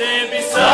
stand 0.00 0.30
beside 0.30 0.69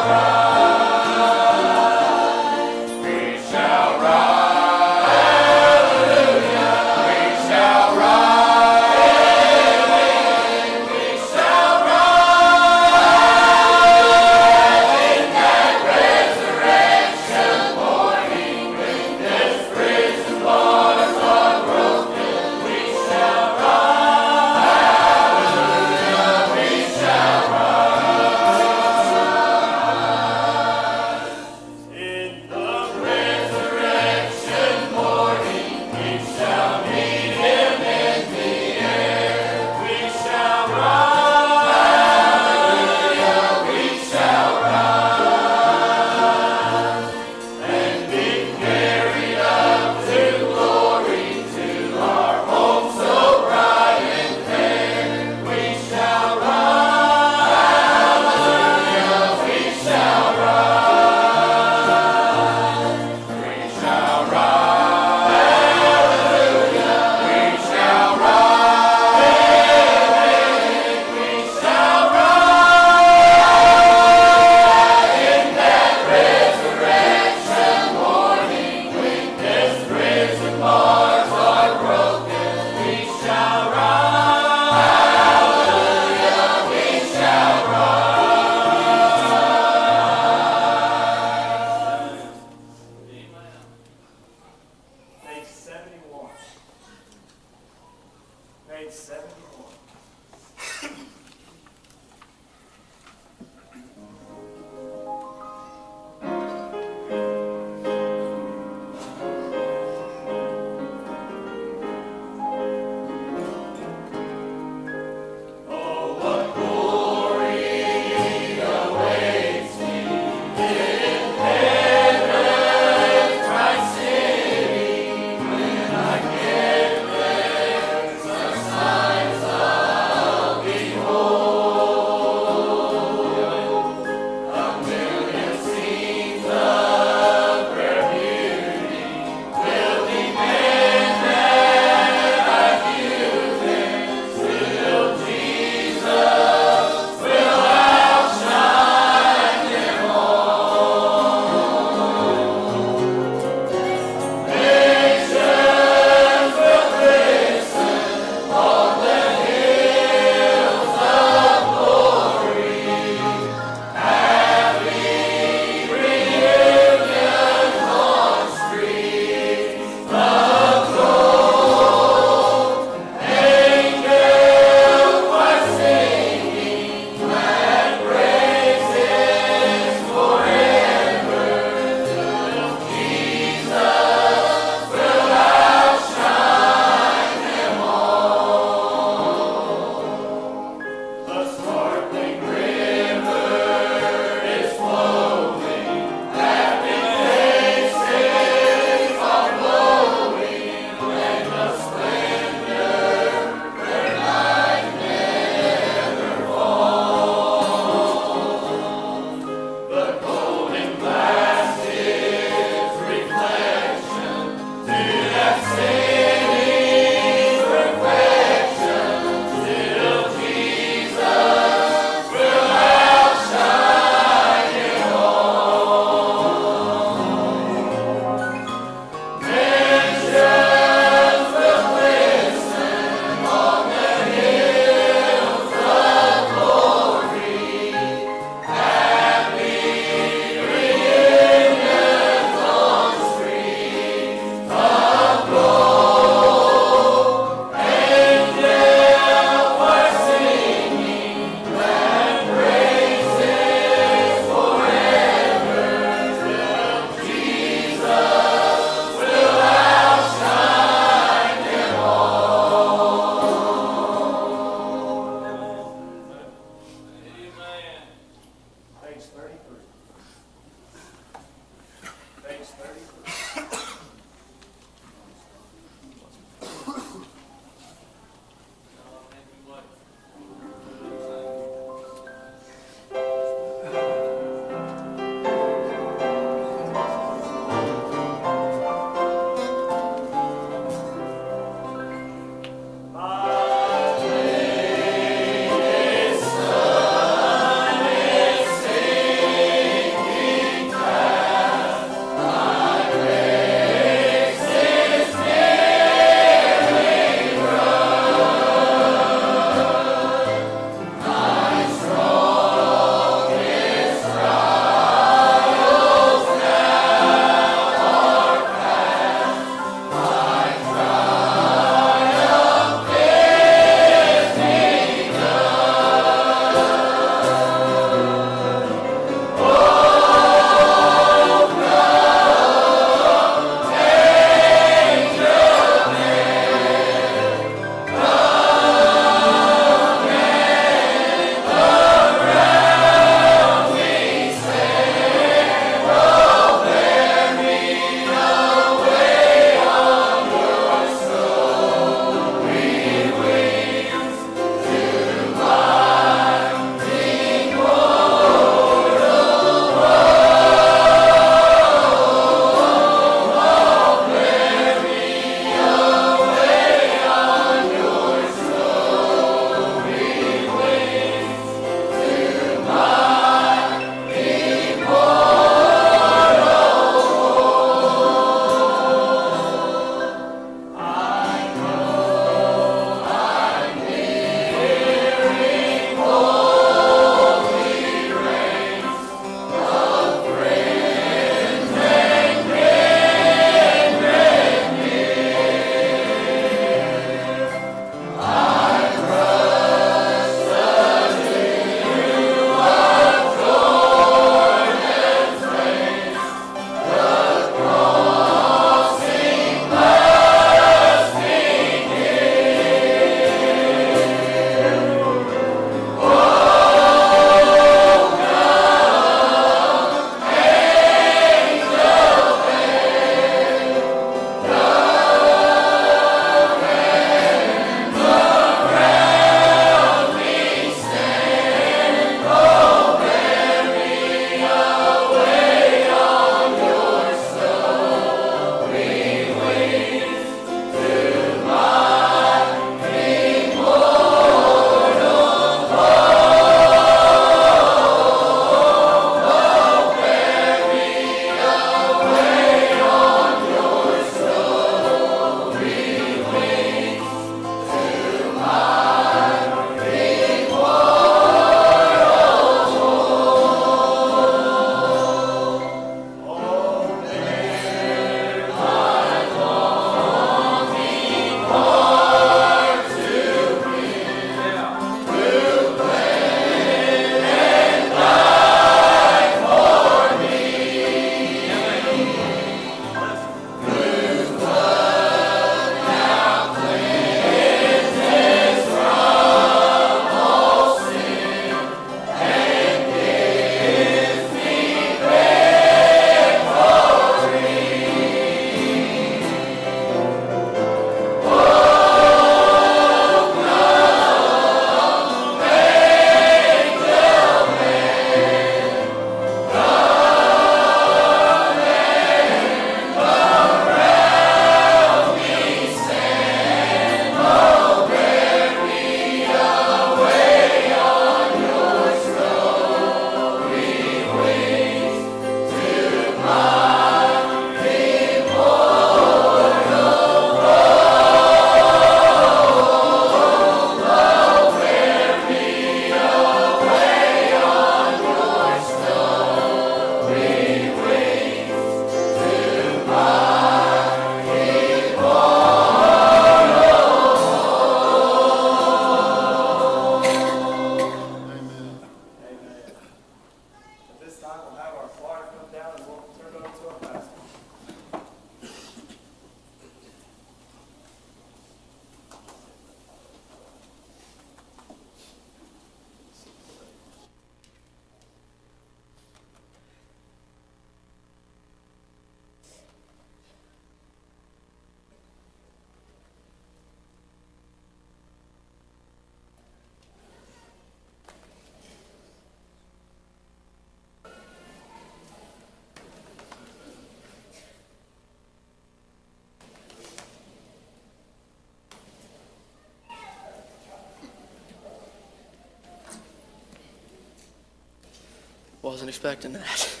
expecting 599.20 599.52
that. 599.52 600.00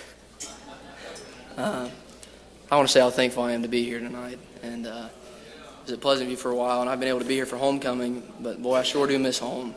uh, 1.58 1.90
I 2.70 2.76
want 2.76 2.88
to 2.88 2.92
say 2.92 3.00
how 3.00 3.10
thankful 3.10 3.42
I 3.42 3.52
am 3.52 3.60
to 3.60 3.68
be 3.68 3.84
here 3.84 3.98
tonight. 3.98 4.38
And 4.62 4.86
uh, 4.86 5.08
it 5.10 5.82
was 5.82 5.92
at 5.92 6.00
Pleasant 6.00 6.28
View 6.28 6.38
for 6.38 6.50
a 6.50 6.56
while, 6.56 6.80
and 6.80 6.88
I've 6.88 7.00
been 7.00 7.10
able 7.10 7.18
to 7.18 7.26
be 7.26 7.34
here 7.34 7.44
for 7.44 7.58
homecoming, 7.58 8.22
but 8.40 8.62
boy, 8.62 8.76
I 8.76 8.82
sure 8.82 9.06
do 9.06 9.18
miss 9.18 9.38
home. 9.38 9.74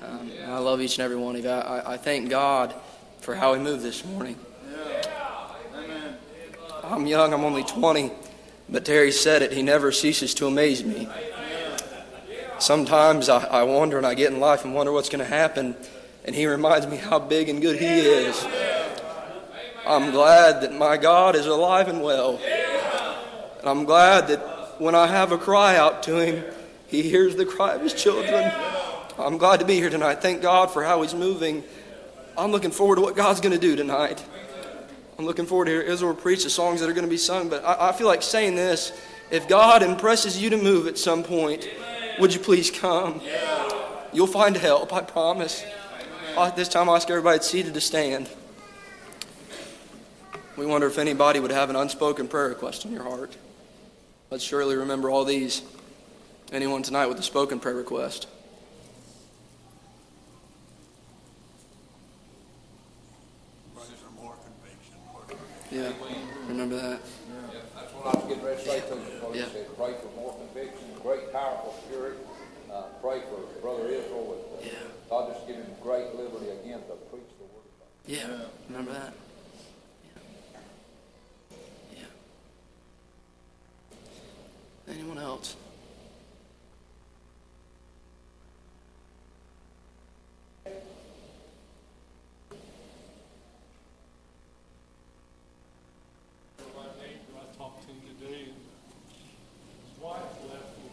Um, 0.00 0.30
and 0.30 0.52
I 0.52 0.58
love 0.58 0.80
each 0.80 0.96
and 0.96 1.04
every 1.04 1.16
one 1.16 1.34
of 1.34 1.42
you. 1.42 1.50
I, 1.50 1.58
I, 1.58 1.92
I 1.94 1.96
thank 1.96 2.30
God 2.30 2.72
for 3.18 3.34
how 3.34 3.52
He 3.52 3.60
moved 3.60 3.82
this 3.82 4.04
morning. 4.04 4.38
I'm 6.84 7.04
young, 7.04 7.34
I'm 7.34 7.42
only 7.42 7.64
20, 7.64 8.12
but 8.68 8.84
Terry 8.84 9.10
said 9.10 9.42
it, 9.42 9.50
He 9.50 9.62
never 9.62 9.90
ceases 9.90 10.34
to 10.34 10.46
amaze 10.46 10.84
me. 10.84 11.08
Sometimes 12.60 13.28
I, 13.28 13.42
I 13.42 13.62
wonder 13.64 13.98
and 13.98 14.06
I 14.06 14.14
get 14.14 14.32
in 14.32 14.38
life 14.38 14.64
and 14.64 14.72
wonder 14.72 14.92
what's 14.92 15.08
going 15.08 15.24
to 15.24 15.28
happen, 15.28 15.74
and 16.28 16.36
He 16.36 16.46
reminds 16.46 16.86
me 16.86 16.98
how 16.98 17.18
big 17.18 17.48
and 17.48 17.62
good 17.62 17.78
He 17.78 17.86
is. 17.86 18.46
I'm 19.86 20.10
glad 20.10 20.60
that 20.60 20.74
my 20.74 20.98
God 20.98 21.34
is 21.34 21.46
alive 21.46 21.88
and 21.88 22.02
well. 22.02 22.38
And 23.60 23.66
I'm 23.66 23.84
glad 23.86 24.28
that 24.28 24.78
when 24.78 24.94
I 24.94 25.06
have 25.06 25.32
a 25.32 25.38
cry 25.38 25.78
out 25.78 26.02
to 26.02 26.18
Him, 26.18 26.44
He 26.86 27.00
hears 27.00 27.34
the 27.36 27.46
cry 27.46 27.76
of 27.76 27.80
His 27.80 27.94
children. 27.94 28.52
I'm 29.18 29.38
glad 29.38 29.60
to 29.60 29.64
be 29.64 29.76
here 29.76 29.88
tonight. 29.88 30.16
Thank 30.16 30.42
God 30.42 30.70
for 30.70 30.84
how 30.84 31.00
He's 31.00 31.14
moving. 31.14 31.64
I'm 32.36 32.50
looking 32.52 32.72
forward 32.72 32.96
to 32.96 33.00
what 33.00 33.16
God's 33.16 33.40
going 33.40 33.54
to 33.54 33.58
do 33.58 33.74
tonight. 33.74 34.22
I'm 35.18 35.24
looking 35.24 35.46
forward 35.46 35.64
to 35.64 35.70
hear 35.70 35.80
Israel 35.80 36.14
preach 36.14 36.44
the 36.44 36.50
songs 36.50 36.80
that 36.80 36.90
are 36.90 36.92
going 36.92 37.06
to 37.06 37.10
be 37.10 37.16
sung. 37.16 37.48
But 37.48 37.64
I, 37.64 37.88
I 37.88 37.92
feel 37.92 38.06
like 38.06 38.22
saying 38.22 38.54
this 38.54 38.92
if 39.30 39.48
God 39.48 39.82
impresses 39.82 40.40
you 40.40 40.50
to 40.50 40.58
move 40.58 40.88
at 40.88 40.98
some 40.98 41.22
point, 41.22 41.66
would 42.20 42.34
you 42.34 42.40
please 42.40 42.70
come? 42.70 43.22
You'll 44.12 44.26
find 44.26 44.58
help, 44.58 44.92
I 44.92 45.00
promise. 45.00 45.64
Uh, 46.38 46.50
This 46.52 46.68
time, 46.68 46.88
I'll 46.88 46.94
ask 46.94 47.10
everybody 47.10 47.42
seated 47.42 47.74
to 47.74 47.80
stand. 47.80 48.28
We 50.56 50.66
wonder 50.66 50.86
if 50.86 50.96
anybody 50.96 51.40
would 51.40 51.50
have 51.50 51.68
an 51.68 51.74
unspoken 51.74 52.28
prayer 52.28 52.48
request 52.50 52.84
in 52.84 52.92
your 52.92 53.02
heart. 53.02 53.36
Let's 54.30 54.44
surely 54.44 54.76
remember 54.76 55.10
all 55.10 55.24
these. 55.24 55.62
Anyone 56.52 56.84
tonight 56.84 57.06
with 57.06 57.18
a 57.18 57.24
spoken 57.24 57.58
prayer 57.58 57.74
request? 57.74 58.28
Pray 63.74 63.84
for 63.96 64.22
more 64.22 64.34
conviction, 64.34 64.94
Lord. 65.12 65.40
Yeah, 65.72 65.92
remember 66.46 66.76
that. 66.76 67.00
That's 67.74 67.92
what 67.94 68.14
I 68.14 68.18
was 68.18 68.28
getting 68.28 68.44
ready 68.44 68.62
to 68.62 68.68
say 68.68 68.80
to 68.80 68.94
you, 68.94 69.34
Yeah. 69.34 69.48
said, 69.52 69.76
pray 69.76 69.94
for 69.94 70.20
more 70.20 70.34
conviction, 70.38 70.86
great 71.02 71.32
powerful 71.32 71.74
spirit. 71.84 72.18
Uh, 72.72 72.82
pray 73.02 73.22
for 73.22 73.42
Brother 73.60 73.88
Israel 73.88 74.36
Yeah. 74.37 74.37
God 75.08 75.32
just 75.32 75.46
give 75.46 75.56
him 75.56 75.66
great 75.82 76.14
liberty 76.14 76.50
again 76.50 76.80
to 76.80 76.94
preach 77.10 77.30
the 77.38 77.44
word 77.44 77.64
of 77.64 77.78
God. 77.78 77.88
Yeah, 78.06 78.46
remember 78.68 78.92
that. 78.92 79.14
Yeah. 81.92 82.06
yeah. 84.86 84.94
Anyone 84.94 85.18
else? 85.18 85.56
My 96.76 96.84
neighbor, 97.00 97.34
I 97.36 97.56
talked 97.56 97.82
to 97.82 97.88
him 97.88 98.00
today, 98.18 98.42
and 98.44 98.54
his 99.86 99.94
wife 100.02 100.20
left 100.50 100.76
him. 100.76 100.92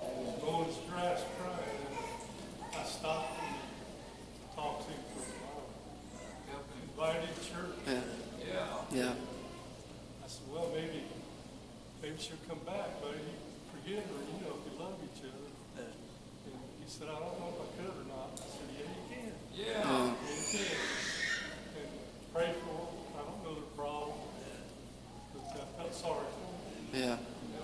He 0.00 0.24
was 0.24 0.36
going 0.40 0.72
stress 0.72 1.20
crying. 1.38 1.86
And 2.62 2.74
I 2.74 2.84
stopped 2.84 3.36
him, 3.40 3.54
and 3.54 4.56
talked 4.56 4.80
to 4.86 4.92
him 4.92 5.02
for 5.14 5.22
a 5.22 5.24
while. 5.44 5.68
Invited 6.90 7.30
to 7.36 7.40
church. 7.40 7.78
Yeah. 7.86 8.64
Yeah. 8.90 9.14
I 10.24 10.26
said, 10.26 10.46
well, 10.50 10.68
maybe, 10.74 11.00
maybe 12.02 12.16
she'll 12.18 12.42
come 12.48 12.58
back, 12.66 13.00
but 13.00 13.12
you 13.14 13.36
forget 13.70 14.02
her, 14.02 14.18
you 14.18 14.38
know, 14.42 14.56
if 14.58 14.62
you 14.66 14.74
love 14.80 14.96
each 15.04 15.22
other. 15.22 15.50
And 15.78 16.87
he 16.98 17.04
said, 17.04 17.08
I 17.14 17.18
don't 17.18 17.38
know 17.38 17.54
if 17.54 17.60
I 17.62 17.68
could 17.78 17.94
or 17.94 18.06
not. 18.08 18.30
I 18.34 18.46
said, 18.50 18.68
yeah, 18.74 18.90
you 18.90 19.02
can. 19.08 19.32
Yeah. 19.54 19.66
Yeah, 19.66 20.06
you 20.34 20.42
can. 20.50 20.66
And 21.78 21.90
pray 22.34 22.50
for 22.58 22.74
her. 22.74 22.86
I 23.14 23.22
don't 23.22 23.44
know 23.44 23.54
the 23.54 23.66
problem, 23.76 24.16
but 25.34 25.62
I 25.62 25.82
felt 25.82 25.94
sorry 25.94 26.26
for 26.34 26.96
her. 26.96 27.04
Yeah. 27.04 27.16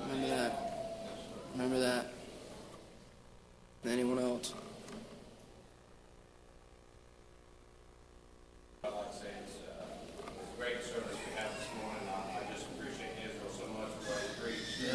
Remember 0.07 0.29
that. 0.29 0.53
Remember 1.53 1.79
that. 1.81 2.07
Anyone 3.87 4.18
else? 4.18 4.55
I'd 8.83 8.92
like 8.92 9.12
to 9.12 9.16
say 9.18 9.29
it's 9.44 9.57
uh, 9.61 9.85
it's 10.25 10.40
a 10.40 10.57
great 10.57 10.81
service 10.81 11.18
we 11.20 11.33
had 11.37 11.53
this 11.53 11.68
morning. 11.77 12.01
I 12.09 12.40
I 12.40 12.53
just 12.53 12.64
appreciate 12.73 13.12
Israel 13.20 13.53
so 13.53 13.66
much 13.77 13.92
for 14.01 14.09
what 14.16 14.20
he 14.25 14.31
preached. 14.40 14.88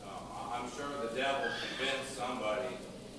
Um, 0.00 0.24
I- 0.32 0.56
I'm 0.56 0.66
sure 0.72 0.88
the 1.04 1.12
devil 1.12 1.44
convinced 1.60 2.16
somebody 2.16 2.72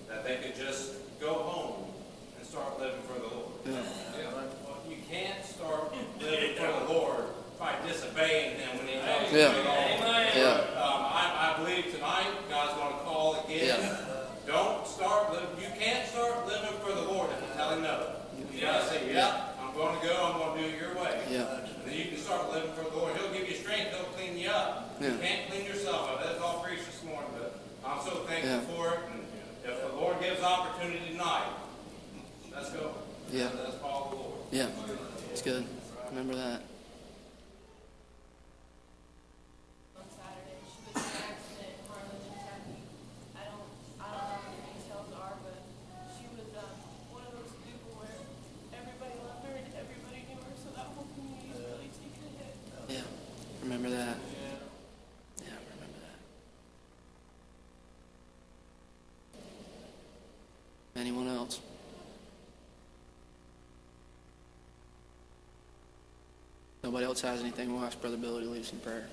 that 0.10 0.26
they 0.26 0.38
could 0.42 0.56
just 0.58 0.98
go 1.22 1.34
home 1.46 1.94
and 2.38 2.46
start 2.46 2.80
living 2.80 3.02
for 3.06 3.20
the 3.22 3.30
Lord. 3.30 3.54
Well, 3.66 4.82
You 4.90 4.98
can't 5.10 5.46
start 5.46 5.94
living 6.20 6.56
for 6.58 6.72
the 6.74 6.94
Lord 6.94 7.26
by 7.60 7.76
disobeying 7.86 8.58
him 8.58 8.78
when 8.82 8.88
he 8.88 8.98
tells 8.98 9.32
you 9.32 9.38
Yeah. 9.40 9.54
to 9.54 9.62
go 9.62 9.70
home. 9.70 10.02
Yeah. 10.02 10.82
Um, 10.82 11.02
I, 11.06 11.54
I 11.54 11.64
believe 11.64 11.94
tonight 11.94 12.34
God's 12.50 12.74
going 12.82 12.94
to 12.98 13.04
call 13.06 13.46
again. 13.46 13.78
Yeah. 13.80 14.08
Don't 14.48 14.88
start 14.88 15.32
living. 15.32 15.54
You 15.62 15.70
can't 15.80 16.08
start 16.10 16.46
living 16.48 16.74
for 16.84 16.92
the 16.94 17.02
Lord 17.04 17.30
if 17.32 17.40
you 17.46 17.54
tell 17.56 17.76
him 17.78 17.84
no. 17.84 18.18
You 18.52 18.60
gotta 18.60 18.86
say, 18.90 19.14
"Yep, 19.14 19.58
I'm 19.62 19.74
going 19.76 20.00
to 20.02 20.06
go. 20.06 20.14
I'm 20.26 20.38
going 20.40 20.58
to 20.58 20.62
do 20.62 20.76
it 20.76 20.82
your 20.82 20.96
way." 20.98 21.22
Yeah. 21.30 21.62
And 21.62 21.86
then 21.86 21.94
you 21.98 22.06
can 22.12 22.18
start 22.18 22.52
living 22.52 22.74
for 22.74 22.84
the 22.90 22.98
Lord. 22.98 23.16
He'll 23.16 23.32
give 23.32 23.48
you 23.48 23.56
strength. 23.56 23.94
He'll 23.96 24.10
clean 24.18 24.38
you 24.38 24.50
up. 24.50 24.98
Yeah. 25.00 25.14
You 25.14 25.18
can't 25.20 25.48
clean 25.50 25.66
yourself 25.66 26.10
up. 26.10 26.24
That's 26.26 26.42
all 26.42 26.60
preached 26.64 26.86
this 26.88 27.04
morning. 27.06 27.30
But 27.38 27.62
I'm 27.86 28.02
so 28.04 28.26
thankful 28.28 28.50
Yeah. 28.50 28.76
for 28.76 28.94
it. 28.96 29.00
And 29.14 29.22
if 29.72 29.80
the 29.88 29.96
Lord 29.96 30.20
gives 30.20 30.42
opportunity 30.42 31.12
tonight, 31.12 31.54
let's 32.52 32.72
go. 32.72 32.96
Yeah. 33.32 33.50
Let's 33.56 33.78
follow 33.78 34.10
the 34.10 34.16
Lord. 34.16 34.40
Yeah. 34.52 34.68
It's 35.32 35.44
good. 35.44 35.64
Remember 36.10 36.34
that. 36.36 36.62
on 39.96 40.04
Saturday. 40.12 40.60
She 40.66 40.82
was 40.92 40.98
in 40.98 41.08
an 41.08 41.24
accident 41.30 41.72
in 41.78 41.86
Harlan, 41.88 42.20
Kentucky. 42.26 42.82
I 43.38 43.44
don't, 43.48 43.70
I 44.02 44.08
don't 44.12 44.28
know 44.28 44.44
what 44.44 44.60
the 44.60 44.62
details 44.76 45.10
are, 45.16 45.36
but 45.46 45.58
she 46.20 46.26
was, 46.36 46.48
um, 46.60 46.76
one 47.16 47.24
of 47.24 47.34
those 47.40 47.54
people 47.64 47.96
where 47.96 48.12
everybody 48.76 49.16
loved 49.24 49.46
her 49.48 49.56
and 49.56 49.68
everybody 49.72 50.20
knew 50.28 50.36
her, 50.44 50.54
so 50.60 50.68
that 50.76 50.92
whole 50.92 51.08
community 51.16 51.48
is 51.56 51.60
really 51.64 51.90
taking 51.96 52.28
a 52.28 52.32
hit. 52.36 52.52
Yeah. 52.92 53.08
Remember 53.64 53.88
that. 53.96 54.18
Yeah, 55.48 55.56
remember 55.80 56.00
that. 56.04 56.20
Anyone 61.00 61.28
else? 61.32 61.62
Nobody 66.92 67.06
else 67.06 67.22
has 67.22 67.40
anything. 67.40 67.72
We'll 67.72 67.86
ask 67.86 68.02
Brother 68.02 68.18
Billy 68.18 68.44
to 68.44 68.50
lead 68.50 68.64
us 68.64 68.74
in 68.74 68.80
prayer. 68.80 69.08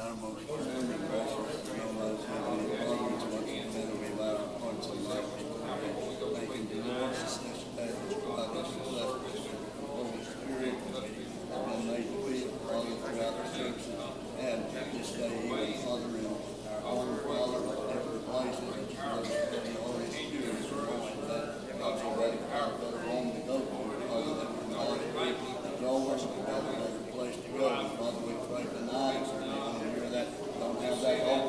Our 0.00 0.16
most 0.16 0.48
holy 0.48 0.64
and 0.64 1.08
precious, 1.12 1.60
no 1.76 1.92
most 1.92 2.24
heavenly 2.24 2.72
Father, 2.72 3.04
which 3.04 3.36
art 3.36 3.44
in 3.52 3.68
heaven, 3.68 4.00
we 4.00 4.08
bow 4.16 4.32
our 4.32 4.48
hearts 4.64 4.88
and 4.88 5.04
lives 5.04 5.28
before 5.36 5.60
thee. 5.76 6.48
Thank 6.56 6.72
you, 6.72 6.88
Lord, 6.88 7.12
for 7.12 7.20
this 7.20 7.36
day, 7.76 7.92
by 8.24 8.48
this 8.56 8.72
blessed 8.80 9.20
Holy 9.76 10.24
Spirit, 10.24 10.72
that 10.88 11.04
been 11.04 11.84
made 11.84 12.08
to 12.08 12.16
be, 12.24 12.48
Father, 12.64 12.96
throughout 12.96 13.36
the 13.36 13.44
churches, 13.60 13.92
and 14.40 14.64
this 14.72 15.12
day, 15.20 15.36
even, 15.36 15.84
Father, 15.84 16.16
in 16.16 16.24
our 16.24 16.80
own, 16.80 17.12
Father, 17.28 17.60
different 17.92 18.24
places, 18.24 18.72
that 18.72 18.88
you 18.88 19.04
let 19.04 19.20
us 19.20 19.28
have 19.36 19.60
the 19.60 19.76
Holy 19.84 20.08
Spirit, 20.08 20.64
so 20.64 20.80
also 20.80 21.28
that, 21.28 21.60
God, 21.78 22.00
so 22.00 22.08
that 22.16 22.40
our 22.52 22.72
better 22.76 23.00
home 23.08 23.32
to 23.32 23.40
go 23.46 23.56
to, 23.60 23.78
Father, 24.08 24.34
that 24.36 24.50
we're 24.52 24.68
not, 24.76 25.00
that 25.00 25.80
you 25.80 25.86
always 25.86 26.20
have 26.20 26.30
a 26.30 26.72
better 26.76 27.00
place 27.12 27.36
to 27.36 27.48
go. 27.56 27.68
Father, 27.96 28.20
we 28.26 28.34
pray 28.48 28.64
tonight, 28.68 29.24
for 29.26 29.40
anyone 29.40 29.80
here 29.80 30.10
that 30.10 30.26
don't 30.60 30.82
have 30.82 31.00
that 31.00 31.40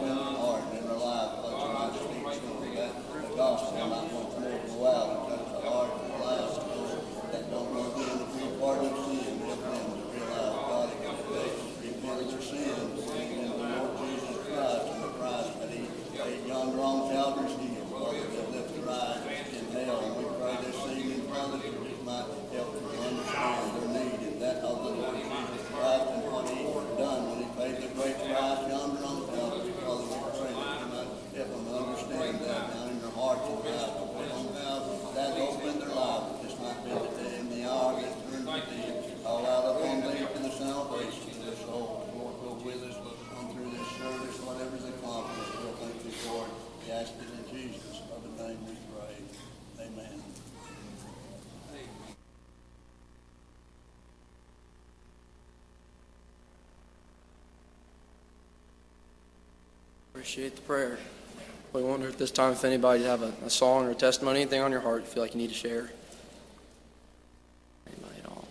Appreciate 60.31 60.55
the 60.55 60.61
prayer. 60.61 60.97
We 61.73 61.83
wonder 61.83 62.07
at 62.07 62.17
this 62.17 62.31
time 62.31 62.53
if 62.53 62.63
anybody 62.63 63.03
have 63.03 63.21
a, 63.21 63.33
a 63.43 63.49
song 63.49 63.85
or 63.85 63.91
a 63.91 63.95
testimony, 63.95 64.39
anything 64.39 64.61
on 64.61 64.71
your 64.71 64.79
heart 64.79 65.01
you 65.01 65.07
feel 65.07 65.23
like 65.23 65.33
you 65.33 65.41
need 65.41 65.49
to 65.49 65.53
share. 65.53 65.89
Anybody 67.85 68.15
at 68.17 68.29
all? 68.29 68.47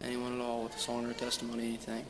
Anyone 0.00 0.40
at 0.40 0.40
all 0.40 0.62
with 0.62 0.74
a 0.74 0.78
song 0.78 1.04
or 1.04 1.10
a 1.10 1.12
testimony, 1.12 1.64
anything? 1.64 2.02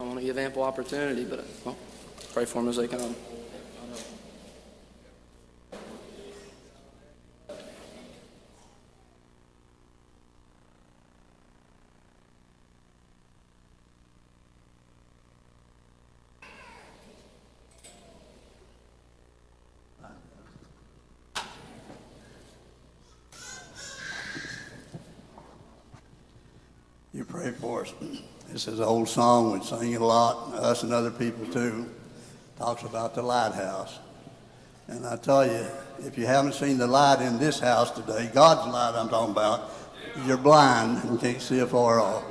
I 0.00 0.02
want 0.02 0.18
to 0.18 0.24
give 0.24 0.36
ample 0.36 0.64
opportunity, 0.64 1.22
but 1.22 1.44
well, 1.64 1.76
pray 2.32 2.44
for 2.44 2.60
them 2.60 2.70
as 2.70 2.76
they 2.76 2.88
come. 2.88 3.14
You 27.18 27.24
pray 27.24 27.50
for 27.50 27.82
us. 27.82 27.92
This 28.48 28.57
is 28.68 28.78
an 28.78 28.84
old 28.84 29.08
song. 29.08 29.52
We 29.58 29.64
sing 29.64 29.96
a 29.96 30.04
lot, 30.04 30.54
us 30.54 30.82
and 30.82 30.92
other 30.92 31.10
people 31.10 31.46
too. 31.46 31.88
Talks 32.58 32.82
about 32.82 33.14
the 33.14 33.22
lighthouse. 33.22 33.98
And 34.88 35.06
I 35.06 35.16
tell 35.16 35.46
you, 35.46 35.66
if 36.00 36.16
you 36.16 36.26
haven't 36.26 36.54
seen 36.54 36.78
the 36.78 36.86
light 36.86 37.20
in 37.20 37.38
this 37.38 37.58
house 37.58 37.90
today, 37.90 38.30
God's 38.32 38.72
light 38.72 38.94
I'm 38.94 39.08
talking 39.08 39.32
about, 39.32 39.70
you're 40.26 40.36
blind 40.36 41.02
and 41.04 41.20
can't 41.20 41.40
see 41.40 41.60
afar 41.60 42.00
off. 42.00 42.24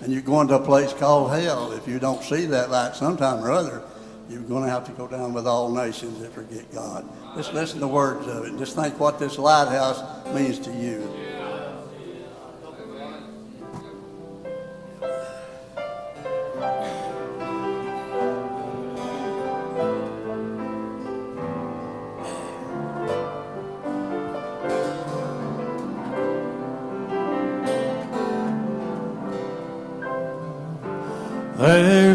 And 0.00 0.12
you're 0.12 0.22
going 0.22 0.48
to 0.48 0.54
a 0.54 0.64
place 0.64 0.92
called 0.92 1.30
hell. 1.32 1.72
If 1.72 1.86
you 1.86 1.98
don't 1.98 2.22
see 2.22 2.46
that 2.46 2.70
light 2.70 2.94
sometime 2.94 3.44
or 3.44 3.50
other, 3.50 3.82
you're 4.28 4.42
going 4.42 4.64
to 4.64 4.70
have 4.70 4.86
to 4.86 4.92
go 4.92 5.08
down 5.08 5.32
with 5.32 5.46
all 5.46 5.72
nations 5.72 6.20
that 6.20 6.32
forget 6.32 6.72
God. 6.72 7.04
Just 7.36 7.52
listen 7.52 7.76
to 7.76 7.80
the 7.80 7.88
words 7.88 8.26
of 8.28 8.44
it. 8.44 8.56
Just 8.58 8.76
think 8.76 8.98
what 8.98 9.18
this 9.18 9.38
lighthouse 9.38 10.02
means 10.34 10.58
to 10.60 10.72
you. 10.72 11.09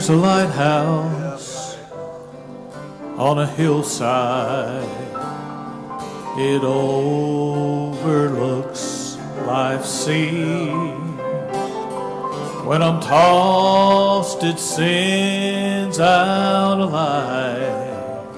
There's 0.06 0.20
a 0.20 0.22
lighthouse 0.22 1.78
on 3.18 3.39
a 3.39 3.48
hillside. 3.48 4.88
It 6.38 6.62
overlooks 6.63 7.58
life's 9.48 9.89
sea. 9.89 10.70
When 12.68 12.84
I'm 12.84 13.02
tossed, 13.02 14.44
it 14.44 14.60
sends 14.60 16.00
out 16.00 16.80
a 16.80 16.86
light 16.86 18.30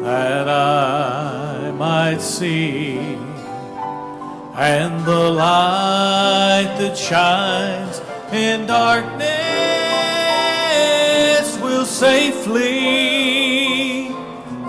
that 0.00 0.48
I 0.48 1.70
might 1.70 2.20
see. 2.20 2.98
And 4.56 5.04
the 5.04 5.30
light 5.30 6.74
that 6.80 6.98
shines 6.98 8.00
in 8.32 8.66
darkness 8.66 9.25
safely 11.98 12.76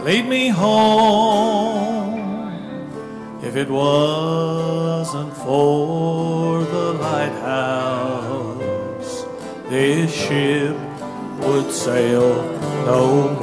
lead 0.06 0.26
me 0.30 0.48
home. 0.48 2.20
If 3.44 3.58
it 3.58 3.70
wasn't 3.70 5.34
for 5.36 6.64
the 6.64 6.94
lighthouse, 6.94 8.06
this 9.68 10.10
ship 10.14 10.78
would 11.42 11.70
sail 11.70 12.44
no 12.86 13.37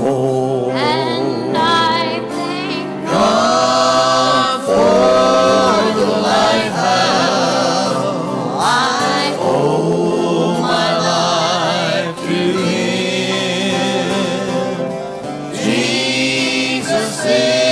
Jesus 17.25 17.64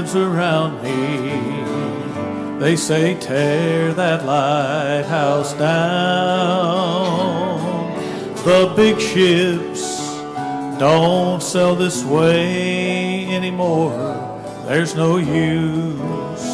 lives 0.00 0.16
around 0.16 0.82
me, 0.82 2.58
they 2.58 2.74
say 2.74 3.14
tear 3.20 3.92
that 3.92 4.24
lighthouse 4.24 5.52
down. 5.52 6.80
The 8.36 8.72
big 8.74 8.98
ships 8.98 10.08
don't 10.78 11.42
sail 11.42 11.74
this 11.74 12.02
way 12.02 13.26
anymore. 13.28 13.92
There's 14.66 14.94
no 14.94 15.18
use. 15.18 16.48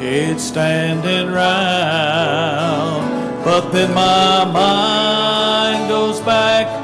It's 0.00 0.42
standing 0.42 1.30
round. 1.30 3.04
But 3.44 3.68
then 3.68 3.92
my 3.92 4.46
mind 4.46 5.90
goes 5.90 6.20
back 6.20 6.77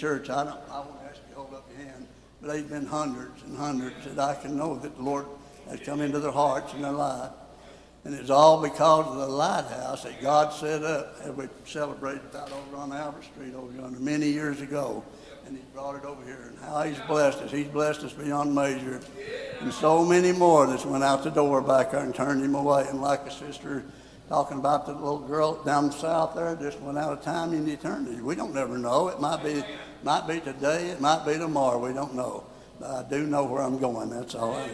church? 0.00 0.30
I 0.30 0.44
don't, 0.44 0.58
I 0.70 0.78
won't 0.78 0.96
ask 1.08 1.20
you 1.28 1.34
to 1.34 1.40
hold 1.40 1.54
up 1.54 1.68
your 1.76 1.86
hand, 1.86 2.06
but 2.40 2.48
there's 2.48 2.62
been 2.62 2.86
hundreds 2.86 3.42
and 3.42 3.56
hundreds 3.56 4.02
that 4.06 4.18
I 4.18 4.34
can 4.34 4.56
know 4.56 4.76
that 4.78 4.96
the 4.96 5.02
Lord 5.02 5.26
has 5.68 5.80
come 5.80 6.00
into 6.00 6.18
their 6.18 6.32
hearts 6.32 6.72
and 6.72 6.82
their 6.82 6.92
life. 6.92 7.30
And 8.04 8.14
it's 8.14 8.30
all 8.30 8.62
because 8.62 9.06
of 9.08 9.16
the 9.18 9.26
lighthouse 9.26 10.04
that 10.04 10.22
God 10.22 10.54
set 10.54 10.82
up, 10.82 11.16
as 11.22 11.32
we 11.32 11.48
celebrated 11.66 12.22
about 12.30 12.50
over 12.50 12.76
on 12.78 12.92
Albert 12.92 13.24
Street 13.24 13.54
over 13.54 13.70
yonder 13.74 14.00
many 14.00 14.30
years 14.30 14.62
ago. 14.62 15.04
And 15.46 15.54
He 15.54 15.62
brought 15.74 15.96
it 15.96 16.06
over 16.06 16.24
here. 16.24 16.46
And 16.48 16.58
how 16.60 16.82
He's 16.82 16.98
blessed 17.00 17.40
us. 17.40 17.50
He's 17.50 17.68
blessed 17.68 18.00
us 18.00 18.14
beyond 18.14 18.54
measure. 18.54 19.02
And 19.60 19.70
so 19.70 20.02
many 20.02 20.32
more 20.32 20.66
that's 20.66 20.86
went 20.86 21.04
out 21.04 21.24
the 21.24 21.30
door 21.30 21.60
back 21.60 21.90
there 21.90 22.02
and 22.02 22.14
turned 22.14 22.42
Him 22.42 22.54
away. 22.54 22.86
And 22.88 23.02
like 23.02 23.20
a 23.26 23.30
sister 23.30 23.84
talking 24.30 24.58
about 24.58 24.86
the 24.86 24.92
little 24.92 25.18
girl 25.18 25.62
down 25.64 25.92
south 25.92 26.34
there, 26.34 26.56
just 26.56 26.80
went 26.80 26.96
out 26.96 27.12
of 27.12 27.22
time 27.22 27.52
in 27.52 27.68
eternity. 27.68 28.22
We 28.22 28.34
don't 28.34 28.54
never 28.54 28.78
know. 28.78 29.08
It 29.08 29.20
might 29.20 29.42
be, 29.44 29.62
might 30.04 30.26
be 30.26 30.40
today. 30.40 30.88
It 30.90 31.00
might 31.00 31.24
be 31.24 31.38
tomorrow. 31.38 31.78
We 31.78 31.92
don't 31.92 32.14
know. 32.14 32.44
But 32.78 32.90
I 32.90 33.08
do 33.08 33.26
know 33.26 33.44
where 33.44 33.62
I'm 33.62 33.78
going. 33.78 34.10
That's 34.10 34.34
all 34.34 34.54
I. 34.54 34.68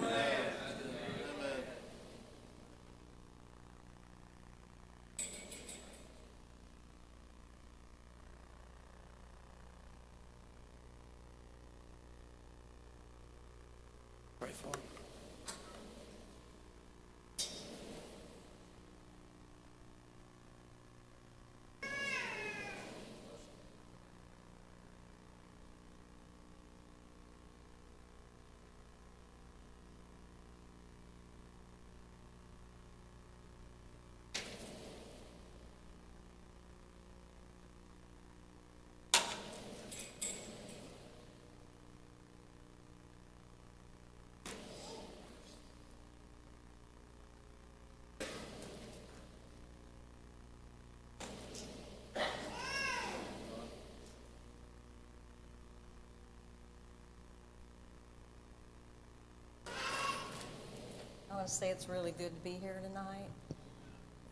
want 61.47 61.53
to 61.53 61.65
say 61.65 61.71
it's 61.71 61.89
really 61.89 62.11
good 62.11 62.35
to 62.35 62.43
be 62.43 62.59
here 62.61 62.81
tonight. 62.83 63.29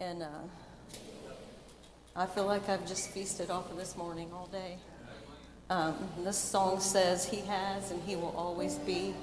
And 0.00 0.24
uh, 0.24 0.26
I 2.16 2.26
feel 2.26 2.44
like 2.44 2.68
I've 2.68 2.84
just 2.88 3.10
feasted 3.10 3.50
off 3.50 3.70
of 3.70 3.76
this 3.76 3.96
morning 3.96 4.30
all 4.34 4.46
day. 4.46 4.78
Um, 5.70 5.94
this 6.24 6.36
song 6.36 6.80
says, 6.80 7.24
He 7.24 7.36
has 7.42 7.92
and 7.92 8.02
He 8.02 8.16
will 8.16 8.34
always 8.36 8.78
be. 8.78 9.14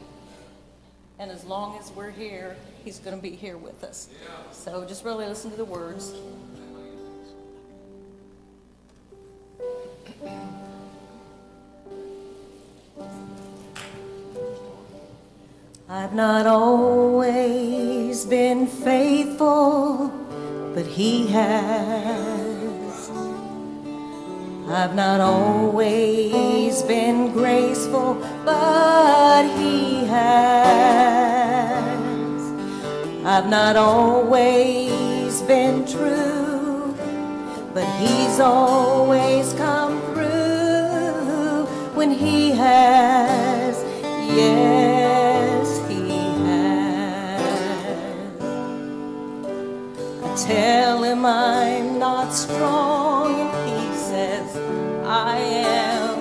And 1.20 1.30
as 1.30 1.44
long 1.44 1.78
as 1.80 1.92
we're 1.92 2.12
here, 2.12 2.56
He's 2.86 2.98
going 2.98 3.18
to 3.18 3.22
be 3.22 3.36
here 3.36 3.58
with 3.58 3.84
us. 3.84 4.08
So 4.54 4.86
just 4.86 5.04
really 5.04 5.26
listen 5.26 5.52
to 5.52 5.58
the 5.58 5.66
words. 5.66 6.14
I've 15.90 16.14
not 16.14 16.48
always 16.48 16.81
He 20.92 21.28
has. 21.28 23.10
I've 24.68 24.94
not 24.94 25.22
always 25.22 26.82
been 26.84 27.32
graceful, 27.32 28.16
but 28.44 29.44
He 29.58 30.04
has. 30.06 31.32
I've 33.26 33.48
not 33.50 33.78
always 33.78 35.42
been 35.44 35.86
true, 35.86 36.94
but 37.74 37.86
He's 37.96 38.42
always 38.42 39.54
come 39.54 40.02
through 40.14 41.68
when 41.96 42.12
He 42.12 42.52
has. 42.52 43.82
Yes, 44.36 44.71
I'm 51.32 51.98
not 51.98 52.34
strong, 52.34 53.32
He 53.66 53.96
says 53.96 54.58
I 55.06 55.38
am. 55.38 56.20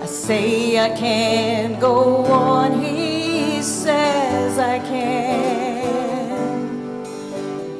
I 0.00 0.06
say 0.06 0.78
I 0.78 0.88
can't 0.96 1.78
go 1.78 2.24
on, 2.24 2.80
He 2.82 3.60
says 3.60 4.58
I 4.58 4.78
can. 4.78 6.30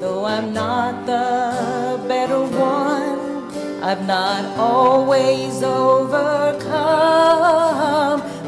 Though 0.01 0.27
I'm 0.27 0.53
not 0.53 1.07
the 1.07 1.99
better 2.07 2.43
one, 2.45 3.19
I've 3.83 4.07
not 4.07 4.45
always 4.59 5.63
overcome, 5.63 6.61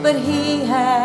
but 0.02 0.16
He 0.16 0.66
has. 0.66 0.97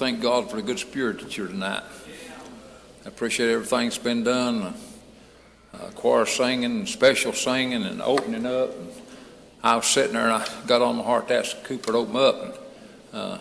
Thank 0.00 0.22
God 0.22 0.48
for 0.48 0.56
the 0.56 0.62
good 0.62 0.78
spirit 0.78 1.20
that's 1.20 1.34
here 1.34 1.46
tonight. 1.46 1.82
I 3.04 3.08
appreciate 3.08 3.50
everything 3.50 3.84
that's 3.84 3.98
been 3.98 4.24
done. 4.24 4.72
Uh, 5.74 5.90
choir 5.94 6.24
singing, 6.24 6.86
special 6.86 7.34
singing, 7.34 7.84
and 7.84 8.00
opening 8.00 8.46
up. 8.46 8.74
And 8.74 8.88
I 9.62 9.76
was 9.76 9.86
sitting 9.86 10.14
there 10.14 10.22
and 10.22 10.42
I 10.42 10.48
got 10.66 10.80
on 10.80 10.96
my 10.96 11.02
heart 11.02 11.28
to 11.28 11.34
ask 11.34 11.62
Cooper 11.64 11.92
to 11.92 11.98
open 11.98 12.16
up. 12.16 12.42
And 12.42 12.54
uh, 13.12 13.38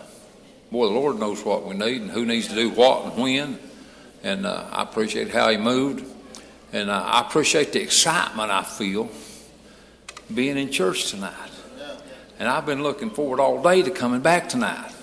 boy, 0.69 0.87
the 0.87 0.91
Lord 0.91 1.17
knows 1.17 1.45
what 1.45 1.65
we 1.65 1.75
need 1.77 2.01
and 2.01 2.11
who 2.11 2.25
needs 2.25 2.49
to 2.49 2.55
do 2.55 2.71
what 2.71 3.05
and 3.05 3.23
when. 3.23 3.57
And 4.21 4.45
uh, 4.45 4.67
I 4.69 4.83
appreciate 4.83 5.29
how 5.29 5.49
He 5.49 5.55
moved. 5.55 6.05
And 6.73 6.89
uh, 6.89 7.01
I 7.05 7.21
appreciate 7.21 7.71
the 7.71 7.81
excitement 7.81 8.51
I 8.51 8.63
feel 8.63 9.09
being 10.35 10.57
in 10.57 10.73
church 10.73 11.09
tonight. 11.09 11.51
And 12.37 12.49
I've 12.49 12.65
been 12.65 12.83
looking 12.83 13.11
forward 13.11 13.39
all 13.39 13.63
day 13.63 13.81
to 13.81 13.91
coming 13.91 14.19
back 14.19 14.49
tonight. 14.49 14.95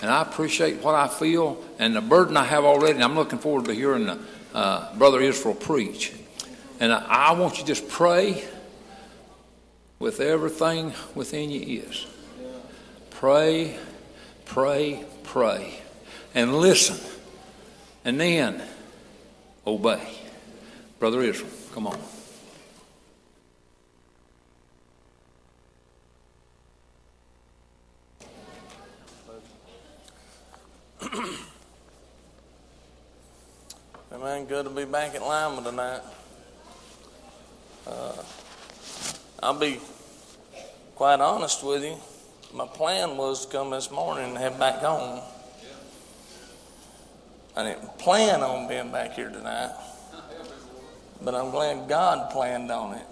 And 0.00 0.10
I 0.10 0.22
appreciate 0.22 0.82
what 0.82 0.94
I 0.94 1.08
feel 1.08 1.62
and 1.78 1.94
the 1.96 2.00
burden 2.00 2.36
I 2.36 2.44
have 2.44 2.64
already. 2.64 2.94
And 2.94 3.04
I'm 3.04 3.16
looking 3.16 3.38
forward 3.38 3.64
to 3.66 3.74
hearing 3.74 4.06
the, 4.06 4.18
uh, 4.54 4.94
Brother 4.96 5.20
Israel 5.20 5.54
preach. 5.54 6.12
And 6.80 6.92
I, 6.92 7.04
I 7.08 7.32
want 7.32 7.54
you 7.58 7.62
to 7.62 7.66
just 7.66 7.88
pray 7.88 8.44
with 9.98 10.20
everything 10.20 10.92
within 11.14 11.50
you 11.50 11.82
is. 11.82 12.06
Pray, 13.10 13.76
pray, 14.44 15.04
pray. 15.24 15.80
And 16.34 16.54
listen. 16.54 16.98
And 18.04 18.20
then 18.20 18.62
obey. 19.66 20.06
Brother 20.98 21.22
Israel, 21.22 21.50
come 21.72 21.86
on. 21.88 21.98
Amen. 34.12 34.44
Good 34.44 34.64
to 34.64 34.70
be 34.70 34.84
back 34.84 35.14
at 35.14 35.22
Lima 35.22 35.62
tonight. 35.64 36.02
Uh, 37.86 38.12
I'll 39.42 39.58
be 39.58 39.80
quite 40.96 41.20
honest 41.20 41.64
with 41.64 41.82
you. 41.82 41.96
My 42.52 42.66
plan 42.66 43.16
was 43.16 43.46
to 43.46 43.52
come 43.52 43.70
this 43.70 43.90
morning 43.90 44.28
and 44.30 44.36
head 44.36 44.58
back 44.58 44.80
home. 44.80 45.22
I 47.56 47.64
didn't 47.64 47.96
plan 47.98 48.42
on 48.42 48.68
being 48.68 48.92
back 48.92 49.14
here 49.14 49.30
tonight, 49.30 49.72
but 51.22 51.34
I'm 51.34 51.50
glad 51.50 51.88
God 51.88 52.30
planned 52.30 52.70
on 52.70 52.94
it. 52.94 53.06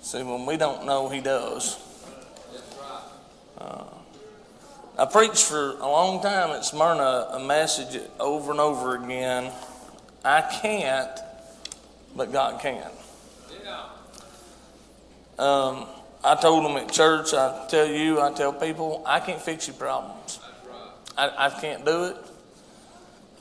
See, 0.00 0.22
when 0.22 0.46
we 0.46 0.56
don't 0.56 0.86
know, 0.86 1.10
He 1.10 1.20
does. 1.20 1.78
Uh, 3.58 3.84
I 4.98 5.04
preached 5.04 5.44
for 5.44 5.72
a 5.72 5.86
long 5.86 6.22
time 6.22 6.50
at 6.50 6.64
Smyrna 6.64 7.28
a 7.32 7.38
message 7.38 8.00
over 8.18 8.50
and 8.50 8.60
over 8.60 8.96
again. 8.96 9.52
I 10.24 10.40
can't, 10.40 11.10
but 12.16 12.32
God 12.32 12.60
can. 12.60 12.90
Um, 15.38 15.86
I 16.24 16.34
told 16.34 16.64
them 16.64 16.78
at 16.78 16.90
church, 16.90 17.34
I 17.34 17.66
tell 17.68 17.86
you, 17.86 18.22
I 18.22 18.32
tell 18.32 18.54
people, 18.54 19.02
I 19.04 19.20
can't 19.20 19.40
fix 19.40 19.66
your 19.66 19.76
problems. 19.76 20.40
I, 21.16 21.46
I 21.46 21.50
can't 21.50 21.84
do 21.84 22.04
it. 22.04 22.16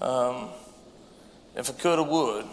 Um, 0.04 0.50
if 1.56 1.70
I 1.70 1.74
could, 1.74 2.00
I 2.00 2.02
would. 2.02 2.46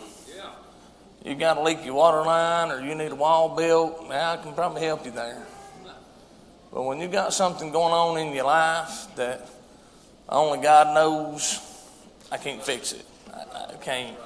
You 1.24 1.34
got 1.34 1.56
a 1.56 1.62
leaky 1.62 1.90
water 1.90 2.22
line 2.22 2.70
or 2.70 2.80
you 2.80 2.94
need 2.94 3.12
a 3.12 3.16
wall 3.16 3.56
built, 3.56 4.10
I 4.10 4.36
can 4.36 4.54
probably 4.54 4.82
help 4.82 5.04
you 5.04 5.10
there. 5.10 5.44
But 6.72 6.84
when 6.84 7.00
you 7.00 7.08
got 7.08 7.34
something 7.34 7.70
going 7.70 7.92
on 7.92 8.18
in 8.18 8.34
your 8.34 8.46
life 8.46 9.06
that 9.16 9.46
only 10.28 10.62
God 10.62 10.94
knows, 10.94 11.60
I 12.30 12.38
can't 12.38 12.62
fix 12.62 12.92
it. 12.92 13.04
I, 13.32 13.72
I 13.72 13.76
can't. 13.82 14.16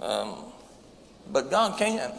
Um, 0.00 0.34
but 1.30 1.50
God 1.50 1.78
can. 1.78 2.12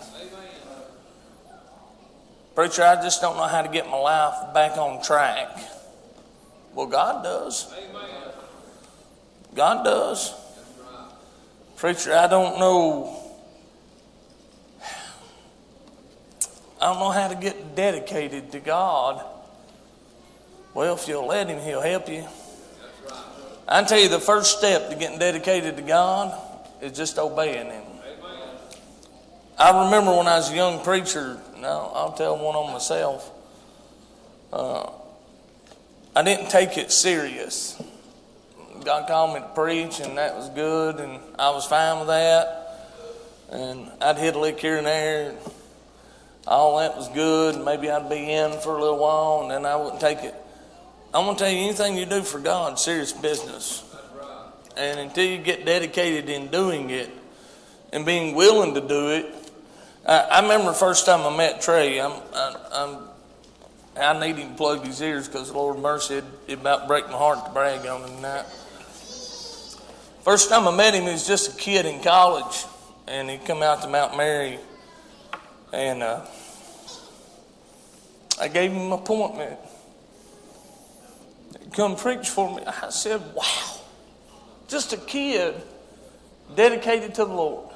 Preacher, 2.56 2.84
I 2.84 2.96
just 3.02 3.22
don't 3.22 3.38
know 3.38 3.48
how 3.48 3.62
to 3.62 3.70
get 3.70 3.90
my 3.90 3.98
life 3.98 4.54
back 4.54 4.78
on 4.78 5.04
track. 5.04 5.58
Well, 6.74 6.88
God 6.88 7.24
does. 7.24 7.74
God 9.54 9.84
does. 9.84 10.34
Preacher, 11.76 12.14
I 12.14 12.28
don't 12.28 12.60
know. 12.60 13.21
I 16.82 16.86
don't 16.86 17.00
know 17.00 17.12
how 17.12 17.28
to 17.28 17.36
get 17.36 17.76
dedicated 17.76 18.52
to 18.54 18.60
God. 18.60 19.24
Well, 20.74 20.96
if 20.96 21.08
you'll 21.08 21.28
let 21.28 21.48
Him, 21.48 21.60
He'll 21.60 21.82
help 21.82 22.10
you. 22.10 22.26
I 23.68 23.84
tell 23.84 24.00
you 24.00 24.10
the 24.10 24.20
first 24.20 24.58
step 24.58 24.90
to 24.90 24.96
getting 24.96 25.20
dedicated 25.20 25.78
to 25.78 25.84
God 25.84 26.36
is 26.82 26.94
just 26.94 27.20
obeying 27.20 27.68
Him. 27.68 27.84
I 29.60 29.86
remember 29.86 30.10
when 30.18 30.28
I 30.28 30.38
was 30.38 30.52
a 30.52 30.56
young 30.56 30.84
preacher, 30.84 31.40
now 31.60 31.92
I'll 31.94 32.14
tell 32.14 32.36
one 32.36 32.56
on 32.56 32.74
myself, 32.74 33.30
uh, 34.52 34.90
I 36.16 36.24
didn't 36.24 36.50
take 36.50 36.80
it 36.80 36.92
serious. 36.92 37.80
God 38.84 39.08
called 39.08 39.36
me 39.36 39.42
to 39.42 39.48
preach, 39.54 40.00
and 40.00 40.18
that 40.18 40.36
was 40.36 40.50
good, 40.50 41.00
and 41.00 41.20
I 41.38 41.52
was 41.52 41.68
fine 41.68 42.00
with 42.00 42.08
that. 42.08 42.90
And 43.52 43.92
I'd 44.02 44.18
hit 44.18 44.36
a 44.36 44.40
lick 44.40 44.60
here 44.60 44.78
and 44.78 44.88
there, 44.88 45.30
and 45.30 45.38
all 46.48 46.80
that 46.80 46.96
was 46.98 47.10
good. 47.10 47.56
and 47.56 47.66
Maybe 47.66 47.90
I'd 47.90 48.10
be 48.10 48.32
in 48.32 48.60
for 48.60 48.78
a 48.78 48.82
little 48.82 48.98
while, 48.98 49.42
and 49.42 49.52
then 49.52 49.66
I 49.66 49.76
wouldn't 49.76 50.02
take 50.02 50.20
it 50.20 50.36
I'm 51.14 51.26
going 51.26 51.36
to 51.36 51.44
tell 51.44 51.52
you 51.52 51.66
anything 51.66 51.98
you 51.98 52.06
do 52.06 52.22
for 52.22 52.40
God, 52.40 52.80
serious 52.80 53.12
business. 53.12 53.84
And 54.78 54.98
until 54.98 55.26
you 55.26 55.40
get 55.40 55.66
dedicated 55.66 56.30
in 56.30 56.48
doing 56.48 56.90
it 56.90 57.12
and 57.92 58.06
being 58.06 58.34
willing 58.34 58.74
to 58.76 58.82
do 58.82 59.10
it, 59.10 59.26
I, 60.06 60.20
I 60.20 60.42
remember 60.42 60.68
the 60.68 60.74
first 60.74 61.06
time 61.06 61.22
I 61.22 61.36
met 61.36 61.62
Trey. 61.62 62.00
I'm, 62.00 62.14
I, 62.34 62.56
I'm, 62.72 62.98
I 63.98 64.26
need 64.26 64.38
him 64.38 64.52
to 64.52 64.56
plug 64.56 64.86
his 64.86 65.02
ears 65.02 65.28
because 65.28 65.52
Lord 65.52 65.80
mercy, 65.80 66.16
it, 66.16 66.24
it 66.48 66.60
about 66.60 66.88
break 66.88 67.08
my 67.08 67.18
heart 67.18 67.46
to 67.46 67.52
brag 67.52 67.86
on 67.86 68.08
him 68.08 68.16
tonight. 68.16 68.46
First 70.24 70.50
time 70.50 70.66
I 70.66 70.74
met 70.74 70.94
him, 70.94 71.04
he 71.04 71.12
was 71.12 71.28
just 71.28 71.54
a 71.54 71.58
kid 71.58 71.86
in 71.86 72.02
college, 72.02 72.64
and 73.06 73.30
he 73.30 73.38
come 73.38 73.62
out 73.62 73.82
to 73.82 73.90
Mount 73.90 74.16
Mary, 74.16 74.60
and 75.74 76.04
uh, 76.04 76.26
I 78.40 78.48
gave 78.48 78.72
him 78.72 78.82
an 78.88 78.92
appointment. 78.92 79.60
Come 81.74 81.96
preach 81.96 82.30
for 82.30 82.56
me. 82.56 82.64
I 82.66 82.90
said, 82.90 83.22
"Wow, 83.34 83.80
just 84.68 84.94
a 84.94 84.98
kid 84.98 85.56
dedicated 86.56 87.16
to 87.16 87.26
the 87.26 87.34
Lord." 87.34 87.74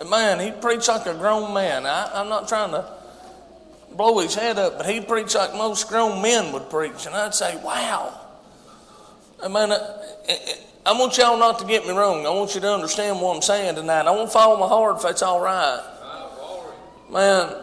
And 0.00 0.10
man, 0.10 0.40
he 0.40 0.50
preached 0.50 0.88
like 0.88 1.06
a 1.06 1.14
grown 1.14 1.54
man. 1.54 1.86
I, 1.86 2.10
I'm 2.14 2.28
not 2.28 2.48
trying 2.48 2.70
to 2.72 2.90
blow 3.92 4.18
his 4.18 4.34
head 4.34 4.58
up, 4.58 4.78
but 4.78 4.86
he 4.86 5.00
preached 5.00 5.34
like 5.34 5.52
most 5.54 5.88
grown 5.88 6.22
men 6.22 6.52
would 6.52 6.68
preach, 6.70 7.06
and 7.06 7.14
I'd 7.14 7.34
say, 7.34 7.56
"Wow." 7.62 8.16
I 9.42 9.46
uh, 9.46 9.98
I 10.84 10.92
want 10.92 11.16
y'all 11.18 11.38
not 11.38 11.58
to 11.60 11.66
get 11.66 11.86
me 11.86 11.92
wrong. 11.92 12.26
I 12.26 12.30
want 12.30 12.54
you 12.54 12.60
to 12.60 12.72
understand 12.72 13.20
what 13.20 13.36
I'm 13.36 13.42
saying 13.42 13.74
tonight. 13.74 14.06
I 14.06 14.10
won't 14.10 14.32
follow 14.32 14.58
my 14.58 14.66
heart 14.66 14.96
if 14.96 15.02
that's 15.02 15.22
all 15.22 15.40
right. 15.40 15.82
Man, 17.10 17.54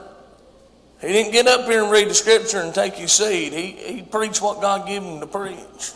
he 0.99 1.07
didn't 1.07 1.31
get 1.31 1.47
up 1.47 1.65
here 1.65 1.83
and 1.83 1.91
read 1.91 2.09
the 2.09 2.13
scripture 2.13 2.59
and 2.59 2.73
take 2.73 2.95
his 2.95 3.13
seat. 3.13 3.53
He, 3.53 3.71
he 3.71 4.01
preached 4.01 4.41
what 4.41 4.59
God 4.59 4.87
gave 4.87 5.03
him 5.03 5.19
to 5.19 5.27
preach. 5.27 5.93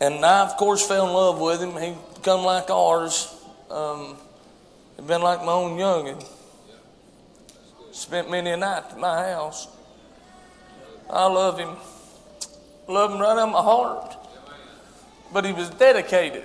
And 0.00 0.24
I, 0.24 0.42
of 0.42 0.56
course, 0.56 0.86
fell 0.86 1.06
in 1.06 1.12
love 1.12 1.40
with 1.40 1.60
him. 1.60 1.72
He 1.80 1.94
become 2.14 2.44
like 2.44 2.70
ours. 2.70 3.34
Um, 3.70 4.16
he 4.96 5.02
been 5.02 5.22
like 5.22 5.40
my 5.40 5.52
own 5.52 5.78
youngin'. 5.78 6.24
Spent 7.92 8.30
many 8.30 8.50
a 8.50 8.56
night 8.56 8.84
at 8.90 8.98
my 8.98 9.28
house. 9.30 9.68
I 11.08 11.26
love 11.26 11.58
him. 11.58 11.70
Love 12.86 13.12
him 13.12 13.20
right 13.20 13.30
out 13.30 13.38
of 13.38 13.52
my 13.52 13.62
heart. 13.62 14.16
But 15.32 15.44
he 15.44 15.52
was 15.52 15.70
dedicated. 15.70 16.44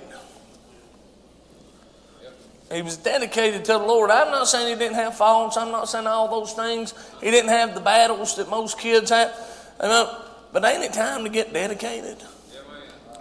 He 2.72 2.82
was 2.82 2.96
dedicated 2.96 3.64
to 3.66 3.72
the 3.72 3.78
Lord. 3.78 4.10
I'm 4.10 4.30
not 4.30 4.48
saying 4.48 4.68
he 4.68 4.74
didn't 4.74 4.96
have 4.96 5.16
faults. 5.16 5.56
I'm 5.56 5.70
not 5.70 5.88
saying 5.88 6.06
all 6.06 6.28
those 6.28 6.54
things. 6.54 6.94
He 7.20 7.30
didn't 7.30 7.50
have 7.50 7.74
the 7.74 7.80
battles 7.80 8.36
that 8.36 8.48
most 8.48 8.78
kids 8.78 9.10
have. 9.10 9.32
Uh, 9.78 10.22
but 10.52 10.64
ain't 10.64 10.82
it 10.82 10.92
time 10.92 11.24
to 11.24 11.30
get 11.30 11.52
dedicated? 11.52 12.16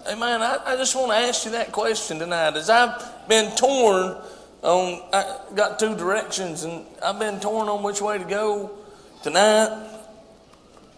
Amen. 0.08 0.42
I, 0.42 0.60
I 0.66 0.76
just 0.76 0.96
want 0.96 1.12
to 1.12 1.18
ask 1.18 1.46
you 1.46 1.52
that 1.52 1.72
question 1.72 2.20
tonight. 2.20 2.56
As 2.56 2.70
I've 2.70 3.28
been 3.28 3.56
torn 3.56 4.18
on, 4.62 5.02
I 5.14 5.40
got 5.56 5.80
two 5.80 5.96
directions, 5.96 6.64
and 6.64 6.86
I've 7.04 7.20
been 7.20 7.40
torn 7.40 7.70
on 7.70 7.84
which 7.84 8.02
way 8.02 8.18
to 8.18 8.26
go 8.26 8.72
tonight. 9.24 9.90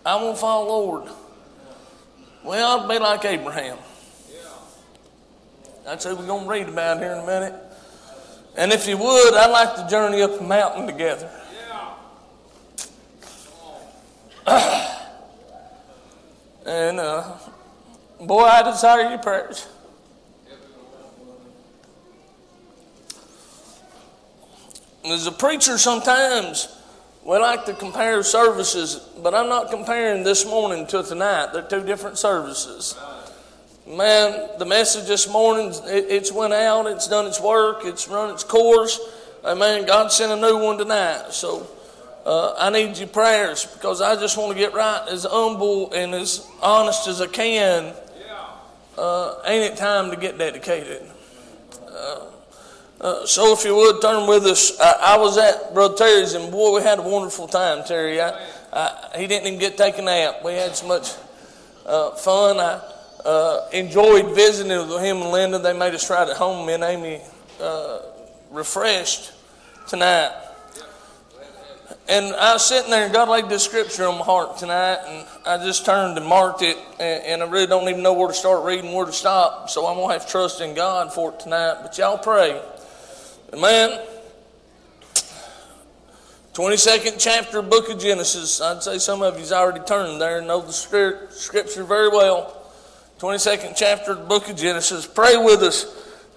I 0.05 0.15
won't 0.15 0.37
follow 0.37 0.65
the 0.65 0.71
Lord. 0.71 1.11
Well, 2.43 2.79
I'll 2.81 2.87
be 2.87 2.99
like 2.99 3.25
Abraham. 3.25 3.77
That's 5.83 6.03
who 6.03 6.15
we're 6.15 6.25
going 6.25 6.45
to 6.45 6.49
read 6.49 6.67
about 6.67 6.97
here 6.97 7.11
in 7.11 7.19
a 7.19 7.25
minute. 7.25 7.64
And 8.57 8.71
if 8.71 8.87
you 8.87 8.97
would, 8.97 9.33
I'd 9.33 9.51
like 9.51 9.75
to 9.75 9.87
journey 9.89 10.21
up 10.21 10.39
a 10.39 10.43
mountain 10.43 10.87
together. 10.87 11.29
Yeah. 14.47 15.07
and, 16.65 16.99
uh, 16.99 17.33
boy, 18.21 18.43
I 18.43 18.63
desire 18.63 19.09
your 19.09 19.19
prayers. 19.19 19.67
As 25.05 25.27
a 25.27 25.31
preacher, 25.31 25.77
sometimes 25.77 26.67
we 27.25 27.37
like 27.37 27.65
to 27.65 27.73
compare 27.73 28.23
services, 28.23 28.95
but 29.21 29.35
I'm 29.35 29.49
not 29.49 29.69
comparing 29.69 30.23
this 30.23 30.45
morning 30.45 30.87
to 30.87 31.03
tonight. 31.03 31.49
They're 31.53 31.61
two 31.61 31.83
different 31.83 32.17
services. 32.17 32.95
Man, 33.87 34.49
the 34.57 34.65
message 34.65 35.05
this 35.05 35.29
morning, 35.29 35.69
it, 35.85 36.05
it's 36.09 36.31
went 36.31 36.53
out, 36.53 36.87
it's 36.87 37.07
done 37.07 37.27
its 37.27 37.39
work, 37.39 37.81
it's 37.83 38.07
run 38.07 38.33
its 38.33 38.43
course. 38.43 38.99
Amen. 39.43 39.85
God 39.85 40.11
sent 40.11 40.31
a 40.31 40.35
new 40.35 40.57
one 40.57 40.79
tonight. 40.79 41.27
So 41.29 41.67
uh, 42.25 42.55
I 42.57 42.71
need 42.71 42.97
your 42.97 43.09
prayers 43.09 43.63
because 43.63 44.01
I 44.01 44.15
just 44.15 44.39
want 44.39 44.53
to 44.53 44.57
get 44.57 44.73
right 44.73 45.05
as 45.07 45.23
humble 45.29 45.93
and 45.93 46.15
as 46.15 46.49
honest 46.63 47.07
as 47.07 47.21
I 47.21 47.27
can. 47.27 47.93
Uh, 48.97 49.35
ain't 49.45 49.71
it 49.71 49.77
time 49.77 50.09
to 50.09 50.17
get 50.17 50.39
dedicated? 50.39 51.03
Uh, 51.87 52.25
uh, 53.01 53.25
so 53.27 53.53
if 53.53 53.63
you 53.65 53.75
would 53.75 54.01
turn 54.01 54.27
with 54.27 54.45
us, 54.45 54.79
I, 54.79 55.13
I, 55.13 55.17
was 55.17 55.37
at 55.37 55.75
Brother 55.75 55.95
Terry's 55.95 56.33
and 56.33 56.51
boy, 56.51 56.77
we 56.77 56.81
had 56.81 56.97
a 56.97 57.03
wonderful 57.03 57.47
time, 57.47 57.83
Terry. 57.85 58.19
I, 58.19 58.31
I, 58.73 59.09
he 59.17 59.27
didn't 59.27 59.45
even 59.45 59.59
get 59.59 59.77
taken 59.77 60.07
out. 60.07 60.43
We 60.43 60.53
had 60.53 60.75
so 60.75 60.87
much 60.87 61.11
uh, 61.85 62.11
fun. 62.11 62.59
I 62.59 62.81
uh, 63.25 63.67
enjoyed 63.73 64.35
visiting 64.35 64.77
with 64.77 65.01
him 65.01 65.17
and 65.17 65.31
Linda. 65.31 65.59
They 65.59 65.73
made 65.73 65.93
us 65.93 66.09
right 66.09 66.27
at 66.27 66.37
home. 66.37 66.67
Me 66.67 66.73
and 66.73 66.83
Amy 66.83 67.21
uh, 67.59 67.99
refreshed 68.51 69.31
tonight. 69.87 70.31
And 72.07 72.35
I 72.35 72.53
was 72.53 72.63
sitting 72.63 72.91
there, 72.91 73.05
and 73.05 73.13
God 73.13 73.29
laid 73.29 73.49
this 73.49 73.63
scripture 73.63 74.05
on 74.05 74.19
my 74.19 74.23
heart 74.23 74.59
tonight, 74.59 74.99
and 75.07 75.27
I 75.43 75.57
just 75.57 75.87
turned 75.87 76.17
and 76.19 76.27
marked 76.27 76.61
it, 76.61 76.77
and, 76.99 77.23
and 77.23 77.43
I 77.43 77.47
really 77.47 77.65
don't 77.65 77.89
even 77.89 78.03
know 78.03 78.13
where 78.13 78.27
to 78.27 78.33
start 78.33 78.63
reading, 78.63 78.93
where 78.93 79.07
to 79.07 79.11
stop. 79.11 79.71
So 79.71 79.87
I'm 79.87 79.97
gonna 79.97 80.13
have 80.13 80.29
trust 80.29 80.61
in 80.61 80.75
God 80.75 81.11
for 81.11 81.33
it 81.33 81.39
tonight. 81.39 81.79
But 81.81 81.97
y'all 81.97 82.19
pray, 82.19 82.61
Amen. 83.53 84.01
22nd 86.53 87.15
chapter, 87.17 87.61
book 87.61 87.89
of 87.89 87.99
Genesis. 87.99 88.61
I'd 88.61 88.83
say 88.83 88.97
some 88.97 89.21
of 89.21 89.39
you's 89.39 89.51
already 89.51 89.83
turned 89.85 90.21
there 90.21 90.37
and 90.37 90.47
know 90.47 90.61
the 90.61 90.71
scripture 90.71 91.83
very 91.83 92.09
well. 92.09 92.54
22nd 93.19 93.75
chapter 93.77 94.11
of 94.11 94.19
the 94.19 94.25
book 94.25 94.49
of 94.49 94.57
Genesis. 94.57 95.07
Pray 95.07 95.37
with 95.37 95.61
us. 95.61 95.85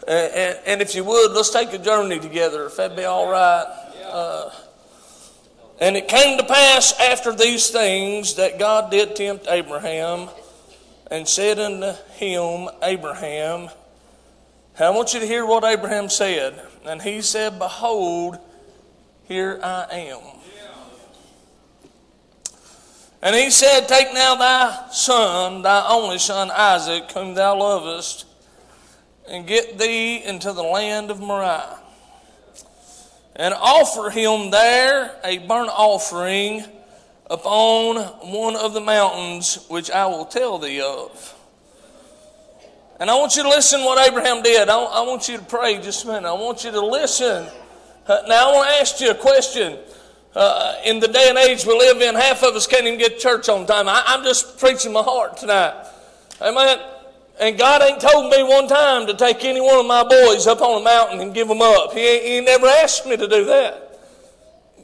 And, 0.06 0.58
and, 0.64 0.80
if 0.80 0.94
you 0.94 1.02
would, 1.02 1.32
let's 1.32 1.50
take 1.50 1.72
a 1.72 1.78
journey 1.78 2.20
together, 2.20 2.66
if 2.66 2.76
that'd 2.76 2.96
be 2.96 3.04
all 3.04 3.28
right. 3.28 3.66
Uh, 4.04 4.50
and 5.80 5.96
it 5.96 6.08
came 6.08 6.38
to 6.38 6.44
pass 6.44 6.98
after 6.98 7.34
these 7.34 7.68
things 7.70 8.34
that 8.34 8.58
God 8.58 8.90
did 8.90 9.16
tempt 9.16 9.46
Abraham 9.48 10.28
and 11.10 11.26
said 11.26 11.58
unto 11.58 11.92
him, 12.14 12.68
Abraham, 12.82 13.68
I 14.78 14.90
want 14.90 15.12
you 15.12 15.20
to 15.20 15.26
hear 15.26 15.44
what 15.44 15.64
Abraham 15.64 16.08
said. 16.08 16.64
And 16.86 17.02
he 17.02 17.20
said, 17.20 17.58
Behold, 17.58 18.38
here 19.24 19.58
I 19.62 19.86
am. 19.90 20.37
And 23.20 23.34
he 23.34 23.50
said, 23.50 23.88
Take 23.88 24.12
now 24.14 24.36
thy 24.36 24.88
son, 24.92 25.62
thy 25.62 25.86
only 25.88 26.18
son 26.18 26.50
Isaac, 26.50 27.10
whom 27.12 27.34
thou 27.34 27.58
lovest, 27.58 28.26
and 29.28 29.46
get 29.46 29.78
thee 29.78 30.22
into 30.24 30.52
the 30.52 30.62
land 30.62 31.10
of 31.10 31.20
Moriah, 31.20 31.78
and 33.34 33.54
offer 33.54 34.10
him 34.10 34.50
there 34.50 35.16
a 35.24 35.38
burnt 35.38 35.70
offering 35.70 36.64
upon 37.30 37.96
one 38.30 38.56
of 38.56 38.72
the 38.72 38.80
mountains 38.80 39.66
which 39.68 39.90
I 39.90 40.06
will 40.06 40.24
tell 40.24 40.58
thee 40.58 40.80
of. 40.80 41.34
And 43.00 43.10
I 43.10 43.14
want 43.14 43.36
you 43.36 43.42
to 43.44 43.48
listen 43.48 43.84
what 43.84 44.04
Abraham 44.08 44.42
did. 44.42 44.68
I, 44.68 45.02
want 45.02 45.28
you 45.28 45.38
to 45.38 45.44
pray 45.44 45.78
just 45.80 46.04
a 46.04 46.08
minute. 46.08 46.28
I 46.28 46.32
want 46.32 46.64
you 46.64 46.72
to 46.72 46.84
listen. 46.84 47.46
Now 48.08 48.50
I 48.50 48.54
want 48.54 48.68
to 48.68 48.74
ask 48.74 49.00
you 49.00 49.10
a 49.10 49.14
question. 49.14 49.78
Uh, 50.38 50.76
in 50.84 51.00
the 51.00 51.08
day 51.08 51.26
and 51.28 51.36
age 51.36 51.66
we 51.66 51.76
live 51.76 52.00
in, 52.00 52.14
half 52.14 52.44
of 52.44 52.54
us 52.54 52.64
can't 52.64 52.86
even 52.86 52.96
get 52.96 53.18
church 53.18 53.48
on 53.48 53.66
time. 53.66 53.88
I, 53.88 54.04
I'm 54.06 54.22
just 54.22 54.56
preaching 54.56 54.92
my 54.92 55.02
heart 55.02 55.36
tonight. 55.36 55.74
Amen. 56.40 56.78
And 57.40 57.58
God 57.58 57.82
ain't 57.82 58.00
told 58.00 58.30
me 58.30 58.44
one 58.44 58.68
time 58.68 59.08
to 59.08 59.14
take 59.14 59.44
any 59.44 59.60
one 59.60 59.80
of 59.80 59.86
my 59.86 60.04
boys 60.04 60.46
up 60.46 60.60
on 60.60 60.80
a 60.80 60.84
mountain 60.84 61.18
and 61.18 61.34
give 61.34 61.48
them 61.48 61.60
up. 61.60 61.92
He, 61.92 61.98
ain't, 61.98 62.24
he 62.24 62.40
never 62.40 62.68
asked 62.68 63.04
me 63.04 63.16
to 63.16 63.26
do 63.26 63.46
that. 63.46 63.98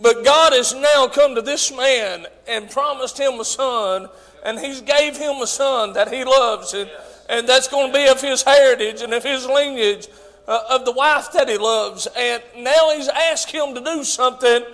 But 0.02 0.24
God 0.24 0.54
has 0.54 0.74
now 0.74 1.06
come 1.06 1.36
to 1.36 1.40
this 1.40 1.72
man 1.72 2.26
and 2.48 2.68
promised 2.68 3.16
him 3.16 3.38
a 3.38 3.44
son, 3.44 4.08
and 4.44 4.58
He's 4.58 4.80
gave 4.80 5.16
him 5.16 5.36
a 5.36 5.46
son 5.46 5.92
that 5.92 6.12
he 6.12 6.24
loves, 6.24 6.74
and, 6.74 6.90
and 7.28 7.48
that's 7.48 7.68
going 7.68 7.92
to 7.92 7.96
be 7.96 8.08
of 8.08 8.20
his 8.20 8.42
heritage 8.42 9.02
and 9.02 9.14
of 9.14 9.22
his 9.22 9.46
lineage, 9.46 10.08
uh, 10.48 10.62
of 10.68 10.84
the 10.84 10.90
wife 10.90 11.30
that 11.30 11.48
he 11.48 11.58
loves. 11.58 12.08
And 12.16 12.42
now 12.58 12.90
He's 12.90 13.06
asked 13.06 13.52
him 13.52 13.72
to 13.76 13.80
do 13.80 14.02
something 14.02 14.64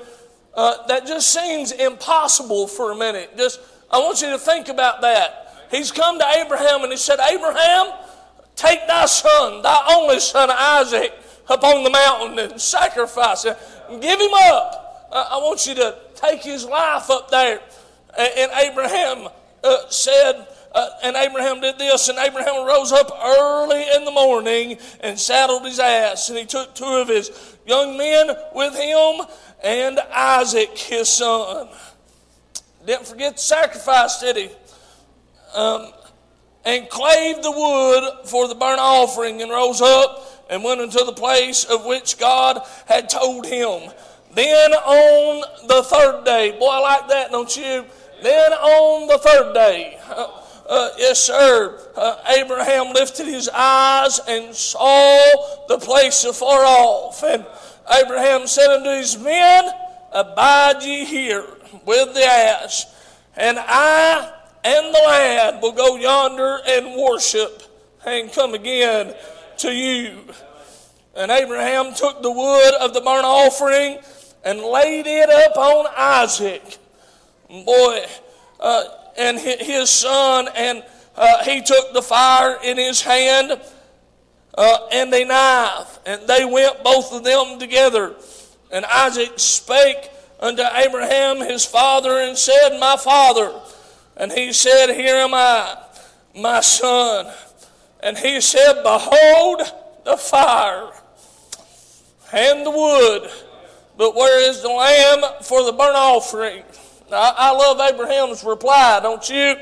uh, 0.54 0.86
that 0.86 1.06
just 1.06 1.30
seems 1.30 1.72
impossible 1.72 2.66
for 2.66 2.92
a 2.92 2.96
minute. 2.96 3.36
Just, 3.36 3.60
I 3.90 3.98
want 3.98 4.20
you 4.20 4.30
to 4.30 4.38
think 4.38 4.68
about 4.68 5.00
that. 5.02 5.66
He's 5.70 5.92
come 5.92 6.18
to 6.18 6.26
Abraham 6.26 6.82
and 6.82 6.90
he 6.90 6.98
said, 6.98 7.18
Abraham, 7.20 7.92
take 8.56 8.86
thy 8.86 9.06
son, 9.06 9.62
thy 9.62 9.94
only 9.94 10.18
son 10.20 10.50
Isaac, 10.50 11.12
upon 11.48 11.84
the 11.84 11.90
mountain 11.90 12.38
and 12.38 12.60
sacrifice 12.60 13.44
him. 13.44 13.56
Give 14.00 14.20
him 14.20 14.34
up. 14.34 15.08
I 15.12 15.38
want 15.38 15.66
you 15.66 15.74
to 15.76 15.98
take 16.14 16.42
his 16.42 16.64
life 16.64 17.10
up 17.10 17.30
there. 17.30 17.60
And, 18.16 18.32
and 18.36 18.50
Abraham 18.70 19.28
uh, 19.64 19.76
said, 19.88 20.46
uh, 20.72 20.88
and 21.02 21.16
Abraham 21.16 21.60
did 21.60 21.78
this, 21.78 22.08
and 22.08 22.18
Abraham 22.18 22.64
rose 22.64 22.92
up 22.92 23.10
early 23.20 23.84
in 23.96 24.04
the 24.04 24.12
morning 24.12 24.78
and 25.00 25.18
saddled 25.18 25.64
his 25.64 25.80
ass, 25.80 26.28
and 26.28 26.38
he 26.38 26.44
took 26.44 26.74
two 26.76 26.84
of 26.84 27.08
his 27.08 27.56
young 27.70 27.96
men 27.96 28.30
with 28.52 28.74
him 28.74 29.26
and 29.62 30.00
Isaac 30.12 30.76
his 30.76 31.08
son. 31.08 31.68
Didn't 32.84 33.06
forget 33.06 33.36
the 33.36 33.42
sacrifice, 33.42 34.20
did 34.20 34.36
he? 34.36 34.50
Um, 35.54 35.92
and 36.64 36.88
clave 36.88 37.42
the 37.42 37.50
wood 37.50 38.28
for 38.28 38.48
the 38.48 38.54
burnt 38.54 38.80
offering, 38.80 39.40
and 39.40 39.50
rose 39.50 39.80
up 39.80 40.46
and 40.50 40.62
went 40.64 40.80
into 40.80 41.02
the 41.04 41.12
place 41.12 41.64
of 41.64 41.86
which 41.86 42.18
God 42.18 42.60
had 42.86 43.08
told 43.08 43.46
him. 43.46 43.90
Then 44.34 44.72
on 44.72 45.44
the 45.66 45.82
third 45.84 46.24
day, 46.24 46.56
boy, 46.58 46.66
I 46.66 46.80
like 46.80 47.08
that, 47.08 47.30
don't 47.30 47.56
you? 47.56 47.86
Then 48.22 48.52
on 48.52 49.06
the 49.06 49.18
third 49.18 49.54
day, 49.54 49.98
uh, 50.08 50.39
uh, 50.70 50.90
yes, 50.96 51.18
sir, 51.18 51.76
uh, 51.96 52.16
Abraham 52.28 52.92
lifted 52.92 53.26
his 53.26 53.48
eyes 53.52 54.20
and 54.28 54.54
saw 54.54 55.66
the 55.66 55.78
place 55.78 56.24
afar 56.24 56.64
off. 56.64 57.24
And 57.24 57.44
Abraham 57.92 58.46
said 58.46 58.70
unto 58.70 58.90
his 58.90 59.18
men, 59.18 59.68
Abide 60.12 60.82
ye 60.84 61.04
here 61.04 61.44
with 61.84 62.14
the 62.14 62.24
ass, 62.24 62.86
and 63.36 63.58
I 63.58 64.32
and 64.62 64.94
the 64.94 65.02
lad 65.06 65.60
will 65.60 65.72
go 65.72 65.96
yonder 65.96 66.60
and 66.66 66.94
worship 66.96 67.62
and 68.06 68.32
come 68.32 68.54
again 68.54 69.14
to 69.58 69.72
you. 69.72 70.20
And 71.16 71.32
Abraham 71.32 71.94
took 71.94 72.22
the 72.22 72.30
wood 72.30 72.74
of 72.80 72.94
the 72.94 73.00
burnt 73.00 73.24
offering 73.24 73.98
and 74.44 74.60
laid 74.60 75.06
it 75.06 75.30
up 75.30 75.56
on 75.56 75.86
Isaac. 75.96 76.78
Boy, 77.48 78.04
uh, 78.60 78.84
and 79.18 79.38
his 79.38 79.90
son, 79.90 80.48
and 80.56 80.82
uh, 81.16 81.44
he 81.44 81.62
took 81.62 81.92
the 81.92 82.02
fire 82.02 82.58
in 82.62 82.76
his 82.76 83.02
hand 83.02 83.60
uh, 84.56 84.78
and 84.92 85.12
a 85.12 85.24
knife, 85.24 85.98
and 86.06 86.26
they 86.26 86.44
went 86.44 86.82
both 86.82 87.12
of 87.12 87.24
them 87.24 87.58
together. 87.58 88.14
And 88.72 88.84
Isaac 88.84 89.32
spake 89.36 90.10
unto 90.38 90.62
Abraham 90.62 91.38
his 91.38 91.64
father 91.64 92.18
and 92.18 92.36
said, 92.36 92.78
My 92.78 92.96
father. 92.96 93.52
And 94.16 94.30
he 94.32 94.52
said, 94.52 94.94
Here 94.94 95.16
am 95.16 95.34
I, 95.34 95.76
my 96.36 96.60
son. 96.60 97.32
And 98.02 98.16
he 98.16 98.40
said, 98.40 98.82
Behold 98.82 99.62
the 100.04 100.16
fire 100.16 100.90
and 102.32 102.64
the 102.64 102.70
wood, 102.70 103.30
but 103.96 104.14
where 104.14 104.48
is 104.48 104.62
the 104.62 104.68
lamb 104.68 105.42
for 105.42 105.62
the 105.64 105.72
burnt 105.72 105.96
offering? 105.96 106.62
I, 107.12 107.34
I 107.36 107.50
love 107.52 107.80
Abraham's 107.80 108.44
reply, 108.44 109.00
don't 109.02 109.28
you? 109.28 109.56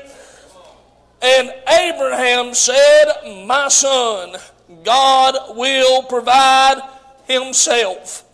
And 1.21 1.53
Abraham 1.67 2.53
said, 2.53 3.45
My 3.45 3.67
son, 3.67 4.35
God 4.83 5.55
will 5.55 6.03
provide 6.03 6.81
himself 7.27 8.25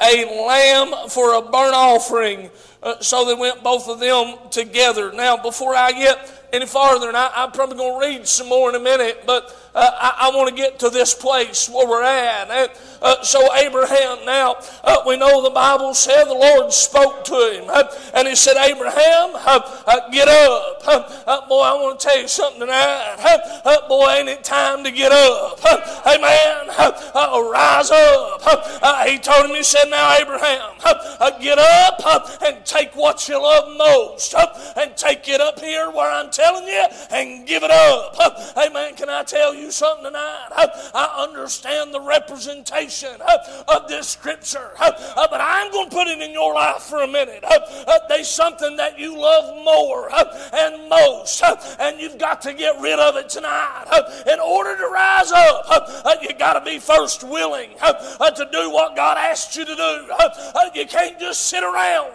a 0.00 0.24
lamb 0.46 1.08
for 1.08 1.34
a 1.34 1.42
burnt 1.42 1.74
offering. 1.74 2.50
Uh, 2.82 3.00
so 3.00 3.24
they 3.24 3.34
went 3.34 3.62
both 3.62 3.88
of 3.88 4.00
them 4.00 4.36
together. 4.50 5.12
Now, 5.12 5.36
before 5.36 5.74
I 5.74 5.92
get 5.92 6.48
any 6.52 6.66
farther, 6.66 7.08
and 7.08 7.16
I, 7.16 7.44
am 7.44 7.52
probably 7.52 7.76
going 7.76 8.00
to 8.00 8.06
read 8.06 8.26
some 8.26 8.48
more 8.48 8.68
in 8.70 8.76
a 8.76 8.80
minute, 8.80 9.24
but 9.26 9.67
uh, 9.78 9.90
I, 9.94 10.28
I 10.28 10.36
want 10.36 10.48
to 10.48 10.54
get 10.54 10.80
to 10.80 10.90
this 10.90 11.14
place 11.14 11.68
where 11.68 11.86
we're 11.86 12.02
at. 12.02 12.50
And, 12.50 12.70
uh, 13.00 13.22
so 13.22 13.54
Abraham, 13.54 14.24
now 14.24 14.56
uh, 14.82 15.02
we 15.06 15.16
know 15.16 15.42
the 15.42 15.50
Bible 15.50 15.94
said 15.94 16.24
the 16.24 16.34
Lord 16.34 16.72
spoke 16.72 17.24
to 17.24 17.34
him, 17.52 17.64
uh, 17.68 17.84
and 18.14 18.26
He 18.26 18.34
said, 18.34 18.56
"Abraham, 18.56 19.30
uh, 19.34 19.60
uh 19.86 20.10
get 20.10 20.26
up." 20.26 20.82
Uh, 20.84 21.22
uh, 21.26 21.48
boy, 21.48 21.60
I 21.60 21.74
want 21.74 22.00
to 22.00 22.06
tell 22.08 22.20
you 22.20 22.28
something 22.28 22.60
tonight. 22.60 23.84
boy, 23.88 24.08
ain't 24.08 24.28
it 24.28 24.42
time 24.42 24.82
to 24.84 24.90
get 24.90 25.12
up? 25.12 25.60
Hey 26.04 26.20
man, 26.20 26.68
rise 27.50 27.90
up. 27.90 29.06
he 29.06 29.18
told 29.18 29.46
him, 29.46 29.54
he 29.54 29.62
said, 29.62 29.84
"Now 29.88 30.16
Abraham, 30.18 30.72
get 31.40 31.58
up 31.58 32.42
and 32.42 32.64
take 32.64 32.96
what 32.96 33.28
you 33.28 33.40
love 33.40 33.76
most, 33.76 34.34
and 34.76 34.96
take 34.96 35.28
it 35.28 35.40
up 35.40 35.60
here 35.60 35.90
where 35.90 36.10
I'm 36.10 36.30
telling 36.30 36.66
you, 36.66 36.84
and 37.10 37.46
give 37.46 37.62
it 37.62 37.70
up." 37.70 38.16
Hey 38.56 38.70
man, 38.70 38.96
can 38.96 39.08
I 39.08 39.22
tell 39.22 39.54
you 39.54 39.67
something 39.70 40.04
tonight? 40.04 40.48
I 40.94 41.26
understand 41.28 41.92
the 41.94 42.00
representation 42.00 43.20
of 43.68 43.88
this 43.88 44.08
scripture, 44.08 44.70
uh, 44.78 45.26
but 45.30 45.40
I'm 45.40 45.70
going 45.72 45.90
to 45.90 45.94
put 45.94 46.08
it 46.08 46.20
in 46.20 46.32
your 46.32 46.54
life 46.54 46.82
for 46.82 47.02
a 47.02 47.06
minute. 47.06 47.44
Uh, 47.44 47.98
There's 48.08 48.28
something 48.28 48.76
that 48.76 48.98
you 48.98 49.18
love 49.18 49.54
more 49.64 50.10
and 50.54 50.88
most, 50.88 51.42
and 51.78 52.00
you've 52.00 52.18
got 52.18 52.42
to 52.42 52.52
get 52.52 52.80
rid 52.80 52.98
of 52.98 53.16
it 53.16 53.28
tonight. 53.28 53.84
In 54.30 54.40
order 54.40 54.76
to 54.76 54.86
rise 54.88 55.32
up, 55.32 55.64
uh, 55.68 56.16
you 56.22 56.32
got 56.34 56.54
to 56.54 56.64
be 56.64 56.78
first 56.78 57.24
willing 57.24 57.70
to 57.78 58.48
do 58.52 58.70
what 58.70 58.94
God 58.96 59.18
asked 59.18 59.56
you 59.56 59.64
to 59.64 59.74
do. 59.74 60.08
You 60.74 60.86
can't 60.86 61.18
just 61.18 61.42
sit 61.46 61.62
around 61.62 62.12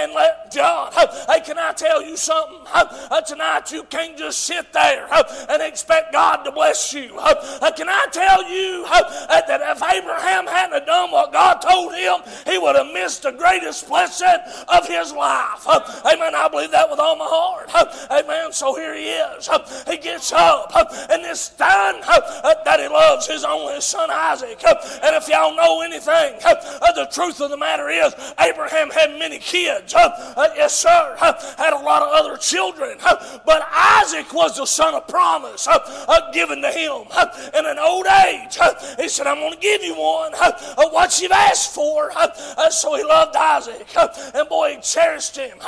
and 0.00 0.12
let 0.14 0.54
God. 0.54 0.92
Hey, 1.28 1.40
can 1.40 1.58
I 1.58 1.72
tell 1.72 2.02
you 2.02 2.16
something? 2.16 2.58
Tonight, 3.26 3.70
you 3.72 3.84
can't 3.84 4.16
just 4.16 4.40
sit 4.40 4.72
there 4.72 5.08
and 5.48 5.62
expect 5.62 6.12
God 6.12 6.42
to 6.44 6.52
bless 6.52 6.71
you. 6.92 7.18
Uh, 7.18 7.70
can 7.72 7.88
I 7.88 8.06
tell 8.10 8.48
you 8.48 8.84
uh, 8.88 9.42
that 9.46 9.60
if 9.60 9.82
Abraham 9.82 10.46
hadn't 10.46 10.86
done 10.86 11.10
what 11.10 11.32
God 11.32 11.60
told 11.60 11.94
him, 11.94 12.20
he 12.46 12.58
would 12.58 12.76
have 12.76 12.92
missed 12.92 13.22
the 13.22 13.32
greatest 13.32 13.88
blessing 13.88 14.40
of 14.68 14.86
his 14.88 15.12
life? 15.12 15.66
Uh, 15.66 15.80
amen. 16.12 16.34
I 16.34 16.48
believe 16.48 16.70
that 16.70 16.90
with 16.90 16.98
all 16.98 17.16
my 17.16 17.28
heart. 17.28 17.68
Amen. 18.10 18.52
So 18.52 18.74
here 18.74 18.94
he 18.94 19.04
is. 19.04 19.48
He 19.86 19.98
gets 19.98 20.32
up, 20.32 20.72
and 21.10 21.24
this 21.24 21.52
son 21.56 22.00
that 22.00 22.80
he 22.80 22.88
loves 22.88 23.26
his 23.26 23.44
only 23.44 23.80
son 23.80 24.10
Isaac. 24.10 24.62
And 24.64 25.14
if 25.16 25.28
y'all 25.28 25.54
know 25.54 25.82
anything, 25.82 26.38
the 26.40 27.08
truth 27.12 27.40
of 27.40 27.50
the 27.50 27.56
matter 27.56 27.88
is 27.88 28.14
Abraham 28.40 28.90
had 28.90 29.18
many 29.18 29.38
kids. 29.38 29.92
Yes, 29.92 30.74
sir. 30.74 31.16
Had 31.18 31.72
a 31.72 31.82
lot 31.82 32.02
of 32.02 32.08
other 32.12 32.36
children. 32.36 32.98
But 33.44 33.68
Isaac 33.70 34.32
was 34.32 34.56
the 34.56 34.66
son 34.66 34.94
of 34.94 35.06
promise 35.08 35.68
given 36.32 36.51
to 36.60 36.70
him 36.70 37.06
in 37.54 37.66
an 37.66 37.78
old 37.78 38.06
age. 38.06 38.58
He 38.98 39.08
said, 39.08 39.26
I'm 39.26 39.38
going 39.38 39.54
to 39.54 39.58
give 39.58 39.82
you 39.82 39.94
one. 39.94 40.34
Of 40.34 40.92
what 40.92 41.20
you've 41.20 41.32
asked 41.32 41.74
for. 41.74 42.10
Uh, 42.14 42.70
so 42.70 42.94
he 42.96 43.04
loved 43.04 43.36
Isaac. 43.36 43.86
And 44.34 44.48
boy, 44.48 44.74
he 44.76 44.80
cherished 44.82 45.36
him. 45.36 45.58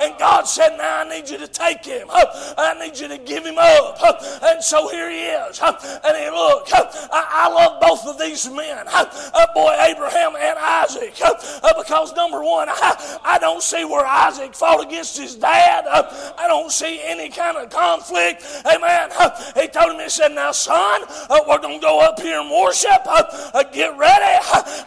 And 0.00 0.18
God 0.18 0.42
said, 0.42 0.76
Now 0.76 1.00
I 1.00 1.08
need 1.08 1.28
you 1.28 1.38
to 1.38 1.48
take 1.48 1.84
him. 1.84 2.08
I 2.10 2.74
need 2.78 2.98
you 2.98 3.08
to 3.08 3.18
give 3.18 3.44
him 3.44 3.56
up. 3.58 3.98
And 4.42 4.62
so 4.62 4.88
here 4.88 5.10
he 5.10 5.20
is. 5.20 5.60
And 5.62 6.16
he 6.16 6.30
look, 6.30 6.68
I, 6.72 7.48
love 7.54 7.80
both 7.80 8.06
of 8.06 8.18
these 8.18 8.50
men. 8.50 8.86
Uh, 8.86 9.46
boy, 9.54 9.76
Abraham 9.80 10.34
and 10.36 10.58
Isaac. 10.58 11.14
Uh, 11.22 11.82
because 11.82 12.14
number 12.14 12.42
one, 12.42 12.68
I 12.68 13.38
don't 13.40 13.62
see 13.62 13.84
where 13.84 14.04
Isaac 14.04 14.54
fought 14.54 14.84
against 14.84 15.18
his 15.18 15.34
dad. 15.34 15.84
I 15.86 16.46
don't 16.46 16.70
see 16.70 17.00
any 17.04 17.28
kind 17.28 17.56
of 17.56 17.70
conflict. 17.70 18.44
Amen. 18.66 19.10
He 19.54 19.68
told 19.68 19.92
him, 19.92 20.00
he 20.00 20.08
said, 20.08 20.32
Now, 20.34 20.50
son, 20.50 21.02
uh, 21.30 21.40
we're 21.46 21.58
going 21.58 21.78
to 21.78 21.82
go 21.84 22.00
up 22.00 22.20
here 22.20 22.40
and 22.40 22.50
worship. 22.50 22.90
Uh, 23.06 23.22
uh, 23.54 23.62
get 23.72 23.96
ready. 23.96 24.38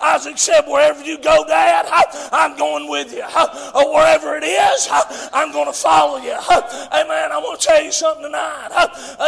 Isaac 0.02 0.38
said, 0.38 0.62
Wherever 0.68 1.04
you 1.04 1.18
go, 1.18 1.46
Dad, 1.48 1.86
I'm 2.34 2.58
going 2.58 2.90
with 2.90 3.14
you. 3.14 3.24
Wherever 3.24 4.36
it 4.36 4.44
is, 4.44 4.88
I'm 5.34 5.52
going 5.54 5.68
to 5.68 5.74
follow 5.74 6.18
you. 6.18 6.34
Amen. 6.34 7.32
I 7.32 7.40
want 7.42 7.62
to 7.62 7.68
tell 7.68 7.82
you 7.82 7.92
something 7.92 8.24
tonight. 8.24 8.70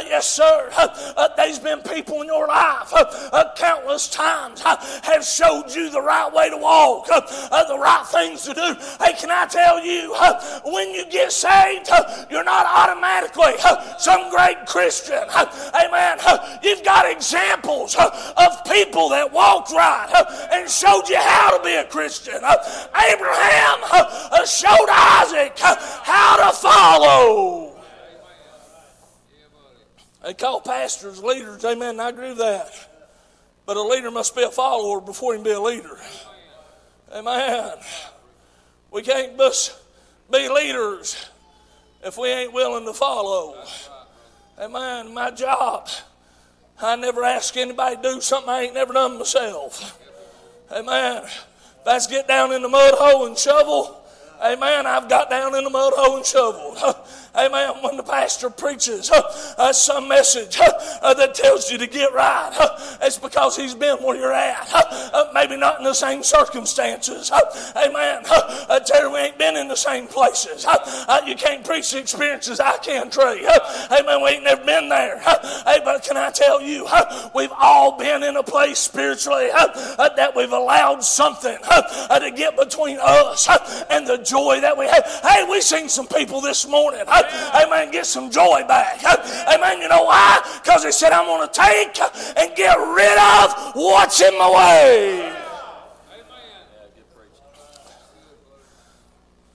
Yes, 0.05 0.27
sir. 0.27 0.71
There's 1.37 1.59
been 1.59 1.81
people 1.81 2.21
in 2.21 2.27
your 2.27 2.47
life 2.47 2.91
countless 3.55 4.09
times 4.09 4.61
have 4.61 5.23
showed 5.23 5.69
you 5.69 5.89
the 5.89 6.01
right 6.01 6.31
way 6.33 6.49
to 6.49 6.57
walk, 6.57 7.07
the 7.07 7.77
right 7.79 8.05
things 8.11 8.43
to 8.43 8.53
do. 8.53 8.75
Hey, 8.99 9.13
can 9.19 9.31
I 9.31 9.45
tell 9.45 9.83
you, 9.83 10.15
when 10.71 10.93
you 10.93 11.05
get 11.09 11.31
saved, 11.31 11.89
you're 12.29 12.43
not 12.43 12.65
automatically 12.65 13.53
some 13.97 14.29
great 14.29 14.65
Christian. 14.65 15.23
Amen. 15.73 16.08
You've 16.63 16.83
got 16.83 17.09
examples 17.11 17.95
of 17.95 18.63
people 18.65 19.09
that 19.09 19.31
walked 19.31 19.71
right 19.71 20.47
and 20.51 20.69
showed 20.69 21.07
you 21.09 21.17
how 21.17 21.57
to 21.57 21.63
be 21.63 21.75
a 21.75 21.85
Christian. 21.85 22.35
Abraham 22.35 23.79
uh, 23.91 24.45
showed 24.45 24.87
Isaac 24.89 25.57
how 25.59 26.49
to 26.49 26.55
follow. 26.55 27.75
They 30.23 30.33
call 30.33 30.61
pastors 30.61 31.23
leaders, 31.23 31.63
amen. 31.63 31.99
I 31.99 32.09
agree 32.09 32.29
with 32.29 32.39
that. 32.39 32.71
But 33.65 33.77
a 33.77 33.83
leader 33.83 34.11
must 34.11 34.35
be 34.35 34.43
a 34.43 34.49
follower 34.49 34.99
before 34.99 35.33
he 35.33 35.37
can 35.37 35.43
be 35.43 35.51
a 35.51 35.61
leader. 35.61 35.97
Amen. 37.13 37.77
We 38.91 39.01
can't 39.01 39.37
just 39.37 39.77
be 40.31 40.49
leaders 40.49 41.29
if 42.03 42.17
we 42.17 42.29
ain't 42.29 42.53
willing 42.53 42.85
to 42.85 42.93
follow. 42.93 43.63
Amen. 44.59 45.13
My 45.13 45.31
job. 45.31 45.87
I 46.81 46.95
never 46.97 47.23
ask 47.23 47.55
anybody 47.55 47.95
to 47.95 48.01
do 48.01 48.21
something 48.21 48.49
I 48.49 48.63
ain't 48.63 48.73
never 48.73 48.93
done 48.93 49.17
myself. 49.17 49.97
Amen. 50.71 51.23
If 51.23 51.87
I 51.87 51.99
get 52.09 52.27
down 52.27 52.51
in 52.51 52.61
the 52.61 52.69
mud 52.69 52.93
hole 52.95 53.25
and 53.25 53.37
shovel, 53.37 53.99
Amen. 54.41 54.85
I've 54.85 55.09
got 55.09 55.29
down 55.29 55.55
in 55.55 55.63
the 55.65 55.69
mud 55.69 55.93
hole 55.95 56.17
and 56.17 56.25
shoveled. 56.25 56.77
Amen. 57.35 57.73
When 57.81 57.97
the 57.97 58.03
pastor 58.03 58.49
preaches 58.49 59.11
uh, 59.11 59.71
some 59.71 60.07
message 60.07 60.57
uh, 60.59 61.13
that 61.13 61.35
tells 61.35 61.71
you 61.71 61.77
to 61.77 61.87
get 61.87 62.13
right, 62.13 62.51
it's 63.01 63.17
because 63.17 63.55
he's 63.55 63.75
been 63.75 63.97
where 63.97 64.15
you're 64.17 64.33
at. 64.33 64.67
Uh, 64.73 65.29
maybe 65.33 65.55
not 65.55 65.77
in 65.77 65.83
the 65.83 65.93
same 65.93 66.23
circumstances. 66.23 67.31
Amen. 67.75 68.23
Uh, 68.25 68.79
Terry, 68.79 69.09
we 69.09 69.17
ain't 69.19 69.37
been 69.37 69.55
in 69.55 69.67
the 69.67 69.75
same 69.75 70.07
places. 70.07 70.65
Uh, 70.67 71.21
you 71.25 71.35
can't 71.35 71.63
preach 71.63 71.91
the 71.91 71.99
experiences 71.99 72.59
I 72.59 72.77
can, 72.77 73.09
Trey. 73.09 73.45
Amen. 73.91 74.21
We 74.23 74.29
ain't 74.29 74.43
never 74.43 74.65
been 74.65 74.89
there. 74.89 75.19
Hey, 75.19 75.79
but 75.83 76.03
can 76.03 76.17
I 76.17 76.31
tell 76.31 76.61
you, 76.61 76.87
we've 77.35 77.51
all 77.59 77.97
been 77.97 78.23
in 78.23 78.35
a 78.37 78.43
place 78.43 78.79
spiritually 78.79 79.49
that 79.53 80.33
we've 80.35 80.51
allowed 80.51 81.03
something 81.03 81.57
to 81.59 82.31
get 82.35 82.57
between 82.57 82.97
us 83.01 83.47
and 83.89 84.05
the 84.07 84.17
joy 84.17 84.59
that 84.61 84.77
we 84.77 84.85
have. 84.87 85.05
Hey, 85.23 85.45
we 85.49 85.61
seen 85.61 85.89
some 85.89 86.07
people 86.07 86.41
this 86.41 86.67
morning. 86.67 87.01
Amen. 87.55 87.91
Get 87.91 88.05
some 88.05 88.31
joy 88.31 88.63
back. 88.67 89.03
Amen. 89.53 89.81
You 89.81 89.89
know 89.89 90.03
why? 90.03 90.59
Because 90.61 90.83
he 90.83 90.91
said, 90.91 91.11
I'm 91.11 91.25
going 91.25 91.47
to 91.47 91.53
take 91.53 91.99
and 92.37 92.55
get 92.55 92.75
rid 92.75 93.17
of 93.17 93.73
what's 93.75 94.21
in 94.21 94.37
my 94.37 94.49
way. 94.49 95.35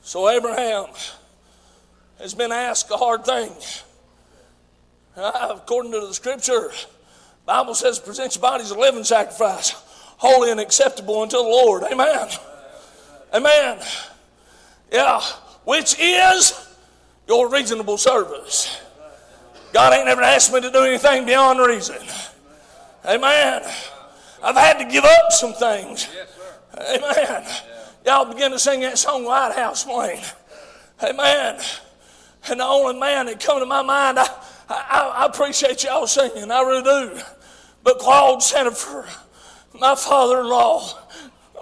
So 0.03 0.29
Abraham 0.29 0.87
has 2.20 2.35
been 2.35 2.53
asked 2.53 2.91
a 2.91 2.97
hard 2.97 3.25
thing. 3.25 3.53
Uh, 5.16 5.57
according 5.57 5.93
to 5.93 6.01
the 6.01 6.14
scripture, 6.14 6.70
Bible 7.47 7.75
says, 7.75 7.99
present 7.99 8.35
your 8.35 8.43
bodies 8.43 8.70
a 8.70 8.79
living 8.79 9.05
sacrifice, 9.05 9.70
holy 10.16 10.51
and 10.51 10.61
acceptable 10.61 11.20
unto 11.20 11.37
the 11.37 11.43
Lord. 11.43 11.83
Amen. 11.85 12.29
Amen. 13.33 13.79
Yeah. 14.93 15.20
Which 15.64 15.99
is 15.99 16.63
your 17.27 17.49
reasonable 17.49 17.99
service. 17.99 18.81
God 19.72 19.93
ain't 19.93 20.07
never 20.07 20.22
asked 20.22 20.53
me 20.53 20.61
to 20.61 20.70
do 20.70 20.85
anything 20.85 21.27
beyond 21.27 21.59
reason. 21.59 21.97
Amen. 23.05 23.62
I've 24.43 24.57
had 24.57 24.79
to 24.79 24.85
give 24.85 25.05
up 25.05 25.33
some 25.33 25.53
things. 25.53 26.09
Amen. 26.79 27.45
Y'all 28.07 28.25
begin 28.27 28.51
to 28.51 28.59
sing 28.59 28.81
that 28.81 28.99
song, 28.99 29.25
Lighthouse 29.25 29.85
House 29.85 29.87
Lane. 29.87 30.22
Amen. 31.03 31.61
And 32.49 32.61
the 32.61 32.64
only 32.64 32.99
man 33.01 33.27
that 33.27 33.41
come 33.41 33.61
to 33.61 33.66
my 33.66 33.83
mind, 33.83 34.18
I, 34.18 34.27
I, 34.68 35.12
I 35.16 35.27
appreciate 35.27 35.83
y'all 35.85 36.07
singing, 36.07 36.51
I 36.51 36.61
really 36.62 36.83
do. 36.83 37.20
But 37.83 37.99
Claude 37.99 38.43
Sanford, 38.43 39.07
my 39.79 39.95
father-in-law, 39.95 41.03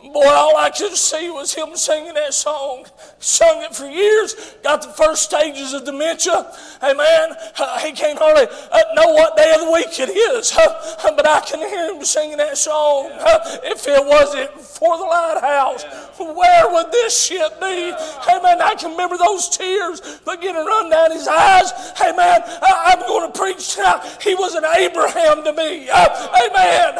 Boy, 0.02 0.26
all 0.26 0.56
I 0.56 0.70
could 0.70 0.96
see 0.96 1.30
was 1.30 1.54
him 1.54 1.76
singing 1.76 2.14
that 2.14 2.34
song. 2.34 2.86
Sung 3.20 3.62
it 3.62 3.74
for 3.74 3.86
years. 3.86 4.56
Got 4.64 4.82
the 4.82 4.88
first 4.88 5.22
stages 5.22 5.72
of 5.74 5.84
dementia. 5.84 6.52
Hey, 6.80 6.92
man, 6.92 7.36
uh, 7.56 7.78
he 7.78 7.92
can't 7.92 8.18
hardly 8.18 8.46
uh, 8.50 8.82
know 8.94 9.12
what 9.12 9.36
day 9.36 9.54
of 9.54 9.60
the 9.60 9.70
week 9.70 10.00
it 10.00 10.10
is. 10.10 10.52
Uh, 10.56 11.12
but 11.16 11.26
I 11.26 11.40
can 11.40 11.60
hear 11.60 11.94
him 11.94 12.04
singing 12.04 12.38
that 12.38 12.58
song. 12.58 13.10
if 13.62 13.86
it 13.86 14.04
wasn't 14.04 14.50
for 14.60 14.98
the 14.98 15.04
lighthouse, 15.04 15.84
where 16.18 16.72
would 16.72 16.90
this 16.90 17.24
ship 17.24 17.60
be? 17.60 17.94
Hey, 18.26 18.40
man, 18.42 18.60
I 18.60 18.74
can 18.76 18.90
remember 18.92 19.16
those 19.16 19.48
tears 19.48 20.00
beginning 20.26 20.62
to 20.62 20.66
run 20.66 20.90
down 20.90 21.12
his 21.12 21.28
eyes. 21.28 21.70
Hey, 21.96 22.12
man, 22.16 22.42
I, 22.44 22.96
am 22.98 23.06
going 23.06 23.30
to 23.30 23.38
preach 23.38 23.74
tonight. 23.74 24.18
He 24.20 24.34
was 24.34 24.54
an 24.54 24.64
Abraham 24.64 25.44
to 25.44 25.52
me. 25.52 25.88
Amen. 25.90 26.98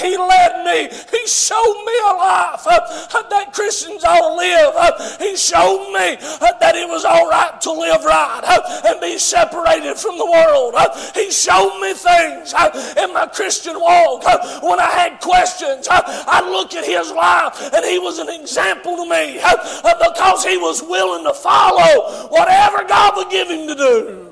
He 0.00 0.16
led 0.16 0.64
me. 0.64 0.88
He 1.10 1.26
showed 1.26 1.84
me 1.86 1.92
a 2.10 2.23
life 2.24 2.66
uh, 2.66 3.22
that 3.28 3.52
Christians 3.52 4.02
to 4.02 4.34
live. 4.34 4.72
Uh, 4.76 5.18
he 5.18 5.36
showed 5.36 5.92
me 5.92 6.16
uh, 6.40 6.52
that 6.60 6.74
it 6.74 6.88
was 6.88 7.04
all 7.04 7.28
right 7.28 7.60
to 7.60 7.72
live 7.72 8.04
right 8.04 8.42
and 8.84 9.00
be 9.00 9.18
separated 9.18 9.96
from 9.96 10.16
the 10.18 10.26
world. 10.26 10.74
He 11.14 11.30
showed 11.30 11.78
me 11.80 11.92
things 11.92 12.54
in 12.96 13.12
my 13.12 13.28
Christian 13.32 13.78
walk. 13.78 14.24
When 14.62 14.80
I 14.80 14.90
had 14.90 15.20
questions, 15.20 15.88
I 15.90 16.40
look 16.48 16.74
at 16.74 16.84
his 16.84 17.10
life 17.12 17.60
and 17.74 17.84
he 17.84 17.98
was 17.98 18.18
an 18.18 18.28
example 18.28 18.96
to 18.96 19.08
me 19.08 19.34
because 19.36 20.44
he 20.44 20.56
was 20.56 20.82
willing 20.82 21.24
to 21.24 21.34
follow 21.34 22.28
whatever 22.28 22.84
God 22.84 23.16
would 23.16 23.30
give 23.30 23.48
him 23.48 23.68
to 23.68 23.74
do. 23.74 24.30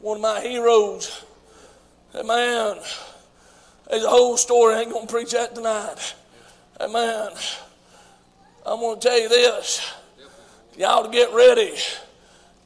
One 0.00 0.16
of 0.16 0.22
my 0.22 0.40
heroes, 0.40 1.24
man, 2.24 2.78
there's 3.92 4.04
a 4.04 4.08
whole 4.08 4.38
story. 4.38 4.74
I 4.74 4.80
ain't 4.80 4.90
going 4.90 5.06
to 5.06 5.12
preach 5.12 5.32
that 5.32 5.54
tonight. 5.54 6.14
Amen. 6.80 7.28
I'm 8.64 8.80
going 8.80 8.98
to 8.98 9.06
tell 9.06 9.20
you 9.20 9.28
this. 9.28 9.92
Y'all 10.78 11.04
to 11.04 11.10
get 11.10 11.30
ready 11.34 11.74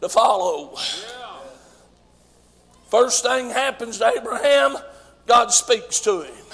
to 0.01 0.09
follow. 0.09 0.77
First 2.91 3.25
thing 3.25 3.51
happens 3.51 3.99
to 3.99 4.13
Abraham, 4.17 4.77
God 5.27 5.51
speaks 5.53 5.99
to 6.03 6.23
him. 6.23 6.45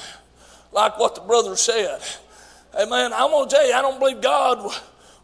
Like 0.73 0.99
what 0.99 1.17
the 1.17 1.21
brother 1.21 1.55
said. 1.55 2.01
Amen. 2.75 3.13
I'm 3.13 3.29
going 3.31 3.51
to 3.51 3.55
tell 3.55 3.69
you, 3.69 3.75
I 3.75 3.83
don't 3.83 3.99
believe 3.99 4.23
God 4.23 4.75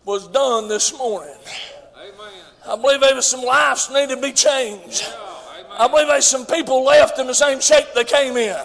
was 0.05 0.29
done 0.29 0.69
this 0.69 0.93
morning. 0.99 1.35
Amen. 1.97 2.43
I 2.69 2.77
believe 2.77 3.01
there 3.01 3.15
was 3.15 3.25
some 3.25 3.41
lives 3.41 3.89
needed 3.91 4.17
to 4.17 4.21
be 4.21 4.33
changed. 4.33 5.11
I 5.79 5.87
believe 5.87 6.09
there's 6.09 6.27
some 6.27 6.45
people 6.45 6.83
left 6.83 7.21
in 7.21 7.29
the 7.29 7.35
same 7.35 7.61
shape 7.61 7.87
they 7.95 8.03
came 8.03 8.37
in. 8.37 8.57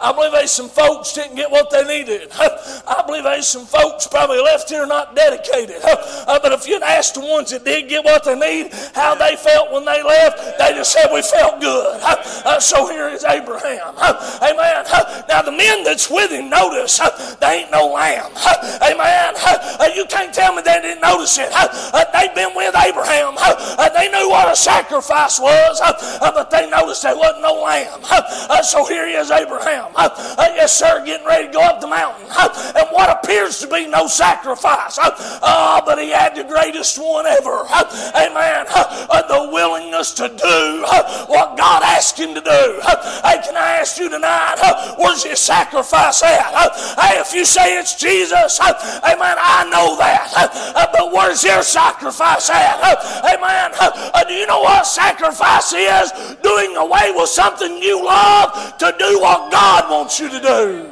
I 0.00 0.12
believe 0.12 0.32
there's 0.32 0.50
some 0.50 0.68
folks 0.68 1.12
didn't 1.12 1.36
get 1.36 1.50
what 1.50 1.70
they 1.70 1.84
needed. 1.84 2.30
I 2.38 3.02
believe 3.06 3.24
there's 3.24 3.46
some 3.46 3.66
folks 3.66 4.06
probably 4.06 4.40
left 4.40 4.70
here 4.70 4.86
not 4.86 5.14
dedicated. 5.14 5.76
Uh, 6.28 6.38
but 6.42 6.52
if 6.52 6.68
you'd 6.68 6.82
asked 6.82 7.14
the 7.14 7.20
ones 7.20 7.50
that 7.50 7.64
did 7.64 7.88
get 7.88 8.04
what 8.04 8.22
they 8.22 8.38
need, 8.38 8.70
how 8.94 9.14
they 9.14 9.34
felt 9.36 9.72
when 9.72 9.84
they 9.84 10.02
left, 10.02 10.58
they 10.58 10.72
just 10.74 10.92
said 10.92 11.08
we 11.12 11.22
felt 11.22 11.60
good. 11.60 12.00
Uh, 12.48 12.60
so 12.60 12.88
here 12.88 13.08
is 13.08 13.24
Abraham. 13.24 13.94
Amen. 14.40 14.84
Now 15.28 15.42
the 15.42 15.52
men 15.52 15.82
that's 15.84 16.08
with 16.08 16.30
him 16.30 16.48
notice 16.48 16.98
they 17.40 17.62
ain't 17.62 17.70
no 17.70 17.88
lamb. 17.88 18.30
Amen. 18.80 19.34
You 19.94 20.06
can't 20.06 20.32
tell 20.32 20.54
me 20.54 20.62
they 20.62 20.80
didn't 20.80 21.02
notice 21.02 21.36
it. 21.38 21.50
They've 22.12 22.34
been 22.34 22.54
with 22.54 22.74
Abraham. 22.76 23.34
They 23.94 24.08
knew 24.10 24.30
what 24.30 24.52
a 24.52 24.56
sacrifice 24.56 25.40
was 25.40 25.80
but 26.38 26.52
they 26.52 26.70
noticed 26.70 27.02
there 27.02 27.16
wasn't 27.16 27.42
no 27.42 27.54
lamb. 27.54 28.00
Uh, 28.48 28.62
so 28.62 28.86
here 28.86 29.06
he 29.06 29.12
is, 29.14 29.30
Abraham. 29.30 29.92
Uh, 29.98 30.52
yes, 30.54 30.76
sir, 30.76 31.04
getting 31.04 31.26
ready 31.26 31.48
to 31.48 31.52
go 31.52 31.60
up 31.60 31.80
the 31.80 31.86
mountain. 31.86 32.26
And 32.78 32.86
what 32.92 33.10
appears 33.10 33.58
to 33.60 33.66
be 33.66 33.86
no 33.86 34.06
sacrifice. 34.06 34.98
Oh, 35.02 35.82
but 35.84 35.98
he 35.98 36.10
had 36.10 36.36
the 36.36 36.44
greatest 36.44 36.98
one 36.98 37.26
ever. 37.26 37.66
Amen. 38.14 38.66
The 39.28 39.50
willingness 39.52 40.14
to 40.14 40.28
do 40.28 40.84
what 41.26 41.56
God 41.56 41.82
asked 41.82 42.18
him 42.18 42.34
to 42.34 42.40
do. 42.40 42.80
Hey, 43.24 43.40
can 43.44 43.56
I 43.56 43.78
ask 43.80 43.98
you 43.98 44.08
tonight, 44.08 44.94
where's 44.98 45.24
your 45.24 45.36
sacrifice 45.36 46.22
at? 46.22 46.72
Hey, 46.98 47.18
if 47.18 47.34
you 47.34 47.44
say 47.44 47.78
it's 47.78 47.94
Jesus, 47.96 48.60
amen, 48.60 49.36
I 49.38 49.68
know 49.70 49.96
that. 49.98 50.88
But 50.92 51.12
where's 51.12 51.42
your 51.42 51.62
sacrifice 51.62 52.48
at? 52.50 52.78
Amen. 53.24 53.72
Do 54.28 54.34
you 54.34 54.46
know 54.46 54.60
what 54.60 54.86
sacrifice 54.86 55.72
is? 55.72 56.27
Doing 56.42 56.76
away 56.76 57.12
with 57.14 57.28
something 57.28 57.78
you 57.78 58.04
love 58.04 58.76
to 58.78 58.94
do 58.98 59.20
what 59.20 59.50
God 59.50 59.90
wants 59.90 60.20
you 60.20 60.28
to 60.28 60.40
do. 60.40 60.90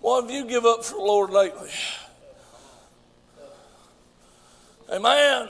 What 0.00 0.22
have 0.22 0.30
you 0.30 0.44
give 0.44 0.66
up 0.66 0.84
for 0.84 0.94
the 0.94 1.00
Lord 1.00 1.30
lately? 1.30 1.70
Amen. 4.92 5.48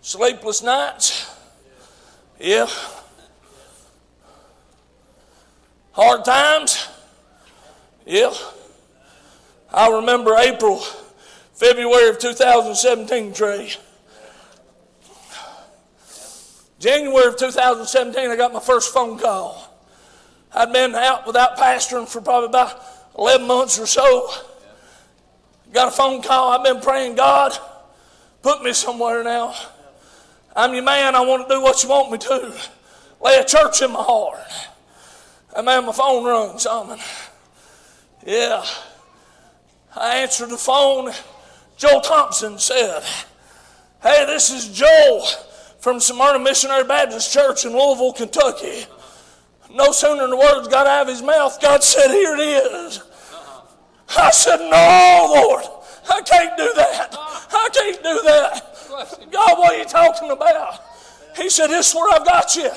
Sleepless 0.00 0.62
nights? 0.62 1.34
Yeah. 2.38 2.68
Hard 5.92 6.24
times? 6.24 6.88
Yeah. 8.06 8.32
I 9.74 9.88
remember 9.88 10.34
April, 10.36 10.80
February 11.54 12.10
of 12.10 12.18
2017, 12.18 13.32
Trey. 13.32 13.72
January 16.78 17.28
of 17.28 17.38
2017, 17.38 18.30
I 18.30 18.36
got 18.36 18.52
my 18.52 18.60
first 18.60 18.92
phone 18.92 19.18
call. 19.18 19.72
I'd 20.52 20.72
been 20.72 20.94
out 20.94 21.26
without 21.26 21.56
pastoring 21.56 22.06
for 22.06 22.20
probably 22.20 22.48
about 22.48 22.82
11 23.16 23.46
months 23.46 23.78
or 23.78 23.86
so. 23.86 24.30
Got 25.72 25.88
a 25.88 25.90
phone 25.92 26.20
call. 26.20 26.50
I've 26.50 26.64
been 26.64 26.82
praying, 26.82 27.14
God, 27.14 27.56
put 28.42 28.62
me 28.62 28.74
somewhere 28.74 29.24
now. 29.24 29.54
I'm 30.54 30.74
your 30.74 30.82
man. 30.82 31.14
I 31.14 31.20
want 31.20 31.48
to 31.48 31.54
do 31.54 31.62
what 31.62 31.82
you 31.82 31.88
want 31.88 32.12
me 32.12 32.18
to. 32.18 32.54
Lay 33.24 33.38
a 33.38 33.44
church 33.44 33.80
in 33.80 33.92
my 33.92 34.02
heart. 34.02 34.38
And 35.56 35.64
man, 35.64 35.86
my 35.86 35.92
phone 35.92 36.24
rung, 36.24 36.58
Simon. 36.58 36.98
Yeah. 38.26 38.64
I 39.96 40.18
answered 40.18 40.50
the 40.50 40.56
phone. 40.56 41.12
Joel 41.76 42.00
Thompson 42.00 42.58
said, 42.58 43.02
Hey, 44.02 44.24
this 44.26 44.50
is 44.50 44.68
Joel 44.68 45.24
from 45.80 46.00
Smyrna 46.00 46.38
Missionary 46.38 46.84
Baptist 46.84 47.32
Church 47.32 47.64
in 47.64 47.72
Louisville, 47.72 48.12
Kentucky. 48.12 48.84
No 49.74 49.92
sooner 49.92 50.26
the 50.26 50.36
words 50.36 50.68
got 50.68 50.86
out 50.86 51.02
of 51.02 51.08
his 51.08 51.22
mouth, 51.22 51.60
God 51.60 51.82
said, 51.82 52.08
Here 52.10 52.34
it 52.34 52.40
is. 52.40 53.02
I 54.16 54.30
said, 54.30 54.58
No, 54.58 55.32
Lord, 55.34 55.64
I 56.10 56.20
can't 56.22 56.56
do 56.56 56.72
that. 56.76 57.16
I 57.18 57.68
can't 57.72 58.02
do 58.02 58.20
that. 58.24 59.30
God, 59.30 59.58
what 59.58 59.74
are 59.74 59.78
you 59.78 59.84
talking 59.84 60.30
about? 60.30 60.80
He 61.36 61.48
said, 61.48 61.68
This 61.68 61.90
is 61.90 61.94
where 61.94 62.12
I've 62.12 62.26
got 62.26 62.54
you. 62.56 62.70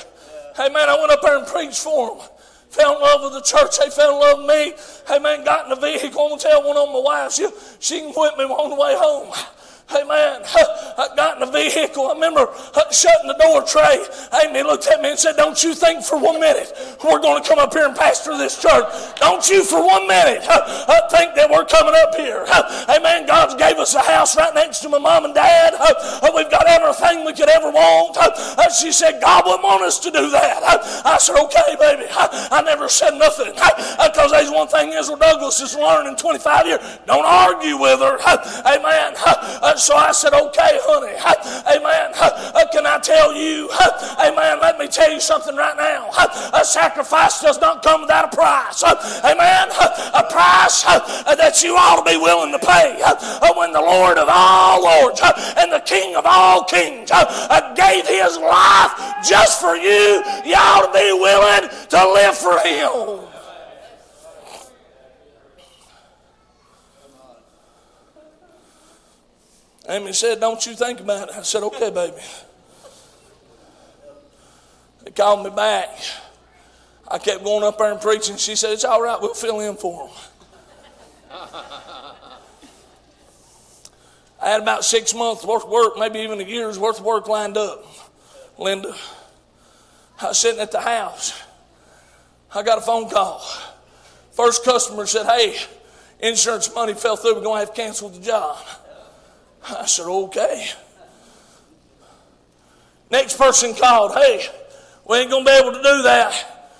Hey, 0.56 0.68
man, 0.70 0.88
I 0.88 0.98
went 0.98 1.10
up 1.10 1.20
there 1.22 1.38
and 1.38 1.46
preached 1.46 1.78
for 1.78 2.16
him. 2.16 2.28
Fell 2.76 2.96
in 2.96 3.00
love 3.00 3.22
with 3.22 3.32
the 3.32 3.40
church. 3.40 3.78
They 3.78 3.88
fell 3.88 4.14
in 4.14 4.20
love 4.20 4.38
with 4.38 4.48
me. 4.48 4.74
Hey, 5.08 5.18
man, 5.18 5.44
got 5.44 5.64
in 5.64 5.70
the 5.70 5.76
vehicle. 5.76 6.20
I'm 6.20 6.28
going 6.28 6.38
to 6.38 6.46
tell 6.46 6.62
one 6.62 6.76
of 6.76 6.88
my 6.90 7.00
wife. 7.00 7.32
She, 7.32 7.48
she 7.80 8.00
can 8.00 8.12
whip 8.12 8.36
me 8.36 8.44
on 8.44 8.68
the 8.68 8.76
way 8.76 8.94
home. 8.94 9.32
Hey 9.88 10.02
man, 10.02 10.42
I 10.98 11.08
got 11.14 11.38
in 11.40 11.46
the 11.46 11.52
vehicle. 11.52 12.10
I 12.10 12.14
remember 12.14 12.50
uh, 12.50 12.90
shutting 12.90 13.28
the 13.28 13.38
door 13.38 13.62
Trey. 13.62 14.02
Amy 14.42 14.64
looked 14.64 14.88
at 14.88 15.00
me 15.00 15.10
and 15.10 15.18
said, 15.18 15.36
Don't 15.36 15.62
you 15.62 15.74
think 15.74 16.02
for 16.02 16.18
one 16.18 16.40
minute 16.40 16.74
we're 17.04 17.20
going 17.20 17.40
to 17.40 17.48
come 17.48 17.60
up 17.60 17.72
here 17.72 17.86
and 17.86 17.94
pastor 17.94 18.36
this 18.36 18.60
church? 18.60 18.90
Don't 19.20 19.48
you 19.48 19.62
for 19.62 19.86
one 19.86 20.08
minute 20.08 20.42
uh, 20.48 21.06
think 21.08 21.36
that 21.36 21.48
we're 21.48 21.64
coming 21.64 21.94
up 21.94 22.16
here. 22.16 22.42
Hey 22.90 22.98
man, 22.98 23.26
God's 23.26 23.54
gave 23.54 23.78
us 23.78 23.94
a 23.94 24.02
house 24.02 24.36
right 24.36 24.52
next 24.54 24.80
to 24.80 24.88
my 24.88 24.98
mom 24.98 25.24
and 25.24 25.34
dad. 25.34 25.74
Uh, 25.78 26.32
we've 26.34 26.50
got 26.50 26.66
everything 26.66 27.24
we 27.24 27.32
could 27.32 27.48
ever 27.48 27.70
want. 27.70 28.18
She 28.74 28.90
said, 28.90 29.20
God 29.20 29.44
wouldn't 29.46 29.62
want 29.62 29.82
us 29.82 30.00
to 30.00 30.10
do 30.10 30.30
that. 30.30 30.66
I 31.06 31.18
said, 31.18 31.38
Okay, 31.46 31.76
baby. 31.78 32.10
I 32.10 32.60
never 32.64 32.88
said 32.88 33.14
nothing. 33.14 33.54
Because 33.54 34.32
there's 34.32 34.50
one 34.50 34.66
thing 34.66 34.92
Israel 34.92 35.18
Douglas 35.18 35.60
has 35.60 35.76
learned 35.76 36.08
in 36.08 36.16
25 36.16 36.66
years. 36.66 36.80
Don't 37.06 37.24
argue 37.24 37.78
with 37.78 38.00
her. 38.00 38.18
Amen 38.66 39.14
so 39.78 39.96
I 39.96 40.12
said, 40.12 40.32
okay, 40.32 40.78
honey. 40.82 41.16
Amen. 41.76 42.12
Uh, 42.14 42.66
can 42.72 42.86
I 42.86 42.98
tell 42.98 43.34
you? 43.34 43.70
Amen. 44.20 44.60
Let 44.60 44.78
me 44.78 44.88
tell 44.88 45.10
you 45.10 45.20
something 45.20 45.56
right 45.56 45.76
now. 45.76 46.10
A 46.54 46.64
sacrifice 46.64 47.40
does 47.40 47.60
not 47.60 47.82
come 47.82 48.02
without 48.02 48.32
a 48.32 48.36
price. 48.36 48.82
Amen. 48.82 49.68
A 50.14 50.24
price 50.30 50.82
that 50.82 51.62
you 51.62 51.76
ought 51.76 52.04
to 52.04 52.10
be 52.10 52.16
willing 52.16 52.52
to 52.52 52.58
pay. 52.58 53.00
Uh, 53.04 53.52
when 53.56 53.72
the 53.72 53.80
Lord 53.80 54.18
of 54.18 54.28
all 54.30 54.82
lords 54.82 55.20
and 55.56 55.72
the 55.72 55.80
King 55.80 56.16
of 56.16 56.24
all 56.26 56.64
kings 56.64 57.10
uh, 57.12 57.74
gave 57.74 58.06
his 58.06 58.38
life 58.38 58.92
just 59.28 59.60
for 59.60 59.76
you, 59.76 60.22
you 60.44 60.54
ought 60.54 60.86
to 60.86 60.92
be 60.92 61.12
willing 61.12 61.68
to 61.88 62.12
live 62.12 62.36
for 62.36 62.58
him. 62.60 63.35
Amy 69.88 70.12
said, 70.12 70.40
Don't 70.40 70.64
you 70.66 70.74
think 70.74 71.00
about 71.00 71.28
it. 71.28 71.36
I 71.36 71.42
said, 71.42 71.62
Okay, 71.62 71.90
baby. 71.90 72.16
They 75.04 75.10
called 75.12 75.44
me 75.44 75.50
back. 75.54 75.88
I 77.08 77.18
kept 77.18 77.44
going 77.44 77.62
up 77.62 77.78
there 77.78 77.92
and 77.92 78.00
preaching. 78.00 78.36
She 78.36 78.56
said, 78.56 78.72
It's 78.72 78.84
all 78.84 79.00
right, 79.00 79.20
we'll 79.20 79.34
fill 79.34 79.60
in 79.60 79.76
for 79.76 80.08
them. 80.08 80.16
I 84.42 84.50
had 84.50 84.60
about 84.60 84.84
six 84.84 85.14
months 85.14 85.44
worth 85.44 85.64
of 85.64 85.70
work, 85.70 85.98
maybe 85.98 86.18
even 86.20 86.40
a 86.40 86.44
year's 86.44 86.78
worth 86.78 86.98
of 86.98 87.04
work 87.04 87.28
lined 87.28 87.56
up. 87.56 87.84
Linda, 88.58 88.94
I 90.20 90.28
was 90.28 90.38
sitting 90.38 90.60
at 90.60 90.72
the 90.72 90.80
house. 90.80 91.40
I 92.54 92.62
got 92.62 92.78
a 92.78 92.80
phone 92.80 93.08
call. 93.08 93.44
First 94.32 94.64
customer 94.64 95.06
said, 95.06 95.26
Hey, 95.26 95.56
insurance 96.20 96.74
money 96.74 96.94
fell 96.94 97.16
through. 97.16 97.36
We're 97.36 97.42
going 97.42 97.60
to 97.60 97.66
have 97.66 97.74
to 97.74 97.80
cancel 97.80 98.08
the 98.08 98.20
job. 98.20 98.58
I 99.68 99.86
said, 99.86 100.06
okay. 100.06 100.68
Next 103.10 103.38
person 103.38 103.74
called, 103.74 104.12
hey, 104.12 104.46
we 105.08 105.18
ain't 105.18 105.30
going 105.30 105.44
to 105.44 105.50
be 105.50 105.56
able 105.56 105.72
to 105.72 105.82
do 105.82 106.02
that. 106.02 106.70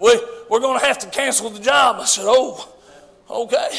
We, 0.00 0.20
we're 0.50 0.60
going 0.60 0.78
to 0.78 0.86
have 0.86 0.98
to 1.00 1.08
cancel 1.08 1.50
the 1.50 1.60
job. 1.60 1.96
I 2.00 2.04
said, 2.04 2.24
oh, 2.26 2.68
okay. 3.28 3.70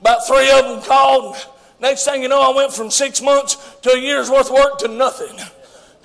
About 0.00 0.26
three 0.26 0.50
of 0.50 0.64
them 0.64 0.82
called. 0.82 1.36
Next 1.80 2.04
thing 2.04 2.22
you 2.22 2.28
know, 2.28 2.40
I 2.40 2.54
went 2.54 2.72
from 2.72 2.90
six 2.90 3.20
months 3.20 3.56
to 3.82 3.90
a 3.90 3.98
year's 3.98 4.30
worth 4.30 4.48
of 4.48 4.54
work 4.54 4.78
to 4.78 4.88
nothing 4.88 5.38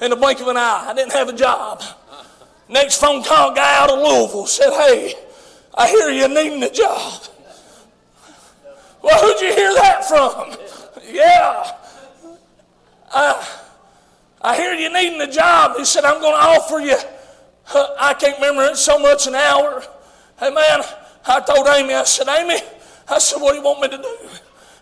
in 0.02 0.10
the 0.10 0.16
blink 0.16 0.40
of 0.40 0.48
an 0.48 0.58
eye. 0.58 0.88
I 0.90 0.94
didn't 0.94 1.12
have 1.14 1.30
a 1.30 1.34
job. 1.34 1.84
Next 2.68 3.00
phone 3.00 3.24
call, 3.24 3.54
guy 3.54 3.82
out 3.82 3.90
of 3.90 4.00
Louisville 4.00 4.46
said, 4.46 4.72
hey, 4.72 5.14
I 5.76 5.88
hear 5.90 6.10
you 6.10 6.28
needing 6.28 6.64
a 6.64 6.72
job. 6.72 7.24
Well, 9.02 9.22
who'd 9.22 9.42
you 9.42 9.54
hear 9.54 9.74
that 9.76 10.06
from? 10.06 10.56
Yeah. 11.06 11.72
I, 13.12 13.48
I 14.42 14.56
hear 14.56 14.74
you 14.74 14.92
needing 14.94 15.22
a 15.22 15.32
job. 15.32 15.78
He 15.78 15.86
said, 15.86 16.04
I'm 16.06 16.22
going 16.22 16.34
to 16.34 16.42
offer 16.42 16.80
you, 16.80 16.98
I 18.00 18.14
can't 18.14 18.38
remember 18.38 18.64
it 18.64 18.78
so 18.78 19.00
much 19.00 19.28
an 19.28 19.36
hour. 19.36 19.84
Hey, 20.40 20.52
man, 20.52 20.82
I 21.26 21.40
told 21.42 21.68
Amy, 21.68 21.94
I 21.94 22.04
said, 22.04 22.28
Amy, 22.28 22.60
I 23.08 23.20
said, 23.20 23.42
what 23.42 23.52
do 23.52 23.58
you 23.58 23.64
want 23.64 23.82
me 23.82 23.90
to 23.90 23.98
do? 23.98 24.18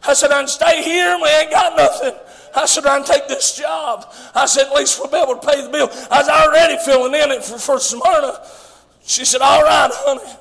I 0.07 0.13
said, 0.13 0.31
I 0.31 0.39
can 0.39 0.47
stay 0.47 0.83
here 0.83 1.17
we 1.21 1.27
ain't 1.29 1.51
got 1.51 1.75
nothing. 1.75 2.13
I 2.55 2.65
said, 2.65 2.85
I 2.85 2.97
can 2.97 3.05
take 3.05 3.27
this 3.27 3.57
job. 3.57 4.13
I 4.33 4.45
said, 4.45 4.67
at 4.67 4.73
least 4.73 4.99
we'll 4.99 5.11
be 5.11 5.17
able 5.17 5.39
to 5.39 5.47
pay 5.47 5.61
the 5.61 5.69
bill. 5.69 5.89
I 6.09 6.19
was 6.19 6.29
already 6.29 6.77
filling 6.83 7.13
in 7.13 7.31
it 7.31 7.43
for, 7.43 7.57
for 7.57 7.79
Smyrna. 7.79 8.39
She 9.03 9.25
said, 9.25 9.41
all 9.41 9.63
right, 9.63 9.89
honey, 9.93 10.33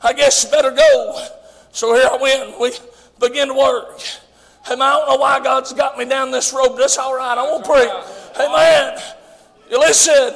I 0.00 0.12
guess 0.12 0.44
you 0.44 0.50
better 0.50 0.70
go. 0.70 1.26
So 1.72 1.94
here 1.94 2.08
I 2.10 2.16
went. 2.16 2.60
We 2.60 2.72
begin 3.28 3.48
to 3.48 3.54
work. 3.54 4.00
Man, 4.68 4.80
I 4.80 4.92
don't 4.92 5.08
know 5.08 5.16
why 5.16 5.40
God's 5.40 5.72
got 5.72 5.98
me 5.98 6.04
down 6.04 6.30
this 6.30 6.52
road, 6.52 6.70
but 6.70 6.78
that's 6.78 6.96
all 6.96 7.14
right. 7.14 7.36
I 7.36 7.42
won't 7.42 7.64
pray. 7.64 7.86
Hey, 8.34 8.48
man, 8.48 8.98
you 9.70 9.78
listen. 9.78 10.34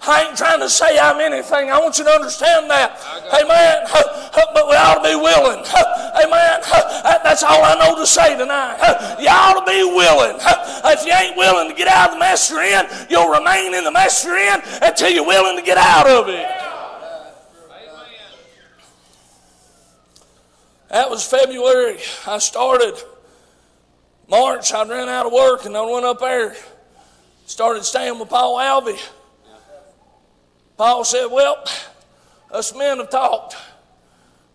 I 0.00 0.28
ain't 0.28 0.38
trying 0.38 0.60
to 0.60 0.70
say 0.70 0.98
I'm 0.98 1.20
anything. 1.20 1.70
I 1.70 1.78
want 1.78 1.98
you 1.98 2.04
to 2.04 2.10
understand 2.10 2.70
that. 2.70 3.02
Amen. 3.34 3.76
but 4.54 4.68
we 4.68 4.74
ought 4.78 5.02
to 5.02 5.10
be 5.10 5.14
willing. 5.14 5.58
Amen. 6.22 6.62
that's 7.26 7.42
all 7.42 7.62
I 7.62 7.74
know 7.78 7.98
to 7.98 8.06
say 8.06 8.38
tonight. 8.38 8.78
You 9.20 9.28
ought 9.28 9.58
to 9.58 9.66
be 9.66 9.82
willing. 9.82 10.38
If 10.38 11.04
you 11.04 11.12
ain't 11.12 11.36
willing 11.36 11.68
to 11.68 11.74
get 11.74 11.88
out 11.88 12.10
of 12.10 12.14
the 12.14 12.20
mess 12.20 12.50
you're 12.50 12.62
in, 12.62 12.86
you'll 13.10 13.28
remain 13.28 13.74
in 13.74 13.82
the 13.82 13.90
mess 13.90 14.24
you're 14.24 14.38
in 14.38 14.60
until 14.82 15.10
you're 15.10 15.26
willing 15.26 15.56
to 15.56 15.62
get 15.62 15.78
out 15.78 16.06
of 16.06 16.28
it. 16.28 16.46
That 20.88 21.10
was 21.10 21.26
February. 21.26 21.98
I 22.26 22.38
started. 22.38 22.94
March, 24.28 24.72
I 24.72 24.86
ran 24.86 25.08
out 25.08 25.26
of 25.26 25.32
work 25.32 25.64
and 25.64 25.76
I 25.76 25.82
went 25.82 26.04
up 26.04 26.20
there. 26.20 26.54
Started 27.46 27.84
staying 27.84 28.18
with 28.18 28.28
Paul 28.28 28.58
Alvey. 28.58 28.98
Paul 30.76 31.04
said, 31.04 31.26
Well, 31.26 31.64
us 32.50 32.74
men 32.74 32.98
have 32.98 33.10
talked. 33.10 33.56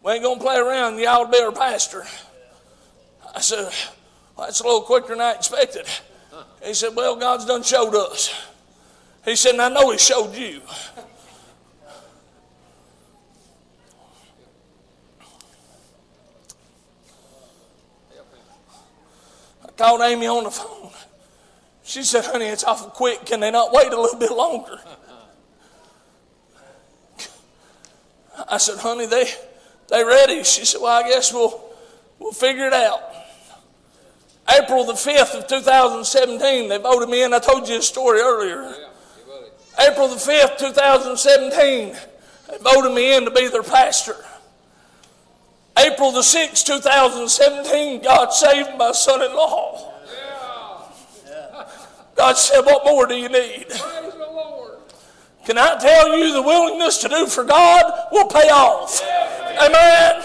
We 0.04 0.14
ain't 0.14 0.24
going 0.24 0.38
to 0.40 0.44
play 0.44 0.58
around. 0.58 1.00
Y'all 1.00 1.26
be 1.26 1.40
our 1.40 1.52
pastor. 1.52 2.04
I 3.36 3.40
said, 3.40 3.72
well, 4.36 4.48
That's 4.48 4.60
a 4.60 4.64
little 4.64 4.82
quicker 4.82 5.10
than 5.10 5.22
I 5.22 5.34
expected. 5.34 5.88
He 6.64 6.74
said, 6.74 6.96
Well, 6.96 7.16
God's 7.16 7.46
done 7.46 7.64
showed 7.64 7.96
us. 7.96 8.34
He 9.26 9.36
said, 9.36 9.54
And 9.54 9.62
I 9.62 9.70
know 9.70 9.92
He 9.92 9.98
showed 9.98 10.36
you. 10.36 10.62
Called 19.78 20.02
Amy 20.02 20.28
on 20.28 20.44
the 20.44 20.52
phone. 20.52 20.92
She 21.84 22.04
said, 22.04 22.26
honey, 22.26 22.46
it's 22.46 22.64
awful 22.64 22.90
quick. 22.90 23.26
Can 23.26 23.40
they 23.40 23.52
not 23.52 23.74
wait 23.74 23.92
a 23.92 24.00
little 24.00 24.20
bit 24.20 24.32
longer? 24.32 24.80
I 28.50 28.58
said, 28.58 28.80
honey, 28.80 29.06
they 29.06 29.26
they 29.90 30.04
ready. 30.04 30.44
She 30.44 30.66
said, 30.66 30.82
well, 30.82 31.04
I 31.04 31.10
guess 31.10 31.34
we'll 31.34 31.62
we'll 32.20 32.32
figure 32.32 32.66
it 32.66 32.74
out. 32.74 33.02
April 34.50 34.86
the 34.86 34.94
5th 34.94 35.36
of 35.36 35.48
2017, 35.48 36.70
they 36.70 36.78
voted 36.78 37.10
me 37.10 37.24
in. 37.24 37.34
I 37.34 37.40
told 37.40 37.68
you 37.68 37.78
a 37.78 37.82
story 37.82 38.20
earlier. 38.20 38.76
April 39.80 40.08
the 40.08 40.16
5th, 40.16 40.58
2017, 40.58 41.96
they 42.50 42.58
voted 42.58 42.94
me 42.94 43.16
in 43.16 43.26
to 43.26 43.32
be 43.32 43.48
their 43.48 43.64
pastor. 43.64 44.16
April 45.84 46.12
the 46.12 46.22
6th, 46.22 46.66
2017, 46.66 48.02
God 48.02 48.30
saved 48.30 48.78
my 48.78 48.92
son 48.92 49.22
in 49.22 49.36
law. 49.36 49.92
God 52.16 52.38
said, 52.38 52.62
What 52.62 52.86
more 52.86 53.06
do 53.08 53.16
you 53.16 53.30
need? 53.30 53.68
Can 55.46 55.58
I 55.58 55.78
tell 55.78 56.18
you 56.18 56.32
the 56.32 56.42
willingness 56.42 57.00
to 57.00 57.10
do 57.10 57.26
for 57.28 57.44
God 57.44 58.08
will 58.12 58.28
pay 58.28 58.50
off? 58.50 59.02
Amen. 59.04 60.24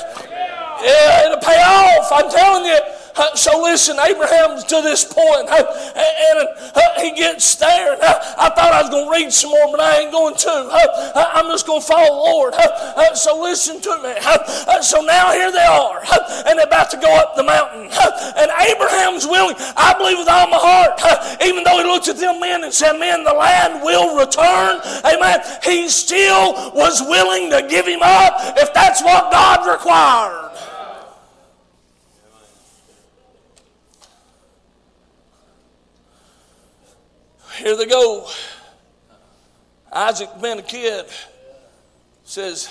Yeah, 0.80 1.26
it'll 1.26 1.38
pay 1.38 1.60
off. 1.60 2.12
I'm 2.12 2.30
telling 2.30 2.66
you, 2.66 2.78
Uh, 3.18 3.34
so 3.34 3.60
listen, 3.62 3.98
Abraham's 3.98 4.62
to 4.64 4.80
this 4.80 5.04
point, 5.04 5.48
uh, 5.50 5.66
and 5.98 6.48
uh, 6.74 6.80
he 7.00 7.10
gets 7.12 7.56
there. 7.56 7.94
And, 7.94 8.02
I 8.02 8.48
thought 8.54 8.70
I 8.72 8.82
was 8.82 8.90
going 8.90 9.06
to 9.06 9.10
read 9.10 9.32
some 9.32 9.50
more, 9.50 9.66
but 9.72 9.80
I 9.80 10.00
ain't 10.00 10.12
going 10.12 10.36
to. 10.36 10.50
Uh, 10.50 11.30
I'm 11.34 11.46
just 11.46 11.66
going 11.66 11.80
to 11.80 11.86
follow 11.86 12.14
Lord. 12.14 12.54
Uh, 12.54 13.14
so 13.14 13.40
listen 13.40 13.80
to 13.80 13.90
me. 14.02 14.14
Uh, 14.22 14.80
so 14.80 15.00
now 15.00 15.32
here 15.32 15.50
they 15.50 15.66
are, 15.66 16.00
and 16.46 16.58
they're 16.58 16.66
about 16.66 16.90
to 16.90 16.96
go 16.96 17.10
up 17.18 17.34
the 17.34 17.42
mountain. 17.42 17.90
And 18.38 18.50
Abraham's 18.54 19.26
willing, 19.26 19.56
I 19.76 19.94
believe 19.98 20.18
with 20.18 20.28
all 20.28 20.46
my 20.48 20.58
heart, 20.60 21.02
even 21.42 21.64
though 21.64 21.78
he 21.78 21.84
looked 21.84 22.08
at 22.08 22.16
them 22.16 22.38
men 22.38 22.62
and 22.62 22.72
said, 22.72 22.98
Men, 22.98 23.24
the 23.24 23.32
land 23.32 23.82
will 23.82 24.16
return. 24.16 24.80
Amen. 25.04 25.40
He 25.64 25.88
still 25.88 26.70
was 26.70 27.00
willing 27.02 27.50
to 27.50 27.66
give 27.68 27.86
him 27.86 28.00
up 28.02 28.34
if 28.56 28.72
that's 28.74 29.02
what 29.02 29.32
God 29.32 29.66
required. 29.66 30.48
Here 37.58 37.76
they 37.76 37.86
go. 37.86 38.28
Isaac, 39.92 40.28
being 40.40 40.60
a 40.60 40.62
kid, 40.62 41.06
says, 42.22 42.68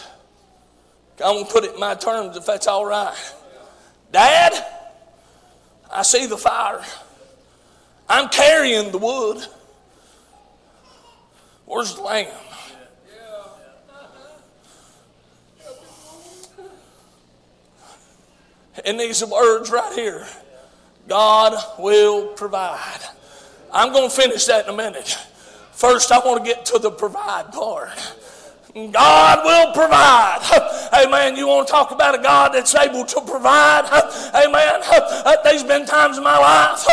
I'm 1.23 1.35
going 1.35 1.45
to 1.45 1.51
put 1.51 1.65
it 1.65 1.73
in 1.73 1.79
my 1.79 1.95
terms 1.95 2.37
if 2.37 2.45
that's 2.45 2.67
all 2.67 2.85
right. 2.85 3.15
Dad, 4.13 4.53
I 5.91 6.03
see 6.03 6.25
the 6.25 6.37
fire. 6.37 6.81
I'm 8.07 8.29
carrying 8.29 8.91
the 8.91 8.97
wood. 8.97 9.45
Where's 11.65 11.95
the 11.95 12.01
lamb? 12.01 12.31
And 18.85 18.97
these 18.97 19.25
words 19.25 19.69
right 19.69 19.93
here, 19.93 20.25
God 21.09 21.61
will 21.77 22.27
provide. 22.27 23.01
I'm 23.77 23.93
going 23.93 24.09
to 24.09 24.15
finish 24.15 24.45
that 24.45 24.65
in 24.67 24.73
a 24.73 24.75
minute. 24.75 25.07
First, 25.71 26.11
I 26.11 26.17
want 26.17 26.43
to 26.43 26.51
get 26.51 26.65
to 26.65 26.79
the 26.79 26.89
provide 26.89 27.51
part. 27.51 27.91
God 28.85 29.43
will 29.43 29.73
provide. 29.73 30.37
Amen. 30.93 31.35
You 31.35 31.47
want 31.47 31.67
to 31.67 31.71
talk 31.71 31.89
about 31.89 32.13
a 32.13 32.21
God 32.21 32.53
that's 32.53 32.75
able 32.75 33.05
to 33.05 33.21
provide? 33.21 33.89
Amen. 34.35 34.81
There's 35.43 35.63
been 35.63 35.85
times 35.85 36.17
in 36.17 36.23
my 36.23 36.37
life, 36.37 36.85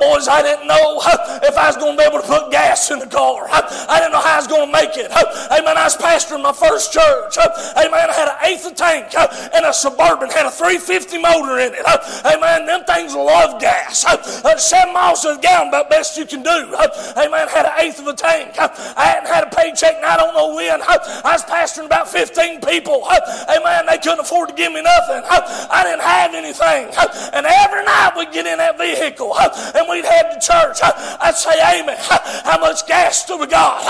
boys, 0.00 0.26
I 0.26 0.42
didn't 0.42 0.66
know 0.66 0.98
if 1.44 1.56
I 1.56 1.68
was 1.68 1.76
going 1.76 1.96
to 1.96 1.98
be 2.02 2.08
able 2.08 2.20
to 2.20 2.26
put 2.26 2.50
gas 2.50 2.90
in 2.90 2.98
the 2.98 3.06
car. 3.06 3.46
I 3.50 4.00
didn't 4.00 4.12
know 4.12 4.20
how 4.20 4.34
I 4.34 4.36
was 4.38 4.48
going 4.48 4.66
to 4.66 4.72
make 4.72 4.96
it. 4.96 5.12
Amen. 5.12 5.76
I 5.76 5.84
was 5.84 5.96
pastoring 5.96 6.42
my 6.42 6.52
first 6.52 6.92
church. 6.92 7.36
Amen. 7.38 8.10
I 8.10 8.14
had 8.16 8.28
an 8.28 8.38
eighth 8.48 8.66
of 8.66 8.74
tank 8.74 9.14
and 9.14 9.66
a 9.66 9.72
Suburban, 9.72 10.30
had 10.30 10.46
a 10.46 10.50
350 10.50 11.18
motor 11.18 11.60
in 11.60 11.74
it. 11.74 11.84
Amen. 12.24 12.66
Them 12.66 12.82
things 12.84 13.14
love 13.14 13.60
gas. 13.60 14.04
Uh, 14.04 14.56
seven 14.56 14.94
miles 14.94 15.22
to 15.22 15.34
the 15.34 15.40
gallon, 15.40 15.68
about 15.68 15.90
best 15.90 16.16
you 16.16 16.26
can 16.26 16.42
do. 16.42 16.74
Amen. 17.16 17.46
Had 17.48 17.66
an 17.66 17.76
eighth 17.78 18.00
of 18.00 18.06
a 18.08 18.14
tank. 18.14 18.56
I 18.58 19.04
hadn't 19.04 19.28
had 19.28 19.44
a 19.44 19.50
paycheck, 19.54 19.96
and 19.96 20.06
I 20.06 20.16
don't 20.16 20.34
know 20.34 20.54
when. 20.56 20.80
I 21.24 21.32
was 21.34 21.44
pastoring 21.44 21.86
about 21.86 22.08
15 22.08 22.60
people. 22.60 23.06
Amen. 23.06 23.86
They 23.86 23.98
couldn't 23.98 24.20
afford 24.20 24.50
to 24.50 24.54
give 24.54 24.72
me 24.72 24.82
nothing. 24.82 25.22
I 25.26 25.82
didn't 25.84 26.04
have 26.04 26.34
anything. 26.34 26.92
And 27.32 27.46
every 27.46 27.84
night 27.84 28.12
we'd 28.16 28.32
get 28.32 28.46
in 28.46 28.58
that 28.58 28.78
vehicle 28.78 29.36
and 29.38 29.86
we'd 29.88 30.04
head 30.04 30.32
to 30.32 30.38
church. 30.40 30.78
I'd 30.82 31.36
say, 31.36 31.54
Amy, 31.78 31.94
how 31.98 32.58
much 32.60 32.86
gas 32.86 33.24
do 33.26 33.38
we 33.38 33.46
got? 33.46 33.82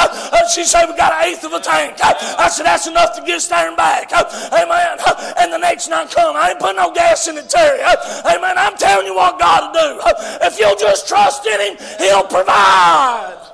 She'd 0.55 0.67
say, 0.67 0.85
We 0.89 0.97
got 0.97 1.13
an 1.13 1.29
eighth 1.29 1.45
of 1.45 1.53
a 1.53 1.61
tank. 1.61 1.97
I 2.03 2.49
said, 2.49 2.67
That's 2.67 2.87
enough 2.87 3.15
to 3.17 3.23
get 3.23 3.37
us 3.37 3.49
there 3.49 3.69
and 3.69 3.77
back. 3.77 4.13
Amen. 4.13 4.99
And 5.39 5.53
the 5.53 5.59
next 5.59 5.89
night 5.89 6.11
come, 6.11 6.37
I 6.37 6.51
ain't 6.51 6.61
put 6.61 6.77
no 6.77 6.93
gas 6.93 7.29
in 7.29 7.37
it, 7.37 7.49
Terry. 7.49 7.81
Amen. 7.81 8.59
I'm 8.59 8.77
telling 8.77 9.07
you 9.07 9.15
what 9.15 9.39
God 9.39 9.73
will 9.73 9.97
do. 9.97 10.01
If 10.43 10.59
you'll 10.59 10.77
just 10.77 11.09
trust 11.09 11.47
in 11.47 11.61
Him, 11.61 11.77
He'll 11.99 12.25
provide. 12.25 13.50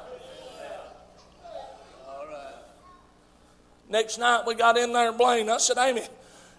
Next 3.89 4.19
night 4.19 4.45
we 4.47 4.55
got 4.55 4.77
in 4.77 4.93
there 4.93 5.09
and 5.09 5.19
Blaine. 5.19 5.49
I 5.49 5.59
said, 5.59 5.79
Amy, 5.79 6.03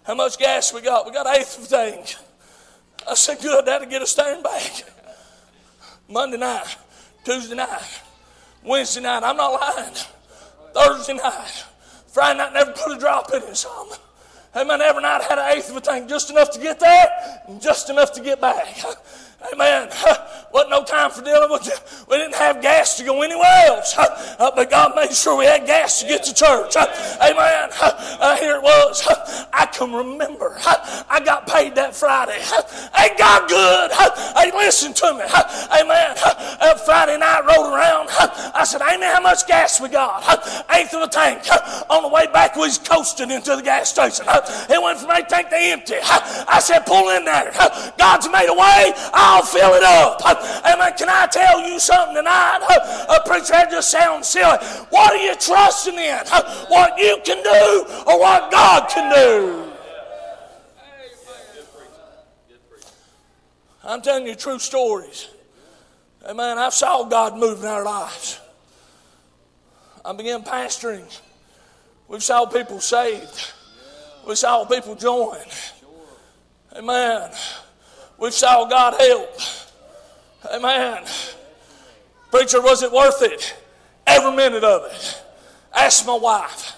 how 0.04 0.14
much 0.14 0.38
gas 0.38 0.72
we 0.72 0.80
got? 0.80 1.06
We 1.06 1.12
got 1.12 1.26
eighth 1.26 1.58
of 1.58 1.64
a 1.64 1.68
tank. 1.68 2.16
I 3.08 3.14
said, 3.14 3.40
good, 3.40 3.66
that'll 3.66 3.88
get 3.88 4.02
us 4.02 4.14
there 4.14 4.34
and 4.34 4.42
back. 4.42 4.82
Monday 6.08 6.38
night, 6.38 6.76
Tuesday 7.24 7.54
night, 7.54 8.00
Wednesday 8.64 9.02
night, 9.02 9.22
I'm 9.22 9.36
not 9.36 9.60
lying. 9.60 9.94
Thursday 10.74 11.14
night, 11.14 11.64
Friday 12.08 12.38
night, 12.38 12.52
never 12.52 12.72
put 12.72 12.96
a 12.96 12.98
drop 12.98 13.30
in 13.32 13.42
it. 13.42 13.56
So 13.56 13.88
Amen. 14.56 14.80
Every 14.80 15.02
night 15.02 15.20
I 15.20 15.24
had 15.24 15.38
an 15.38 15.56
eighth 15.56 15.70
of 15.70 15.76
a 15.76 15.80
tank, 15.80 16.08
just 16.08 16.30
enough 16.30 16.50
to 16.52 16.58
get 16.58 16.80
there 16.80 17.06
and 17.46 17.60
just 17.60 17.90
enough 17.90 18.12
to 18.12 18.22
get 18.22 18.40
back. 18.40 18.82
Amen. 19.40 19.88
Wasn't 20.52 20.70
no 20.70 20.82
time 20.82 21.10
for 21.10 21.22
dealing 21.22 21.50
with 21.50 21.68
it. 21.68 21.80
We 22.08 22.16
didn't 22.16 22.34
have 22.34 22.60
gas 22.60 22.96
to 22.96 23.04
go 23.04 23.22
anywhere 23.22 23.66
else. 23.66 23.94
Uh, 24.38 24.52
but 24.54 24.70
God 24.70 24.94
made 24.94 25.12
sure 25.12 25.36
we 25.36 25.44
had 25.46 25.66
gas 25.66 26.00
to 26.00 26.06
get 26.06 26.22
to 26.22 26.32
church. 26.32 26.76
Amen. 26.76 27.70
Uh, 28.18 28.36
here 28.36 28.56
it 28.56 28.62
was. 28.62 29.06
I 29.52 29.66
can 29.66 29.92
remember. 29.92 30.56
I 30.64 31.20
got 31.24 31.46
paid 31.46 31.76
that 31.76 31.94
Friday. 31.94 32.42
Ain't 32.98 33.16
God 33.16 33.48
good? 33.48 33.92
Hey, 33.92 34.50
listen 34.52 34.92
to 34.92 35.14
me. 35.14 35.22
Amen. 35.22 36.16
Uh, 36.60 36.74
Friday 36.74 37.16
night 37.16 37.42
rolled 37.46 37.72
around. 37.72 38.08
I 38.54 38.64
said, 38.64 38.82
Amy, 38.90 39.06
how 39.06 39.20
much 39.20 39.46
gas 39.46 39.80
we 39.80 39.88
got? 39.88 40.22
Eighth 40.72 40.94
of 40.94 41.02
a 41.02 41.08
tank. 41.08 41.44
On 41.88 42.02
the 42.02 42.08
way 42.08 42.26
back, 42.32 42.56
we 42.56 42.62
was 42.62 42.78
coasting 42.78 43.30
into 43.30 43.54
the 43.54 43.62
gas 43.62 43.90
station. 43.90 44.26
It 44.28 44.82
went 44.82 44.98
from 44.98 45.12
eight 45.12 45.28
tank 45.28 45.48
to 45.50 45.56
empty. 45.56 45.94
I 46.02 46.58
said, 46.60 46.80
pull 46.86 47.10
in 47.10 47.24
there. 47.24 47.52
God's 47.98 48.28
made 48.30 48.48
a 48.48 48.54
way. 48.54 48.92
I'll 49.28 49.42
fill 49.42 49.74
it 49.74 49.82
up. 49.82 50.22
Amen. 50.24 50.92
Can 50.96 51.10
I 51.10 51.26
tell 51.26 51.68
you 51.68 51.78
something 51.78 52.14
tonight? 52.16 52.60
A 53.10 53.28
preacher, 53.28 53.52
that 53.52 53.70
just 53.70 53.90
sounds 53.90 54.26
silly. 54.26 54.56
What 54.88 55.12
are 55.12 55.16
you 55.18 55.34
trusting 55.36 55.94
in? 55.94 56.18
What 56.68 56.98
you 56.98 57.18
can 57.24 57.42
do 57.42 57.84
or 58.06 58.18
what 58.18 58.50
God 58.50 58.88
can 58.88 59.14
do? 59.14 59.64
I'm 63.84 64.00
telling 64.00 64.26
you 64.26 64.34
true 64.34 64.58
stories. 64.58 65.28
Amen. 66.26 66.56
I 66.56 66.70
saw 66.70 67.04
God 67.04 67.36
move 67.36 67.60
in 67.60 67.66
our 67.68 67.84
lives. 67.84 68.40
I 70.04 70.14
began 70.14 70.42
pastoring. 70.42 71.04
We 72.08 72.20
saw 72.20 72.46
people 72.46 72.80
saved. 72.80 73.52
We 74.26 74.34
saw 74.36 74.64
people 74.64 74.94
join. 74.94 75.44
Amen. 76.74 77.30
We 78.18 78.30
saw 78.30 78.64
God 78.68 79.00
help. 79.00 79.40
Amen. 80.52 81.04
Preacher, 82.30 82.60
was 82.60 82.82
it 82.82 82.92
worth 82.92 83.22
it? 83.22 83.56
Every 84.06 84.34
minute 84.34 84.64
of 84.64 84.90
it. 84.92 85.22
Ask 85.74 86.06
my 86.06 86.16
wife. 86.16 86.74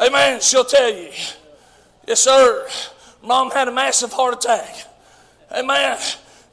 Amen. 0.00 0.40
She'll 0.40 0.64
tell 0.64 0.90
you. 0.90 1.10
Yes, 2.06 2.20
sir. 2.20 2.68
Mom 3.22 3.50
had 3.50 3.68
a 3.68 3.72
massive 3.72 4.12
heart 4.12 4.34
attack. 4.34 4.86
Amen. 5.52 5.98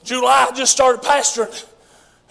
July 0.03 0.49
just 0.55 0.71
started 0.71 1.01
pastoring. 1.01 1.65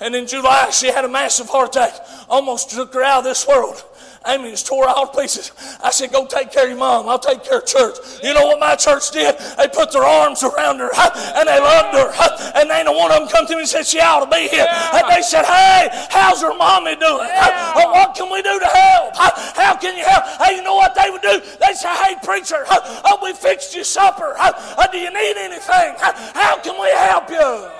And 0.00 0.14
in 0.14 0.26
July 0.26 0.70
she 0.70 0.88
had 0.88 1.04
a 1.04 1.08
massive 1.08 1.48
heart 1.48 1.76
attack. 1.76 1.94
Almost 2.28 2.70
took 2.70 2.92
her 2.94 3.02
out 3.02 3.18
of 3.18 3.24
this 3.24 3.46
world. 3.46 3.82
Amy 4.26 4.50
was 4.50 4.62
tore 4.62 4.88
all 4.88 5.06
to 5.06 5.20
pieces. 5.20 5.52
I 5.82 5.90
said, 5.90 6.12
Go 6.12 6.26
take 6.26 6.50
care 6.50 6.64
of 6.64 6.70
your 6.70 6.78
mom. 6.78 7.08
I'll 7.08 7.18
take 7.18 7.44
care 7.44 7.58
of 7.58 7.66
church. 7.66 7.96
You 8.22 8.32
know 8.32 8.46
what 8.46 8.58
my 8.58 8.74
church 8.74 9.10
did? 9.10 9.36
They 9.58 9.68
put 9.68 9.92
their 9.92 10.02
arms 10.02 10.42
around 10.42 10.78
her 10.78 10.90
and 11.36 11.48
they 11.48 11.60
loved 11.60 11.92
her. 11.92 12.08
And 12.56 12.70
ain't 12.70 12.88
one 12.88 13.12
of 13.12 13.18
them 13.20 13.28
come 13.28 13.46
to 13.46 13.54
me 13.54 13.60
and 13.60 13.68
said, 13.68 13.86
She 13.86 14.00
ought 14.00 14.24
to 14.24 14.30
be 14.30 14.48
here. 14.48 14.66
And 14.66 15.04
they 15.10 15.20
said, 15.20 15.44
Hey, 15.44 15.88
how's 16.10 16.40
her 16.40 16.56
mommy 16.56 16.96
doing? 16.96 17.28
Oh, 17.76 17.90
what 17.92 18.14
can 18.14 18.32
we 18.32 18.40
do 18.40 18.58
to 18.58 18.66
help? 18.66 19.16
How 19.16 19.76
can 19.76 19.96
you 19.96 20.04
help? 20.04 20.24
Hey, 20.40 20.56
you 20.56 20.62
know 20.62 20.74
what 20.74 20.94
they 20.94 21.10
would 21.10 21.22
do? 21.22 21.40
They 21.60 21.74
say, 21.74 21.94
Hey, 21.94 22.16
preacher, 22.22 22.64
oh, 22.70 23.18
we 23.22 23.32
fixed 23.34 23.74
you 23.74 23.84
supper. 23.84 24.34
Uh, 24.38 24.86
do 24.88 24.98
you 24.98 25.12
need 25.12 25.36
anything? 25.36 25.94
How 25.98 26.58
can 26.60 26.80
we 26.80 26.88
help 26.90 27.28
you? 27.28 27.70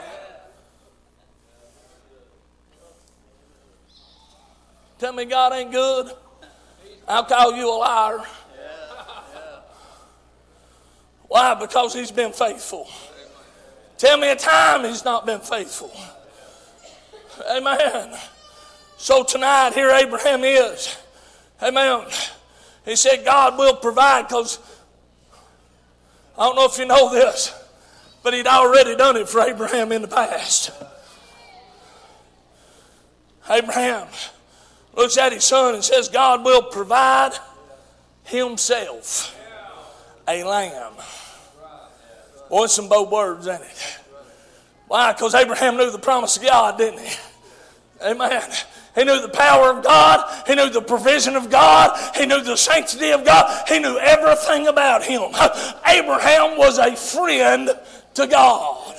Tell 4.99 5.13
me 5.13 5.25
God 5.25 5.53
ain't 5.53 5.73
good. 5.73 6.13
I'll 7.07 7.25
call 7.25 7.55
you 7.55 7.71
a 7.71 7.77
liar. 7.77 8.21
Why? 11.29 11.55
Because 11.55 11.93
he's 11.93 12.11
been 12.11 12.33
faithful. 12.33 12.89
Tell 13.99 14.19
me 14.19 14.31
a 14.31 14.37
time 14.37 14.85
he's 14.85 15.05
not 15.05 15.27
been 15.27 15.41
faithful. 15.41 15.93
Amen. 17.51 18.17
So 18.97 19.25
tonight, 19.25 19.73
here 19.75 19.91
Abraham 19.91 20.45
is. 20.45 20.97
Amen. 21.63 22.07
He 22.85 22.97
said, 22.97 23.25
God 23.25 23.59
will 23.59 23.77
provide 23.77 24.29
because 24.29 24.59
I 26.39 26.47
don't 26.47 26.57
know 26.57 26.67
if 26.67 26.79
you 26.79 26.87
know 26.87 27.13
this, 27.13 27.55
but 28.23 28.35
he'd 28.35 28.47
already 28.47 28.97
done 28.97 29.17
it 29.17 29.29
for 29.29 29.41
Abraham 29.41 29.93
in 29.93 30.03
the 30.03 30.09
past. 30.09 30.71
Abraham 33.49 34.09
looks 34.97 35.17
at 35.17 35.33
his 35.33 35.45
son 35.45 35.75
and 35.75 35.85
says, 35.85 36.09
God 36.09 36.45
will 36.45 36.63
provide 36.63 37.33
himself 38.25 39.37
a 40.27 40.45
lamb. 40.45 40.93
Boy, 42.49 42.67
some 42.67 42.89
bold 42.89 43.11
words, 43.11 43.47
ain't 43.47 43.63
it? 43.63 43.99
Why? 44.89 45.13
Because 45.13 45.35
Abraham 45.35 45.77
knew 45.77 45.91
the 45.91 45.99
promise 45.99 46.37
of 46.37 46.43
God, 46.43 46.79
didn't 46.79 47.01
he? 47.01 47.17
Amen. 48.03 48.43
He 48.95 49.03
knew 49.03 49.21
the 49.21 49.29
power 49.29 49.71
of 49.71 49.83
God. 49.83 50.45
He 50.47 50.55
knew 50.55 50.71
the 50.71 50.81
provision 50.81 51.35
of 51.35 51.51
God. 51.51 51.99
He 52.17 52.27
knew 52.27 52.43
the 52.43 52.57
sanctity 52.57 53.11
of 53.11 53.25
God. 53.25 53.67
He 53.69 53.81
knew 53.81 53.99
everything 53.99 54.69
about 54.69 55.03
him. 55.03 55.23
Abraham 55.87 56.57
was 56.57 56.79
a 56.79 56.95
friend 56.95 57.71
to 58.15 58.27
God. 58.27 58.95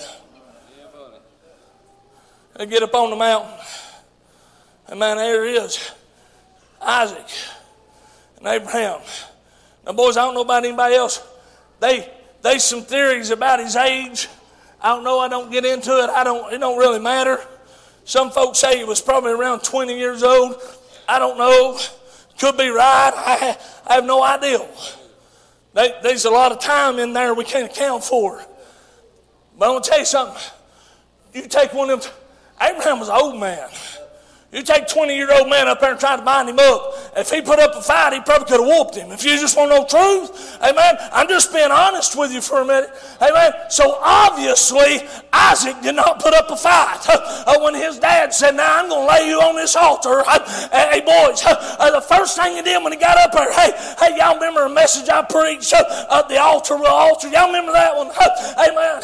They 2.58 2.66
get 2.66 2.84
up 2.84 2.94
on 2.94 3.10
the 3.10 3.16
mountain. 3.16 3.52
And 4.88 5.00
man, 5.00 5.18
there 5.18 5.46
he 5.46 5.54
is. 5.54 5.92
Isaac 6.82 7.28
and 8.38 8.48
Abraham. 8.48 9.02
Now, 9.86 9.94
boys, 9.94 10.18
I 10.18 10.22
don't 10.26 10.34
know 10.34 10.42
about 10.42 10.64
anybody 10.64 10.96
else. 10.96 11.22
They 11.80 12.12
they 12.42 12.60
some 12.60 12.84
theories 12.84 13.32
about 13.32 13.60
his 13.60 13.76
age. 13.76 14.28
I 14.82 14.90
don't 14.90 15.04
know. 15.04 15.20
I 15.20 15.28
don't 15.28 15.52
get 15.52 15.66
into 15.66 15.92
it. 16.04 16.10
I 16.10 16.24
don't. 16.24 16.54
It 16.54 16.60
don't 16.60 16.78
really 16.78 17.00
matter. 17.00 17.40
Some 18.04 18.30
folks 18.30 18.60
say 18.60 18.78
he 18.78 18.84
was 18.84 19.02
probably 19.02 19.32
around 19.32 19.64
20 19.64 19.98
years 19.98 20.22
old. 20.22 20.62
I 21.10 21.18
don't 21.18 21.38
know. 21.40 21.80
Could 22.38 22.56
be 22.56 22.70
right. 22.70 23.12
I, 23.16 23.58
I 23.88 23.96
have 23.96 24.06
no 24.06 24.22
idea. 24.22 24.60
They, 25.74 25.94
there's 26.04 26.26
a 26.26 26.30
lot 26.30 26.52
of 26.52 26.60
time 26.60 27.00
in 27.00 27.14
there 27.14 27.34
we 27.34 27.44
can't 27.44 27.72
account 27.72 28.04
for. 28.04 28.46
But 29.58 29.76
I'm 29.76 29.82
to 29.82 29.90
tell 29.90 30.00
you 30.00 30.06
something. 30.06 30.42
You 31.34 31.48
take 31.48 31.74
one 31.74 31.90
of 31.90 32.04
them, 32.04 32.12
Abraham 32.62 33.00
was 33.00 33.10
an 33.10 33.16
old 33.16 33.40
man. 33.40 33.70
You 34.56 34.64
take 34.64 34.88
20 34.88 35.14
year 35.14 35.34
old 35.34 35.50
man 35.50 35.68
up 35.68 35.82
there 35.82 35.92
and 35.92 36.00
try 36.00 36.16
to 36.16 36.22
bind 36.22 36.48
him 36.48 36.60
up. 36.60 36.94
If 37.18 37.30
he 37.30 37.42
put 37.42 37.60
up 37.60 37.76
a 37.76 37.82
fight, 37.82 38.14
he 38.14 38.22
probably 38.22 38.48
could 38.48 38.62
have 38.62 38.70
whooped 38.70 38.96
him. 38.96 39.12
If 39.12 39.26
you 39.26 39.38
just 39.38 39.58
want 39.58 39.70
to 39.70 39.80
know 39.80 39.86
truth, 39.86 40.58
amen. 40.64 40.96
I'm 41.12 41.28
just 41.28 41.52
being 41.52 41.72
honest 41.72 42.18
with 42.18 42.32
you 42.32 42.40
for 42.40 42.62
a 42.62 42.66
minute. 42.66 42.90
Amen. 43.22 43.52
So 43.70 44.00
obviously, 44.02 45.02
Isaac 45.34 45.76
did 45.82 45.96
not 45.96 46.22
put 46.22 46.34
up 46.34 46.50
a 46.50 46.56
fight. 46.56 47.06
Uh, 47.46 47.60
when 47.60 47.76
his 47.76 48.00
dad 48.00 48.34
said, 48.34 48.56
Now 48.56 48.80
I'm 48.80 48.90
going 48.90 49.06
to 49.06 49.14
lay 49.14 49.30
you 49.30 49.38
on 49.40 49.56
this 49.56 49.76
altar. 49.76 50.24
Uh, 50.36 50.90
hey, 50.90 51.02
boys, 51.02 51.44
uh, 51.46 51.92
the 51.92 52.02
first 52.02 52.36
thing 52.36 52.56
he 52.56 52.62
did 52.62 52.82
when 52.84 52.92
he 52.92 52.98
got 52.98 53.18
up 53.18 53.32
there, 53.32 53.52
hey, 53.54 53.72
hey, 54.00 54.18
y'all 54.18 54.36
remember 54.36 54.66
a 54.66 54.70
message 54.70 55.10
I 55.10 55.22
preached 55.22 55.74
at 55.74 56.28
the 56.28 56.38
altar 56.42 56.76
with 56.76 56.88
altar? 56.88 57.28
Y'all 57.30 57.48
remember 57.48 57.72
that 57.72 57.96
one? 57.96 58.08
Amen. 58.08 59.02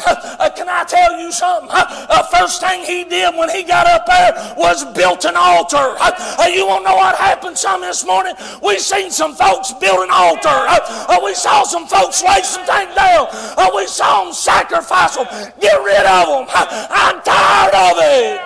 Can 0.56 0.68
I 0.68 0.84
tell 0.84 1.20
you 1.20 1.30
something? 1.30 1.68
The 1.68 2.26
first 2.32 2.60
thing 2.60 2.84
he 2.84 3.04
did 3.04 3.34
when 3.36 3.48
he 3.50 3.62
got 3.62 3.86
up 3.86 4.06
there 4.06 4.54
was 4.56 4.84
built 4.92 5.24
an 5.24 5.36
altar. 5.42 5.96
Uh, 5.98 6.46
you 6.46 6.66
won't 6.66 6.84
know 6.84 6.94
what 6.94 7.16
happened 7.16 7.58
some 7.58 7.80
this 7.80 8.06
morning? 8.06 8.34
We 8.62 8.78
seen 8.78 9.10
some 9.10 9.34
folks 9.34 9.72
build 9.74 10.00
an 10.00 10.10
altar. 10.10 10.48
Uh, 10.48 11.18
we 11.24 11.34
saw 11.34 11.64
some 11.64 11.86
folks 11.86 12.22
lay 12.22 12.40
some 12.42 12.64
things 12.64 12.94
down. 12.94 13.26
Uh, 13.32 13.70
we 13.74 13.86
saw 13.86 14.24
them 14.24 14.32
sacrifice 14.32 15.16
them. 15.16 15.26
Get 15.60 15.76
rid 15.82 16.06
of 16.06 16.26
them. 16.28 16.46
I'm 16.54 17.20
tired 17.22 17.74
of 17.74 17.98
it. 17.98 18.40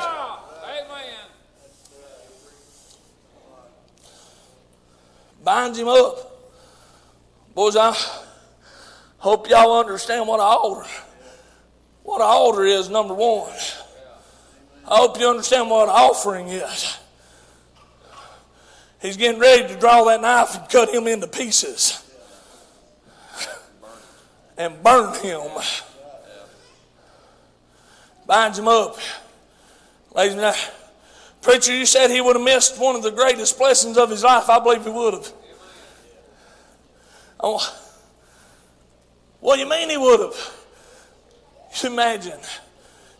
Binds 5.44 5.78
him 5.78 5.86
up. 5.86 6.26
Boys, 7.54 7.76
I 7.76 7.96
hope 9.18 9.48
y'all 9.48 9.78
understand 9.78 10.26
what 10.26 10.40
an 10.40 10.46
altar. 10.46 10.88
What 12.02 12.20
an 12.20 12.26
altar 12.26 12.64
is, 12.64 12.88
number 12.88 13.14
one. 13.14 13.52
I 14.88 14.98
hope 14.98 15.18
you 15.18 15.28
understand 15.28 15.68
what 15.68 15.88
offering 15.88 16.48
is. 16.48 16.98
He's 19.02 19.16
getting 19.16 19.40
ready 19.40 19.66
to 19.68 19.80
draw 19.80 20.04
that 20.04 20.20
knife 20.20 20.56
and 20.56 20.68
cut 20.68 20.90
him 20.90 21.06
into 21.06 21.26
pieces 21.26 22.02
and 24.56 24.82
burn 24.82 25.14
him. 25.20 25.42
Binds 28.26 28.58
him 28.58 28.68
up. 28.68 28.96
Ladies 30.14 30.32
and 30.32 30.40
gentlemen, 30.40 30.70
preacher, 31.42 31.76
you 31.76 31.86
said 31.86 32.10
he 32.10 32.20
would 32.20 32.36
have 32.36 32.44
missed 32.44 32.80
one 32.80 32.96
of 32.96 33.02
the 33.02 33.10
greatest 33.10 33.58
blessings 33.58 33.98
of 33.98 34.10
his 34.10 34.22
life. 34.24 34.48
I 34.48 34.60
believe 34.60 34.84
he 34.84 34.90
would 34.90 35.14
have. 35.14 35.32
Oh, 37.40 37.76
what 39.40 39.56
do 39.56 39.62
you 39.62 39.68
mean 39.68 39.90
he 39.90 39.96
would 39.96 40.20
have? 40.20 40.52
Imagine 41.84 42.40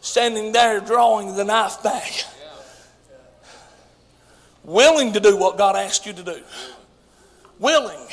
standing 0.06 0.52
there 0.52 0.80
drawing 0.80 1.34
the 1.34 1.44
knife 1.44 1.82
back. 1.82 2.24
Willing 4.62 5.12
to 5.12 5.20
do 5.20 5.36
what 5.36 5.58
God 5.58 5.76
asked 5.76 6.06
you 6.06 6.12
to 6.12 6.22
do. 6.22 6.40
Willing. 7.58 8.06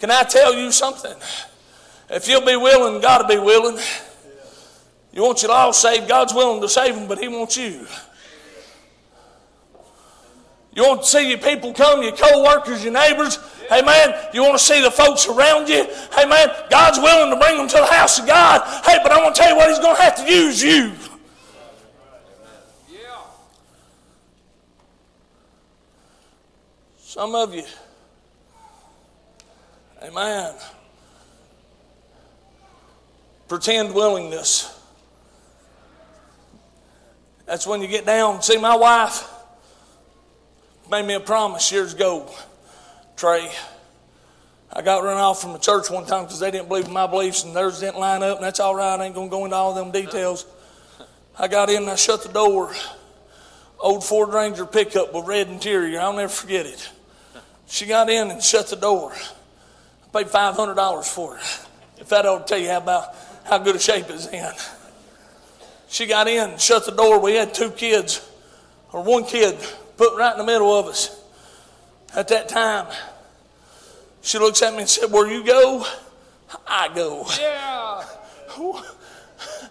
Can 0.00 0.10
I 0.10 0.22
tell 0.22 0.54
you 0.54 0.70
something? 0.70 1.14
If 2.10 2.28
you'll 2.28 2.46
be 2.46 2.56
willing, 2.56 3.00
God 3.00 3.22
will 3.22 3.36
be 3.36 3.40
willing. 3.44 3.82
You 5.12 5.22
want 5.22 5.42
your 5.42 5.52
all 5.52 5.72
saved, 5.72 6.08
God's 6.08 6.34
willing 6.34 6.60
to 6.60 6.68
save 6.68 6.94
them, 6.94 7.08
but 7.08 7.18
He 7.18 7.28
wants 7.28 7.56
you. 7.56 7.86
You 10.74 10.82
want 10.82 11.02
to 11.02 11.08
see 11.08 11.28
your 11.28 11.38
people 11.38 11.72
come, 11.72 12.02
your 12.02 12.16
co-workers, 12.16 12.82
your 12.82 12.92
neighbors. 12.92 13.38
Amen. 13.72 14.14
You 14.32 14.42
want 14.42 14.58
to 14.58 14.64
see 14.64 14.80
the 14.82 14.90
folks 14.90 15.28
around 15.28 15.68
you. 15.68 15.86
Amen. 16.18 16.48
God's 16.70 16.98
willing 16.98 17.30
to 17.32 17.38
bring 17.38 17.56
them 17.56 17.68
to 17.68 17.76
the 17.76 17.86
house 17.86 18.18
of 18.18 18.26
God. 18.26 18.62
Hey, 18.84 18.98
but 19.02 19.12
I 19.12 19.22
want 19.22 19.34
to 19.34 19.40
tell 19.40 19.50
you 19.50 19.56
what, 19.56 19.68
He's 19.68 19.78
going 19.78 19.96
to 19.96 20.02
have 20.02 20.16
to 20.16 20.32
use 20.32 20.62
you. 20.62 20.92
Some 27.14 27.36
of 27.36 27.54
you, 27.54 27.62
amen, 30.02 30.52
pretend 33.46 33.94
willingness. 33.94 34.76
That's 37.46 37.68
when 37.68 37.82
you 37.82 37.86
get 37.86 38.04
down. 38.04 38.42
See, 38.42 38.56
my 38.56 38.74
wife, 38.74 39.28
made 40.90 41.06
me 41.06 41.14
a 41.14 41.20
promise 41.20 41.70
years 41.70 41.94
ago, 41.94 42.28
Trey. 43.16 43.50
I 44.72 44.82
got 44.82 45.04
run 45.04 45.16
off 45.16 45.40
from 45.40 45.52
the 45.52 45.58
church 45.58 45.88
one 45.88 46.04
time 46.04 46.24
because 46.24 46.40
they 46.40 46.50
didn't 46.50 46.68
believe 46.68 46.86
in 46.86 46.92
my 46.92 47.06
beliefs 47.06 47.44
and 47.44 47.54
theirs 47.54 47.80
didn't 47.80 48.00
line 48.00 48.22
up, 48.22 48.38
and 48.38 48.44
that's 48.44 48.58
all 48.58 48.74
right. 48.74 48.98
I 48.98 49.04
ain't 49.04 49.14
going 49.14 49.28
to 49.28 49.30
go 49.30 49.44
into 49.44 49.56
all 49.56 49.72
them 49.72 49.92
details. 49.92 50.46
I 51.38 51.48
got 51.48 51.70
in 51.70 51.82
and 51.82 51.90
I 51.90 51.94
shut 51.94 52.22
the 52.22 52.32
door. 52.32 52.74
Old 53.78 54.04
Ford 54.04 54.32
Ranger 54.32 54.66
pickup 54.66 55.14
with 55.14 55.26
red 55.26 55.48
interior. 55.48 56.00
I'll 56.00 56.12
never 56.12 56.28
forget 56.28 56.66
it. 56.66 56.90
She 57.66 57.86
got 57.86 58.10
in 58.10 58.30
and 58.30 58.42
shut 58.42 58.68
the 58.68 58.76
door. 58.76 59.12
I 59.12 60.22
paid 60.22 60.32
$500 60.32 61.04
for 61.04 61.36
it. 61.36 61.66
If 61.98 62.08
that 62.08 62.26
ought 62.26 62.46
to 62.46 62.52
tell 62.52 62.58
you 62.62 62.70
how 62.70 62.78
about 62.78 63.14
how 63.44 63.58
good 63.58 63.76
a 63.76 63.78
shape 63.78 64.06
it's 64.08 64.26
in. 64.26 64.52
She 65.88 66.06
got 66.06 66.26
in 66.26 66.50
and 66.50 66.60
shut 66.60 66.86
the 66.86 66.92
door. 66.92 67.20
We 67.20 67.34
had 67.34 67.54
two 67.54 67.70
kids, 67.70 68.28
or 68.92 69.02
one 69.02 69.24
kid 69.24 69.56
put 69.96 70.16
right 70.16 70.32
in 70.32 70.38
the 70.38 70.44
middle 70.44 70.72
of 70.76 70.86
us. 70.86 71.20
At 72.16 72.28
that 72.28 72.48
time, 72.48 72.86
she 74.22 74.38
looks 74.38 74.62
at 74.62 74.72
me 74.72 74.80
and 74.80 74.88
said, 74.88 75.10
Where 75.10 75.30
you 75.30 75.44
go, 75.44 75.84
I 76.66 76.88
go. 76.94 77.26
Yeah. 77.40 78.04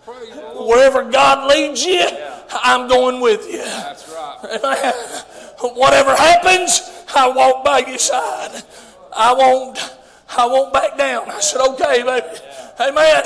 Wherever 0.06 1.10
God 1.10 1.50
leads 1.50 1.86
you, 1.86 2.06
I'm 2.52 2.88
going 2.88 3.22
with 3.22 3.50
you. 3.50 3.60
That's 3.60 4.10
right. 4.10 5.24
Whatever 5.76 6.16
happens, 6.16 6.92
I 7.16 7.30
walk 7.30 7.64
by 7.64 7.80
your 7.80 7.98
side. 7.98 8.64
I 9.16 9.34
won't, 9.34 9.80
I 10.38 10.46
won't 10.46 10.74
back 10.74 10.98
down. 10.98 11.30
I 11.30 11.40
said, 11.40 11.62
okay, 11.62 12.04
baby. 12.04 12.28
Amen. 12.80 13.24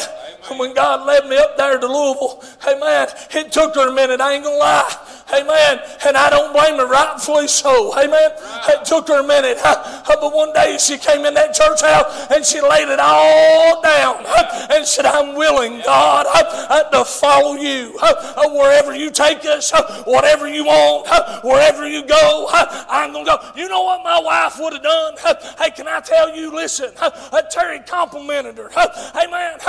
When 0.58 0.74
God 0.74 1.08
led 1.08 1.28
me 1.28 1.38
up 1.38 1.58
there 1.58 1.80
to 1.80 1.88
Louisville, 1.88 2.44
amen, 2.68 3.08
it 3.32 3.52
took 3.52 3.76
her 3.76 3.90
a 3.90 3.92
minute, 3.92 4.22
I 4.22 4.34
ain't 4.34 4.44
gonna 4.44 4.58
lie. 4.58 5.07
Amen. 5.34 5.80
And 6.06 6.16
I 6.16 6.30
don't 6.30 6.54
blame 6.54 6.78
her, 6.78 6.88
rightfully 6.88 7.48
so. 7.48 7.94
Amen. 7.98 8.32
It 8.70 8.86
took 8.86 9.08
her 9.10 9.20
a 9.20 9.28
minute. 9.28 9.58
But 9.62 10.34
one 10.34 10.54
day 10.54 10.78
she 10.80 10.98
came 10.98 11.26
in 11.26 11.34
that 11.34 11.54
church 11.54 11.82
house 11.82 12.28
and 12.32 12.46
she 12.46 12.62
laid 12.62 12.88
it 12.88 13.00
all 13.00 13.82
down 13.82 14.26
and 14.72 14.86
said, 14.86 15.06
I'm 15.06 15.36
willing, 15.36 15.82
God, 15.86 16.26
uh, 16.30 16.84
to 16.90 17.06
follow 17.06 17.56
you 17.56 17.98
uh, 18.02 18.50
wherever 18.50 18.96
you 18.96 19.10
take 19.12 19.46
us, 19.46 19.72
whatever 20.06 20.48
you 20.48 20.66
want, 20.66 21.08
wherever 21.44 21.88
you 21.88 22.06
go. 22.06 22.48
I'm 22.52 23.12
going 23.12 23.26
to 23.26 23.32
go. 23.32 23.52
You 23.56 23.68
know 23.68 23.84
what 23.84 24.04
my 24.04 24.20
wife 24.20 24.58
would 24.60 24.74
have 24.74 24.84
done? 24.84 25.16
Hey, 25.60 25.72
can 25.72 25.88
I 25.88 26.00
tell 26.00 26.36
you, 26.36 26.54
listen, 26.54 26.92
uh, 27.02 27.42
Terry 27.52 27.80
complimented 27.80 28.58
her. 28.58 28.70
Amen. 29.16 29.60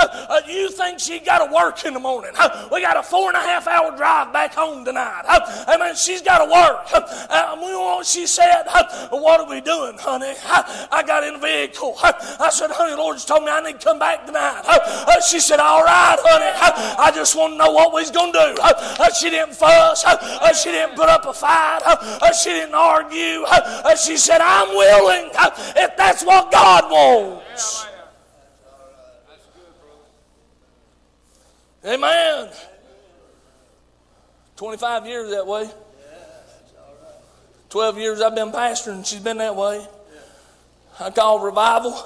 You 0.47 0.69
think 0.71 0.99
she 0.99 1.19
got 1.19 1.45
to 1.45 1.53
work 1.53 1.83
in 1.85 1.93
the 1.93 1.99
morning? 1.99 2.31
We 2.71 2.81
got 2.81 2.97
a 2.97 3.03
four 3.03 3.27
and 3.27 3.37
a 3.37 3.41
half 3.41 3.67
hour 3.67 3.95
drive 3.95 4.31
back 4.33 4.53
home 4.53 4.85
tonight. 4.85 5.23
Amen. 5.67 5.95
She's 5.95 6.21
got 6.21 6.39
to 6.39 6.45
work. 6.45 6.87
Uh, 7.29 7.55
you 7.59 7.67
know 7.67 8.01
she 8.03 8.27
said? 8.27 8.63
What 9.09 9.39
are 9.39 9.49
we 9.49 9.61
doing, 9.61 9.97
honey? 9.97 10.33
I 10.91 11.03
got 11.05 11.23
in 11.23 11.33
the 11.33 11.39
vehicle. 11.39 11.95
I 12.01 12.49
said, 12.51 12.71
honey, 12.71 12.91
the 12.91 12.97
Lord's 12.97 13.25
told 13.25 13.43
me 13.43 13.51
I 13.51 13.61
need 13.61 13.79
to 13.79 13.85
come 13.85 13.99
back 13.99 14.25
tonight. 14.25 14.63
She 15.29 15.39
said, 15.39 15.59
all 15.59 15.83
right, 15.83 16.17
honey. 16.19 16.51
I 16.99 17.11
just 17.13 17.35
want 17.35 17.53
to 17.53 17.57
know 17.57 17.71
what 17.71 17.93
we's 17.93 18.11
going 18.11 18.33
to 18.33 18.55
do. 18.55 18.61
She 19.19 19.29
didn't 19.29 19.55
fuss. 19.55 20.05
She 20.61 20.71
didn't 20.71 20.95
put 20.95 21.09
up 21.09 21.25
a 21.25 21.33
fight. 21.33 21.81
She 22.41 22.49
didn't 22.49 22.75
argue. 22.75 23.45
She 24.03 24.17
said, 24.17 24.41
I'm 24.41 24.69
willing 24.75 25.29
if 25.75 25.97
that's 25.97 26.23
what 26.23 26.51
God 26.51 26.89
wants. 26.91 27.85
Amen. 31.85 32.49
25 34.59 35.07
years 35.07 35.31
that 35.31 35.47
way. 35.47 35.69
12 37.69 37.97
years 37.97 38.19
I've 38.19 38.35
been 38.35 38.51
pastoring, 38.51 39.05
she's 39.05 39.21
been 39.21 39.37
that 39.37 39.55
way. 39.55 39.87
I 40.99 41.11
call 41.11 41.39
revival. 41.39 41.97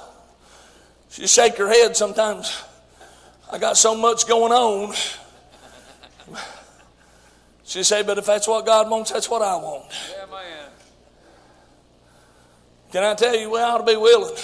She 1.10 1.26
shake 1.26 1.56
her 1.56 1.68
head 1.68 1.96
sometimes. 1.96 2.62
I 3.50 3.58
got 3.58 3.76
so 3.76 3.96
much 3.96 4.28
going 4.28 4.52
on. 4.52 4.94
She 7.64 7.82
say, 7.82 8.04
but 8.04 8.18
if 8.18 8.26
that's 8.26 8.46
what 8.46 8.64
God 8.64 8.88
wants, 8.88 9.10
that's 9.10 9.28
what 9.28 9.42
I 9.42 9.56
want. 9.56 9.86
Yeah, 10.16 10.26
man. 10.26 10.68
Can 12.92 13.02
I 13.02 13.14
tell 13.14 13.34
you, 13.34 13.50
we 13.50 13.58
ought 13.58 13.78
to 13.78 13.84
be 13.84 13.96
willing. 13.96 14.36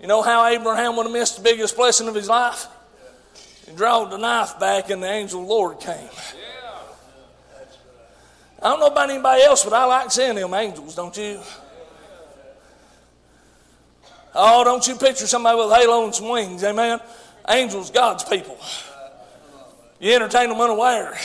You 0.00 0.06
know 0.06 0.22
how 0.22 0.46
Abraham 0.46 0.94
would 0.94 1.06
have 1.06 1.12
missed 1.12 1.38
the 1.38 1.42
biggest 1.42 1.76
blessing 1.76 2.06
of 2.06 2.14
his 2.14 2.28
life? 2.28 2.68
He 3.66 3.72
drawed 3.74 4.12
the 4.12 4.18
knife 4.18 4.60
back 4.60 4.90
and 4.90 5.02
the 5.02 5.10
angel 5.10 5.40
of 5.40 5.48
the 5.48 5.52
Lord 5.52 5.80
came. 5.80 6.08
I 8.62 8.68
don't 8.70 8.80
know 8.80 8.86
about 8.86 9.10
anybody 9.10 9.42
else, 9.42 9.64
but 9.64 9.72
I 9.72 9.84
like 9.86 10.10
seeing 10.12 10.36
them 10.36 10.54
angels, 10.54 10.94
don't 10.94 11.16
you? 11.16 11.40
Oh, 14.34 14.62
don't 14.64 14.86
you 14.86 14.94
picture 14.94 15.26
somebody 15.26 15.58
with 15.58 15.70
a 15.70 15.74
halo 15.74 16.04
and 16.04 16.14
some 16.14 16.28
wings, 16.28 16.62
amen? 16.62 17.00
Angels, 17.48 17.90
God's 17.90 18.24
people. 18.24 18.56
You 19.98 20.14
entertain 20.14 20.48
them 20.48 20.60
unaware. 20.60 21.18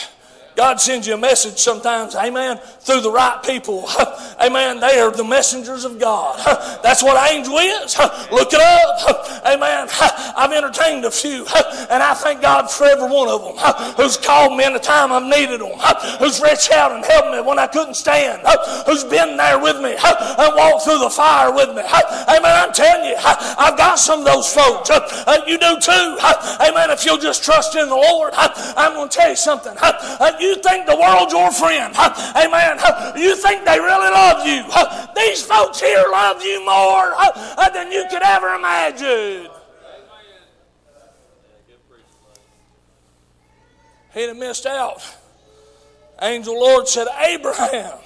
God 0.57 0.81
sends 0.81 1.05
you 1.05 1.13
a 1.13 1.17
message 1.17 1.59
sometimes, 1.59 2.15
amen, 2.15 2.57
through 2.79 3.01
the 3.01 3.11
right 3.11 3.43
people. 3.43 3.87
Amen. 4.41 4.79
They 4.79 4.99
are 4.99 5.11
the 5.11 5.23
messengers 5.23 5.85
of 5.85 5.99
God. 5.99 6.39
That's 6.83 7.03
what 7.03 7.15
an 7.15 7.37
angel 7.37 7.57
is. 7.57 7.97
Look 8.31 8.53
it 8.53 8.59
up. 8.59 9.45
Amen. 9.45 9.87
I've 10.35 10.51
entertained 10.51 11.05
a 11.05 11.11
few, 11.11 11.45
and 11.89 12.01
I 12.01 12.15
thank 12.15 12.41
God 12.41 12.71
for 12.71 12.85
every 12.85 13.07
one 13.07 13.29
of 13.29 13.41
them 13.43 13.93
who's 13.97 14.17
called 14.17 14.57
me 14.57 14.65
in 14.65 14.73
the 14.73 14.79
time 14.79 15.11
I've 15.11 15.29
needed 15.29 15.61
them, 15.61 15.77
who's 16.17 16.41
reached 16.41 16.71
out 16.71 16.91
and 16.91 17.05
helped 17.05 17.31
me 17.31 17.41
when 17.41 17.59
I 17.59 17.67
couldn't 17.67 17.93
stand, 17.93 18.41
who's 18.87 19.03
been 19.03 19.37
there 19.37 19.59
with 19.59 19.81
me 19.81 19.93
and 19.93 20.55
walked 20.55 20.85
through 20.85 20.99
the 20.99 21.09
fire 21.09 21.53
with 21.53 21.69
me. 21.69 21.81
Amen. 21.81 22.53
I'm 22.65 22.73
telling 22.73 23.09
you, 23.09 23.15
I've 23.17 23.77
got 23.77 23.99
some 23.99 24.19
of 24.21 24.25
those 24.25 24.51
folks. 24.51 24.89
Uh, 24.89 25.41
you 25.45 25.59
do 25.59 25.79
too. 25.79 26.17
Amen. 26.61 26.89
If 26.89 27.05
you'll 27.05 27.17
just 27.17 27.43
trust 27.43 27.75
in 27.75 27.89
the 27.89 27.95
Lord, 27.95 28.33
I'm 28.33 28.93
going 28.93 29.09
to 29.09 29.15
tell 29.15 29.29
you 29.29 29.35
something. 29.35 29.75
Uh, 29.77 30.31
you 30.39 30.46
think 30.55 30.85
the 30.85 30.95
world's 30.95 31.33
your 31.33 31.51
friend. 31.51 31.93
Amen. 32.35 32.79
You 33.17 33.35
think 33.35 33.65
they 33.65 33.79
really 33.79 34.09
love 34.09 34.45
you. 34.45 34.63
These 35.15 35.43
folks 35.43 35.79
here 35.79 36.03
love 36.11 36.41
you 36.41 36.65
more 36.65 37.13
uh, 37.17 37.69
than 37.69 37.91
you 37.91 38.05
could 38.09 38.21
ever 38.23 38.55
imagine. 38.55 39.49
He'd 44.13 44.27
have 44.27 44.37
missed 44.37 44.65
out. 44.65 45.03
Angel 46.21 46.59
Lord 46.59 46.87
said, 46.87 47.07
Abraham, 47.19 47.99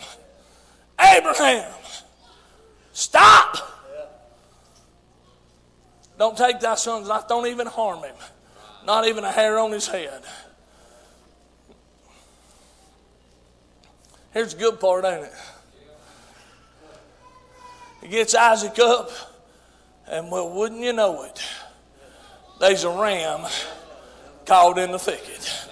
Abraham, 1.00 1.72
stop. 2.92 3.58
Don't 6.20 6.38
take 6.38 6.60
thy 6.60 6.76
son's 6.76 7.08
life. 7.08 7.28
Don't 7.28 7.48
even 7.48 7.68
harm 7.68 8.04
him. 8.04 8.16
Not 8.86 9.08
even 9.08 9.24
a 9.24 9.32
hair 9.32 9.58
on 9.58 9.72
his 9.72 9.88
head. 9.88 10.22
Here's 14.34 14.54
the 14.54 14.60
good 14.60 14.80
part, 14.80 15.06
ain't 15.06 15.26
it? 15.26 15.34
He 18.02 18.08
gets 18.08 18.34
Isaac 18.34 18.80
up, 18.80 19.12
and 20.08 20.32
well, 20.32 20.50
wouldn't 20.50 20.82
you 20.82 20.94
know 20.94 21.24
it? 21.24 21.42
There's 22.60 22.84
a 22.84 22.90
ram 22.90 23.48
caught 24.46 24.78
in 24.78 24.92
the 24.92 25.00
thicket. 25.00 25.68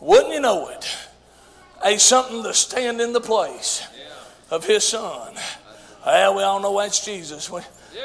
Wouldn't 0.00 0.32
you 0.34 0.40
know 0.40 0.68
it? 0.68 0.96
Ain't 1.84 2.00
something 2.00 2.42
to 2.42 2.52
stand 2.52 3.00
in 3.00 3.12
the 3.12 3.20
place 3.20 3.86
of 4.50 4.64
his 4.64 4.84
son. 4.84 5.34
Well, 6.04 6.36
we 6.36 6.42
all 6.42 6.60
know 6.60 6.78
that's 6.78 7.04
Jesus. 7.04 7.50
We 7.50 7.60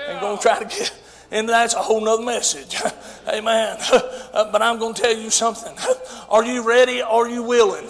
ain't 0.09 0.21
going 0.21 0.37
to 0.37 0.41
try 0.41 0.59
to 0.59 0.65
get 0.65 0.93
into 1.31 1.51
that's 1.51 1.73
a 1.73 1.79
whole 1.79 2.01
nother 2.01 2.23
message. 2.23 2.75
Amen. 3.27 3.77
but 4.33 4.61
I'm 4.61 4.79
going 4.79 4.93
to 4.93 5.01
tell 5.01 5.15
you 5.15 5.29
something. 5.29 5.73
Are 6.29 6.43
you 6.43 6.67
ready? 6.67 7.01
Are 7.01 7.29
you 7.29 7.43
willing? 7.43 7.87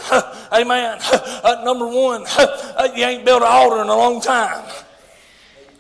Amen. 0.52 1.00
Uh, 1.02 1.62
number 1.64 1.88
one, 1.88 2.26
uh, 2.38 2.90
you 2.96 3.04
ain't 3.04 3.26
built 3.26 3.42
an 3.42 3.48
altar 3.50 3.82
in 3.82 3.88
a 3.90 3.96
long 3.96 4.22
time. 4.22 4.64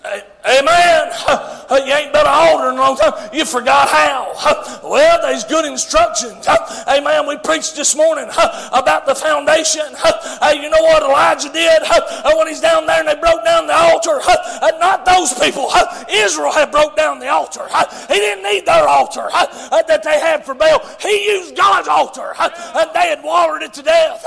Uh, 0.04 0.20
Amen. 0.45 1.11
You 1.72 1.93
ain't 1.93 2.11
built 2.11 2.27
an 2.27 2.34
altar 2.34 2.69
in 2.69 2.76
a 2.76 2.81
long 2.81 2.97
time. 2.97 3.30
You 3.31 3.45
forgot 3.45 3.88
how. 3.88 4.68
Well, 4.81 5.22
there's 5.22 5.45
good 5.45 5.63
instructions. 5.63 6.45
Amen. 6.88 7.26
We 7.26 7.38
preached 7.38 7.77
this 7.77 7.95
morning 7.95 8.27
about 8.73 9.05
the 9.05 9.15
foundation. 9.15 9.85
You 9.88 10.69
know 10.69 10.81
what 10.81 11.03
Elijah 11.03 11.47
did 11.53 11.81
oh, 11.85 12.38
when 12.38 12.47
he's 12.47 12.59
down 12.59 12.85
there 12.88 12.99
and 12.99 13.07
they 13.07 13.15
broke 13.15 13.45
down 13.45 13.68
the 13.68 13.76
altar? 13.77 14.19
Uh, 14.26 14.72
not 14.80 15.05
those 15.05 15.34
people. 15.39 15.72
Israel 16.11 16.51
had 16.51 16.72
broke 16.72 16.97
down 16.97 17.19
the 17.19 17.30
altar. 17.30 17.68
He 18.09 18.15
didn't 18.15 18.43
need 18.43 18.65
their 18.65 18.85
altar 18.85 19.30
uh, 19.31 19.81
that 19.84 20.03
they 20.03 20.19
had 20.19 20.43
for 20.43 20.55
Baal. 20.55 20.81
He 20.99 21.26
used 21.31 21.55
God's 21.55 21.88
altar. 21.88 22.34
Uh, 22.38 22.49
and 22.76 22.89
they 22.93 23.15
had 23.15 23.23
watered 23.23 23.61
it 23.61 23.73
to 23.76 23.84
death, 23.84 24.26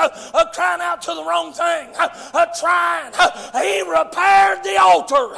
crying 0.55 0.81
out 0.81 1.03
to 1.03 1.15
the 1.15 1.25
wrong 1.25 1.53
thing, 1.53 1.89
trying. 2.59 3.13
He 3.61 3.83
repaired 3.83 4.63
the 4.65 4.79
altar. 4.81 5.35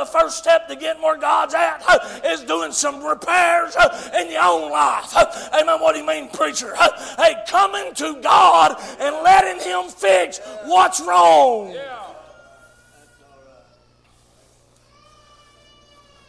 The 0.00 0.06
first 0.12 0.38
step 0.38 0.68
to 0.68 0.76
getting 0.76 1.02
where 1.02 1.16
God's 1.16 1.54
at 1.54 1.82
is 2.24 2.42
doing 2.42 2.72
some 2.72 3.02
repairs 3.02 3.76
in 4.18 4.30
your 4.30 4.42
own 4.42 4.70
life. 4.70 5.14
Amen. 5.54 5.80
What 5.80 5.92
do 5.94 6.00
you 6.00 6.06
mean, 6.06 6.28
preacher? 6.28 6.74
Hey, 7.16 7.36
coming 7.46 7.94
to 7.94 8.20
God 8.22 8.76
and 8.98 9.16
letting 9.22 9.60
Him 9.60 9.88
fix 9.88 10.40
what's 10.64 11.00
wrong. 11.00 11.76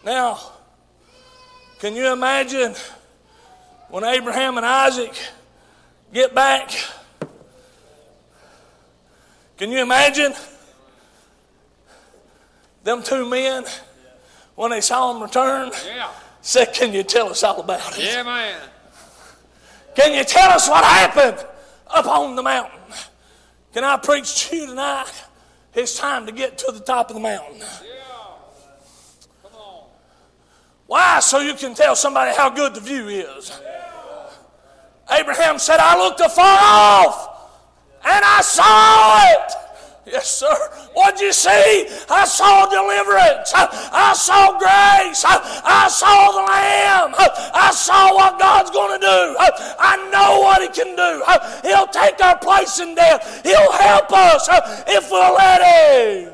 Now, 0.04 0.40
can 1.80 1.96
you 1.96 2.12
imagine 2.12 2.74
when 3.90 4.04
Abraham 4.04 4.58
and 4.58 4.66
Isaac 4.66 5.14
get 6.14 6.34
back? 6.34 6.72
Can 9.58 9.72
you 9.72 9.80
imagine 9.80 10.34
them 12.84 13.04
two 13.04 13.30
men 13.30 13.66
when 14.56 14.72
they 14.72 14.82
saw 14.82 15.16
him 15.16 15.22
return? 15.22 15.72
Yeah. 15.86 16.10
Said, 16.42 16.74
Can 16.74 16.94
you 16.94 17.04
tell 17.04 17.30
us 17.30 17.44
all 17.44 17.60
about 17.60 17.98
it? 17.98 18.04
Yeah, 18.04 18.24
man. 18.24 18.62
Can 19.96 20.14
you 20.14 20.24
tell 20.24 20.50
us 20.50 20.70
what 20.70 20.84
happened 20.84 21.46
up 21.88 22.06
on 22.06 22.36
the 22.36 22.44
mountain? 22.44 22.80
Can 23.74 23.84
I 23.84 23.98
preach 23.98 24.50
to 24.50 24.56
you 24.56 24.68
tonight? 24.68 25.12
It's 25.74 25.98
time 25.98 26.26
to 26.26 26.32
get 26.32 26.58
to 26.60 26.72
the 26.72 26.80
top 26.80 27.10
of 27.10 27.16
the 27.16 27.22
mountain. 27.22 27.62
Why? 30.88 31.22
So 31.22 31.40
you 31.40 31.54
can 31.54 31.74
tell 31.74 31.96
somebody 31.96 32.36
how 32.36 32.50
good 32.50 32.74
the 32.74 32.82
view 32.82 33.08
is. 33.08 33.62
Abraham 35.10 35.58
said, 35.58 35.78
I 35.80 35.98
looked 35.98 36.20
afar 36.20 36.58
off 36.60 37.32
and 38.04 38.26
I 38.26 38.42
saw 38.42 39.22
it. 39.24 39.61
Yes, 40.12 40.30
sir. 40.40 40.54
What'd 40.94 41.22
you 41.22 41.32
see? 41.32 41.88
I 42.10 42.26
saw 42.26 42.66
deliverance. 42.68 43.54
I, 43.56 44.12
saw 44.14 44.60
grace. 44.60 45.24
I, 45.26 45.88
saw 45.88 46.32
the 46.32 46.44
Lamb. 46.52 47.16
I, 47.18 47.72
saw 47.72 48.14
what 48.14 48.38
God's 48.38 48.72
going 48.72 49.00
to 49.00 49.06
do. 49.06 49.36
I, 49.40 49.76
I 49.80 50.10
know 50.12 50.42
what 50.42 50.62
He 50.62 50.68
can 50.68 50.98
do. 50.98 51.24
He'll 51.68 51.88
take 51.88 52.22
our 52.22 52.38
place 52.38 52.80
in 52.82 52.94
death. 52.94 53.42
He'll 53.44 53.72
help 53.72 54.12
us 54.12 54.50
if 54.88 55.10
we'll 55.10 55.34
let 55.34 55.62
Him. 55.64 56.34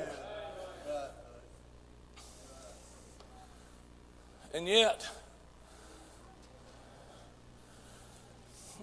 And 4.55 4.67
yet, 4.67 5.07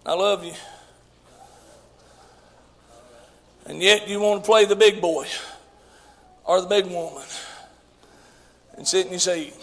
I 0.07 0.15
love 0.15 0.45
you. 0.45 0.53
And 3.67 3.83
yet 3.83 4.09
you 4.09 4.21
want 4.21 4.45
to 4.45 4.47
play 4.47 4.65
the 4.67 4.77
big 4.77 5.01
boy 5.01 5.27
or 6.45 6.61
the 6.61 6.67
big 6.67 6.87
woman 6.87 7.23
and 8.77 8.87
sit 8.87 9.07
in 9.07 9.13
your 9.13 9.21
seat 9.21 9.55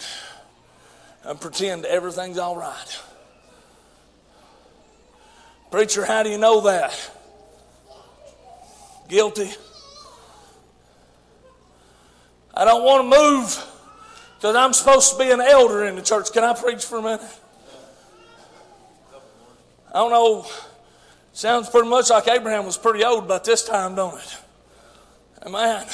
and 1.23 1.40
pretend 1.40 1.86
everything's 1.86 2.38
all 2.38 2.56
right. 2.56 2.99
Preacher, 5.69 6.06
how 6.06 6.23
do 6.23 6.30
you 6.30 6.38
know 6.38 6.61
that? 6.61 7.11
Guilty. 9.07 9.52
I 12.53 12.65
don't 12.65 12.84
want 12.84 13.03
to 13.03 13.19
move 13.19 13.68
because 14.36 14.56
I'm 14.56 14.73
supposed 14.73 15.14
to 15.14 15.19
be 15.19 15.32
an 15.32 15.40
elder 15.40 15.86
in 15.86 15.95
the 15.95 16.02
church. 16.02 16.34
Can 16.34 16.44
I 16.44 16.53
preach 16.53 16.84
for 16.84 16.98
a 16.98 17.02
minute? 17.02 17.22
I 19.94 19.99
don't 19.99 20.11
know. 20.11 20.45
Sounds 21.34 21.70
pretty 21.70 21.88
much 21.88 22.10
like 22.10 22.28
Abraham 22.28 22.66
was 22.66 22.78
pretty 22.78 23.03
old 23.03 23.24
about 23.26 23.44
this 23.44 23.64
time, 23.64 23.95
don't 23.95 24.20
it? 24.20 25.49
Man, 25.49 25.88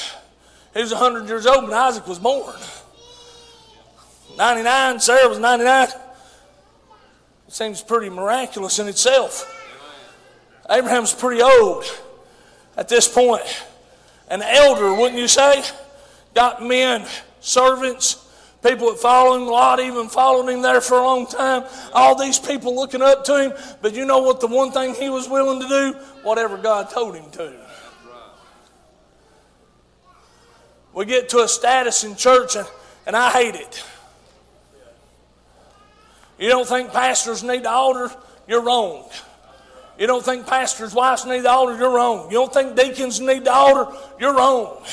he 0.74 0.82
was 0.82 0.92
100 0.92 1.28
years 1.28 1.46
old 1.46 1.64
when 1.64 1.74
Isaac 1.74 2.08
was 2.08 2.20
born. 2.20 2.56
99, 4.38 5.00
Sarah 5.00 5.30
was 5.30 5.40
99. 5.40 5.88
It 5.88 7.54
seems 7.54 7.82
pretty 7.82 8.10
miraculous 8.10 8.78
in 8.78 8.88
itself. 8.88 9.54
Abraham's 10.70 11.14
pretty 11.14 11.42
old 11.42 11.86
at 12.76 12.90
this 12.90 13.08
point. 13.08 13.66
An 14.30 14.42
elder, 14.42 14.94
wouldn't 14.94 15.20
you 15.20 15.30
say? 15.30 15.64
Got 16.34 16.62
men, 16.62 17.06
servants, 17.40 18.27
people 18.64 18.90
that 18.90 19.00
followed 19.00 19.42
him, 19.42 19.48
Lot 19.48 19.80
even 19.80 20.08
followed 20.08 20.50
him 20.50 20.62
there 20.62 20.82
for 20.82 20.98
a 20.98 21.04
long 21.04 21.28
time. 21.28 21.64
All 21.94 22.16
these 22.16 22.40
people 22.40 22.76
looking 22.76 23.02
up 23.02 23.24
to 23.26 23.44
him. 23.44 23.54
But 23.82 23.94
you 23.94 24.06
know 24.06 24.20
what 24.20 24.40
the 24.40 24.48
one 24.48 24.72
thing 24.72 24.96
he 24.96 25.10
was 25.10 25.30
willing 25.30 25.62
to 25.62 25.68
do? 25.68 25.94
Whatever 26.24 26.58
God 26.58 26.90
told 26.90 27.16
him 27.16 27.30
to. 27.32 27.54
We 30.94 31.06
get 31.06 31.30
to 31.30 31.40
a 31.40 31.48
status 31.48 32.04
in 32.04 32.16
church, 32.16 32.56
and, 32.56 32.68
and 33.06 33.16
I 33.16 33.30
hate 33.30 33.56
it. 33.56 33.84
You 36.40 36.50
don't 36.50 36.68
think 36.68 36.92
pastors 36.92 37.44
need 37.44 37.64
the 37.64 37.70
altar? 37.70 38.12
You're 38.48 38.62
wrong. 38.62 39.10
You 40.00 40.06
don't 40.06 40.24
think 40.24 40.46
pastors' 40.46 40.94
wives 40.94 41.26
need 41.26 41.42
the 41.42 41.50
altar? 41.50 41.76
You're 41.76 41.94
wrong. 41.94 42.32
You 42.32 42.38
don't 42.38 42.54
think 42.54 42.76
deacons 42.76 43.20
need 43.20 43.46
the 43.46 43.54
altar? 43.54 43.92
You're 44.20 44.36
wrong. 44.36 44.84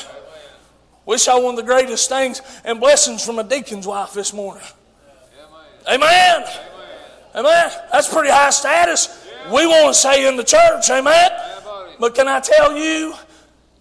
We 1.06 1.18
saw 1.18 1.40
one 1.40 1.50
of 1.50 1.56
the 1.56 1.62
greatest 1.62 2.08
things 2.08 2.40
and 2.64 2.80
blessings 2.80 3.24
from 3.24 3.38
a 3.38 3.44
deacon's 3.44 3.86
wife 3.86 4.14
this 4.14 4.32
morning. 4.32 4.64
Amen. 5.88 6.44
Amen. 7.34 7.70
That's 7.92 8.12
pretty 8.12 8.30
high 8.30 8.50
status. 8.50 9.26
We 9.52 9.66
want 9.66 9.94
to 9.94 10.00
say 10.00 10.26
in 10.26 10.36
the 10.36 10.44
church, 10.44 10.88
amen. 10.90 11.30
But 12.00 12.14
can 12.14 12.28
I 12.28 12.40
tell 12.40 12.76
you, 12.76 13.14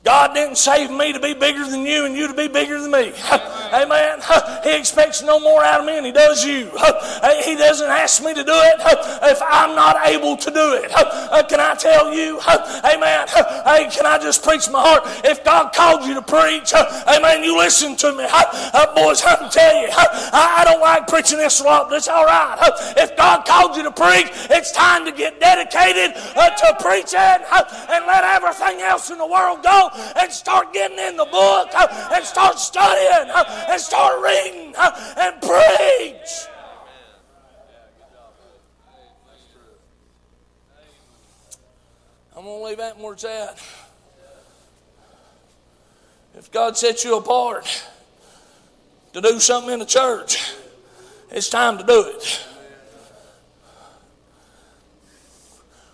God 0.03 0.34
didn't 0.34 0.57
save 0.57 0.91
me 0.91 1.13
to 1.13 1.19
be 1.19 1.34
bigger 1.34 1.65
than 1.65 1.85
you 1.85 2.03
and 2.03 2.13
you 2.13 2.27
to 2.27 2.34
be 2.34 2.49
bigger 2.49 2.81
than 2.81 2.91
me. 2.91 3.13
Amen. 3.73 4.19
He 4.63 4.77
expects 4.77 5.21
no 5.21 5.41
more 5.41 5.61
out 5.61 5.81
of 5.81 5.85
me 5.85 5.93
than 5.95 6.05
He 6.05 6.11
does 6.11 6.45
you. 6.45 6.65
He 7.43 7.55
doesn't 7.55 7.89
ask 7.89 8.23
me 8.23 8.34
to 8.34 8.43
do 8.43 8.53
it 8.53 8.75
if 9.23 9.41
I'm 9.41 9.75
not 9.75 10.05
able 10.07 10.35
to 10.38 10.51
do 10.51 10.73
it. 10.73 10.91
Uh, 10.93 11.43
can 11.43 11.59
I 11.59 11.75
tell 11.75 12.13
you? 12.13 12.39
Amen. 12.39 13.27
Hey, 13.27 13.89
can 13.91 14.05
I 14.05 14.19
just 14.21 14.43
preach 14.43 14.69
my 14.69 14.81
heart? 14.81 15.03
If 15.23 15.43
God 15.43 15.73
called 15.73 16.05
you 16.05 16.13
to 16.15 16.21
preach, 16.21 16.73
amen, 16.73 17.43
you 17.43 17.57
listen 17.57 17.95
to 17.97 18.13
me. 18.13 18.25
Uh, 18.27 18.93
boys, 18.95 19.21
I 19.23 19.35
can 19.35 19.49
tell 19.49 19.81
you, 19.81 19.88
I 19.91 20.63
don't 20.65 20.81
like 20.81 21.07
preaching 21.07 21.38
this 21.38 21.59
a 21.59 21.63
lot, 21.63 21.89
but 21.89 21.97
it's 21.97 22.07
all 22.07 22.25
right. 22.25 22.57
If 22.97 23.15
God 23.17 23.45
called 23.45 23.75
you 23.75 23.84
to 23.84 23.91
preach, 23.91 24.27
it's 24.49 24.71
time 24.71 25.05
to 25.05 25.11
get 25.11 25.39
dedicated 25.39 26.13
uh, 26.35 26.49
to 26.51 26.77
preaching 26.80 27.19
and 27.19 28.05
let 28.05 28.23
everything 28.23 28.81
else 28.81 29.09
in 29.09 29.17
the 29.17 29.27
world 29.27 29.63
go 29.63 29.92
and 30.15 30.31
start 30.31 30.73
getting 30.73 30.97
in 30.97 31.17
the 31.17 31.25
book 31.25 31.69
uh, 31.73 32.09
and 32.13 32.23
start 32.25 32.59
studying 32.59 33.29
uh, 33.29 33.65
and 33.69 33.81
start 33.81 34.21
reading 34.21 34.73
uh, 34.77 35.13
and 35.17 35.41
preach. 35.41 36.47
I'm 42.35 42.43
going 42.43 42.59
to 42.59 42.65
leave 42.65 42.77
that 42.77 42.99
where 42.99 43.13
it's 43.13 43.23
at. 43.23 43.57
If 46.35 46.51
God 46.51 46.75
sets 46.75 47.03
you 47.03 47.15
apart 47.15 47.85
to 49.13 49.21
do 49.21 49.39
something 49.39 49.71
in 49.71 49.79
the 49.79 49.85
church, 49.85 50.53
it's 51.31 51.49
time 51.49 51.77
to 51.77 51.83
do 51.83 52.05
it. 52.07 52.45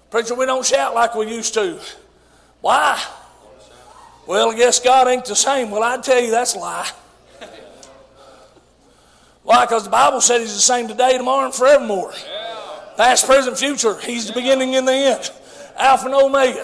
Preacher, 0.09 0.34
we 0.34 0.45
don't 0.45 0.65
shout 0.65 0.95
like 0.95 1.13
we 1.13 1.30
used 1.30 1.53
to. 1.53 1.80
Why? 2.61 2.99
Well, 4.30 4.51
I 4.51 4.56
guess 4.56 4.80
God 4.80 5.07
ain't 5.07 5.26
the 5.26 5.35
same. 5.35 5.72
Well, 5.72 5.81
I 5.81 5.97
tell 5.97 6.22
you, 6.22 6.30
that's 6.30 6.53
a 6.53 6.60
lie. 6.60 6.88
Why? 9.41 9.65
Because 9.65 9.85
the 9.85 9.89
Bible 9.89 10.22
said 10.22 10.41
He's 10.41 10.53
the 10.53 10.60
same 10.60 10.88
today, 10.88 11.18
tomorrow, 11.18 11.45
and 11.45 11.53
forevermore. 11.53 12.14
Past, 12.95 13.26
present, 13.26 13.57
future. 13.57 13.99
He's 13.99 14.27
the 14.27 14.34
beginning 14.34 14.76
and 14.76 14.88
the 14.88 14.93
end. 14.93 15.31
Alpha 15.77 16.06
and 16.06 16.14
Omega. 16.14 16.64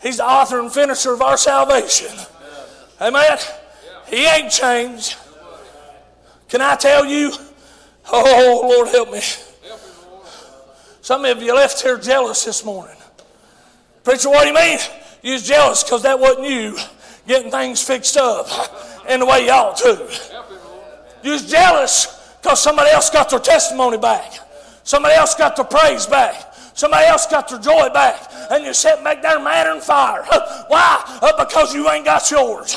He's 0.00 0.16
the 0.16 0.24
author 0.24 0.58
and 0.58 0.72
finisher 0.72 1.12
of 1.12 1.20
our 1.20 1.36
salvation. 1.36 2.16
Amen? 2.98 3.36
He 4.06 4.24
ain't 4.24 4.50
changed. 4.50 5.18
Can 6.48 6.62
I 6.62 6.76
tell 6.76 7.04
you? 7.04 7.30
Oh, 8.10 8.60
Lord, 8.74 8.88
help 8.88 9.12
me. 9.12 9.20
Some 11.02 11.26
of 11.26 11.42
you 11.42 11.54
left 11.54 11.82
here 11.82 11.98
jealous 11.98 12.42
this 12.42 12.64
morning. 12.64 12.96
Preacher, 14.02 14.30
what 14.30 14.44
do 14.44 14.48
you 14.48 14.54
mean? 14.54 14.78
You 15.24 15.32
was 15.32 15.48
jealous 15.48 15.82
because 15.82 16.02
that 16.02 16.20
wasn't 16.20 16.48
you 16.48 16.76
getting 17.26 17.50
things 17.50 17.82
fixed 17.82 18.18
up 18.18 18.46
in 19.08 19.20
the 19.20 19.26
way 19.26 19.46
you 19.46 19.50
ought 19.50 19.74
to. 19.78 20.06
You 21.22 21.32
was 21.32 21.50
jealous 21.50 22.36
because 22.42 22.62
somebody 22.62 22.90
else 22.90 23.08
got 23.08 23.30
their 23.30 23.38
testimony 23.38 23.96
back. 23.96 24.34
Somebody 24.82 25.14
else 25.14 25.34
got 25.34 25.56
their 25.56 25.64
praise 25.64 26.04
back. 26.04 26.54
Somebody 26.74 27.06
else 27.06 27.26
got 27.26 27.48
their 27.48 27.58
joy 27.58 27.88
back. 27.88 28.20
And 28.50 28.64
you're 28.64 28.74
sitting 28.74 29.02
back 29.02 29.22
there 29.22 29.40
mad 29.40 29.66
and 29.66 29.82
fire. 29.82 30.24
Why? 30.68 31.18
Uh, 31.22 31.42
because 31.42 31.74
you 31.74 31.88
ain't 31.88 32.04
got 32.04 32.30
yours. 32.30 32.76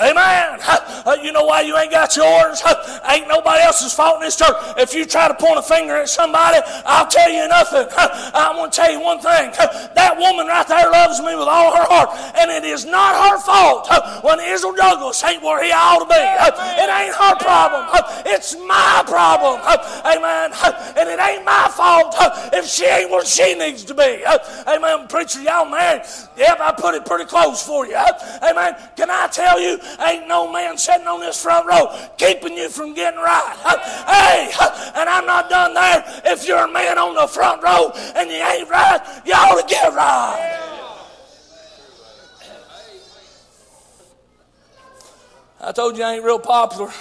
Amen. 0.00 0.60
Uh, 1.08 1.16
you 1.22 1.32
know 1.32 1.44
why 1.44 1.62
you 1.62 1.74
ain't 1.78 1.90
got 1.90 2.14
yours? 2.16 2.60
Ain't 3.08 3.28
nobody 3.28 3.62
else's 3.62 3.94
fault 3.94 4.16
in 4.16 4.22
this 4.22 4.36
church. 4.36 4.52
If 4.76 4.92
you 4.92 5.06
try 5.06 5.26
to 5.26 5.32
point 5.32 5.56
a 5.56 5.62
finger 5.62 5.96
at 5.96 6.08
somebody, 6.10 6.58
I'll 6.84 7.06
tell 7.06 7.30
you 7.30 7.48
nothing. 7.48 7.86
I'm 7.96 8.56
going 8.56 8.70
to 8.70 8.76
tell 8.76 8.92
you 8.92 9.00
one 9.00 9.16
thing. 9.16 9.52
That 9.94 10.16
woman 10.18 10.46
right 10.48 10.68
there 10.68 10.90
loves 10.90 11.20
me 11.20 11.32
with 11.32 11.48
all 11.48 11.72
her 11.72 11.86
heart, 11.88 12.10
and 12.36 12.50
it 12.50 12.68
is 12.68 12.84
not 12.84 13.16
her 13.16 13.38
fault 13.40 13.88
when 14.22 14.38
Israel 14.40 14.74
Douglas 14.74 15.22
ain't 15.24 15.42
where 15.42 15.64
he 15.64 15.72
ought 15.72 16.04
to 16.04 16.08
be. 16.12 16.20
It 16.20 16.88
ain't 16.92 17.14
her 17.14 17.34
problem. 17.40 17.88
It's 18.26 18.54
my 18.66 19.04
problem. 19.06 19.64
Amen. 20.04 20.52
And 20.98 21.08
it 21.08 21.20
ain't 21.20 21.44
my 21.44 21.72
fault 21.72 22.14
if 22.52 22.66
she 22.66 22.84
ain't 22.84 23.10
where 23.10 23.24
she 23.24 23.54
needs 23.54 23.84
to 23.84 23.94
be. 23.94 24.24
Amen. 24.66 25.08
Preacher, 25.08 25.40
y'all 25.40 25.64
married? 25.64 26.02
Yep, 26.36 26.60
I 26.60 26.72
put 26.76 26.94
it 26.94 27.06
pretty 27.06 27.24
close 27.24 27.62
for 27.62 27.86
you. 27.86 27.96
Amen. 27.96 28.76
Can 28.96 29.10
I 29.10 29.28
tell 29.32 29.58
you? 29.58 29.80
Ain't 30.00 30.28
no 30.28 30.50
man 30.50 30.76
sitting 30.78 31.06
on 31.06 31.20
this 31.20 31.42
front 31.42 31.66
row 31.66 31.94
keeping 32.16 32.56
you 32.56 32.68
from 32.68 32.94
getting 32.94 33.20
right. 33.20 33.56
Hey, 34.06 34.50
and 34.94 35.08
I'm 35.08 35.26
not 35.26 35.48
done 35.48 35.74
there. 35.74 36.04
If 36.24 36.46
you're 36.46 36.64
a 36.64 36.70
man 36.70 36.98
on 36.98 37.14
the 37.14 37.26
front 37.26 37.62
row 37.62 37.90
and 38.16 38.30
you 38.30 38.36
ain't 38.36 38.68
right, 38.68 39.22
you 39.24 39.32
ought 39.32 39.60
to 39.60 39.66
get 39.66 39.92
right. 39.94 40.54
I 45.60 45.72
told 45.72 45.98
you 45.98 46.04
I 46.04 46.14
ain't 46.14 46.24
real 46.24 46.38
popular. 46.38 46.92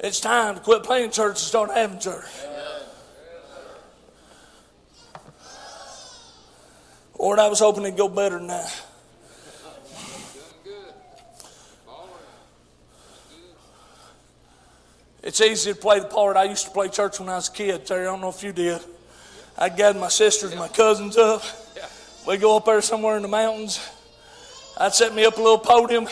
It's 0.00 0.18
time 0.18 0.56
to 0.56 0.60
quit 0.60 0.82
playing 0.82 1.12
church 1.12 1.30
and 1.30 1.38
start 1.38 1.70
having 1.70 2.00
church. 2.00 2.24
Lord, 7.22 7.38
I 7.38 7.46
was 7.46 7.60
hoping 7.60 7.84
it'd 7.84 7.96
go 7.96 8.08
better 8.08 8.36
than 8.36 8.48
that. 8.48 8.84
It's 15.22 15.40
easy 15.40 15.72
to 15.72 15.78
play 15.78 16.00
the 16.00 16.06
part. 16.06 16.36
I 16.36 16.42
used 16.42 16.64
to 16.64 16.72
play 16.72 16.88
church 16.88 17.20
when 17.20 17.28
I 17.28 17.36
was 17.36 17.48
a 17.48 17.52
kid, 17.52 17.86
Terry. 17.86 18.00
I 18.00 18.04
don't 18.06 18.20
know 18.20 18.30
if 18.30 18.42
you 18.42 18.52
did. 18.52 18.80
I'd 19.56 19.76
gather 19.76 20.00
my 20.00 20.08
sisters 20.08 20.50
and 20.50 20.58
my 20.58 20.66
cousins 20.66 21.16
up. 21.16 21.44
We'd 22.26 22.40
go 22.40 22.56
up 22.56 22.64
there 22.64 22.82
somewhere 22.82 23.14
in 23.14 23.22
the 23.22 23.28
mountains. 23.28 23.78
I'd 24.76 24.92
set 24.92 25.14
me 25.14 25.24
up 25.24 25.36
a 25.36 25.40
little 25.40 25.58
podium. 25.58 26.08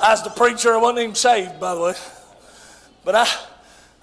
I 0.00 0.12
was 0.12 0.22
the 0.22 0.30
preacher. 0.30 0.74
I 0.74 0.76
wasn't 0.76 1.00
even 1.00 1.14
saved, 1.16 1.58
by 1.58 1.74
the 1.74 1.80
way. 1.80 1.94
But 3.04 3.16
I, 3.16 3.26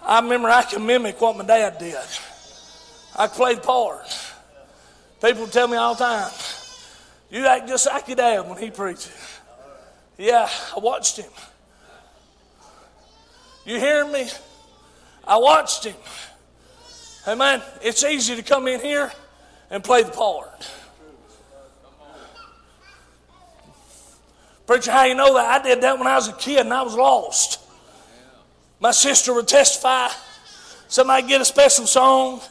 I 0.01 0.19
remember 0.19 0.49
I 0.49 0.63
could 0.63 0.81
mimic 0.81 1.21
what 1.21 1.38
my 1.38 1.45
dad 1.45 1.77
did. 1.77 1.95
I 3.17 3.27
could 3.27 3.35
play 3.38 3.55
the 3.55 3.61
part. 3.61 4.31
People 5.22 5.45
tell 5.48 5.68
me 5.68 5.77
all 5.77 5.93
the 5.93 6.03
time, 6.03 6.31
you 7.30 7.45
act 7.45 7.68
just 7.68 7.85
like 7.85 8.07
your 8.07 8.15
dad 8.15 8.49
when 8.49 8.57
he 8.57 8.72
preaches. 8.72 9.11
Yeah, 10.18 10.49
I 10.76 10.80
watched 10.80 11.18
him. 11.18 11.31
You 13.65 13.80
hear 13.80 14.06
me? 14.07 14.27
I 15.27 15.38
watched 15.38 15.85
him. 15.85 15.95
Hey 17.23 17.35
man, 17.35 17.61
it's 17.84 18.03
easy 18.03 18.35
to 18.35 18.41
come 18.41 18.68
in 18.68 18.80
here 18.80 19.11
and 19.69 19.84
play 19.84 20.02
the 20.02 20.11
part. 20.11 20.72
Preacher, 24.65 24.91
how 24.91 25.06
you 25.06 25.15
know 25.15 25.35
that? 25.35 25.61
I 25.61 25.64
did 25.64 25.81
that 25.81 25.99
when 25.99 26.07
I 26.07 26.15
was 26.15 26.30
a 26.30 26.34
kid 26.34 26.61
and 26.61 26.73
I 26.73 26.81
was 26.81 26.95
lost. 26.95 27.60
My 28.80 28.91
sister 28.91 29.34
would 29.34 29.48
testify. 29.48 30.10
Somebody 30.88 31.27
get 31.27 31.41
a 31.41 31.45
special 31.45 31.85
song. 31.85 32.41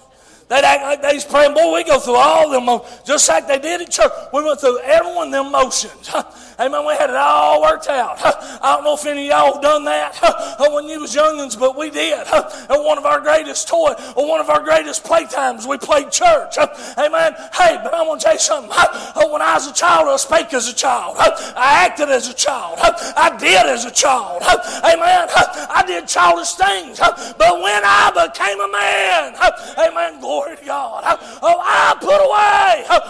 They'd 0.50 0.64
act 0.64 0.82
like 0.82 1.00
they's 1.00 1.24
praying. 1.24 1.54
Boy, 1.54 1.74
we 1.74 1.84
go 1.84 2.00
through 2.00 2.16
all 2.16 2.50
them, 2.50 2.80
just 3.04 3.28
like 3.28 3.46
they 3.46 3.60
did 3.60 3.82
at 3.82 3.90
church. 3.90 4.10
We 4.32 4.42
went 4.42 4.58
through 4.58 4.80
every 4.80 5.14
one 5.14 5.28
of 5.28 5.32
them 5.32 5.52
motions. 5.52 6.10
Amen. 6.60 6.84
We 6.86 6.92
had 6.92 7.08
it 7.08 7.16
all 7.16 7.62
worked 7.62 7.88
out. 7.88 8.18
I 8.62 8.74
don't 8.74 8.84
know 8.84 8.94
if 8.94 9.06
any 9.06 9.30
of 9.30 9.38
y'all 9.38 9.60
done 9.62 9.84
that 9.86 10.18
oh, 10.60 10.74
when 10.74 10.88
you 10.88 11.00
was 11.00 11.14
youngins, 11.14 11.58
but 11.58 11.76
we 11.76 11.88
did. 11.90 12.26
And 12.70 12.84
one 12.84 12.98
of 12.98 13.06
our 13.06 13.20
greatest 13.20 13.68
toy, 13.68 13.94
or 14.14 14.28
one 14.28 14.40
of 14.40 14.48
our 14.48 14.62
greatest 14.62 15.02
playtimes, 15.02 15.66
we 15.66 15.78
played 15.78 16.12
church. 16.12 16.56
Amen. 16.98 17.34
Hey, 17.52 17.80
but 17.82 17.94
I'm 17.94 18.06
to 18.06 18.22
tell 18.22 18.34
you 18.34 18.38
something. 18.38 18.70
Oh, 18.72 19.30
when 19.32 19.42
I 19.42 19.54
was 19.54 19.66
a 19.66 19.72
child, 19.72 20.08
I 20.08 20.16
spake 20.16 20.52
as 20.54 20.68
a 20.68 20.74
child. 20.74 21.16
I 21.18 21.86
acted 21.86 22.10
as 22.10 22.28
a 22.28 22.34
child. 22.34 22.78
I 22.80 23.36
did 23.38 23.66
as 23.66 23.86
a 23.86 23.90
child. 23.90 24.42
Amen. 24.42 25.28
I 25.70 25.82
did 25.86 26.06
childish 26.06 26.52
things. 26.52 26.98
But 26.98 27.60
when 27.60 27.82
I 27.84 28.10
became 28.14 28.60
a 28.60 28.68
man, 28.68 29.34
amen, 29.78 30.20
glory 30.20 30.56
to 30.56 30.64
God. 30.64 31.02
Oh, 31.42 31.58
I 31.58 31.96
put 31.98 32.20
away 32.20 33.00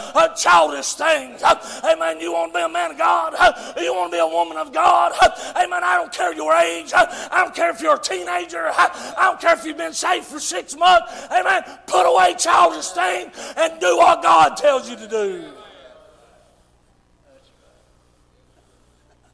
childish 0.40 0.94
things. 0.94 1.43
Amen. 1.43 2.20
You 2.20 2.32
want 2.32 2.52
to 2.52 2.59
be 2.59 2.62
a 2.62 2.68
man 2.68 2.93
of 2.93 2.98
God? 2.98 3.35
You 3.81 3.95
want 3.95 4.12
to 4.12 4.17
be 4.17 4.21
a 4.21 4.27
woman 4.27 4.57
of 4.57 4.73
God? 4.73 5.12
Amen. 5.57 5.83
I 5.85 5.97
don't 5.97 6.12
care 6.12 6.35
your 6.35 6.55
age. 6.55 6.93
I 6.95 7.43
don't 7.43 7.55
care 7.55 7.71
if 7.71 7.81
you're 7.81 7.97
a 7.97 8.01
teenager. 8.01 8.69
I 8.69 9.17
don't 9.23 9.41
care 9.41 9.55
if 9.55 9.65
you've 9.65 9.77
been 9.77 9.93
saved 9.93 10.27
for 10.27 10.41
six 10.41 10.77
months. 10.77 11.12
Amen. 11.31 11.62
Put 11.87 12.05
away 12.05 12.35
childish 12.39 12.89
things 12.89 13.35
and 13.57 13.81
do 13.81 13.97
what 13.97 14.23
God 14.23 14.57
tells 14.57 14.89
you 14.89 14.97
to 14.97 15.09
do. 15.09 15.53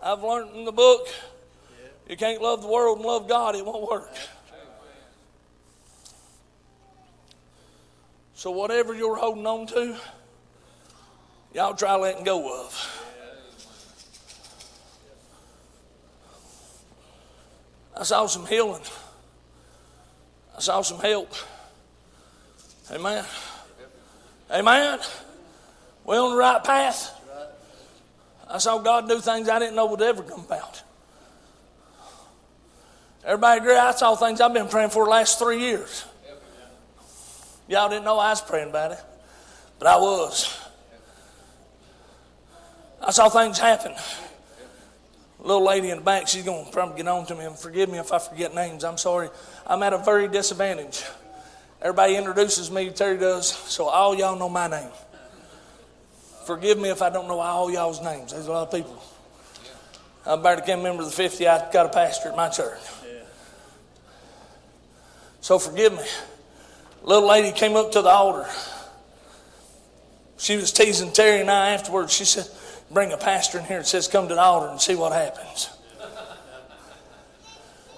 I've 0.01 0.23
learned 0.23 0.55
in 0.55 0.65
the 0.65 0.73
book 0.73 1.09
you 2.09 2.17
can't 2.17 2.41
love 2.41 2.63
the 2.63 2.69
world 2.69 2.99
and 2.99 3.07
love 3.07 3.29
God, 3.29 3.57
it 3.57 3.67
won't 3.67 3.91
work. 3.91 4.15
So, 8.35 8.51
whatever 8.51 8.95
you're 8.95 9.17
holding 9.17 9.47
on 9.47 9.67
to, 9.69 9.97
y'all 11.55 11.75
try 11.75 11.97
letting 11.97 12.23
go 12.23 12.65
of. 12.65 13.06
I 17.97 18.03
saw 18.03 18.27
some 18.27 18.47
healing. 18.47 18.83
I 20.57 20.61
saw 20.61 20.83
some 20.83 20.99
help. 20.99 21.33
Amen. 22.91 23.25
Amen. 24.51 24.99
We're 26.05 26.21
on 26.21 26.33
the 26.33 26.37
right 26.37 26.63
path. 26.63 27.13
I 28.49 28.59
saw 28.59 28.79
God 28.79 29.09
do 29.09 29.19
things 29.19 29.49
I 29.49 29.59
didn't 29.59 29.75
know 29.75 29.87
would 29.87 30.03
ever 30.03 30.23
come 30.23 30.41
about. 30.41 30.83
Everybody 33.25 33.61
agree? 33.61 33.77
I 33.77 33.91
saw 33.91 34.15
things 34.15 34.41
I've 34.41 34.55
been 34.55 34.69
praying 34.69 34.91
for 34.91 35.05
the 35.05 35.11
last 35.11 35.39
three 35.41 35.59
years. 35.59 36.05
Y'all 37.67 37.89
didn't 37.89 38.05
know 38.05 38.19
I 38.19 38.31
was 38.31 38.41
praying 38.41 38.69
about 38.69 38.93
it, 38.93 39.01
but 39.81 39.89
I 39.89 39.97
was. 39.97 40.57
I 43.05 43.11
saw 43.11 43.29
things 43.29 43.59
happen. 43.59 43.95
Little 45.47 45.65
lady 45.65 45.91
in 45.91 45.99
the 45.99 46.03
back, 46.03 46.27
she's 46.27 46.43
going 46.43 46.65
to 46.65 46.73
probably 46.73 46.97
get 46.97 47.07
on 47.07 47.25
to 47.27 47.37
me 47.37 47.45
and 47.45 47.57
forgive 47.57 47.89
me 47.89 47.99
if 47.99 48.13
I 48.13 48.19
forget 48.19 48.53
names. 48.53 48.83
I'm 48.83 48.99
sorry. 48.99 49.29
I'm 49.65 49.81
at 49.85 49.93
a 49.93 49.99
very 49.99 50.27
disadvantage. 50.27 51.05
Everybody 51.81 52.17
introduces 52.17 52.69
me, 52.69 52.91
Terry 52.91 53.17
does, 53.17 53.47
so 53.47 53.85
all 53.85 54.17
y'all 54.17 54.37
know 54.37 54.49
my 54.49 54.67
name. 54.67 54.91
Forgive 56.47 56.81
me 56.81 56.89
if 56.91 57.01
I 57.01 57.11
don't 57.11 57.29
know 57.29 57.39
all 57.39 57.71
y'all's 57.71 58.03
names. 58.03 58.33
There's 58.33 58.49
a 58.49 58.51
lot 58.51 58.67
of 58.67 58.75
people. 58.75 59.01
I 60.27 60.35
barely 60.35 60.63
can 60.63 60.79
remember 60.79 61.05
the 61.05 61.13
50 61.13 61.47
I 61.47 61.71
got 61.71 61.87
a 61.87 61.91
pastor 61.91 62.31
at 62.31 62.37
my 62.37 62.49
church. 62.49 62.81
So 65.41 65.61
forgive 65.61 65.93
me. 65.93 66.05
Little 67.05 67.29
lady 67.29 67.57
came 67.57 67.77
up 67.77 67.93
to 67.93 68.03
the 68.03 68.09
altar. 68.09 68.49
She 70.39 70.57
was 70.57 70.73
teasing 70.73 71.13
Terry 71.13 71.41
and 71.41 71.51
I 71.53 71.71
afterwards. 71.71 72.13
She 72.13 72.25
said, 72.25 72.49
Bring 72.91 73.13
a 73.13 73.17
pastor 73.17 73.59
in 73.59 73.65
here 73.65 73.79
and 73.79 73.87
says, 73.87 74.09
Come 74.09 74.29
to 74.29 74.35
the 74.35 74.41
altar 74.41 74.69
and 74.69 74.81
see 74.81 74.95
what 74.95 75.13
happens. 75.13 75.71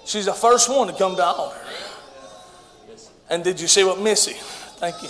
She's 0.05 0.25
the 0.25 0.33
first 0.33 0.69
one 0.69 0.87
to 0.87 0.93
come 0.93 1.11
to 1.11 1.17
the 1.17 1.25
altar. 1.25 1.59
And 3.29 3.43
did 3.43 3.61
you 3.61 3.67
see 3.67 3.83
what 3.83 3.99
Missy? 3.99 4.33
Thank 4.79 5.03
you. 5.03 5.09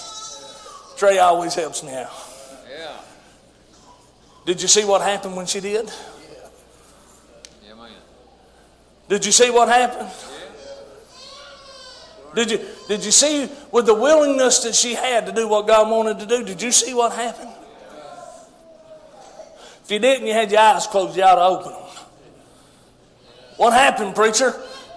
Trey 0.98 1.20
always 1.20 1.56
helps 1.56 1.84
me 1.84 1.94
out. 1.94 2.12
Yeah. 2.70 2.92
Did 4.46 4.62
you 4.62 4.68
see 4.68 4.84
what 4.84 5.02
happened 5.02 5.38
when 5.38 5.46
she 5.46 5.62
did? 5.62 5.90
Yeah, 7.66 7.76
man. 7.76 7.92
Did 9.08 9.26
you 9.26 9.32
see 9.32 9.50
what 9.50 9.70
happened? 9.70 10.10
Did 12.36 12.52
you, 12.52 12.60
did 12.90 13.06
you 13.06 13.12
see 13.12 13.50
with 13.72 13.86
the 13.86 13.94
willingness 13.94 14.60
that 14.60 14.76
she 14.76 14.94
had 14.94 15.26
to 15.28 15.32
do 15.32 15.48
what 15.48 15.66
God 15.66 15.90
wanted 15.90 16.20
to 16.20 16.26
do? 16.26 16.44
Did 16.44 16.62
you 16.62 16.72
see 16.72 16.94
what 16.94 17.14
happened? 17.14 17.52
If 19.90 19.94
you 19.94 19.99
didn't, 20.02 20.28
you 20.28 20.34
had 20.34 20.52
your 20.52 20.60
eyes 20.60 20.86
closed, 20.86 21.18
you 21.18 21.24
ought 21.24 21.34
to 21.34 21.41
open 21.41 21.72
them. 21.72 21.82
What 23.57 23.74
happened, 23.74 24.14
preacher? 24.14 24.53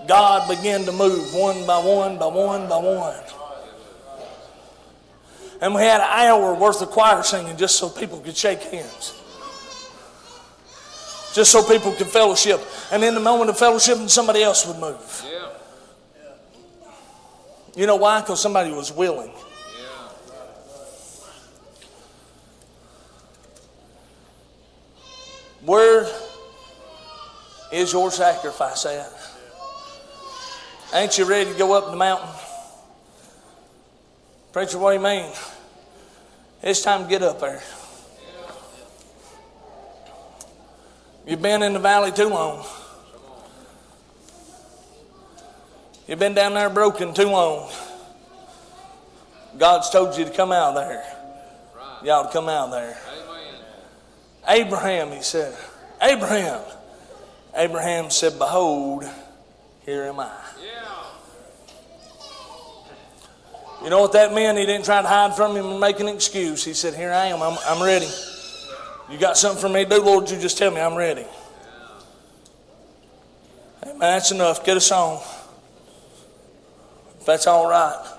God 0.06 0.46
began 0.46 0.84
to 0.84 0.92
move 0.92 1.32
one 1.32 1.66
by 1.66 1.78
one 1.78 2.18
by 2.18 2.26
one 2.26 2.68
by 2.68 2.76
one. 2.76 3.18
And 5.62 5.74
we 5.74 5.80
had 5.80 6.02
an 6.02 6.08
hour 6.10 6.54
worth 6.54 6.82
of 6.82 6.90
choir 6.90 7.22
singing 7.22 7.56
just 7.56 7.78
so 7.78 7.88
people 7.88 8.20
could 8.20 8.36
shake 8.36 8.60
hands. 8.64 9.18
Just 11.32 11.52
so 11.52 11.66
people 11.66 11.92
could 11.92 12.08
fellowship. 12.08 12.60
And 12.90 13.02
in 13.02 13.14
the 13.14 13.20
moment 13.20 13.48
of 13.48 13.56
fellowship, 13.56 13.96
somebody 14.10 14.42
else 14.42 14.66
would 14.66 14.78
move. 14.78 15.26
Yeah. 15.26 15.48
You 17.74 17.86
know 17.86 17.96
why? 17.96 18.20
Because 18.20 18.42
somebody 18.42 18.72
was 18.72 18.92
willing. 18.92 19.32
Where 25.64 26.08
is 27.70 27.92
your 27.92 28.10
sacrifice 28.10 28.84
at? 28.86 29.12
Ain't 30.94 31.16
you 31.16 31.24
ready 31.24 31.52
to 31.52 31.58
go 31.58 31.72
up 31.72 31.90
the 31.90 31.96
mountain? 31.96 32.28
Preacher, 34.52 34.78
what 34.78 34.90
do 34.90 34.96
you 34.98 35.02
mean? 35.02 35.32
It's 36.62 36.82
time 36.82 37.04
to 37.04 37.08
get 37.08 37.22
up 37.22 37.40
there. 37.40 37.62
You've 41.26 41.40
been 41.40 41.62
in 41.62 41.72
the 41.72 41.78
valley 41.78 42.10
too 42.10 42.28
long. 42.28 42.66
You've 46.08 46.18
been 46.18 46.34
down 46.34 46.54
there 46.54 46.68
broken 46.68 47.14
too 47.14 47.28
long. 47.28 47.70
God's 49.56 49.88
told 49.90 50.18
you 50.18 50.24
to 50.24 50.30
come 50.30 50.50
out 50.50 50.74
there. 50.74 51.04
Ought 52.10 52.24
to 52.24 52.32
come 52.32 52.48
out 52.48 52.72
there. 52.72 52.98
Abraham, 54.48 55.10
he 55.12 55.22
said, 55.22 55.56
Abraham. 56.00 56.60
Abraham 57.54 58.10
said, 58.10 58.38
Behold, 58.38 59.04
here 59.84 60.04
am 60.04 60.20
I. 60.20 60.32
You 63.82 63.90
know 63.90 64.00
what 64.00 64.12
that 64.12 64.32
meant? 64.32 64.58
He 64.58 64.66
didn't 64.66 64.84
try 64.84 65.02
to 65.02 65.08
hide 65.08 65.34
from 65.34 65.56
him 65.56 65.66
and 65.66 65.80
make 65.80 65.98
an 65.98 66.06
excuse. 66.06 66.64
He 66.64 66.72
said, 66.72 66.94
Here 66.94 67.12
I 67.12 67.26
am. 67.26 67.42
I'm, 67.42 67.58
I'm 67.66 67.82
ready. 67.82 68.08
You 69.10 69.18
got 69.18 69.36
something 69.36 69.60
for 69.60 69.68
me 69.68 69.84
to 69.84 69.90
do, 69.90 70.02
Lord? 70.02 70.30
You 70.30 70.38
just 70.38 70.56
tell 70.56 70.70
me 70.70 70.80
I'm 70.80 70.94
ready. 70.94 71.26
Amen. 73.82 73.98
That's 73.98 74.30
enough. 74.30 74.64
Get 74.64 74.76
a 74.76 74.80
song. 74.80 75.20
If 77.18 77.26
that's 77.26 77.48
all 77.48 77.68
right. 77.68 78.11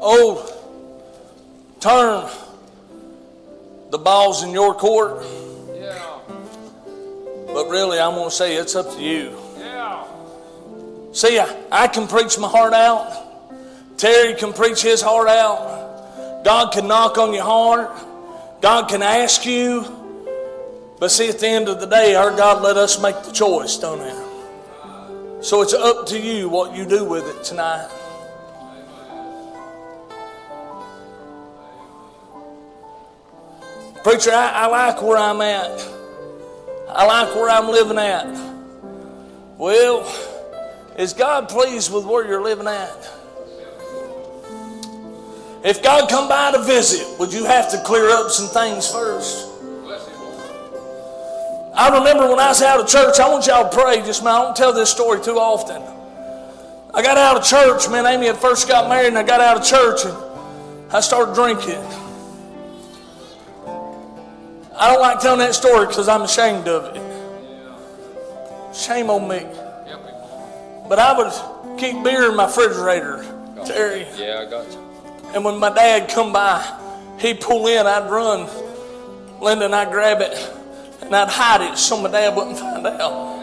Oh, 0.00 0.46
turn 1.80 2.28
the 3.90 3.98
ball's 3.98 4.42
in 4.42 4.50
your 4.50 4.74
court, 4.74 5.24
Yeah. 5.74 6.18
but 7.52 7.68
really, 7.68 7.98
I'm 7.98 8.14
going 8.14 8.30
to 8.30 8.34
say 8.34 8.56
it's 8.56 8.74
up 8.76 8.90
to 8.94 9.00
you. 9.02 9.36
Yeah. 9.58 10.04
See, 11.12 11.38
I, 11.38 11.56
I 11.70 11.88
can 11.88 12.06
preach 12.06 12.38
my 12.38 12.48
heart 12.48 12.72
out. 12.72 13.98
Terry 13.98 14.34
can 14.34 14.52
preach 14.52 14.80
his 14.80 15.02
heart 15.02 15.28
out. 15.28 16.42
God 16.44 16.72
can 16.72 16.86
knock 16.88 17.18
on 17.18 17.34
your 17.34 17.44
heart. 17.44 17.90
God 18.62 18.88
can 18.88 19.02
ask 19.02 19.44
you. 19.44 19.84
But 20.98 21.10
see, 21.10 21.28
at 21.28 21.38
the 21.38 21.48
end 21.48 21.68
of 21.68 21.80
the 21.80 21.86
day, 21.86 22.14
our 22.14 22.30
God 22.30 22.62
let 22.62 22.76
us 22.76 23.00
make 23.02 23.22
the 23.24 23.32
choice, 23.32 23.76
don't 23.76 24.00
it? 24.00 25.44
So 25.44 25.62
it's 25.62 25.74
up 25.74 26.06
to 26.08 26.18
you 26.20 26.48
what 26.48 26.74
you 26.76 26.86
do 26.86 27.04
with 27.04 27.26
it 27.26 27.42
tonight. 27.42 27.88
Preacher, 34.02 34.30
I, 34.32 34.50
I 34.50 34.66
like 34.66 35.02
where 35.02 35.18
I'm 35.18 35.40
at. 35.42 35.88
I 36.88 37.04
like 37.04 37.34
where 37.34 37.50
I'm 37.50 37.68
living 37.68 37.98
at. 37.98 38.26
Well, 39.58 40.06
is 40.96 41.12
God 41.12 41.48
pleased 41.50 41.92
with 41.92 42.06
where 42.06 42.26
you're 42.26 42.42
living 42.42 42.66
at? 42.66 43.10
If 45.62 45.82
God 45.82 46.08
come 46.08 46.28
by 46.28 46.52
to 46.52 46.62
visit, 46.62 47.18
would 47.18 47.32
you 47.32 47.44
have 47.44 47.70
to 47.72 47.82
clear 47.84 48.08
up 48.08 48.30
some 48.30 48.48
things 48.48 48.90
first? 48.90 49.48
I 51.74 51.88
remember 51.98 52.28
when 52.28 52.40
I 52.40 52.48
was 52.48 52.62
out 52.62 52.80
of 52.80 52.88
church, 52.88 53.20
I 53.20 53.28
want 53.28 53.46
y'all 53.46 53.68
to 53.68 53.76
pray. 53.76 53.98
Just 53.98 54.24
man, 54.24 54.34
I 54.34 54.42
don't 54.42 54.56
tell 54.56 54.72
this 54.72 54.90
story 54.90 55.20
too 55.22 55.38
often. 55.38 55.82
I 56.94 57.02
got 57.02 57.18
out 57.18 57.36
of 57.36 57.44
church, 57.44 57.88
man. 57.90 58.06
Amy 58.06 58.26
had 58.26 58.38
first 58.38 58.66
got 58.66 58.88
married, 58.88 59.08
and 59.08 59.18
I 59.18 59.22
got 59.22 59.40
out 59.40 59.58
of 59.58 59.64
church 59.64 60.04
and 60.04 60.16
I 60.90 61.00
started 61.00 61.34
drinking. 61.34 62.09
I 64.80 64.88
don't 64.90 65.02
like 65.02 65.20
telling 65.20 65.40
that 65.40 65.54
story 65.54 65.86
because 65.86 66.08
I'm 66.08 66.22
ashamed 66.22 66.66
of 66.66 66.96
it. 66.96 67.02
Shame 68.74 69.10
on 69.10 69.28
me. 69.28 69.46
But 70.88 70.98
I 70.98 71.18
would 71.18 71.78
keep 71.78 72.02
beer 72.02 72.30
in 72.30 72.36
my 72.36 72.46
refrigerator, 72.46 73.22
Terry. 73.66 74.06
Yeah, 74.16 74.44
I 74.46 74.50
got 74.50 74.72
you. 74.72 74.78
And 75.34 75.44
when 75.44 75.58
my 75.58 75.68
dad 75.68 76.08
come 76.08 76.32
by, 76.32 76.64
he'd 77.18 77.42
pull 77.42 77.66
in, 77.66 77.86
I'd 77.86 78.10
run. 78.10 78.48
Linda 79.38 79.66
and 79.66 79.74
I'd 79.74 79.90
grab 79.92 80.22
it, 80.22 80.34
and 81.02 81.14
I'd 81.14 81.28
hide 81.28 81.60
it 81.60 81.76
so 81.76 82.00
my 82.00 82.10
dad 82.10 82.34
wouldn't 82.34 82.58
find 82.58 82.86
out. 82.86 83.38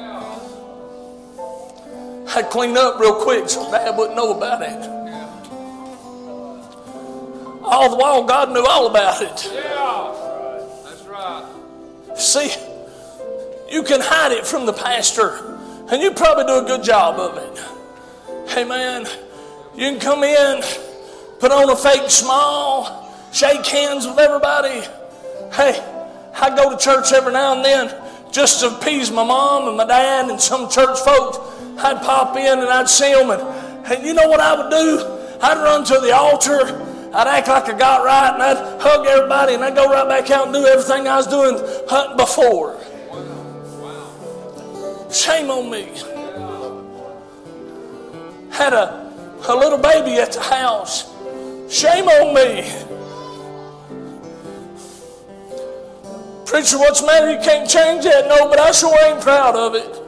I'd 2.35 2.49
clean 2.49 2.75
up 2.75 2.99
real 2.99 3.21
quick 3.23 3.47
so 3.47 3.69
dad 3.69 3.95
wouldn't 3.95 4.15
know 4.15 4.35
about 4.35 4.63
it. 4.63 4.89
All 7.63 7.89
the 7.91 7.95
while, 7.95 8.23
God 8.23 8.51
knew 8.53 8.65
all 8.65 8.87
about 8.87 9.21
it. 9.21 9.51
Yeah. 9.53 10.26
See, 12.17 12.51
you 13.69 13.83
can 13.83 14.01
hide 14.01 14.31
it 14.31 14.47
from 14.47 14.65
the 14.65 14.73
pastor, 14.73 15.37
and 15.91 16.01
you 16.01 16.09
probably 16.11 16.45
do 16.45 16.63
a 16.63 16.63
good 16.65 16.83
job 16.83 17.19
of 17.19 17.37
it. 17.37 18.49
Hey, 18.49 18.63
man, 18.63 19.05
you 19.75 19.91
can 19.91 19.99
come 19.99 20.23
in, 20.23 20.63
put 21.39 21.51
on 21.51 21.69
a 21.69 21.75
fake 21.75 22.09
smile, 22.09 23.13
shake 23.31 23.63
hands 23.67 24.07
with 24.07 24.17
everybody. 24.17 24.81
Hey, 25.53 25.79
I 26.33 26.55
go 26.55 26.71
to 26.71 26.77
church 26.77 27.13
every 27.13 27.33
now 27.33 27.55
and 27.55 27.63
then 27.63 27.93
just 28.31 28.61
to 28.61 28.75
appease 28.75 29.11
my 29.11 29.23
mom 29.23 29.67
and 29.67 29.77
my 29.77 29.85
dad 29.85 30.29
and 30.29 30.41
some 30.41 30.69
church 30.71 30.99
folks. 30.99 31.37
I'd 31.77 32.01
pop 32.01 32.35
in 32.35 32.59
and 32.59 32.67
I'd 32.67 32.89
see 32.89 33.13
them, 33.13 33.29
and, 33.29 33.85
and 33.85 34.03
you 34.03 34.15
know 34.15 34.27
what 34.27 34.39
I 34.39 34.55
would 34.59 34.71
do? 34.71 35.37
I'd 35.39 35.63
run 35.63 35.83
to 35.85 35.99
the 35.99 36.15
altar. 36.15 36.86
I'd 37.13 37.27
act 37.27 37.47
like 37.47 37.69
I 37.69 37.77
got 37.77 38.03
right, 38.03 38.33
and 38.33 38.43
I'd 38.43 38.81
hug 38.81 39.05
everybody, 39.07 39.53
and 39.53 39.63
I'd 39.63 39.75
go 39.75 39.89
right 39.89 40.07
back 40.07 40.29
out 40.29 40.45
and 40.45 40.53
do 40.53 40.65
everything 40.65 41.07
I 41.07 41.17
was 41.17 41.27
doing 41.27 41.57
hunting 41.87 42.17
before. 42.17 42.79
Shame 45.11 45.49
on 45.49 45.69
me. 45.69 45.89
Had 48.51 48.73
a, 48.73 49.13
a 49.47 49.55
little 49.55 49.77
baby 49.77 50.19
at 50.19 50.33
the 50.33 50.41
house. 50.41 51.13
Shame 51.69 52.07
on 52.07 52.33
me. 52.33 52.69
Preacher, 56.45 56.77
what's 56.77 57.01
the 57.01 57.07
matter? 57.07 57.31
You 57.31 57.39
can't 57.39 57.69
change 57.69 58.03
that. 58.05 58.27
No, 58.27 58.49
but 58.49 58.59
I 58.59 58.71
sure 58.71 58.97
ain't 59.05 59.21
proud 59.21 59.55
of 59.55 59.75
it. 59.75 60.03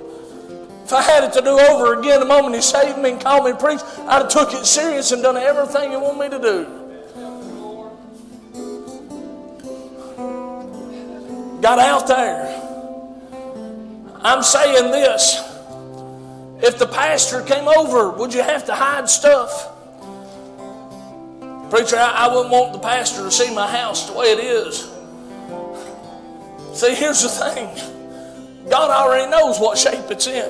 If 0.85 0.93
I 0.93 1.01
had 1.01 1.23
it 1.23 1.33
to 1.33 1.41
do 1.41 1.49
over 1.49 1.99
again 1.99 2.19
the 2.19 2.25
moment 2.25 2.55
he 2.55 2.61
saved 2.61 2.97
me 2.97 3.11
and 3.11 3.21
called 3.21 3.45
me 3.45 3.51
to 3.51 3.57
preach, 3.57 3.79
I'd 4.07 4.23
have 4.23 4.29
took 4.29 4.53
it 4.53 4.65
serious 4.65 5.11
and 5.11 5.21
done 5.21 5.37
everything 5.37 5.91
he 5.91 5.97
wanted 5.97 6.31
me 6.31 6.37
to 6.37 6.41
do. 6.41 6.78
Got 11.61 11.79
out 11.79 12.07
there. 12.07 12.69
I'm 14.21 14.43
saying 14.43 14.91
this. 14.91 15.45
If 16.61 16.77
the 16.77 16.87
pastor 16.87 17.41
came 17.41 17.67
over, 17.67 18.11
would 18.11 18.33
you 18.33 18.41
have 18.41 18.65
to 18.65 18.75
hide 18.75 19.09
stuff? 19.09 19.71
Preacher, 21.69 21.97
I, 21.97 22.27
I 22.27 22.35
wouldn't 22.35 22.51
want 22.51 22.73
the 22.73 22.79
pastor 22.79 23.23
to 23.23 23.31
see 23.31 23.53
my 23.53 23.69
house 23.69 24.09
the 24.09 24.17
way 24.17 24.27
it 24.27 24.39
is. 24.39 24.89
See, 26.77 26.95
here's 26.95 27.21
the 27.21 27.29
thing 27.29 28.69
God 28.69 28.91
already 28.91 29.29
knows 29.29 29.59
what 29.59 29.77
shape 29.77 30.09
it's 30.09 30.27
in. 30.27 30.49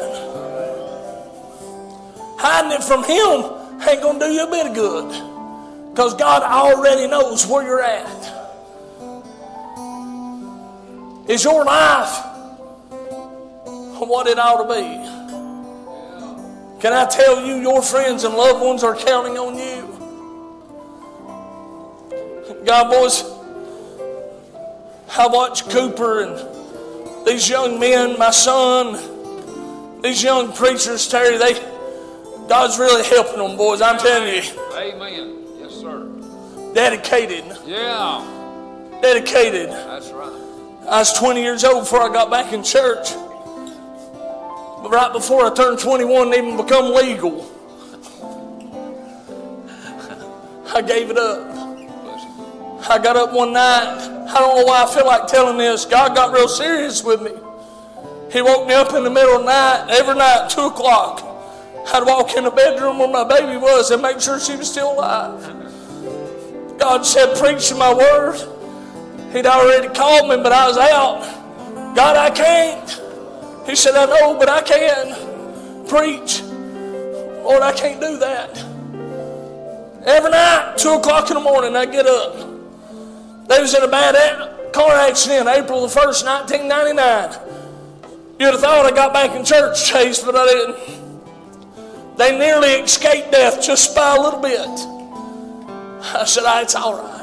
Hiding 2.38 2.72
it 2.72 2.84
from 2.84 3.04
Him 3.04 3.88
ain't 3.88 4.02
going 4.02 4.20
to 4.20 4.26
do 4.26 4.32
you 4.32 4.48
a 4.48 4.50
bit 4.50 4.68
of 4.68 4.74
good 4.74 5.10
because 5.92 6.14
God 6.16 6.44
already 6.44 7.08
knows 7.08 7.46
where 7.46 7.64
you're 7.64 7.84
at. 7.84 8.39
Is 11.30 11.44
your 11.44 11.64
life 11.64 12.26
what 14.00 14.26
it 14.26 14.40
ought 14.40 14.64
to 14.64 14.68
be? 14.74 14.82
Can 16.82 16.92
I 16.92 17.06
tell 17.06 17.46
you, 17.46 17.58
your 17.58 17.84
friends 17.84 18.24
and 18.24 18.34
loved 18.34 18.66
ones 18.66 18.84
are 18.84 18.96
counting 18.96 19.38
on 19.38 19.56
you? 19.56 19.86
God, 22.66 22.90
boys, 22.90 23.24
I 25.16 25.28
watch 25.28 25.70
Cooper 25.70 26.24
and 26.24 27.28
these 27.28 27.48
young 27.48 27.80
men, 27.80 28.18
my 28.18 28.32
son, 28.32 28.98
these 30.02 30.24
young 30.24 30.52
preachers, 30.52 31.08
Terry, 31.08 31.38
they, 31.38 31.54
God's 32.48 32.80
really 32.80 33.04
helping 33.08 33.38
them, 33.38 33.56
boys. 33.56 33.82
I'm 33.82 34.00
telling 34.00 34.34
you. 34.34 34.42
Amen. 34.74 35.46
Yes, 35.60 35.76
sir. 35.76 36.08
Dedicated. 36.74 37.46
Yeah, 37.68 38.26
Dedicated. 39.04 39.70
that's 39.70 40.10
right. 40.10 40.49
I 40.90 40.98
was 40.98 41.14
20 41.14 41.44
years 41.44 41.64
old 41.64 41.84
before 41.84 42.02
I 42.02 42.12
got 42.12 42.32
back 42.32 42.52
in 42.52 42.64
church. 42.64 43.14
But 44.82 44.90
right 44.90 45.14
before 45.14 45.46
I 45.46 45.54
turned 45.54 45.78
21 45.78 46.34
and 46.34 46.36
even 46.36 46.58
become 46.58 46.92
legal, 46.96 47.46
I 50.74 50.82
gave 50.82 51.12
it 51.12 51.18
up. 51.18 51.48
I 52.90 52.98
got 52.98 53.16
up 53.18 53.34
one 53.34 53.54
night. 53.54 54.00
I 54.30 54.40
don't 54.40 54.58
know 54.58 54.66
why 54.66 54.84
I 54.84 54.88
feel 54.92 55.06
like 55.06 55.28
telling 55.28 55.60
this. 55.60 55.86
God 55.86 56.16
got 56.16 56.34
real 56.34 56.48
serious 56.48 57.04
with 57.04 57.22
me. 57.22 57.34
He 58.32 58.42
woke 58.42 58.68
me 58.68 58.74
up 58.74 58.96
in 58.96 59.04
the 59.04 59.12
middle 59.12 59.36
of 59.36 59.42
the 59.42 59.46
night, 59.46 59.90
every 59.92 60.16
night, 60.16 60.50
2 60.50 60.62
o'clock. 60.62 61.22
I'd 61.94 62.04
walk 62.04 62.36
in 62.36 62.46
the 62.46 62.52
bedroom 62.52 62.98
where 62.98 63.08
my 63.08 63.24
baby 63.24 63.58
was 63.58 63.92
and 63.92 64.02
make 64.02 64.20
sure 64.20 64.40
she 64.40 64.56
was 64.56 64.72
still 64.72 64.94
alive. 64.94 65.40
God 66.80 67.06
said, 67.06 67.38
Preach 67.38 67.72
my 67.76 67.94
word. 67.94 68.59
He'd 69.32 69.46
already 69.46 69.90
called 69.94 70.30
me, 70.30 70.38
but 70.38 70.52
I 70.52 70.68
was 70.68 70.78
out. 70.78 71.96
God, 71.96 72.16
I 72.16 72.30
can't. 72.30 73.68
He 73.68 73.76
said, 73.76 73.96
I 73.96 74.06
know, 74.06 74.38
but 74.38 74.50
I 74.50 74.62
can. 74.62 75.88
Preach. 75.88 76.42
Lord, 76.42 77.62
I 77.62 77.72
can't 77.72 78.00
do 78.02 78.18
that. 78.18 78.58
Every 80.06 80.32
night, 80.32 80.78
2 80.78 80.90
o'clock 80.94 81.30
in 81.30 81.36
the 81.36 81.42
morning, 81.42 81.76
I 81.76 81.86
get 81.86 82.06
up. 82.06 82.36
They 83.48 83.60
was 83.60 83.74
in 83.74 83.84
a 83.84 83.88
bad 83.88 84.72
car 84.72 84.92
accident 84.92 85.48
April 85.50 85.82
the 85.82 85.88
1st, 85.88 86.26
1999. 86.26 87.60
You'd 88.40 88.52
have 88.52 88.62
thought 88.62 88.86
I 88.86 88.92
got 88.92 89.12
back 89.14 89.36
in 89.36 89.44
church, 89.44 89.86
Chase, 89.86 90.24
but 90.24 90.36
I 90.36 90.46
didn't. 90.46 92.18
They 92.18 92.38
nearly 92.38 92.70
escaped 92.70 93.32
death 93.32 93.62
just 93.62 93.96
by 93.96 94.16
a 94.16 94.22
little 94.22 94.40
bit. 94.40 94.60
I 96.16 96.24
said, 96.26 96.44
ah, 96.46 96.62
it's 96.62 96.76
all 96.76 96.96
right. 96.96 97.19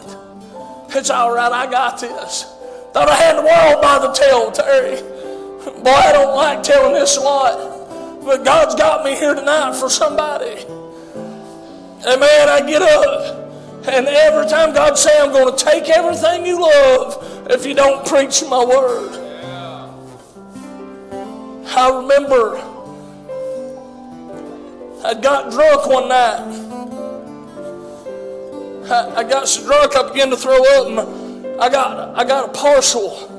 It's 0.90 1.10
all 1.10 1.34
right. 1.34 1.52
I 1.52 1.70
got 1.70 2.00
this. 2.00 2.44
Thought 2.92 3.08
I 3.08 3.14
had 3.14 3.36
the 3.36 3.42
world 3.42 3.82
by 3.82 3.98
the 3.98 4.12
tail, 4.12 4.50
Terry. 4.50 5.02
Boy, 5.82 5.90
I 5.90 6.12
don't 6.12 6.34
like 6.34 6.62
telling 6.62 6.94
this 6.94 7.16
a 7.16 7.20
lot. 7.20 8.24
But 8.24 8.44
God's 8.44 8.74
got 8.74 9.04
me 9.04 9.14
here 9.14 9.34
tonight 9.34 9.76
for 9.76 9.90
somebody. 9.90 10.64
And 12.06 12.20
man, 12.20 12.48
I 12.48 12.64
get 12.66 12.82
up. 12.82 13.44
And 13.88 14.06
every 14.08 14.48
time 14.48 14.74
God 14.74 14.98
say 14.98 15.10
I'm 15.20 15.30
going 15.32 15.56
to 15.56 15.64
take 15.64 15.88
everything 15.88 16.44
you 16.44 16.60
love 16.60 17.50
if 17.50 17.64
you 17.64 17.74
don't 17.74 18.04
preach 18.06 18.42
my 18.48 18.64
word. 18.64 19.22
I 21.68 21.90
remember 21.94 22.56
I 25.04 25.14
got 25.14 25.52
drunk 25.52 25.86
one 25.86 26.08
night. 26.08 26.75
I, 28.90 29.14
I 29.16 29.24
got 29.24 29.48
so 29.48 29.64
drunk 29.64 29.96
I 29.96 30.08
began 30.08 30.30
to 30.30 30.36
throw 30.36 30.62
up 30.76 30.86
and 30.86 31.60
I 31.60 31.68
got 31.68 32.16
I 32.16 32.24
got 32.24 32.50
a 32.50 32.52
parcel 32.52 33.32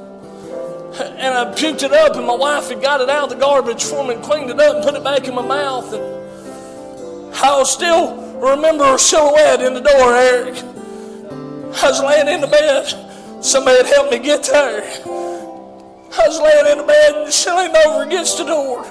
and 0.99 1.33
I 1.33 1.45
puked 1.53 1.83
it 1.83 1.93
up 1.93 2.15
and 2.15 2.25
my 2.25 2.35
wife 2.35 2.69
had 2.69 2.81
got 2.81 3.01
it 3.01 3.09
out 3.09 3.25
of 3.25 3.29
the 3.29 3.35
garbage 3.35 3.83
for 3.83 4.05
me 4.05 4.15
and 4.15 4.23
cleaned 4.23 4.49
it 4.49 4.59
up 4.59 4.75
and 4.75 4.83
put 4.83 4.95
it 4.95 5.03
back 5.03 5.27
in 5.27 5.35
my 5.35 5.45
mouth 5.45 5.93
and 5.93 7.35
I'll 7.35 7.65
still 7.65 8.15
remember 8.39 8.85
her 8.85 8.97
silhouette 8.97 9.61
in 9.61 9.73
the 9.73 9.81
door, 9.81 10.15
Eric. 10.15 10.55
I 10.57 11.89
was 11.89 12.01
laying 12.01 12.27
in 12.27 12.41
the 12.41 12.47
bed. 12.47 13.43
Somebody 13.43 13.77
had 13.77 13.85
helped 13.85 14.11
me 14.11 14.19
get 14.19 14.43
there. 14.43 14.81
I 15.05 16.27
was 16.27 16.39
laying 16.41 16.71
in 16.71 16.77
the 16.79 16.83
bed 16.83 17.15
and 17.15 17.31
she 17.31 17.51
leaned 17.51 17.75
over 17.75 18.03
against 18.03 18.39
the 18.39 18.45
door. 18.45 18.83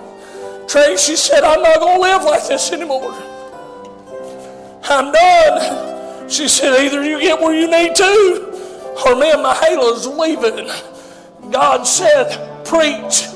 Tracy 0.68 1.16
said, 1.16 1.42
I'm 1.42 1.62
not 1.62 1.80
going 1.80 1.96
to 1.96 2.00
live 2.00 2.22
like 2.22 2.46
this 2.46 2.72
anymore. 2.72 3.14
I'm 4.84 5.12
done. 5.12 5.95
She 6.28 6.48
said, 6.48 6.81
either 6.81 7.05
you 7.05 7.20
get 7.20 7.40
where 7.40 7.55
you 7.55 7.70
need 7.70 7.94
to, 7.97 9.03
or 9.07 9.15
me 9.16 9.31
and 9.31 9.43
my 9.43 9.55
halo's 9.55 10.07
leaving. 10.07 10.69
God 11.53 11.85
said, 11.85 12.65
preach. 12.65 13.28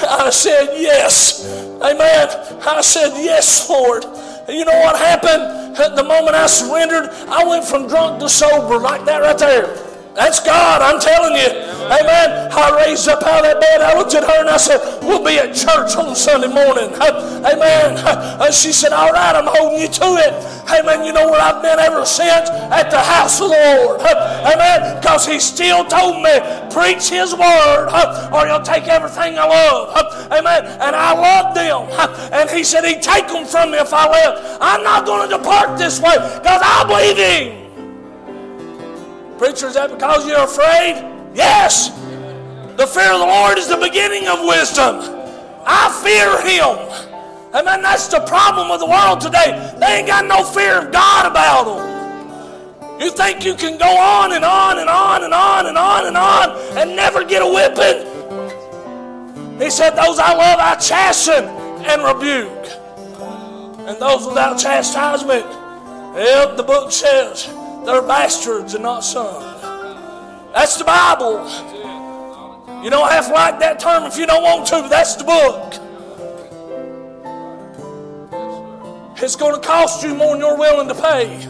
I 0.00 0.30
said, 0.30 0.80
yes. 0.80 1.44
Amen. 1.82 2.28
I 2.66 2.80
said, 2.80 3.10
yes, 3.22 3.68
Lord. 3.68 4.04
And 4.04 4.56
you 4.56 4.64
know 4.64 4.78
what 4.80 4.96
happened? 4.96 5.76
The 5.76 6.04
moment 6.04 6.34
I 6.34 6.46
surrendered, 6.46 7.10
I 7.28 7.44
went 7.44 7.64
from 7.64 7.86
drunk 7.86 8.20
to 8.20 8.28
sober, 8.28 8.78
like 8.78 9.04
that 9.04 9.18
right 9.18 9.38
there. 9.38 9.87
That's 10.14 10.40
God, 10.40 10.82
I'm 10.82 11.00
telling 11.00 11.36
you. 11.36 11.68
Amen. 11.88 12.52
I 12.52 12.84
raised 12.84 13.08
up 13.08 13.22
out 13.22 13.38
of 13.38 13.44
that 13.44 13.60
bed. 13.60 13.80
I 13.80 13.96
looked 13.96 14.14
at 14.14 14.24
her 14.24 14.40
and 14.40 14.50
I 14.50 14.56
said, 14.58 14.80
We'll 15.00 15.24
be 15.24 15.38
at 15.38 15.54
church 15.54 15.96
on 15.96 16.14
Sunday 16.14 16.48
morning. 16.48 16.92
Amen. 17.00 17.96
And 18.38 18.54
she 18.54 18.72
said, 18.72 18.92
All 18.92 19.10
right, 19.10 19.34
I'm 19.34 19.46
holding 19.46 19.80
you 19.80 19.88
to 19.88 20.08
it. 20.20 20.32
Amen. 20.68 21.04
You 21.04 21.12
know 21.12 21.30
where 21.30 21.40
I've 21.40 21.62
been 21.62 21.78
ever 21.78 22.04
since? 22.04 22.50
At 22.70 22.90
the 22.90 22.98
house 23.00 23.40
of 23.40 23.48
the 23.48 23.56
Lord. 23.56 24.00
Amen. 24.04 25.00
Because 25.00 25.26
He 25.26 25.38
still 25.38 25.84
told 25.84 26.22
me, 26.22 26.34
Preach 26.70 27.08
His 27.08 27.34
word, 27.34 27.88
or 28.32 28.46
you'll 28.46 28.66
take 28.66 28.86
everything 28.88 29.38
I 29.38 29.46
love. 29.46 30.32
Amen. 30.32 30.66
And 30.66 30.94
I 30.94 31.14
loved 31.14 31.56
them. 31.56 31.88
And 32.32 32.50
He 32.50 32.64
said, 32.64 32.84
He'd 32.84 33.02
take 33.02 33.28
them 33.28 33.46
from 33.46 33.70
me 33.72 33.78
if 33.78 33.92
I 33.92 34.10
left. 34.10 34.58
I'm 34.60 34.82
not 34.82 35.06
going 35.06 35.28
to 35.28 35.36
depart 35.38 35.78
this 35.78 36.00
way 36.00 36.14
because 36.14 36.60
I 36.62 36.84
believe 36.86 37.16
Him. 37.16 37.67
Preacher, 39.38 39.68
is 39.68 39.74
that 39.74 39.90
because 39.90 40.26
you're 40.26 40.42
afraid? 40.42 40.98
Yes. 41.32 41.90
The 42.76 42.86
fear 42.86 43.12
of 43.12 43.20
the 43.20 43.26
Lord 43.26 43.56
is 43.56 43.68
the 43.68 43.76
beginning 43.76 44.26
of 44.26 44.40
wisdom. 44.42 44.98
I 45.64 45.86
fear 46.02 46.42
Him. 46.42 46.74
Amen. 47.54 47.82
That's 47.82 48.08
the 48.08 48.20
problem 48.20 48.68
with 48.68 48.80
the 48.80 48.86
world 48.86 49.20
today. 49.20 49.54
They 49.78 49.98
ain't 49.98 50.08
got 50.08 50.26
no 50.26 50.42
fear 50.42 50.86
of 50.86 50.92
God 50.92 51.30
about 51.30 51.64
them. 51.64 53.00
You 53.00 53.12
think 53.12 53.44
you 53.44 53.54
can 53.54 53.78
go 53.78 53.86
on 53.86 54.32
and 54.32 54.44
on 54.44 54.78
and 54.78 54.90
on 54.90 55.22
and 55.22 55.32
on 55.32 55.66
and 55.66 55.78
on 55.78 56.06
and 56.06 56.16
on 56.16 56.50
and 56.76 56.96
never 56.96 57.24
get 57.24 57.40
a 57.40 57.46
whipping? 57.46 58.06
He 59.60 59.70
said, 59.70 59.90
Those 59.90 60.18
I 60.18 60.34
love, 60.34 60.58
I 60.58 60.74
chasten 60.74 61.44
and 61.86 62.02
rebuke. 62.02 62.48
And 63.88 64.00
those 64.00 64.26
without 64.26 64.58
chastisement, 64.58 65.46
yep, 66.16 66.56
the 66.56 66.64
book 66.64 66.90
says, 66.90 67.48
they're 67.88 68.02
bastards 68.02 68.74
and 68.74 68.82
not 68.82 69.00
sons. 69.00 69.62
That's 70.52 70.76
the 70.76 70.84
Bible. 70.84 71.38
You 72.84 72.90
don't 72.90 73.10
have 73.10 73.28
to 73.28 73.32
like 73.32 73.58
that 73.60 73.80
term 73.80 74.04
if 74.04 74.18
you 74.18 74.26
don't 74.26 74.42
want 74.42 74.66
to, 74.68 74.82
but 74.82 74.88
that's 74.88 75.16
the 75.16 75.24
book. 75.24 75.74
It's 79.20 79.36
going 79.36 79.60
to 79.60 79.66
cost 79.66 80.02
you 80.02 80.14
more 80.14 80.32
than 80.32 80.40
you're 80.40 80.58
willing 80.58 80.88
to 80.88 80.94
pay. 80.94 81.40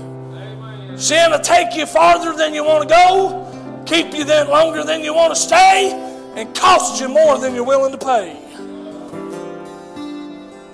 Sin 0.96 1.32
will 1.32 1.40
take 1.40 1.74
you 1.74 1.86
farther 1.86 2.32
than 2.32 2.54
you 2.54 2.64
want 2.64 2.88
to 2.88 2.94
go, 2.94 3.84
keep 3.84 4.14
you 4.14 4.24
then 4.24 4.48
longer 4.48 4.84
than 4.84 5.02
you 5.02 5.12
want 5.12 5.34
to 5.34 5.40
stay, 5.40 5.90
and 6.36 6.54
cost 6.54 7.00
you 7.00 7.08
more 7.08 7.36
than 7.38 7.54
you're 7.54 7.64
willing 7.64 7.90
to 7.90 7.98
pay. 7.98 8.36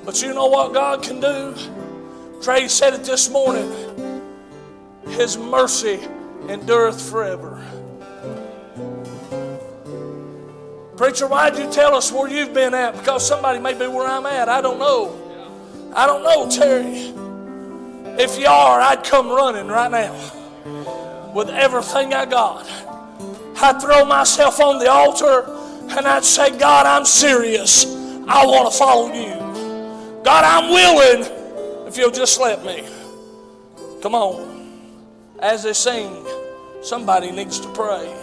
But 0.05 0.21
you 0.23 0.35
know 0.35 0.47
what 0.47 0.75
God 0.75 1.03
can 1.03 1.21
do? 1.21 1.55
Trey 2.43 2.69
said 2.69 2.93
it 2.93 3.05
this 3.05 3.31
morning. 3.31 4.04
His 5.09 5.37
mercy 5.37 6.01
endureth 6.49 7.11
forever. 7.11 7.63
Preacher, 10.97 11.27
why'd 11.27 11.59
you 11.59 11.71
tell 11.73 11.95
us 11.95 12.13
where 12.13 12.29
you've 12.29 12.55
been 12.55 12.73
at? 12.73 12.97
Because 12.97 13.27
somebody 13.27 13.59
may 13.59 13.75
be 13.75 13.87
where 13.87 14.07
I'm 14.07 14.27
at. 14.27 14.49
I 14.49 14.61
don't 14.61 14.79
know. 14.79 15.21
I 15.95 16.07
don't 16.07 16.23
know, 16.23 16.49
Terry. 16.49 17.13
If 18.17 18.39
you 18.39 18.47
are, 18.47 18.81
I'd 18.81 19.03
come 19.03 19.29
running 19.29 19.67
right 19.67 19.91
now 19.91 21.33
with 21.35 21.51
everything 21.51 22.15
I 22.15 22.27
got. 22.27 22.67
I'd 23.61 23.81
throw 23.81 24.05
myself 24.05 24.61
on 24.61 24.79
the 24.79 24.91
altar 24.91 25.45
and 25.97 26.07
I'd 26.07 26.25
say, 26.25 26.57
God, 26.57 26.87
I'm 26.87 27.05
serious. 27.05 27.87
I 28.27 28.47
want 28.47 28.73
to 28.73 28.79
follow 28.79 29.13
you. 29.13 30.23
God, 30.25 30.45
I'm 30.45 30.71
willing 30.71 31.87
if 31.89 31.97
you'll 31.97 32.11
just 32.11 32.41
let 32.41 32.65
me. 32.65 32.85
Come 34.01 34.15
on. 34.15 34.54
As 35.39 35.65
they 35.65 35.73
sing, 35.73 36.25
somebody 36.83 37.31
needs 37.31 37.59
to 37.61 37.69
pray. 37.73 38.15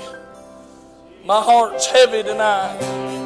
My 1.25 1.41
heart's 1.41 1.85
heavy 1.85 2.23
tonight. 2.23 3.20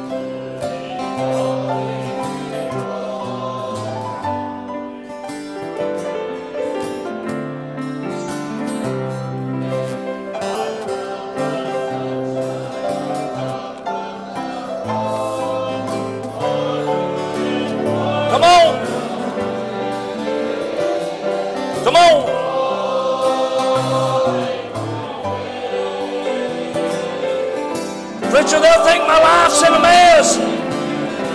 My 29.16 29.22
life's 29.22 29.62
in 29.62 29.72
a 29.72 29.80
mess. 29.80 30.38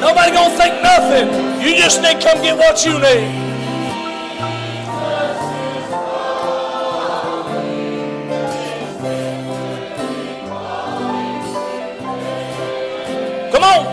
Nobody 0.02 0.32
gonna 0.32 0.56
think 0.56 0.82
nothing. 0.82 1.28
You 1.62 1.76
just 1.76 2.02
need 2.02 2.22
to 2.22 2.28
come 2.28 2.42
get 2.42 2.58
what 2.58 2.86
you 2.86 2.94
need. 3.00 3.50
Come 13.52 13.64
on. 13.64 13.86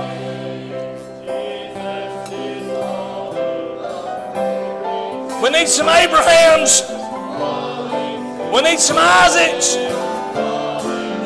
We 5.43 5.51
need 5.51 5.69
some 5.69 5.89
Abrahams. 5.89 6.83
We 8.53 8.63
need 8.63 8.81
some 8.81 8.97
Isaacs. 8.99 9.98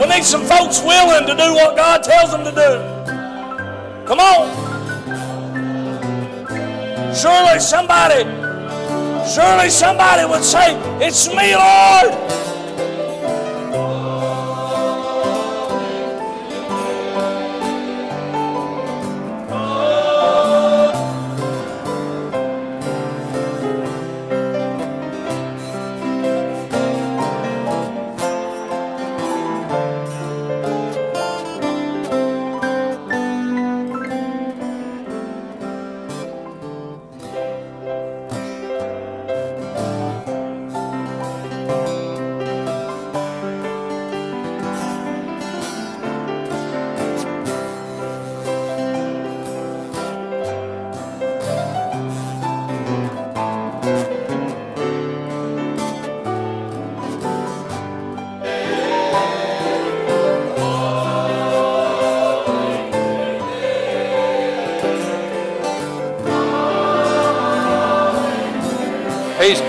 We 0.02 0.08
need 0.08 0.24
some 0.24 0.44
folks 0.44 0.80
willing 0.82 1.28
to 1.28 1.34
do 1.36 1.54
what 1.54 1.76
God 1.76 2.02
tells 2.02 2.32
them 2.32 2.42
to 2.42 2.50
do. 2.50 4.04
Come 4.04 4.18
on. 4.18 4.50
Surely 7.14 7.60
somebody, 7.60 8.24
surely 9.32 9.70
somebody 9.70 10.28
would 10.28 10.42
say, 10.42 10.74
It's 10.98 11.28
me, 11.28 11.54
Lord. 11.54 12.41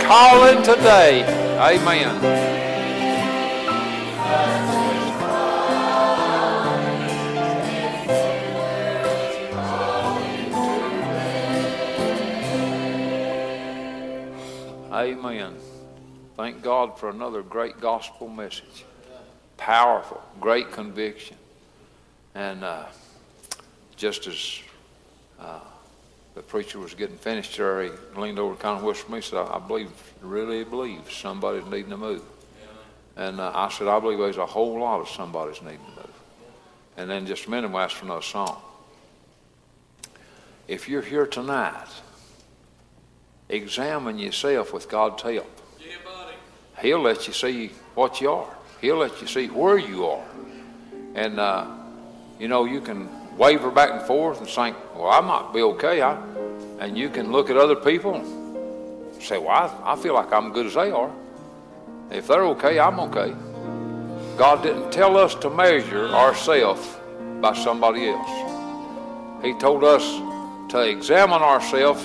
Calling 0.05 0.61
today. 0.63 1.23
Amen. 1.59 2.53
Amen. 14.91 15.55
Thank 16.37 16.61
God 16.61 16.97
for 16.97 17.09
another 17.09 17.41
great 17.41 17.79
gospel 17.79 18.27
message. 18.27 18.85
Powerful, 19.57 20.21
great 20.41 20.71
conviction. 20.71 21.37
And 22.35 22.63
uh, 22.63 22.85
just 23.95 24.27
as 24.27 24.62
preacher 26.53 26.77
was 26.77 26.93
getting 26.93 27.17
finished 27.17 27.57
there, 27.57 27.81
he 27.81 27.89
leaned 28.15 28.37
over 28.37 28.51
and 28.51 28.59
kind 28.59 28.77
of 28.77 28.83
whispered 28.83 29.07
to 29.07 29.11
me, 29.11 29.21
said, 29.21 29.39
I 29.39 29.57
believe, 29.57 29.89
really 30.21 30.63
believe 30.63 31.11
somebody's 31.11 31.65
needing 31.65 31.89
to 31.89 31.97
move. 31.97 32.21
And 33.15 33.39
uh, 33.39 33.51
I 33.55 33.69
said, 33.69 33.87
I 33.87 33.99
believe 33.99 34.19
there's 34.19 34.37
a 34.37 34.45
whole 34.45 34.79
lot 34.79 35.01
of 35.01 35.09
somebody's 35.09 35.63
needing 35.63 35.79
to 35.79 36.01
move. 36.01 36.21
And 36.95 37.09
then 37.09 37.25
just 37.25 37.47
a 37.47 37.49
minute, 37.49 37.71
we 37.71 37.77
asked 37.77 37.95
for 37.95 38.05
another 38.05 38.21
song. 38.21 38.61
If 40.67 40.87
you're 40.87 41.01
here 41.01 41.25
tonight, 41.25 41.87
examine 43.49 44.19
yourself 44.19 44.73
with 44.73 44.87
God's 44.87 45.23
help. 45.23 45.59
He'll 46.79 47.01
let 47.01 47.25
you 47.25 47.33
see 47.33 47.71
what 47.95 48.21
you 48.21 48.29
are. 48.29 48.55
He'll 48.79 48.97
let 48.97 49.19
you 49.19 49.25
see 49.25 49.47
where 49.47 49.79
you 49.79 50.05
are. 50.05 50.25
And, 51.15 51.39
uh, 51.39 51.65
you 52.39 52.47
know, 52.47 52.65
you 52.65 52.79
can 52.79 53.09
waver 53.39 53.71
back 53.71 53.89
and 53.89 54.03
forth 54.03 54.39
and 54.39 54.47
think, 54.47 54.77
well, 54.93 55.07
I 55.07 55.19
might 55.21 55.51
be 55.51 55.63
okay. 55.63 56.03
I, 56.03 56.15
and 56.79 56.97
you 56.97 57.09
can 57.09 57.31
look 57.31 57.49
at 57.49 57.57
other 57.57 57.75
people 57.75 58.15
and 58.15 59.21
say, 59.21 59.37
well, 59.37 59.49
I, 59.83 59.93
I 59.93 59.95
feel 59.95 60.13
like 60.13 60.31
I'm 60.31 60.51
good 60.51 60.65
as 60.65 60.73
they 60.73 60.91
are. 60.91 61.11
If 62.11 62.27
they're 62.27 62.45
okay, 62.45 62.79
I'm 62.79 62.99
okay. 62.99 63.33
God 64.37 64.63
didn't 64.63 64.91
tell 64.91 65.17
us 65.17 65.35
to 65.35 65.49
measure 65.49 66.07
ourselves 66.07 66.97
by 67.41 67.53
somebody 67.53 68.09
else. 68.09 69.43
He 69.43 69.53
told 69.59 69.83
us 69.83 70.03
to 70.71 70.81
examine 70.81 71.41
ourselves 71.41 72.03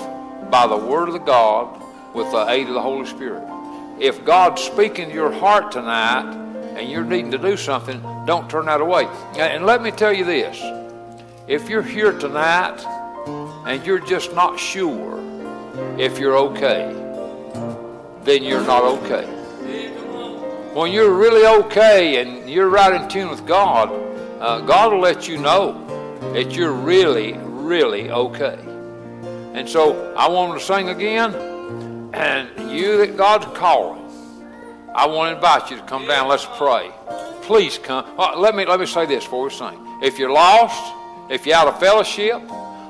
by 0.51 0.67
the 0.67 0.77
Word 0.77 1.09
of 1.09 1.25
God 1.25 1.83
with 2.15 2.31
the 2.31 2.49
aid 2.49 2.69
of 2.69 2.75
the 2.75 2.83
Holy 2.83 3.07
Spirit. 3.07 3.43
If 3.99 4.25
God's 4.25 4.63
speaking 4.63 5.09
to 5.09 5.15
your 5.15 5.33
heart 5.33 5.73
tonight 5.73 6.33
and 6.77 6.91
you're 6.91 7.05
needing 7.05 7.31
to 7.33 7.39
do 7.39 7.57
something, 7.57 8.01
don't 8.27 8.49
turn 8.49 8.67
that 8.67 8.81
away. 8.81 9.07
And 9.37 9.67
let 9.67 9.83
me 9.83 9.91
tell 9.91 10.13
you 10.13 10.25
this 10.25 10.61
if 11.47 11.69
you're 11.69 11.83
here 11.83 12.13
tonight 12.13 12.79
and 13.69 13.85
you're 13.85 13.99
just 13.99 14.35
not 14.35 14.59
sure 14.59 15.23
if 15.99 16.19
you're 16.19 16.39
okay, 16.39 16.91
then 18.25 18.43
you're 18.43 18.65
not 18.65 18.83
okay. 18.83 19.27
When 20.73 20.91
you're 20.91 21.13
really 21.13 21.47
okay 21.65 22.23
and 22.23 22.49
you're 22.49 22.71
right 22.71 22.99
in 22.99 23.07
tune 23.11 23.29
with 23.29 23.47
God, 23.47 23.91
uh, 24.41 24.61
God 24.63 24.93
will 24.93 25.01
let 25.01 25.29
you 25.29 25.37
know 25.37 25.85
that 26.33 26.53
you're 26.53 26.73
really, 26.73 27.35
really 27.35 28.11
okay. 28.11 28.59
And 29.53 29.69
so 29.69 30.15
I 30.15 30.29
want 30.29 30.59
to 30.59 30.65
sing 30.65 30.89
again, 30.89 31.35
and 32.15 32.71
you 32.71 32.97
that 32.99 33.19
God's 33.19 33.47
calling, 33.59 34.03
I 34.95 35.07
want 35.07 35.31
to 35.31 35.37
invite 35.37 35.71
you 35.71 35.77
to 35.77 35.83
come 35.83 36.07
down. 36.07 36.27
Let's 36.29 36.47
pray. 36.57 36.91
Please 37.43 37.77
come. 37.77 38.17
Well, 38.17 38.41
let 38.41 38.55
me 38.55 38.65
let 38.65 38.81
me 38.81 38.87
say 38.87 39.05
this 39.05 39.25
before 39.25 39.45
we 39.45 39.51
sing. 39.51 39.79
If 40.03 40.19
you're 40.19 40.33
lost, 40.33 40.95
if 41.31 41.45
you're 41.45 41.57
out 41.57 41.69
of 41.69 41.79
fellowship, 41.79 42.41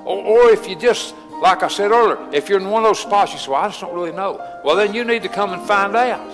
or, 0.08 0.24
or 0.24 0.50
if 0.50 0.66
you 0.66 0.74
just 0.74 1.14
like 1.42 1.62
I 1.62 1.68
said 1.68 1.92
earlier, 1.92 2.18
if 2.32 2.48
you're 2.48 2.58
in 2.58 2.68
one 2.68 2.82
of 2.82 2.88
those 2.88 3.00
spots, 3.00 3.32
you 3.32 3.38
say, 3.38 3.50
"Well, 3.50 3.62
I 3.62 3.68
just 3.68 3.80
don't 3.80 3.94
really 3.94 4.12
know." 4.12 4.42
Well, 4.64 4.74
then 4.74 4.92
you 4.94 5.04
need 5.04 5.22
to 5.22 5.28
come 5.28 5.52
and 5.52 5.62
find 5.62 5.94
out. 5.94 6.26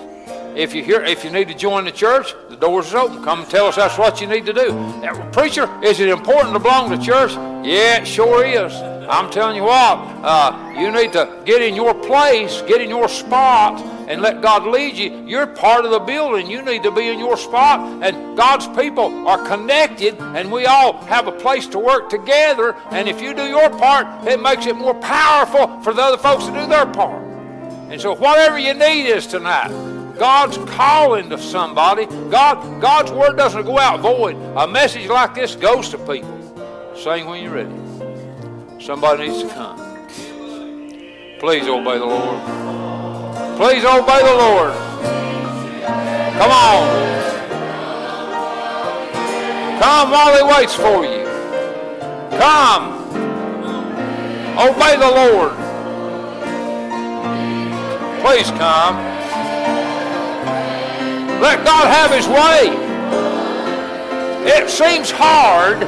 If 0.55 0.73
you 0.73 0.83
hear, 0.83 1.03
if 1.03 1.25
you 1.25 1.31
need 1.31 1.49
to 1.49 1.53
join 1.53 1.83
the 1.83 1.91
church, 1.91 2.33
the 2.49 2.55
doors 2.55 2.87
is 2.87 2.95
open. 2.95 3.21
Come 3.23 3.41
and 3.41 3.49
tell 3.49 3.67
us 3.67 3.75
that's 3.75 3.97
what 3.97 4.21
you 4.21 4.27
need 4.27 4.45
to 4.45 4.53
do. 4.53 4.71
Now, 5.01 5.13
preacher, 5.31 5.69
is 5.83 5.99
it 5.99 6.07
important 6.07 6.53
to 6.53 6.59
belong 6.59 6.89
to 6.97 6.97
church? 6.97 7.33
Yeah, 7.67 8.01
it 8.01 8.07
sure 8.07 8.45
is. 8.45 8.73
I'm 9.07 9.29
telling 9.29 9.57
you 9.57 9.63
what, 9.63 9.99
uh, 10.23 10.73
you 10.79 10.91
need 10.91 11.11
to 11.13 11.41
get 11.45 11.61
in 11.61 11.75
your 11.75 11.93
place, 11.93 12.61
get 12.61 12.81
in 12.81 12.89
your 12.89 13.07
spot, 13.07 13.79
and 14.07 14.21
let 14.21 14.41
God 14.41 14.67
lead 14.67 14.95
you. 14.95 15.25
You're 15.25 15.47
part 15.47 15.85
of 15.85 15.91
the 15.91 15.99
building. 15.99 16.49
You 16.49 16.61
need 16.61 16.83
to 16.83 16.91
be 16.91 17.09
in 17.09 17.19
your 17.19 17.37
spot, 17.37 18.03
and 18.03 18.37
God's 18.37 18.67
people 18.67 19.27
are 19.27 19.43
connected, 19.45 20.15
and 20.19 20.51
we 20.51 20.65
all 20.65 20.97
have 21.05 21.27
a 21.27 21.31
place 21.31 21.67
to 21.67 21.79
work 21.79 22.09
together. 22.09 22.75
And 22.91 23.07
if 23.07 23.21
you 23.21 23.33
do 23.33 23.45
your 23.47 23.69
part, 23.69 24.27
it 24.27 24.41
makes 24.41 24.65
it 24.65 24.75
more 24.75 24.95
powerful 24.95 25.81
for 25.81 25.93
the 25.93 26.01
other 26.01 26.17
folks 26.17 26.45
to 26.45 26.51
do 26.51 26.67
their 26.67 26.85
part. 26.85 27.23
And 27.89 27.99
so, 28.01 28.15
whatever 28.15 28.57
you 28.57 28.73
need 28.73 29.07
is 29.07 29.27
tonight. 29.27 29.69
God's 30.17 30.57
calling 30.71 31.29
to 31.29 31.37
somebody. 31.37 32.05
God, 32.29 32.81
God's 32.81 33.11
word 33.11 33.35
doesn't 33.35 33.65
go 33.65 33.77
out 33.77 33.99
void. 33.99 34.35
A 34.55 34.67
message 34.67 35.07
like 35.07 35.35
this 35.35 35.55
goes 35.55 35.89
to 35.89 35.97
people. 35.97 36.31
Sing 36.95 37.25
when 37.25 37.43
you're 37.43 37.53
ready. 37.53 38.81
Somebody 38.81 39.27
needs 39.27 39.43
to 39.43 39.49
come. 39.49 39.77
Please 41.39 41.67
obey 41.67 41.97
the 41.97 42.05
Lord. 42.05 43.04
Please 43.57 43.85
oh, 43.85 44.03
obey 44.03 44.19
the 44.19 44.35
Lord. 44.35 44.73
Come 46.37 46.51
on. 46.51 47.05
Come 49.79 50.11
while 50.11 50.35
He 50.35 50.43
waits 50.43 50.75
for 50.75 51.05
you. 51.05 51.23
Come. 52.37 52.91
Oh, 54.57 54.73
obey 54.75 54.97
the 54.97 55.07
Lord. 55.07 55.53
Please 58.19 58.51
come. 58.59 58.97
Let 61.39 61.63
God 61.63 61.87
have 61.87 62.11
His 62.11 62.27
way. 62.27 62.75
It 64.51 64.69
seems 64.69 65.09
hard 65.09 65.79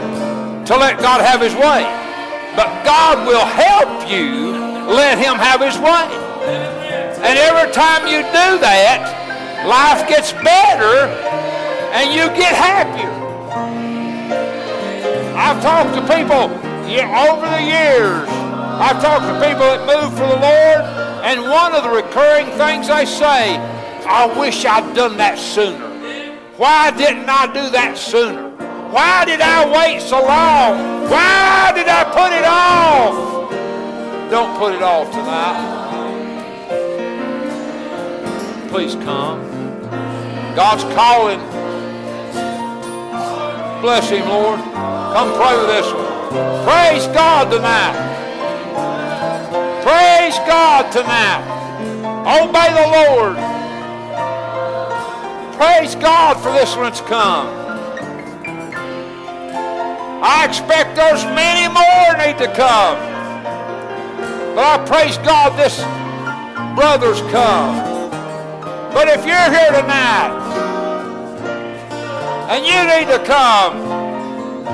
to 0.68 0.78
let 0.78 1.00
God 1.00 1.20
have 1.20 1.42
His 1.42 1.54
way, 1.54 1.84
but 2.56 2.86
God 2.86 3.28
will 3.28 3.46
help 3.46 4.10
you 4.10 4.52
let 4.88 5.18
Him 5.18 5.36
have 5.36 5.60
His 5.60 5.78
way. 5.78 6.77
And 7.20 7.38
every 7.40 7.72
time 7.74 8.06
you 8.08 8.22
do 8.22 8.60
that, 8.62 9.66
life 9.66 10.08
gets 10.08 10.34
better 10.34 11.10
and 11.94 12.14
you 12.14 12.28
get 12.38 12.54
happier. 12.54 13.10
I've 15.36 15.62
talked 15.62 15.94
to 15.96 16.02
people 16.14 16.46
over 16.46 17.48
the 17.50 17.62
years. 17.62 18.28
I've 18.80 19.02
talked 19.02 19.26
to 19.26 19.34
people 19.42 19.66
that 19.66 19.82
move 19.86 20.14
for 20.14 20.28
the 20.28 20.38
Lord, 20.38 20.82
and 21.26 21.42
one 21.50 21.74
of 21.74 21.84
the 21.84 21.90
recurring 21.90 22.46
things 22.58 22.88
they 22.88 23.06
say, 23.06 23.58
I 24.06 24.26
wish 24.40 24.66
I'd 24.66 24.96
done 24.96 25.18
that 25.18 25.40
sooner. 25.40 25.86
Why 26.58 26.92
didn't 26.92 27.28
I 27.28 27.48
do 27.48 27.70
that 27.72 27.98
sooner? 27.98 28.50
Why 28.92 29.26
did 29.26 29.42
I 29.42 29.66
wait 29.70 30.02
so 30.02 30.22
long? 30.22 31.10
Why 31.10 31.72
did 31.76 31.88
I 31.88 32.04
put 32.06 32.32
it 32.34 32.46
off? 32.46 33.52
Don't 34.32 34.58
put 34.58 34.74
it 34.74 34.82
off 34.82 35.10
tonight. 35.12 35.77
Please 38.70 38.96
come. 38.96 39.42
God's 40.56 40.84
calling. 40.96 41.40
Bless 43.82 44.10
him, 44.10 44.28
Lord. 44.28 44.60
Come 44.60 45.34
pray 45.36 45.58
with 45.58 45.68
this 45.68 45.92
one. 45.94 46.18
Praise 46.66 47.08
God 47.08 47.50
tonight. 47.50 47.96
Praise 49.84 50.38
God 50.40 50.92
tonight. 50.92 51.44
Obey 52.28 52.74
the 52.74 52.88
Lord. 52.98 53.36
Praise 55.56 55.96
God 55.96 56.38
for 56.38 56.52
this 56.52 56.76
one 56.76 56.86
that's 56.86 57.02
come. 57.02 57.48
I 60.22 60.46
expect 60.48 60.96
there's 60.96 61.24
many 61.24 61.72
more 61.74 62.26
need 62.26 62.38
to 62.40 62.48
come. 62.54 62.98
But 64.56 64.66
I 64.66 64.86
praise 64.86 65.18
God 65.20 65.58
this 65.58 65.78
brother's 66.76 67.22
come. 67.32 67.97
But 68.98 69.10
if 69.10 69.28
you're 69.28 69.52
here 69.52 69.80
tonight 69.80 70.34
and 72.50 72.66
you 72.66 72.82
need 72.90 73.06
to 73.14 73.24
come, 73.28 73.78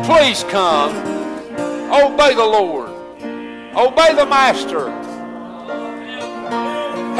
please 0.05 0.45
come. 0.45 0.95
Obey 1.91 2.33
the 2.33 2.45
Lord. 2.45 2.87
Obey 3.75 4.15
the 4.15 4.25
Master. 4.25 4.87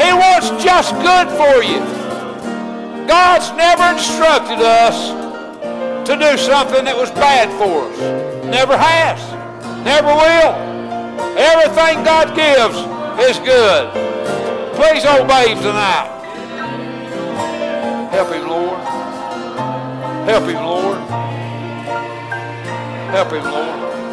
He 0.00 0.12
wants 0.14 0.48
just 0.64 0.94
good 1.04 1.28
for 1.36 1.62
you. 1.62 1.80
God's 3.06 3.52
never 3.52 3.92
instructed 3.92 4.60
us 4.64 6.08
to 6.08 6.16
do 6.16 6.38
something 6.38 6.86
that 6.86 6.96
was 6.96 7.10
bad 7.10 7.50
for 7.58 7.84
us. 7.84 8.46
Never 8.46 8.78
has. 8.78 9.20
Never 9.84 10.08
will. 10.08 11.36
Everything 11.36 12.02
God 12.02 12.34
gives 12.34 12.78
is 13.28 13.38
good. 13.44 13.92
Please 14.74 15.04
obey 15.04 15.52
tonight. 15.60 16.13
Help 18.14 18.32
Him, 18.32 18.48
Lord. 18.48 18.78
Help 20.28 20.44
Him, 20.44 20.54
Lord. 20.54 20.98
Help 23.10 23.32
Him, 23.32 23.42
Lord. 23.42 24.03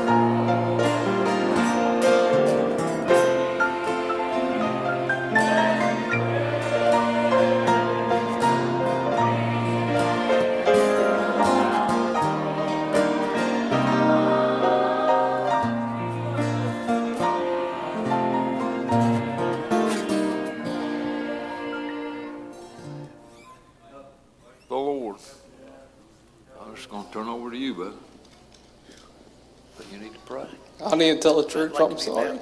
I 30.85 30.95
need 30.95 31.13
to 31.15 31.19
tell 31.19 31.41
the 31.41 31.47
church 31.47 31.73
I'm 31.79 31.97
sorry. 31.97 32.39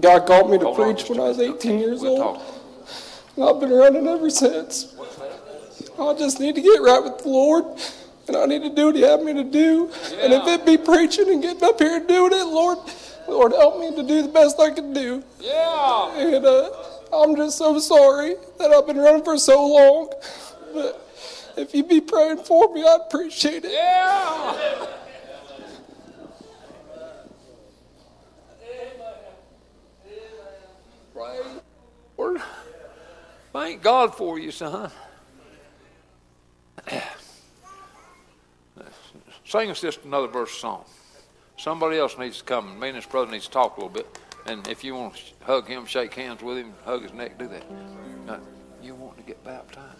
God 0.00 0.26
called 0.26 0.50
me 0.50 0.58
to 0.58 0.64
Hold 0.64 0.80
on 0.80 0.84
preach 0.94 0.98
just 0.98 1.10
when 1.10 1.20
I 1.20 1.24
was 1.24 1.38
minute. 1.38 1.56
18 1.56 1.78
years 1.78 2.00
We'll 2.00 2.22
old. 2.22 2.36
talk. 2.38 2.54
And 3.36 3.44
I've 3.44 3.60
been 3.60 3.70
running 3.72 4.06
ever 4.06 4.30
since. 4.30 4.94
I 5.98 6.14
just 6.14 6.40
need 6.40 6.54
to 6.54 6.60
get 6.62 6.80
right 6.80 7.02
with 7.02 7.18
the 7.18 7.28
Lord, 7.28 7.64
and 8.28 8.36
I 8.36 8.46
need 8.46 8.62
to 8.62 8.70
do 8.74 8.86
what 8.86 8.94
He 8.96 9.02
had 9.02 9.22
me 9.22 9.32
to 9.34 9.44
do. 9.44 9.90
And 10.20 10.32
if 10.32 10.46
it 10.46 10.64
be 10.66 10.78
preaching 10.78 11.28
and 11.30 11.42
getting 11.42 11.62
up 11.62 11.78
here 11.78 11.96
and 11.96 12.08
doing 12.08 12.32
it, 12.32 12.44
Lord, 12.46 12.78
Lord, 13.28 13.52
help 13.52 13.78
me 13.80 13.94
to 13.94 14.02
do 14.02 14.22
the 14.22 14.28
best 14.28 14.58
I 14.58 14.70
can 14.70 14.92
do. 14.92 15.22
Yeah. 15.40 16.16
And 16.18 16.44
uh, 16.44 16.70
I'm 17.12 17.36
just 17.36 17.58
so 17.58 17.78
sorry 17.78 18.34
that 18.58 18.70
I've 18.70 18.86
been 18.86 18.98
running 18.98 19.22
for 19.24 19.36
so 19.38 19.66
long. 19.66 20.10
But 20.72 21.06
if 21.56 21.74
you'd 21.74 21.88
be 21.88 22.00
praying 22.00 22.38
for 22.38 22.72
me, 22.74 22.82
I'd 22.82 23.00
appreciate 23.06 23.64
it. 23.64 23.72
Yeah. 23.72 24.86
Praise 31.22 31.60
Lord. 32.18 32.42
Thank 33.52 33.82
God 33.82 34.14
for 34.14 34.38
you, 34.38 34.50
son. 34.50 34.90
Sing 39.44 39.70
us 39.70 39.80
just 39.80 40.04
another 40.04 40.26
verse 40.26 40.52
song. 40.52 40.84
Somebody 41.58 41.98
else 41.98 42.18
needs 42.18 42.38
to 42.38 42.44
come. 42.44 42.80
Me 42.80 42.88
and 42.88 42.96
his 42.96 43.06
brother 43.06 43.30
needs 43.30 43.44
to 43.44 43.50
talk 43.52 43.76
a 43.76 43.80
little 43.80 43.94
bit. 43.94 44.18
And 44.46 44.66
if 44.66 44.82
you 44.82 44.94
want 44.94 45.14
to 45.14 45.44
hug 45.44 45.68
him, 45.68 45.86
shake 45.86 46.14
hands 46.14 46.42
with 46.42 46.58
him, 46.58 46.72
hug 46.84 47.02
his 47.02 47.12
neck, 47.12 47.38
do 47.38 47.46
that. 47.48 47.62
Uh, 48.26 48.38
you 48.82 48.94
want 48.94 49.16
to 49.18 49.22
get 49.22 49.44
baptized? 49.44 49.91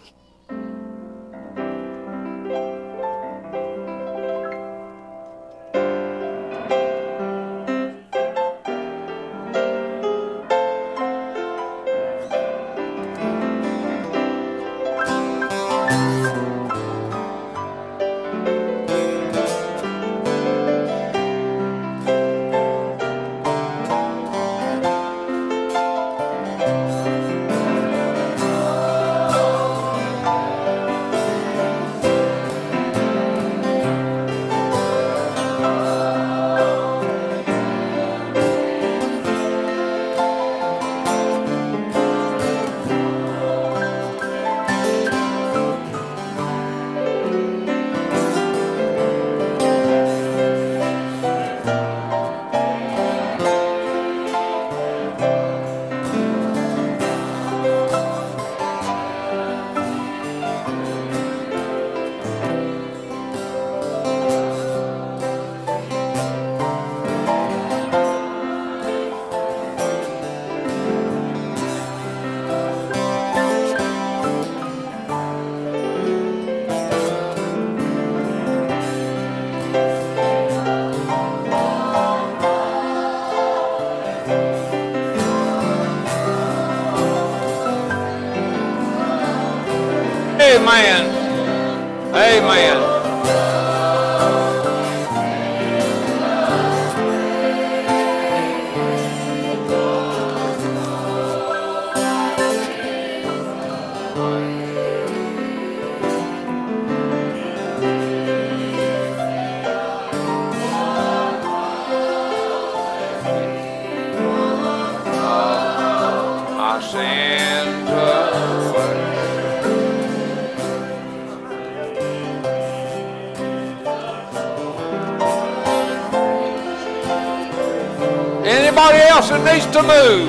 To 129.72 129.82
move, 129.82 130.28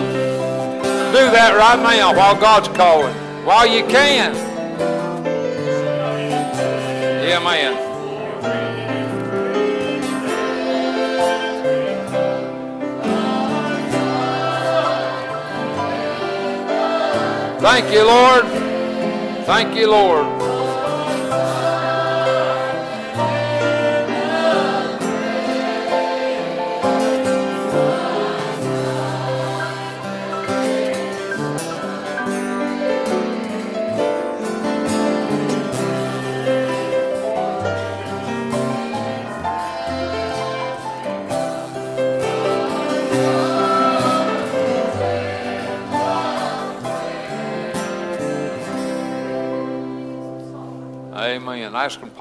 do 1.12 1.24
that 1.32 1.54
right 1.58 1.98
now 1.98 2.16
while 2.16 2.40
God's 2.40 2.70
calling. 2.70 3.14
While 3.46 3.68
you 3.68 3.86
can. 3.88 4.34
Yeah, 7.28 7.40
man. 7.44 7.84
Thank 17.60 17.94
you, 17.94 18.06
Lord. 18.06 18.46
Thank 19.46 19.76
you, 19.76 19.90
Lord. 19.90 20.33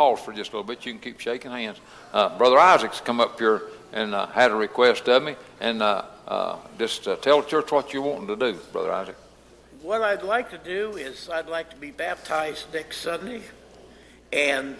Pause 0.02 0.20
for 0.20 0.32
just 0.32 0.52
a 0.52 0.56
little 0.56 0.66
bit. 0.66 0.84
You 0.84 0.92
can 0.92 1.00
keep 1.00 1.20
shaking 1.20 1.52
hands. 1.52 1.80
Uh, 2.12 2.36
Brother 2.36 2.58
Isaac's 2.58 3.00
come 3.00 3.20
up 3.20 3.38
here 3.38 3.62
and 3.92 4.14
uh, 4.14 4.26
had 4.26 4.50
a 4.50 4.54
request 4.54 5.08
of 5.08 5.22
me, 5.22 5.36
and 5.60 5.80
uh, 5.80 6.04
uh, 6.26 6.56
just 6.76 7.06
uh, 7.06 7.14
tell 7.16 7.40
the 7.40 7.48
church 7.48 7.70
what 7.70 7.92
you're 7.92 8.02
wanting 8.02 8.26
to 8.26 8.36
do, 8.36 8.58
Brother 8.72 8.92
Isaac. 8.92 9.16
What 9.80 10.02
I'd 10.02 10.24
like 10.24 10.50
to 10.50 10.58
do 10.58 10.96
is 10.96 11.28
I'd 11.28 11.46
like 11.46 11.70
to 11.70 11.76
be 11.76 11.92
baptized 11.92 12.66
next 12.74 12.98
Sunday 12.98 13.42
and 14.32 14.76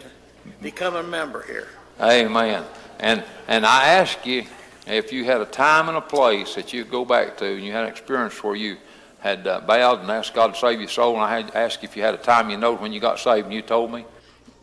become 0.60 0.96
a 0.96 1.02
member 1.04 1.42
here. 1.42 1.68
Amen. 2.00 2.64
And 2.98 3.22
and 3.46 3.64
I 3.64 3.94
ask 4.00 4.26
you 4.26 4.44
if 4.88 5.12
you 5.12 5.24
had 5.24 5.40
a 5.40 5.46
time 5.46 5.88
and 5.88 5.96
a 5.96 6.00
place 6.00 6.56
that 6.56 6.72
you 6.72 6.84
go 6.84 7.04
back 7.04 7.36
to, 7.38 7.46
and 7.46 7.64
you 7.64 7.70
had 7.70 7.84
an 7.84 7.90
experience 7.90 8.42
where 8.42 8.56
you 8.56 8.76
had 9.20 9.46
uh, 9.46 9.60
bowed 9.60 10.00
and 10.00 10.10
asked 10.10 10.34
God 10.34 10.54
to 10.54 10.58
save 10.58 10.80
your 10.80 10.88
soul, 10.88 11.14
and 11.14 11.22
I 11.22 11.40
had 11.40 11.54
asked 11.54 11.84
if 11.84 11.96
you 11.96 12.02
had 12.02 12.14
a 12.14 12.24
time 12.32 12.50
you 12.50 12.56
know 12.56 12.74
when 12.74 12.92
you 12.92 12.98
got 12.98 13.20
saved, 13.20 13.46
and 13.46 13.54
you 13.54 13.62
told 13.62 13.92
me. 13.92 14.04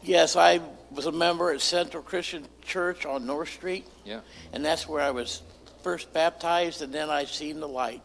Yes, 0.01 0.35
I 0.35 0.61
was 0.91 1.05
a 1.05 1.11
member 1.11 1.51
at 1.51 1.61
Central 1.61 2.01
Christian 2.01 2.45
Church 2.63 3.05
on 3.05 3.25
North 3.25 3.49
Street, 3.49 3.85
Yeah. 4.05 4.21
and 4.53 4.63
that's 4.63 4.87
where 4.87 5.01
I 5.01 5.11
was 5.11 5.41
first 5.83 6.11
baptized, 6.13 6.81
and 6.81 6.91
then 6.93 7.09
I 7.09 7.25
seen 7.25 7.59
the 7.59 7.67
light. 7.67 8.01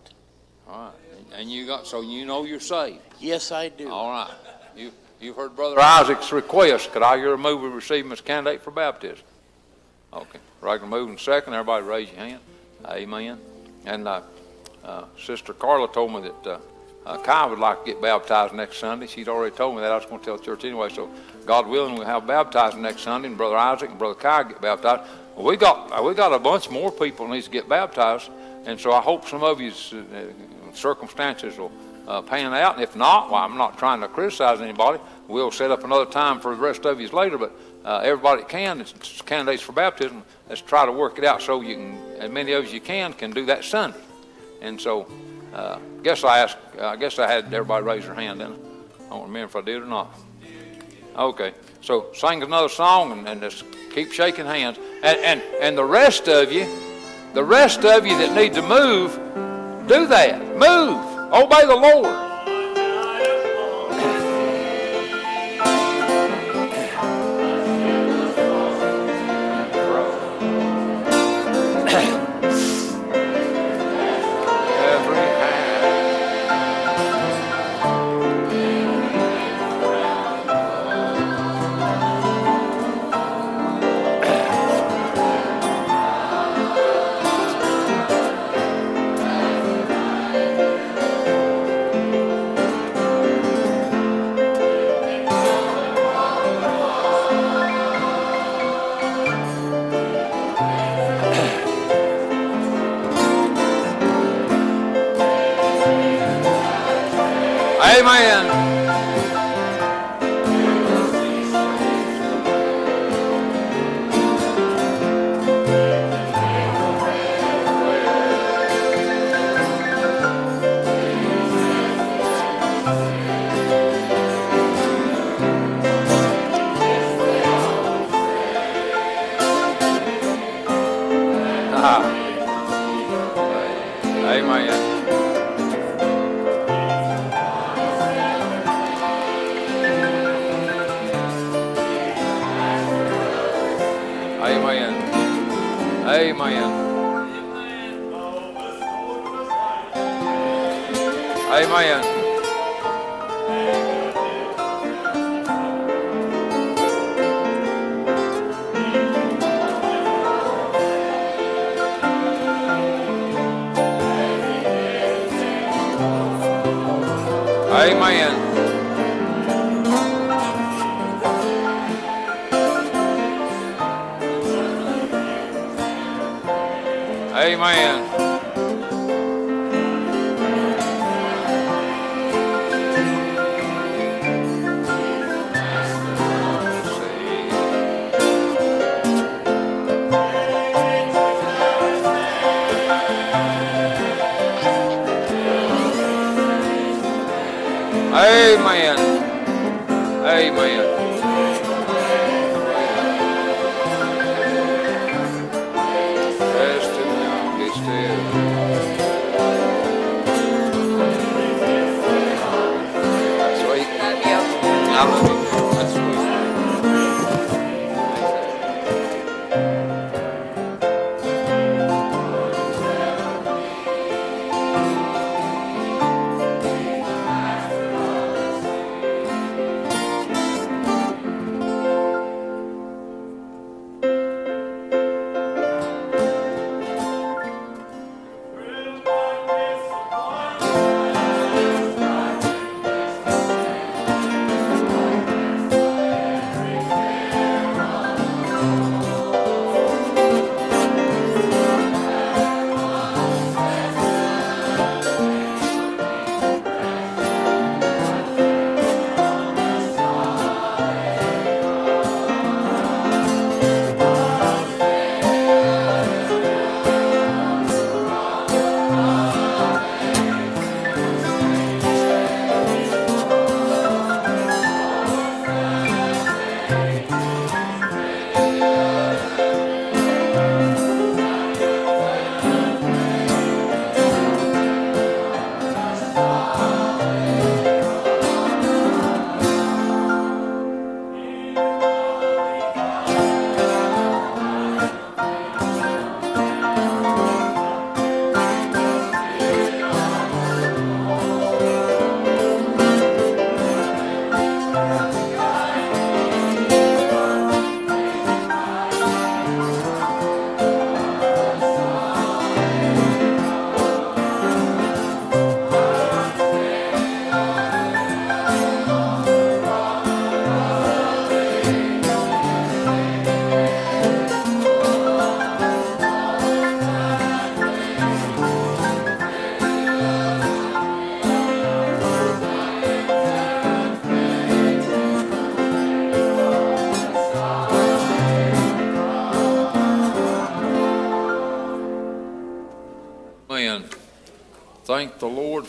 All 0.69 0.87
right. 0.87 1.39
And 1.39 1.51
you 1.51 1.66
got 1.66 1.87
so 1.87 2.01
you 2.01 2.25
know 2.27 2.45
you're 2.45 2.61
saved. 2.61 3.01
Yes, 3.21 3.51
I 3.53 3.69
do. 3.69 3.91
All 3.91 4.11
right. 4.11 4.31
You 4.77 4.93
you've 5.21 5.37
heard 5.37 5.57
Brother 5.57 5.81
Isaac's 5.81 6.33
request. 6.33 6.93
Could 6.93 7.03
I 7.03 7.16
hear 7.16 7.33
a 7.35 7.39
move 7.39 7.61
we 7.62 7.69
receive 7.69 8.05
him 8.05 8.12
as 8.12 8.21
candidate 8.21 8.62
for 8.62 8.71
baptism? 8.71 9.25
Okay. 10.12 10.39
Regular 10.61 10.89
move 10.89 11.09
and 11.09 11.19
second. 11.19 11.55
Everybody 11.55 11.85
raise 11.85 12.09
your 12.11 12.19
hand. 12.19 12.41
Amen. 12.87 13.39
And 13.87 14.07
uh, 14.07 14.21
uh, 14.85 15.05
Sister 15.21 15.53
Carla 15.55 15.93
told 15.93 16.12
me 16.12 16.21
that 16.23 16.47
uh, 16.47 16.59
uh, 17.07 17.19
Kai 17.19 17.47
would 17.47 17.59
like 17.59 17.85
to 17.85 17.91
get 17.93 18.01
baptized 18.01 18.55
next 18.55 18.79
Sunday. 18.79 19.07
She'd 19.09 19.29
already 19.29 19.57
told 19.57 19.75
me 19.75 19.81
that. 19.81 19.91
I 19.91 19.97
was 19.97 20.07
going 20.07 20.21
to 20.21 20.25
tell 20.25 20.37
the 20.37 20.45
church 20.45 20.65
anyway. 20.65 20.89
So 20.91 21.11
God 21.47 21.66
willing, 21.66 21.95
we'll 21.95 22.07
have 22.07 22.27
baptized 22.27 22.77
next 22.77 23.03
Sunday, 23.03 23.29
and 23.29 23.37
Brother 23.37 23.57
Isaac 23.57 23.91
and 23.91 23.99
Brother 23.99 24.15
Kai 24.15 24.45
get 24.45 24.61
baptized. 24.61 25.03
We 25.37 25.57
got 25.57 26.05
we 26.05 26.15
got 26.15 26.33
a 26.33 26.39
bunch 26.39 26.71
more 26.71 26.91
people 26.91 27.29
needs 27.29 27.47
to 27.47 27.53
get 27.53 27.69
baptized, 27.69 28.31
and 28.66 28.79
so 28.81 28.93
I 28.93 29.01
hope 29.01 29.27
some 29.27 29.43
of 29.43 29.61
you's 29.61 29.93
uh, 29.93 30.33
circumstances 30.73 31.59
will 31.59 31.73
uh, 32.07 32.23
pan 32.23 32.55
out. 32.55 32.75
And 32.75 32.83
if 32.83 32.95
not, 32.97 33.31
well, 33.31 33.43
I'm 33.43 33.59
not 33.59 33.79
trying 33.79 34.01
to 34.01 34.09
criticize 34.09 34.61
anybody. 34.61 35.01
We'll 35.29 35.51
set 35.51 35.71
up 35.71 35.85
another 35.85 36.11
time 36.11 36.41
for 36.41 36.55
the 36.55 36.61
rest 36.61 36.85
of 36.87 37.01
you 37.01 37.09
later. 37.09 37.39
But 37.39 37.53
uh, 37.85 38.01
everybody 38.05 38.43
that 38.43 38.49
can, 38.49 38.81
it's 38.81 39.23
candidates 39.23 39.62
for 39.62 39.73
baptism. 39.73 40.23
Let's 40.49 40.61
try 40.61 40.87
to 40.87 40.93
work 40.93 41.19
it 41.19 41.25
out 41.25 41.43
so 41.43 41.62
you 41.62 41.77
can, 41.77 41.99
as 42.19 42.31
many 42.31 42.53
of 42.53 42.66
you 42.66 42.75
you 42.75 42.81
can, 42.81 43.12
can 43.12 43.33
do 43.33 43.47
that 43.47 43.65
Sunday. 43.65 44.01
And 44.61 44.81
so 44.81 45.07
Uh, 45.55 45.79
guess 46.03 46.25
I 46.25 46.43
uh, 46.43 46.95
I 46.95 46.97
guess 46.97 47.19
I 47.19 47.31
had 47.31 47.45
everybody 47.55 47.87
raise 47.87 48.05
their 48.07 48.15
hand. 48.16 48.41
Then 48.41 48.53
I 49.07 49.11
don't 49.11 49.23
remember 49.31 49.47
if 49.47 49.55
I 49.55 49.62
did 49.62 49.83
or 49.83 49.87
not. 49.87 50.11
Okay, 51.16 51.55
so 51.81 52.07
sing 52.12 52.43
another 52.43 52.69
song 52.69 53.12
and, 53.12 53.28
and 53.28 53.41
just 53.41 53.65
keep 53.95 54.12
shaking 54.12 54.47
hands. 54.47 54.78
And, 55.03 55.19
and 55.20 55.43
and 55.61 55.78
the 55.78 55.85
rest 55.85 56.28
of 56.28 56.53
you, 56.53 56.66
the 57.35 57.45
rest 57.45 57.85
of 57.85 58.05
you 58.05 58.19
that 58.19 58.35
need 58.35 58.55
to 58.55 58.62
move, 58.62 59.12
do 59.86 60.07
that. 60.09 60.41
Move. 60.57 61.15
Obey 61.32 61.66
the 61.66 61.77
Lord. 61.77 62.34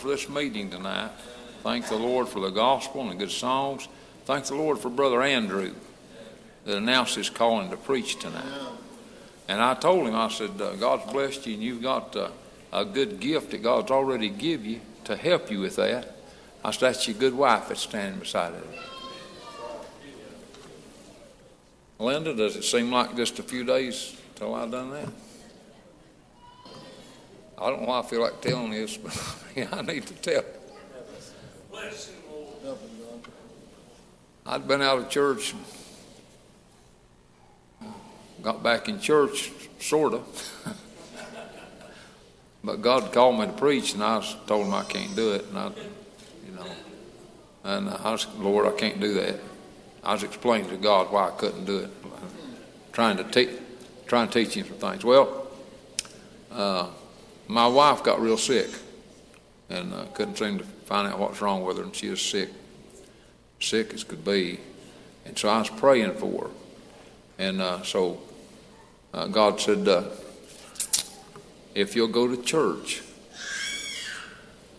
For 0.05 0.11
this 0.11 0.29
meeting 0.29 0.69
tonight. 0.69 1.09
Thank 1.63 1.87
the 1.87 1.95
Lord 1.95 2.27
for 2.27 2.39
the 2.39 2.51
gospel 2.51 3.01
and 3.01 3.09
the 3.09 3.15
good 3.15 3.31
songs. 3.31 3.87
Thank 4.25 4.45
the 4.45 4.53
Lord 4.53 4.77
for 4.77 4.91
Brother 4.91 5.23
Andrew 5.23 5.73
that 6.63 6.77
announced 6.77 7.15
his 7.15 7.31
calling 7.31 7.71
to 7.71 7.77
preach 7.77 8.19
tonight. 8.19 8.45
And 9.47 9.59
I 9.59 9.73
told 9.73 10.07
him, 10.07 10.13
I 10.13 10.27
said, 10.27 10.61
uh, 10.61 10.75
God's 10.75 11.11
blessed 11.11 11.47
you 11.47 11.55
and 11.55 11.63
you've 11.63 11.81
got 11.81 12.15
uh, 12.15 12.29
a 12.71 12.85
good 12.85 13.19
gift 13.19 13.49
that 13.49 13.63
God's 13.63 13.89
already 13.89 14.29
give 14.29 14.63
you 14.63 14.79
to 15.05 15.15
help 15.15 15.49
you 15.49 15.61
with 15.61 15.77
that. 15.77 16.15
I 16.63 16.69
said, 16.69 16.81
that's 16.81 17.07
your 17.07 17.17
good 17.17 17.33
wife 17.33 17.69
that's 17.69 17.81
standing 17.81 18.19
beside 18.19 18.53
it. 18.53 18.79
Linda, 21.97 22.35
does 22.35 22.55
it 22.55 22.63
seem 22.63 22.91
like 22.91 23.15
just 23.15 23.39
a 23.39 23.43
few 23.43 23.63
days 23.63 24.15
till 24.35 24.53
I've 24.53 24.69
done 24.69 24.91
that? 24.91 25.09
I 27.57 27.69
don't 27.69 27.81
know 27.81 27.87
why 27.87 27.99
I 27.99 28.03
feel 28.03 28.21
like 28.21 28.41
telling 28.41 28.71
this, 28.71 28.97
but 29.03 29.35
yeah, 29.55 29.67
I 29.71 29.81
need 29.81 30.05
to 30.07 30.13
tell. 30.15 30.43
I'd 34.47 34.67
been 34.67 34.81
out 34.81 34.99
of 34.99 35.09
church, 35.09 35.55
got 38.43 38.61
back 38.61 38.87
in 38.87 38.99
church, 38.99 39.51
sort 39.79 40.13
of. 40.13 40.77
but 42.63 42.81
God 42.81 43.11
called 43.11 43.39
me 43.39 43.47
to 43.47 43.53
preach, 43.53 43.93
and 43.93 44.03
I 44.03 44.21
told 44.45 44.67
him 44.67 44.73
I 44.73 44.83
can't 44.83 45.15
do 45.15 45.33
it, 45.33 45.45
and 45.45 45.57
I, 45.57 45.71
you 46.45 46.51
know, 46.53 46.67
and 47.63 47.89
I 47.89 48.11
was, 48.11 48.27
Lord, 48.37 48.67
I 48.67 48.77
can't 48.77 48.99
do 48.99 49.13
that. 49.15 49.39
I 50.03 50.13
was 50.13 50.21
explaining 50.21 50.69
to 50.69 50.77
God 50.77 51.11
why 51.11 51.29
I 51.29 51.31
couldn't 51.31 51.65
do 51.65 51.79
it, 51.79 51.89
trying 52.93 53.17
to 53.17 53.23
teach, 53.23 53.49
trying 54.05 54.27
to 54.27 54.45
teach 54.45 54.53
him 54.53 54.67
some 54.67 54.77
things. 54.77 55.03
Well, 55.03 55.47
uh, 56.51 56.89
my 57.47 57.67
wife 57.67 58.03
got 58.03 58.21
real 58.21 58.37
sick, 58.37 58.69
and 59.69 59.93
uh, 59.93 60.05
couldn't 60.13 60.37
seem 60.37 60.57
to 60.57 60.63
find 60.63 61.07
out 61.07 61.19
what's 61.19 61.41
wrong 61.41 61.63
with 61.63 61.77
her, 61.77 61.83
and 61.83 61.95
she 61.95 62.09
was 62.09 62.21
sick, 62.21 62.49
sick 63.59 63.93
as 63.93 64.03
could 64.03 64.23
be, 64.23 64.59
and 65.25 65.37
so 65.37 65.49
I 65.49 65.59
was 65.59 65.69
praying 65.69 66.13
for 66.13 66.45
her, 66.45 66.49
and 67.37 67.61
uh, 67.61 67.83
so 67.83 68.19
uh, 69.13 69.27
God 69.27 69.59
said, 69.59 69.87
uh, 69.87 70.03
if 71.73 71.95
you'll 71.95 72.07
go 72.07 72.27
to 72.27 72.41
church 72.41 73.01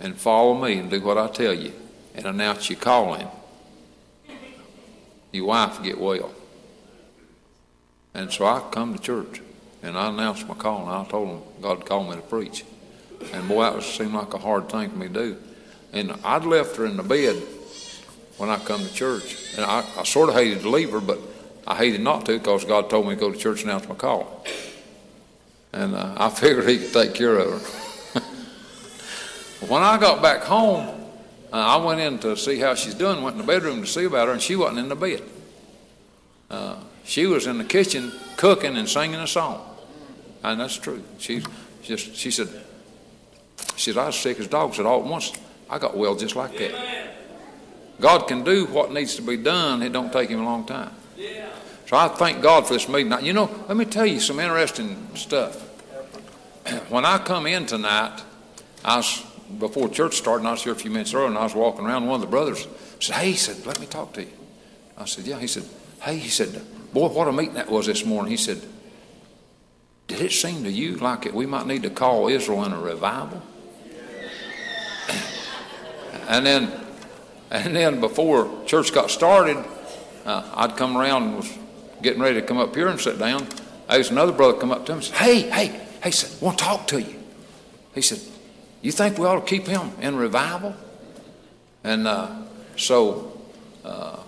and 0.01 0.17
follow 0.17 0.55
me 0.55 0.79
and 0.79 0.91
do 0.91 1.01
what 1.01 1.19
I 1.19 1.29
tell 1.29 1.55
you, 1.55 1.73
and 2.15 2.27
announce 2.27 2.71
your 2.71 2.79
calling 2.79 3.29
your 5.37 5.47
wife 5.47 5.79
will 5.79 5.85
get 5.85 6.01
well. 6.01 6.33
And 8.15 8.33
so 8.33 8.47
I 8.47 8.61
come 8.71 8.95
to 8.95 9.01
church 9.01 9.43
and 9.87 9.97
I 9.97 10.09
announced 10.09 10.49
my 10.49 10.55
call 10.55 10.83
and 10.83 10.91
I 10.91 11.09
told 11.09 11.29
them 11.29 11.43
God 11.63 11.87
called 11.87 12.11
me 12.11 12.17
to 12.17 12.23
preach. 12.23 12.65
And 13.33 13.49
boy, 13.49 13.63
that 13.63 13.77
was, 13.77 13.87
seemed 13.87 14.15
like 14.15 14.35
a 14.35 14.39
hard 14.39 14.69
thing 14.69 14.91
for 14.91 14.97
me 14.97 15.07
to 15.07 15.13
do. 15.13 15.37
And 15.93 16.13
I'd 16.25 16.45
left 16.45 16.77
her 16.77 16.87
in 16.87 16.97
the 16.97 17.05
bed 17.05 17.37
when 18.37 18.51
I 18.51 18.59
come 18.59 18.81
to 18.81 18.93
church. 18.93 19.55
And 19.57 19.65
I, 19.65 19.85
I 19.97 20.03
sort 20.03 20.29
of 20.29 20.35
hated 20.35 20.63
to 20.63 20.69
leave 20.69 20.91
her, 20.91 21.01
but 21.01 21.21
I 21.67 21.77
hated 21.77 22.01
not 22.01 22.27
to 22.27 22.39
because 22.39 22.65
God 22.65 22.91
told 22.91 23.07
me 23.07 23.15
to 23.15 23.21
go 23.21 23.31
to 23.31 23.39
church 23.39 23.63
and 23.63 23.71
announce 23.71 23.89
my 23.89 23.95
call. 23.95 24.45
And 25.73 25.95
uh, 25.95 26.15
I 26.17 26.31
figured 26.31 26.69
He 26.69 26.79
could 26.79 26.93
take 26.93 27.15
care 27.15 27.39
of 27.39 27.51
her. 27.51 28.21
when 29.69 29.83
I 29.83 29.99
got 29.99 30.21
back 30.21 30.43
home, 30.43 30.89
uh, 31.53 31.57
I 31.57 31.77
went 31.77 32.01
in 32.01 32.19
to 32.19 32.37
see 32.37 32.59
how 32.59 32.75
she's 32.75 32.95
doing, 32.95 33.23
went 33.23 33.35
in 33.35 33.47
the 33.47 33.47
bedroom 33.47 33.83
to 33.83 33.87
see 33.87 34.05
about 34.05 34.27
her, 34.27 34.33
and 34.33 34.43
she 34.43 34.57
wasn't 34.57 34.81
in 34.81 34.89
the 34.89 34.97
bed. 34.97 35.23
Uh, 36.51 36.77
she 37.05 37.27
was 37.27 37.47
in 37.47 37.59
the 37.59 37.65
kitchen 37.65 38.13
cooking 38.37 38.77
and 38.77 38.89
singing 38.89 39.21
a 39.21 39.27
song. 39.27 39.66
And 40.47 40.61
that's 40.61 40.77
true. 40.77 41.03
She 41.19 41.43
just 41.83 42.15
she 42.15 42.31
said, 42.31 42.49
she 43.75 43.91
said, 43.91 44.01
I 44.01 44.07
was 44.07 44.17
sick 44.17 44.39
as 44.39 44.47
a 44.47 44.49
dog. 44.49 44.75
Said 44.75 44.87
all 44.87 45.01
at 45.01 45.07
once, 45.07 45.33
I 45.69 45.79
got 45.81 45.97
well 45.97 46.15
just 46.15 46.37
like 46.37 46.57
that. 46.59 46.73
God 48.01 48.29
can 48.29 48.45
do 48.45 48.67
what 48.67 48.93
needs 48.93 49.17
to 49.17 49.23
be 49.23 49.37
done. 49.37 49.83
It 49.83 49.93
don't 49.93 50.13
take 50.13 50.31
him 50.31 50.41
a 50.41 50.45
long 50.45 50.65
time. 50.65 50.93
So 51.87 51.97
I 51.97 52.09
thank 52.09 52.43
God 52.43 52.67
for 52.67 52.75
this 52.75 52.89
meeting. 52.89 53.09
Now, 53.09 53.19
you 53.19 53.33
know, 53.33 53.51
let 53.67 53.77
me 53.77 53.85
tell 53.85 54.07
you 54.07 54.21
some 54.21 54.39
interesting 54.39 55.09
stuff. 55.15 55.63
When 56.91 57.05
I 57.05 57.19
come 57.19 57.47
in 57.47 57.67
tonight, 57.67 58.23
I 58.85 58.99
was 58.99 59.25
before 59.59 59.89
church 59.89 60.15
started, 60.15 60.47
I 60.47 60.53
was 60.53 60.63
here 60.63 60.73
a 60.73 60.77
few 60.77 60.93
minutes 60.93 61.13
earlier, 61.13 61.29
and 61.29 61.39
I 61.39 61.43
was 61.43 61.57
walking 61.57 61.87
around. 61.87 62.07
One 62.07 62.17
of 62.17 62.21
the 62.21 62.31
brothers 62.31 62.69
said, 63.01 63.17
"Hey," 63.17 63.31
he 63.33 63.37
said, 63.37 63.67
"Let 63.67 63.81
me 63.81 63.87
talk 63.87 64.13
to 64.13 64.23
you." 64.23 64.33
I 64.97 65.07
said, 65.07 65.27
"Yeah." 65.27 65.41
He 65.41 65.49
said, 65.49 65.65
"Hey," 66.01 66.19
he 66.19 66.29
said, 66.29 66.61
"Boy, 66.93 67.09
what 67.09 67.27
a 67.27 67.33
meeting 67.33 67.55
that 67.55 67.71
was 67.71 67.87
this 67.87 68.05
morning." 68.05 68.31
He 68.31 68.37
said, 68.37 68.61
"Did 70.09 70.21
it 70.21 70.33
seem 70.33 70.65
to 70.65 70.71
you 70.71 70.97
like 70.97 71.27
it, 71.27 71.35
we 71.35 71.47
might 71.47 71.67
need 71.67 71.83
to 71.83 71.91
call 71.91 72.29
Israel 72.29 72.65
in 72.65 72.73
a 72.73 72.81
revival?" 72.81 73.43
and 76.29 76.45
then, 76.45 76.73
and 77.51 77.75
then 77.75 78.01
before 78.01 78.51
church 78.67 78.93
got 78.93 79.11
started, 79.11 79.57
uh, 80.25 80.51
I'd 80.55 80.77
come 80.77 80.97
around 80.97 81.23
and 81.23 81.37
was 81.37 81.59
getting 82.03 82.21
ready 82.21 82.41
to 82.41 82.47
come 82.47 82.59
up 82.59 82.75
here 82.75 82.89
and 82.89 83.01
sit 83.01 83.19
down. 83.19 83.47
There 83.89 83.99
was 83.99 84.11
another 84.11 84.33
brother 84.33 84.59
come 84.59 84.73
up 84.73 84.87
to 84.87 84.93
him 84.93 84.99
and 84.99 85.05
said, 85.05 85.17
"Hey, 85.17 85.41
hey." 85.51 85.87
He 86.07 86.13
said, 86.13 86.31
I 86.41 86.45
want 86.45 86.59
to 86.59 86.65
talk 86.65 86.87
to 86.89 87.03
you. 87.03 87.17
He 87.95 88.01
said, 88.01 88.21
You 88.81 88.93
think 88.93 89.19
we 89.19 89.27
ought 89.27 89.41
to 89.41 89.47
keep 89.47 89.67
him 89.67 89.91
in 90.01 90.15
revival? 90.15 90.77
And 91.83 92.07
uh, 92.07 92.43
so 92.77 93.41
uh, 93.85 94.19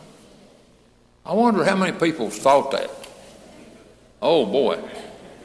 I 1.25 1.35
wonder 1.35 1.65
how 1.65 1.77
many 1.77 1.97
people 1.97 2.31
thought 2.31 2.73
that. 2.73 2.91
Oh 4.21 4.45
boy, 4.45 4.83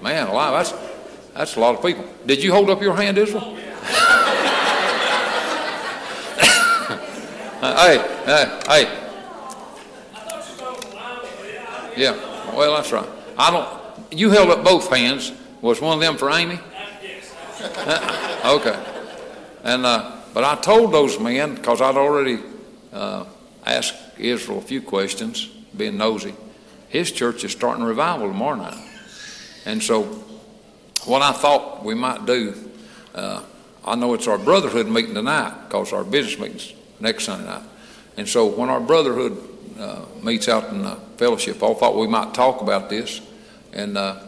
man 0.04 0.28
alive, 0.28 0.54
that's, 0.54 0.74
that's 1.34 1.56
a 1.56 1.60
lot 1.60 1.76
of 1.76 1.82
people. 1.82 2.06
Did 2.26 2.44
you 2.44 2.52
hold 2.52 2.70
up 2.70 2.82
your 2.82 2.96
hand, 2.96 3.18
Israel? 3.18 3.56
hey, 7.62 7.98
hey, 8.26 8.60
hey. 8.68 9.00
Yeah, 11.96 12.16
well, 12.56 12.76
that's 12.76 12.92
right. 12.92 13.08
I 13.38 13.52
don't. 13.52 13.70
You 14.12 14.30
held 14.30 14.50
up 14.50 14.64
both 14.64 14.90
hands. 14.90 15.32
Was 15.62 15.80
one 15.80 15.94
of 15.96 16.02
them 16.02 16.18
for 16.18 16.30
Amy? 16.32 16.60
Uh, 17.62 18.60
okay. 18.60 18.78
And 19.64 19.86
uh, 19.86 20.12
but 20.34 20.44
I 20.44 20.56
told 20.56 20.92
those 20.92 21.20
men 21.20 21.56
because 21.56 21.82
I'd 21.82 21.96
already 21.96 22.40
uh, 22.92 23.26
asked 23.66 23.96
Israel 24.18 24.58
a 24.58 24.62
few 24.62 24.82
questions, 24.82 25.48
being 25.76 25.98
nosy. 25.98 26.34
His 26.90 27.12
church 27.12 27.44
is 27.44 27.52
starting 27.52 27.84
revival 27.84 28.28
tomorrow 28.28 28.56
night, 28.56 28.78
and 29.66 29.82
so 29.82 30.04
what 31.06 31.22
I 31.22 31.32
thought 31.32 31.84
we 31.84 31.96
might 31.96 32.26
do. 32.26 32.56
Uh, 33.14 33.44
I 33.86 33.96
know 33.96 34.14
it's 34.14 34.28
our 34.28 34.38
brotherhood 34.38 34.88
meeting 34.88 35.14
tonight 35.14 35.68
because 35.68 35.92
our 35.92 36.06
business 36.06 36.40
meeting's 36.40 36.74
next 37.00 37.26
Sunday 37.26 37.46
night, 37.46 37.64
and 38.18 38.28
so 38.28 38.48
when 38.48 38.70
our 38.70 38.80
brotherhood 38.80 39.38
uh, 39.78 40.06
meets 40.22 40.48
out 40.48 40.70
in 40.70 40.84
the 40.84 40.96
fellowship, 41.18 41.62
I 41.62 41.74
thought 41.74 41.98
we 41.98 42.08
might 42.08 42.34
talk 42.34 42.62
about 42.62 42.90
this 42.90 43.22
and 43.74 43.98
uh, 43.98 44.20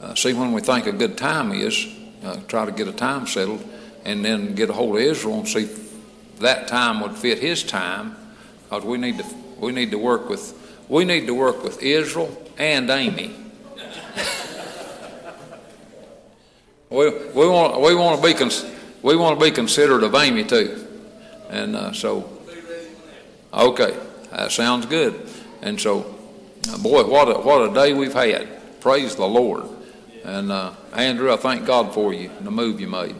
uh, 0.00 0.14
see 0.14 0.32
when 0.32 0.52
we 0.52 0.60
think 0.60 0.86
a 0.86 0.92
good 0.92 1.18
time 1.18 1.52
is. 1.52 1.86
Uh, 2.22 2.36
try 2.48 2.66
to 2.66 2.72
get 2.72 2.86
a 2.86 2.92
time 2.92 3.26
settled, 3.26 3.64
and 4.04 4.22
then 4.22 4.54
get 4.54 4.68
a 4.68 4.72
hold 4.74 4.96
of 4.96 5.02
Israel 5.02 5.38
and 5.38 5.48
see 5.48 5.62
if 5.62 6.38
that 6.38 6.68
time 6.68 7.00
would 7.00 7.14
fit 7.14 7.38
his 7.38 7.62
time, 7.62 8.14
because 8.64 8.84
we 8.84 8.98
need 8.98 9.18
to 9.18 9.24
we 9.58 9.72
need 9.72 9.90
to 9.90 9.98
work 9.98 10.28
with 10.28 10.54
we 10.88 11.04
need 11.04 11.26
to 11.26 11.34
work 11.34 11.64
with 11.64 11.82
Israel 11.82 12.30
and 12.58 12.90
Amy. 12.90 13.34
We, 16.90 17.08
we 17.08 17.48
want 17.48 17.80
we 17.80 17.94
want 17.94 18.20
to 18.20 18.26
be 18.26 18.34
cons- 18.34 18.66
we 19.02 19.16
want 19.16 19.38
to 19.38 19.44
be 19.44 19.50
considerate 19.50 20.02
of 20.02 20.14
Amy 20.14 20.44
too, 20.44 20.86
and 21.48 21.76
uh, 21.76 21.92
so 21.92 22.38
okay, 23.54 23.96
that 24.30 24.52
sounds 24.52 24.86
good. 24.86 25.28
And 25.62 25.80
so, 25.80 26.14
uh, 26.68 26.78
boy, 26.78 27.04
what 27.04 27.28
a 27.28 27.38
what 27.40 27.70
a 27.70 27.74
day 27.74 27.92
we've 27.94 28.12
had! 28.12 28.80
Praise 28.80 29.14
the 29.14 29.26
Lord. 29.26 29.68
And 30.24 30.52
uh, 30.52 30.72
Andrew, 30.92 31.32
I 31.32 31.36
thank 31.36 31.64
God 31.64 31.94
for 31.94 32.12
you 32.12 32.30
and 32.30 32.46
the 32.46 32.50
move 32.50 32.80
you 32.80 32.88
made. 32.88 33.16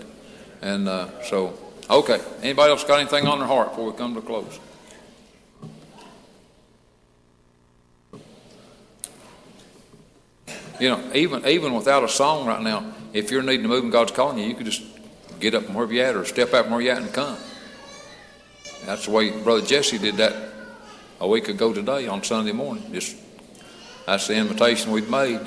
And 0.61 0.87
uh, 0.87 1.23
so, 1.23 1.59
okay. 1.89 2.21
Anybody 2.43 2.71
else 2.71 2.85
got 2.85 3.01
anything 3.01 3.27
on 3.27 3.39
their 3.39 3.49
heart 3.49 3.71
before 3.71 3.91
we 3.91 3.97
come 3.97 4.15
to 4.15 4.21
close? 4.21 4.61
You 10.79 10.89
know, 10.91 11.11
even 11.15 11.47
even 11.47 11.75
without 11.75 12.05
a 12.05 12.09
song 12.09 12.47
right 12.47 12.63
now, 12.63 12.95
if 13.13 13.31
you're 13.31 13.43
needing 13.43 13.63
to 13.63 13.69
move 13.69 13.85
and 13.85 13.93
God's 13.93 14.13
calling 14.13 14.39
you, 14.39 14.47
you 14.47 14.55
could 14.55 14.67
just 14.67 14.83
get 15.41 15.55
up 15.55 15.65
from 15.65 15.75
wherever 15.75 15.93
you're 15.93 16.07
at 16.07 16.17
or 16.17 16.25
step 16.25 16.55
out 16.55 16.65
from 16.65 16.73
where 16.73 16.81
you're 16.81 16.95
at 16.95 17.03
and 17.03 17.13
come. 17.13 17.37
That's 18.87 19.07
the 19.07 19.11
way 19.11 19.31
Brother 19.31 19.67
Jesse 19.67 19.99
did 19.99 20.17
that 20.17 20.35
a 21.21 21.29
week 21.29 21.49
ago 21.49 21.73
today 21.73 22.07
on 22.07 22.23
Sunday 22.23 22.53
morning. 22.53 22.93
Just 22.93 23.17
that's 24.07 24.27
the 24.27 24.35
invitation 24.35 24.91
we'd 24.93 25.11
made. 25.11 25.41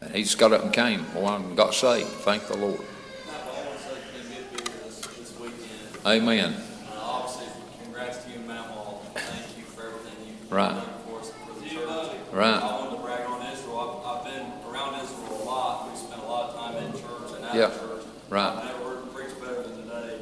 And 0.00 0.14
he 0.14 0.22
just 0.22 0.38
got 0.38 0.52
up 0.52 0.62
and 0.64 0.72
came. 0.72 1.04
And 1.14 1.56
got 1.56 1.74
saved. 1.74 2.08
Thank 2.08 2.46
the 2.48 2.56
Lord. 2.56 2.80
Amen. 6.04 6.56
Obviously, 6.98 7.46
congrats 7.84 8.18
Yeah. 17.54 17.70
Right. 18.30 18.48
I've 18.48 18.64
never 18.64 18.84
heard 18.84 19.02
him 19.02 19.08
preach 19.10 19.40
better 19.40 19.62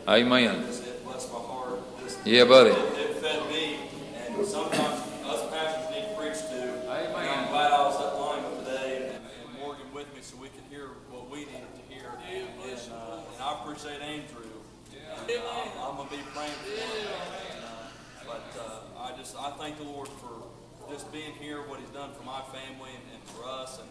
Amen. 0.09 0.65
It 0.65 1.05
blessed 1.05 1.31
my 1.31 1.39
heart. 1.39 1.79
Yeah, 2.25 2.45
buddy. 2.45 2.71
It, 2.71 2.77
it 2.99 3.17
fed 3.23 3.49
me, 3.49 3.79
and 4.27 4.45
sometimes 4.45 4.99
us 5.23 5.47
pastors 5.55 5.95
need 5.95 6.11
to 6.11 6.15
preach 6.19 6.41
too. 6.51 6.75
Amen. 6.91 7.15
I'm 7.15 7.47
glad 7.55 7.71
I 7.71 7.87
was 7.87 7.95
at 8.03 8.19
Lyman 8.19 8.65
today, 8.65 9.15
and, 9.15 9.23
and 9.23 9.61
Morgan 9.61 9.87
with 9.95 10.13
me, 10.13 10.23
so 10.23 10.37
we 10.43 10.49
could 10.49 10.67
hear 10.69 10.89
what 11.11 11.31
we 11.31 11.47
needed 11.47 11.71
to 11.71 11.95
hear. 11.95 12.11
And, 12.27 12.49
uh, 12.91 13.23
and 13.23 13.39
I 13.39 13.63
appreciate 13.63 14.03
Andrew. 14.03 14.51
And, 14.91 15.31
uh, 15.31 15.87
I'm 15.87 15.97
gonna 15.97 16.11
be 16.11 16.19
praying 16.35 16.59
for 16.67 16.75
him. 16.75 17.07
And, 17.55 17.63
uh, 17.63 18.27
but 18.27 18.51
uh, 18.59 19.07
I 19.07 19.17
just 19.17 19.37
I 19.39 19.51
thank 19.63 19.79
the 19.79 19.85
Lord 19.85 20.09
for 20.09 20.51
just 20.91 21.13
being 21.13 21.33
here, 21.39 21.63
what 21.69 21.79
He's 21.79 21.95
done 21.95 22.11
for 22.19 22.25
my 22.25 22.43
family 22.51 22.91
and, 22.91 23.07
and 23.15 23.23
for 23.31 23.47
us, 23.47 23.79
and 23.79 23.89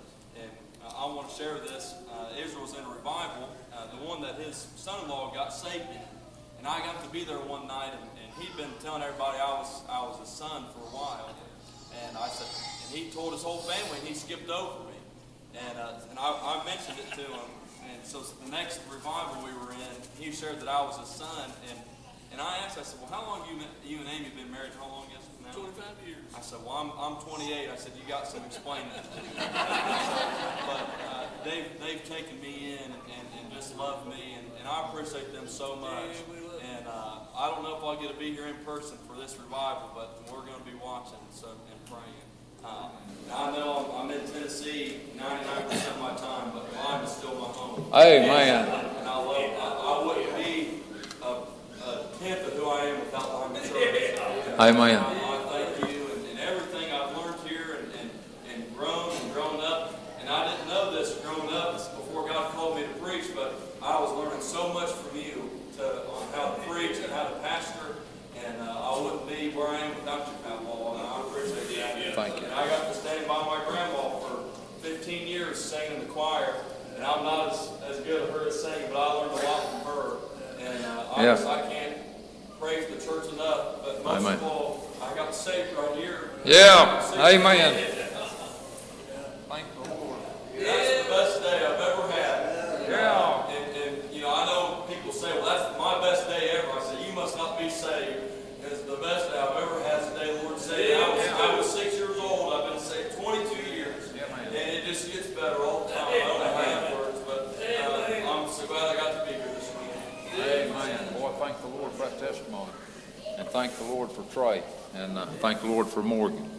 I 0.98 1.06
want 1.06 1.30
to 1.30 1.36
share 1.36 1.60
this. 1.60 1.96
Uh, 2.10 2.30
Israel's 2.38 2.78
in 2.78 2.84
a 2.84 2.90
revival, 2.90 3.50
uh, 3.74 3.88
the 3.92 4.04
one 4.04 4.22
that 4.22 4.36
his 4.36 4.68
son-in-law 4.76 5.34
got 5.34 5.54
saved 5.54 5.90
in, 5.90 6.08
and 6.60 6.68
I 6.68 6.80
got 6.80 7.04
to 7.04 7.10
be 7.10 7.24
there 7.24 7.40
one 7.40 7.68
night, 7.68 7.92
and, 7.94 8.06
and 8.20 8.30
he'd 8.42 8.56
been 8.58 8.72
telling 8.82 9.04
everybody 9.04 9.40
I 9.40 9.60
was 9.60 9.82
I 9.90 10.02
was 10.04 10.20
his 10.20 10.30
son 10.30 10.66
for 10.74 10.82
a 10.84 10.92
while, 10.92 11.30
and 12.06 12.18
I 12.18 12.28
said, 12.28 12.48
and 12.48 12.90
he 12.92 13.12
told 13.12 13.34
his 13.34 13.44
whole 13.44 13.64
family, 13.64 14.00
and 14.00 14.08
he 14.08 14.14
skipped 14.14 14.50
over 14.50 14.84
me, 14.90 14.98
and 15.56 15.78
uh, 15.78 16.10
and 16.10 16.20
I, 16.20 16.28
I 16.28 16.66
mentioned 16.66 17.00
it 17.00 17.10
to 17.16 17.26
him, 17.28 17.50
and 17.92 18.00
so 18.04 18.22
the 18.44 18.52
next 18.52 18.82
revival 18.92 19.44
we 19.44 19.54
were 19.54 19.72
in, 19.74 19.96
he 20.20 20.32
shared 20.32 20.60
that 20.60 20.68
I 20.68 20.82
was 20.82 20.98
his 20.98 21.10
son, 21.10 21.52
and 21.70 21.80
and 22.32 22.42
I 22.42 22.62
asked, 22.64 22.78
I 22.78 22.84
said, 22.84 23.00
well, 23.02 23.10
how 23.10 23.26
long 23.26 23.48
you 23.50 23.58
you 23.84 24.00
and 24.00 24.10
Amy 24.10 24.30
been 24.36 24.52
married? 24.52 24.72
How 24.78 24.88
long? 24.88 25.10
25 25.54 26.08
years. 26.08 26.18
I 26.38 26.42
said, 26.42 26.60
well, 26.66 26.78
I'm, 26.78 26.92
I'm 26.98 27.22
28. 27.22 27.70
I 27.70 27.76
said, 27.76 27.92
you 27.96 28.08
got 28.08 28.28
some 28.28 28.44
explaining 28.46 28.90
to 28.92 29.02
do. 29.02 29.28
but 29.36 30.84
uh, 31.10 31.26
they've, 31.44 31.66
they've 31.80 32.04
taken 32.04 32.40
me 32.42 32.74
in 32.74 32.84
and, 32.84 32.94
and, 32.94 33.26
and 33.40 33.54
just 33.54 33.78
loved 33.78 34.08
me, 34.08 34.38
and, 34.38 34.48
and 34.60 34.68
I 34.68 34.88
appreciate 34.90 35.34
them 35.34 35.48
so 35.48 35.76
much. 35.76 36.18
And 36.62 36.88
uh, 36.88 37.20
I 37.36 37.50
don't 37.50 37.64
know 37.64 37.78
if 37.78 37.84
I'll 37.84 38.00
get 38.00 38.14
to 38.14 38.20
be 38.20 38.34
here 38.34 38.48
in 38.48 38.56
person 38.66 38.98
for 39.08 39.16
this 39.20 39.38
revival, 39.42 39.92
but 39.96 40.22
we're 40.32 40.46
going 40.46 40.60
to 40.60 40.66
be 40.66 40.78
watching 40.84 41.20
so, 41.32 41.48
and 41.48 41.86
praying. 41.86 42.30
Uh, 42.64 42.90
I 43.34 43.52
know 43.52 43.94
I'm, 43.96 44.12
I'm 44.12 44.12
in 44.12 44.28
Tennessee 44.28 45.00
99% 45.18 45.92
of 45.92 46.00
my 46.02 46.16
time, 46.16 46.52
but 46.54 46.74
Lyme 46.74 47.04
is 47.06 47.12
still 47.12 47.36
my 47.36 47.48
home. 47.48 47.86
Amen. 47.94 48.68
And 49.00 49.08
I 49.08 49.18
love 49.18 49.30
I, 49.38 49.70
I 49.82 50.06
wouldn't 50.06 50.36
be 50.38 50.82
a, 51.22 51.26
a 51.26 51.46
tenth 52.20 52.48
of 52.48 52.54
who 52.54 52.70
I 52.70 52.86
am 52.86 53.00
without 53.00 53.34
Lyman 53.34 53.62
Church. 53.70 54.20
Amen. 54.60 54.98
I 54.98 55.46
thank 55.50 55.92
you 55.92 56.06
and, 56.14 56.26
and 56.32 56.40
everything 56.40 56.92
I've 56.92 57.16
learned 57.16 57.40
here 57.48 57.80
and, 57.80 57.88
and, 58.00 58.10
and 58.54 58.78
grown 58.78 59.12
and 59.16 59.34
grown 59.34 59.62
up. 59.62 59.96
And 60.20 60.30
I 60.30 60.52
didn't 60.52 60.68
know 60.68 60.92
this 60.92 61.20
growing 61.24 61.54
up 61.54 61.74
before 61.74 62.28
God 62.28 62.52
called 62.54 62.76
me 62.76 62.84
to 62.84 62.94
preach, 63.02 63.26
but 63.34 63.56
I 63.82 64.00
was 64.00 64.12
learning 64.18 64.42
so 64.42 64.74
much 64.74 64.92
from 64.92 65.18
you 65.18 65.50
to, 65.78 66.06
on 66.08 66.28
how 66.34 66.56
to 66.56 66.62
preach 66.70 66.98
and 66.98 67.12
how 67.12 67.24
to 67.24 67.36
pastor. 67.40 67.96
And 68.46 68.62
uh, 68.62 68.72
I 68.72 69.02
wouldn't 69.02 69.28
be 69.28 69.50
where 69.52 69.68
I 69.68 69.80
am 69.80 69.96
without 69.96 70.28
you, 70.28 70.34
Pat 70.44 70.64
Paul, 70.66 70.98
and 70.98 71.08
I 71.08 71.22
appreciate 71.22 71.76
that. 71.78 72.16
Thank 72.16 72.40
you. 72.40 72.46
And 72.46 72.54
I 72.54 72.68
got 72.68 72.88
to 72.88 72.94
stand 72.94 73.28
by 73.28 73.40
my 73.46 73.64
grandma 73.68 74.20
for 74.20 74.44
15 74.82 75.28
years 75.28 75.64
singing 75.64 76.00
in 76.00 76.08
the 76.08 76.14
choir. 76.14 76.56
And 76.96 77.04
I'm 77.04 77.24
not 77.24 77.54
as, 77.54 77.72
as 77.90 78.00
good 78.06 78.24
at 78.24 78.30
her 78.30 78.48
as 78.48 78.62
singing, 78.62 78.90
but 78.92 79.00
I 79.00 79.14
learned 79.14 79.32
a 79.32 79.46
lot 79.46 79.64
from 79.72 79.82
her. 79.94 80.29
And 80.60 80.86
uh, 80.86 81.14
I, 81.16 81.24
Yeah. 81.24 81.48
I 81.48 81.62
can't 81.72 81.98
praise 82.60 82.86
the 82.88 82.96
church 83.04 83.32
enough. 83.34 83.82
But 83.84 84.04
most 84.04 84.20
Amen. 84.22 84.34
of 84.36 84.44
all, 84.44 84.90
I 85.02 85.16
got 85.16 85.34
saved 85.34 85.76
right 85.78 85.96
here. 85.98 86.30
Yeah. 86.46 87.02
Amen. 87.16 87.74
Thank 89.50 89.66
the 89.84 89.90
Lord. 89.90 90.20
That's 90.58 91.04
the 91.04 91.10
best 91.10 91.42
day 91.42 91.66
I've 91.66 91.80
ever 91.82 92.12
had. 92.12 92.90
Yeah. 92.90 93.48
And, 93.50 93.76
and, 93.78 94.14
you 94.14 94.22
know, 94.22 94.34
I 94.34 94.46
know 94.46 94.84
people 94.90 95.12
say, 95.12 95.32
well, 95.40 95.46
that's 95.46 95.78
my 95.78 96.00
best 96.02 96.28
day 96.28 96.50
ever. 96.58 96.72
I 96.72 96.84
said, 96.84 97.06
you 97.08 97.14
must 97.14 97.38
not 97.38 97.58
be 97.60 97.70
saved. 97.70 98.24
It's 98.66 98.82
the 98.84 98.98
best 98.98 99.32
day 99.32 99.40
I've 99.40 99.56
ever 99.58 99.82
had 99.84 100.04
is 100.04 100.10
the 100.14 100.20
day 100.20 100.38
the 100.38 100.44
Lord 100.44 100.60
saved 100.60 100.90
me. 100.90 100.96
I 100.96 101.10
was, 101.16 101.28
I 101.28 101.58
was 101.58 101.70
six 101.72 101.96
years 101.98 102.18
old. 102.20 102.54
I've 102.54 102.70
been 102.74 102.80
saved 102.82 103.16
22 103.18 103.72
years. 103.72 104.12
And 104.14 104.56
it 104.56 104.84
just 104.86 105.12
gets 105.14 105.28
better 105.28 105.62
all 105.64 105.86
the 105.88 105.94
time. 105.94 106.08
I 106.10 106.20
don't 106.26 106.42
have 106.42 106.98
words, 107.00 107.20
but 107.26 107.56
uh, 107.56 108.30
I'm 108.30 108.50
so 108.50 108.66
glad 108.68 108.96
I 108.96 109.00
got 109.00 109.14
to 109.26 109.32
be 109.32 109.38
here 109.38 109.46
this 109.54 109.72
weekend. 109.78 110.74
Amen. 110.74 111.14
Boy, 111.14 111.32
thank 111.40 111.62
the 111.62 111.68
Lord 111.68 111.92
for 111.94 112.10
that 112.10 112.20
And 113.38 113.48
thank 113.48 113.76
the 113.78 113.86
Lord 113.86 114.12
for 114.12 114.24
Trey. 114.34 114.64
And 114.96 115.18
uh, 115.18 115.26
thank 115.40 115.62
the 115.62 115.68
Lord 115.68 115.88
for 115.88 116.04
Morgan. 116.04 116.50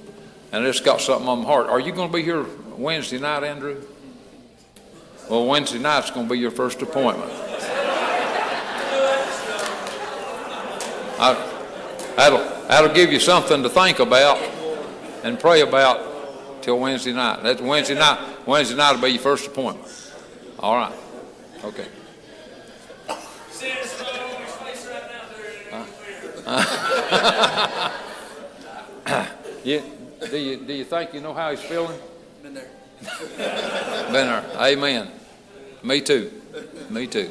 And 0.52 0.66
it's 0.66 0.80
got 0.80 1.00
something 1.00 1.28
on 1.28 1.40
my 1.40 1.44
heart. 1.44 1.68
Are 1.68 1.78
you 1.78 1.92
going 1.92 2.10
to 2.10 2.16
be 2.16 2.22
here 2.22 2.44
Wednesday 2.76 3.18
night, 3.18 3.44
Andrew? 3.44 3.82
Well, 5.28 5.46
Wednesday 5.46 5.78
night's 5.78 6.10
going 6.10 6.26
to 6.26 6.32
be 6.32 6.38
your 6.38 6.50
first 6.50 6.82
appointment. 6.82 7.30
I, 11.22 11.34
that'll, 12.16 12.38
that'll 12.66 12.94
give 12.94 13.12
you 13.12 13.20
something 13.20 13.62
to 13.62 13.68
think 13.68 13.98
about 13.98 14.38
and 15.22 15.38
pray 15.38 15.60
about 15.60 16.62
till 16.62 16.78
Wednesday 16.78 17.12
night. 17.12 17.42
That's 17.42 17.60
Wednesday 17.60 17.94
night. 17.94 18.46
Wednesday 18.46 18.76
night 18.76 18.94
will 18.94 19.02
be 19.02 19.10
your 19.10 19.22
first 19.22 19.46
appointment. 19.46 19.86
All 20.58 20.76
right. 20.76 20.94
Okay. 21.64 21.86
you, 29.64 29.80
do 30.28 30.36
you 30.36 30.56
do 30.56 30.72
you 30.72 30.84
think 30.84 31.14
you 31.14 31.20
know 31.20 31.32
how 31.32 31.52
he's 31.52 31.60
feeling? 31.60 31.96
Been 32.42 32.54
there. 32.54 32.66
Been 34.10 34.26
there. 34.26 34.44
Amen. 34.56 35.12
Me 35.84 36.00
too. 36.00 36.32
Me 36.88 37.06
too. 37.06 37.30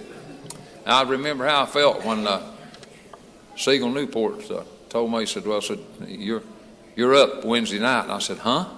I 0.85 1.01
remember 1.01 1.45
how 1.45 1.63
I 1.63 1.65
felt 1.65 2.05
when 2.05 2.25
uh, 2.25 2.41
Siegel 3.57 3.89
Newport 3.89 4.49
uh, 4.49 4.63
told 4.87 5.11
me. 5.11 5.19
He 5.19 5.25
said, 5.25 5.45
"Well, 5.45 5.57
I 5.57 5.59
said 5.59 5.79
you're 6.07 6.43
you're 6.95 7.13
up 7.13 7.43
Wednesday 7.43 7.79
night." 7.79 8.03
And 8.03 8.13
I 8.13 8.19
said, 8.19 8.37
"Huh?" 8.37 8.69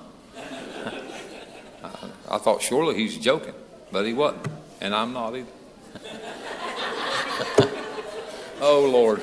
I, 1.83 1.89
I 2.31 2.39
thought 2.39 2.63
surely 2.63 2.95
he's 2.95 3.15
joking, 3.19 3.53
but 3.91 4.07
he 4.07 4.13
wasn't, 4.13 4.47
and 4.81 4.95
I'm 4.95 5.13
not 5.13 5.35
either. 5.35 5.45
oh 8.59 8.89
Lord. 8.91 9.21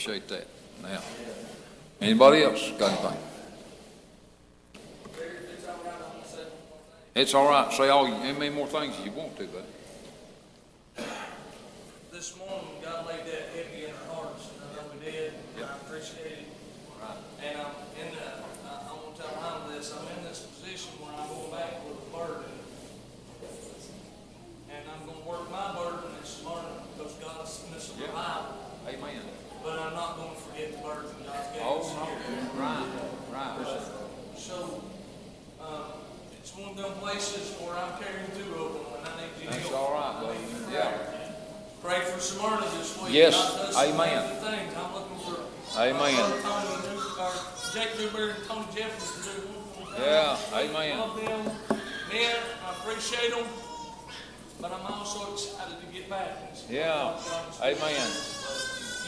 Appreciate 0.00 0.28
that. 0.28 0.46
Now, 0.82 1.02
anybody 2.00 2.42
else 2.42 2.70
got 2.78 2.88
anything? 2.88 3.18
It's 7.14 7.34
all 7.34 7.46
right. 7.46 7.70
Say 7.70 7.90
all 7.90 8.08
many 8.08 8.48
more 8.48 8.66
things 8.66 8.94
you 9.04 9.10
want 9.12 9.36
to, 9.36 9.46
but 9.52 11.04
This 12.10 12.34
morning, 12.38 12.80
God 12.82 13.08
laid 13.08 13.26
that 13.26 13.50
heavy 13.54 13.84
in 13.84 13.90
our 13.90 14.14
hearts, 14.16 14.48
and 14.56 14.64
I 14.64 14.76
know 14.80 14.88
we 14.88 15.04
did, 15.04 15.34
and 15.56 15.64
I 15.66 15.76
appreciate 15.84 16.32
it. 16.32 16.46
And 17.44 17.60
I'm 17.60 17.76
in 18.00 18.14
the, 18.16 18.24
I, 18.72 18.88
I 18.88 18.92
won't 18.96 19.14
tell 19.18 19.28
Ryan 19.36 19.76
this, 19.76 19.92
I'm 19.92 20.08
in 20.16 20.24
this 20.24 20.40
position 20.48 20.92
where 20.96 21.12
I'm 21.12 21.28
going 21.28 21.50
back 21.52 21.84
with 21.84 22.00
a 22.00 22.16
burden. 22.16 22.52
And 24.72 24.80
I'm 24.96 25.04
gonna 25.04 25.28
work 25.28 25.50
my 25.50 25.76
burden 25.76 26.08
this 26.22 26.40
morning, 26.42 26.72
because 26.96 27.12
God's 27.20 27.60
in 27.68 27.74
this 27.74 27.92
Yeah. 28.00 28.06
revival. 28.06 28.56
Amen. 28.88 29.20
But 29.62 29.78
I'm 29.78 29.92
not 29.92 30.16
gonna 30.16 30.40
forget 30.40 30.72
the 30.72 30.78
burden 30.78 31.12
God 31.20 31.52
gave 31.52 31.62
Oh, 31.62 31.80
us 31.84 31.92
no. 31.92 32.04
here. 32.04 32.16
Right, 32.56 32.88
right. 33.30 33.78
So, 34.34 34.80
um, 35.60 36.00
it's 36.40 36.56
one 36.56 36.70
of 36.70 36.76
them 36.78 36.92
places 36.96 37.52
where 37.60 37.76
I'm 37.76 37.92
carrying 38.00 38.32
two 38.32 38.56
of 38.56 38.72
them, 38.72 39.04
and 39.04 39.04
I 39.04 39.20
need 39.20 39.36
to 39.36 39.50
That's 39.52 39.68
help. 39.68 39.76
all 39.76 39.92
right, 39.92 40.16
I 40.16 40.20
buddy. 40.24 40.38
need 40.40 40.64
to 40.64 40.72
Yeah. 40.72 40.96
pray. 40.96 42.00
Pray 42.00 42.00
for 42.08 42.20
Smyrna 42.20 42.59
this 42.78 43.00
week. 43.02 43.12
Yes. 43.12 43.34
Amen. 43.76 44.24
I'm 44.76 44.94
looking 44.94 45.18
for. 45.18 45.36
Amen. 45.78 46.14
Jake 47.72 47.98
Newberry 47.98 48.30
and 48.32 48.44
Tony 48.48 48.66
Jeffers 48.74 49.10
to 49.14 49.30
do 49.30 49.46
one. 49.46 49.94
Yeah, 50.00 50.36
amen. 50.54 50.98
Love 50.98 51.16
them. 51.20 51.44
Men, 52.10 52.36
I 52.66 52.70
appreciate 52.72 53.30
them, 53.30 53.46
but 54.60 54.72
I'm 54.72 54.86
also 54.92 55.32
excited 55.32 55.78
to 55.78 55.86
get 55.94 56.10
back. 56.10 56.50
Yeah. 56.68 57.14
Amen. 57.62 58.10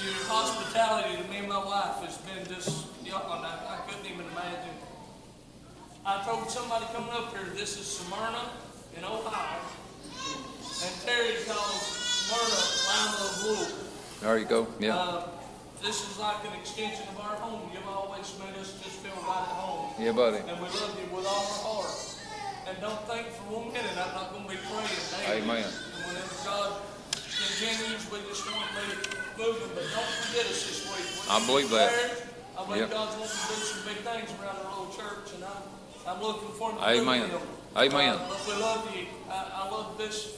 Your 0.03 0.15
hospitality 0.31 1.23
to 1.23 1.29
me 1.29 1.39
and 1.39 1.49
my 1.49 1.59
wife 1.59 2.03
has 2.07 2.19
been 2.19 2.47
just, 2.47 3.03
beyond, 3.03 3.45
I, 3.47 3.79
I 3.79 3.91
couldn't 3.91 4.07
even 4.07 4.27
imagine. 4.31 4.77
I 6.07 6.23
told 6.25 6.51
somebody 6.51 6.87
coming 6.93 7.11
up 7.11 7.31
here, 7.35 7.47
this 7.55 7.79
is 7.79 7.87
Smyrna 7.87 8.51
in 8.97 9.05
Ohio, 9.05 9.61
and 10.85 10.95
Terry 11.07 11.35
calls 11.47 12.02
Smyrna 12.33 12.61
Line 12.89 13.15
of 13.21 13.45
Wool. 13.45 13.67
There 14.21 14.39
you 14.39 14.45
go. 14.47 14.67
Yeah. 14.81 14.97
Uh, 14.97 15.29
this 15.83 16.09
is 16.09 16.19
like 16.19 16.45
an 16.47 16.55
extension 16.61 17.05
of 17.09 17.21
our 17.21 17.37
home. 17.37 17.69
You've 17.75 17.87
always 17.89 18.33
made 18.39 18.55
us 18.61 18.73
just 18.83 19.03
feel 19.03 19.13
right 19.27 19.43
at 19.43 19.55
home. 19.59 19.93
Yeah, 19.99 20.13
buddy. 20.13 20.39
And 20.39 20.57
we 20.63 20.69
love 20.69 20.95
you 20.97 21.17
with 21.17 21.27
all 21.27 21.43
our 21.43 21.83
heart. 21.83 21.95
And 22.69 22.79
don't 22.81 23.03
think 23.11 23.27
for 23.35 23.59
one 23.59 23.69
minute 23.75 23.91
I'm 23.99 24.15
not 24.15 24.31
going 24.33 24.45
to 24.47 24.51
be 24.51 24.59
praying. 24.63 25.43
Amen. 25.43 25.67
And 25.67 26.07
whenever 26.07 26.37
God 26.47 26.71
continues, 27.19 28.03
we 28.15 28.19
just 28.31 28.47
want 28.47 28.71
to 28.71 28.79
be 28.79 29.43
moving. 29.43 29.71
But 29.75 29.87
don't 29.91 30.13
forget 30.23 30.47
us 30.47 30.63
this 30.71 30.81
week. 30.87 31.07
We're 31.27 31.35
I 31.35 31.47
believe 31.47 31.71
that. 31.75 31.91
I 32.57 32.65
believe 32.65 32.81
Yep. 32.87 32.91
God's 32.95 33.17
wanting 33.19 33.35
to 33.35 33.47
do 33.51 33.59
some 33.67 33.83
big 33.91 34.01
things 34.07 34.29
around 34.39 34.57
our 34.63 34.71
little 34.71 34.95
church, 34.95 35.35
and 35.35 35.43
I'm, 35.43 35.63
I'm 36.07 36.23
looking 36.23 36.53
forward 36.55 36.79
to 36.79 36.87
Amen. 36.87 37.27
Amen. 37.75 38.15
Uh, 38.15 38.37
we 38.47 38.55
love 38.61 38.87
you. 38.95 39.07
I, 39.29 39.67
I 39.67 39.71
love 39.71 39.99
this 39.99 40.37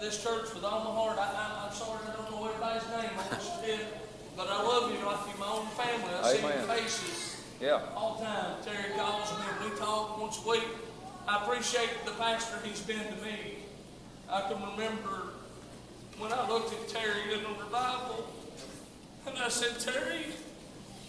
this 0.00 0.22
church 0.22 0.52
with 0.54 0.64
all 0.64 0.84
my 0.84 0.90
heart. 0.90 1.18
I, 1.18 1.24
I, 1.24 1.66
I'm 1.66 1.72
sorry 1.74 2.00
I 2.08 2.16
don't 2.16 2.30
know 2.30 2.46
everybody's 2.46 2.86
name 2.88 3.18
on 3.18 3.24
this 3.30 3.50
but 4.36 4.48
I 4.50 4.62
love 4.62 4.92
you 4.92 5.04
like 5.06 5.16
you're 5.28 5.38
my 5.38 5.48
own 5.48 5.66
family. 5.68 6.12
I 6.22 6.32
see 6.34 6.42
your 6.42 6.76
faces 6.76 7.40
Yeah. 7.60 7.80
all 7.96 8.18
the 8.18 8.24
time. 8.26 8.56
Terry 8.62 8.92
calls 8.94 9.30
me 9.32 9.44
and 9.62 9.70
we 9.72 9.78
talk 9.78 10.20
once 10.20 10.38
a 10.44 10.48
week. 10.48 10.68
I 11.26 11.42
appreciate 11.42 12.04
the 12.04 12.12
pastor 12.12 12.58
he's 12.62 12.80
been 12.82 12.98
to 12.98 13.24
me. 13.24 13.64
I 14.30 14.42
can 14.42 14.60
remember 14.62 15.32
when 16.18 16.32
I 16.32 16.46
looked 16.48 16.72
at 16.72 16.88
Terry 16.88 17.32
in 17.32 17.42
the 17.42 17.48
revival, 17.48 18.26
and 19.26 19.38
I 19.38 19.48
said, 19.48 19.78
Terry, 19.80 20.26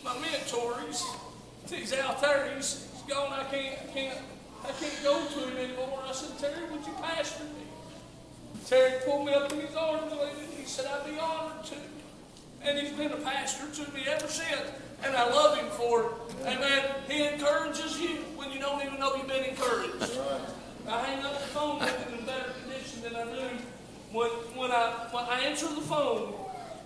my 0.04 0.18
mentor, 0.20 0.76
he's, 0.88 1.04
he's 1.70 1.94
out 1.94 2.22
there. 2.22 2.52
He's, 2.56 2.88
he's 2.94 3.14
gone. 3.14 3.32
I 3.32 3.44
can't, 3.44 3.78
I 3.90 3.94
can't, 3.94 4.18
I 4.64 4.72
can't 4.80 5.04
go 5.04 5.26
to 5.26 5.48
him 5.50 5.58
anymore. 5.58 6.00
I 6.08 6.12
said, 6.14 6.38
Terry, 6.40 6.66
would 6.72 6.86
you 6.86 6.94
pastor? 7.02 7.44
Terry 8.68 9.00
pulled 9.06 9.26
me 9.26 9.34
up 9.34 9.50
in 9.54 9.62
his 9.62 9.74
arms 9.76 10.12
and 10.12 10.54
he 10.54 10.66
said, 10.66 10.86
I'd 10.88 11.10
be 11.10 11.18
honored 11.18 11.64
to. 11.68 11.76
And 12.64 12.78
he's 12.78 12.92
been 12.92 13.14
a 13.14 13.18
pastor 13.18 13.72
to 13.82 13.92
me 13.94 14.04
ever 14.08 14.28
since. 14.28 14.62
And 15.06 15.16
I 15.16 15.30
love 15.30 15.58
him 15.58 15.70
for 15.70 16.02
it. 16.02 16.08
Amen. 16.46 16.84
He 17.08 17.28
encourages 17.28 17.98
you 17.98 18.18
when 18.36 18.52
you 18.52 18.60
don't 18.60 18.86
even 18.86 19.00
know 19.00 19.16
you've 19.16 19.28
been 19.28 19.46
encouraged. 19.46 20.20
I 20.86 21.02
hang 21.02 21.24
up 21.24 21.40
the 21.40 21.48
phone 21.48 21.80
with 21.80 22.08
him 22.08 22.20
in 22.20 22.26
better 22.26 22.52
condition 22.62 23.04
than 23.04 23.16
I 23.16 23.24
knew. 23.32 23.58
When, 24.12 24.30
when, 24.60 24.72
I, 24.72 25.08
when 25.12 25.24
I 25.24 25.40
answer 25.46 25.68
the 25.68 25.82
phone, 25.82 26.34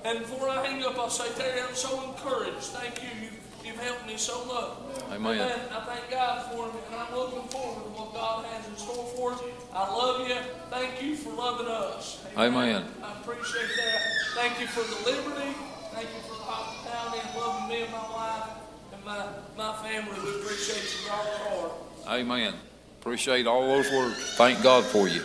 and 0.05 0.19
before 0.19 0.49
I 0.49 0.63
hang 0.63 0.83
up, 0.83 0.99
I'll 0.99 1.09
say, 1.09 1.29
Terry, 1.35 1.61
I'm 1.61 1.73
so 1.73 2.09
encouraged. 2.09 2.57
Thank 2.57 3.01
you. 3.01 3.09
you 3.25 3.30
you've 3.65 3.79
helped 3.79 4.07
me 4.07 4.17
so 4.17 4.45
much. 4.45 5.03
Amen. 5.11 5.39
Amen. 5.39 5.59
I 5.71 5.79
thank 5.85 6.09
God 6.09 6.51
for 6.51 6.65
him, 6.67 6.75
and 6.87 6.95
I'm 6.95 7.15
looking 7.15 7.47
forward 7.49 7.83
to 7.83 7.89
what 7.89 8.13
God 8.13 8.45
has 8.45 8.67
in 8.67 8.75
store 8.77 9.05
for 9.15 9.33
us. 9.33 9.41
I 9.73 9.89
love 9.89 10.27
you. 10.27 10.35
Thank 10.69 11.01
you 11.01 11.15
for 11.15 11.33
loving 11.33 11.67
us. 11.67 12.23
Amen. 12.37 12.85
I 13.03 13.19
appreciate 13.19 13.69
that. 13.77 14.01
Thank 14.35 14.59
you 14.59 14.67
for 14.67 14.81
the 14.81 15.11
liberty. 15.11 15.51
Thank 15.93 16.07
you 16.07 16.21
for 16.23 16.35
the 16.35 16.45
hospitality 16.47 17.27
and 17.27 17.37
loving 17.37 17.69
me 17.69 17.83
and 17.83 17.91
my 17.91 18.09
wife 18.11 18.49
and 18.93 19.05
my, 19.05 19.25
my 19.57 19.75
family. 19.83 20.17
We 20.23 20.41
appreciate 20.41 21.03
you 21.03 21.11
all 21.11 21.19
our 21.19 21.69
heart. 21.69 22.19
Amen. 22.19 22.53
Appreciate 23.01 23.47
all 23.47 23.67
those 23.67 23.91
words. 23.91 24.15
Thank 24.35 24.61
God 24.63 24.83
for 24.83 25.07
you. 25.07 25.23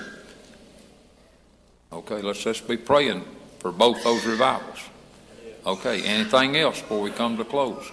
Okay, 1.93 2.21
let's 2.23 2.43
just 2.43 2.67
be 2.67 2.77
praying 2.77 3.25
for 3.61 3.71
both 3.71 4.03
those 4.03 4.25
revivals. 4.27 4.81
Okay, 5.67 6.03
anything 6.05 6.57
else 6.57 6.81
before 6.81 7.01
we 7.01 7.11
come 7.11 7.37
to 7.37 7.45
close? 7.45 7.91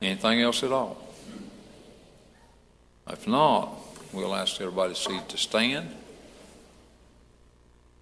Anything 0.00 0.40
else 0.40 0.62
at 0.62 0.72
all? 0.72 1.02
If 3.08 3.26
not, 3.26 3.78
we'll 4.12 4.34
ask 4.34 4.60
everybody 4.60 4.94
to 4.94 5.20
to 5.28 5.38
stand. 5.38 5.94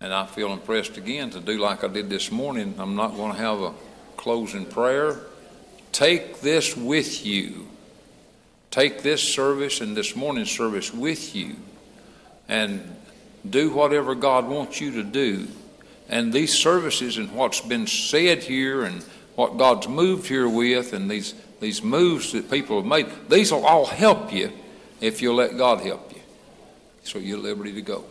And 0.01 0.13
I 0.13 0.27
feel 0.27 0.53
impressed 0.53 0.97
again 0.97 1.31
to 1.31 1.41
do 1.41 1.59
like 1.59 1.85
I 1.85 1.89
did 1.89 2.11
this 2.11 2.31
morning. 2.31 2.75
I'm 2.79 2.97
not 2.97 3.17
going 3.17 3.33
to 3.33 3.39
have 3.39 3.61
a 3.61 3.75
closing 4.17 4.67
prayer. 4.67 5.21
Take 5.93 6.41
this 6.41 6.77
with 6.77 7.25
you. 7.25 7.69
Take 8.71 9.03
this 9.03 9.23
service 9.23 9.81
and 9.81 9.97
this 9.97 10.17
morning 10.17 10.45
service 10.45 10.93
with 10.93 11.35
you 11.37 11.57
and 12.49 12.97
do 13.49 13.71
whatever 13.71 14.15
God 14.15 14.49
wants 14.49 14.81
you 14.81 14.91
to 14.93 15.03
do. 15.03 15.47
And 16.09 16.33
these 16.33 16.53
services 16.53 17.17
and 17.17 17.33
what's 17.33 17.61
been 17.61 17.87
said 17.87 18.43
here 18.43 18.85
and 18.85 19.03
what 19.37 19.57
God's 19.57 19.89
moved 19.89 20.27
here 20.27 20.49
with 20.49 20.93
and 20.93 21.11
these, 21.11 21.35
these 21.65 21.83
moves 21.83 22.33
that 22.33 22.51
people 22.51 22.77
have 22.77 22.85
made, 22.85 23.07
these 23.31 23.51
will 23.51 23.65
all 23.65 23.87
help 23.87 24.31
you 24.31 24.53
if 25.01 25.23
you'll 25.23 25.37
let 25.37 25.57
God 25.57 25.81
help 25.81 26.13
you. 26.13 26.21
So 27.05 27.19
you're 27.19 27.39
liberty 27.39 27.73
to 27.73 27.81
go. 27.81 28.05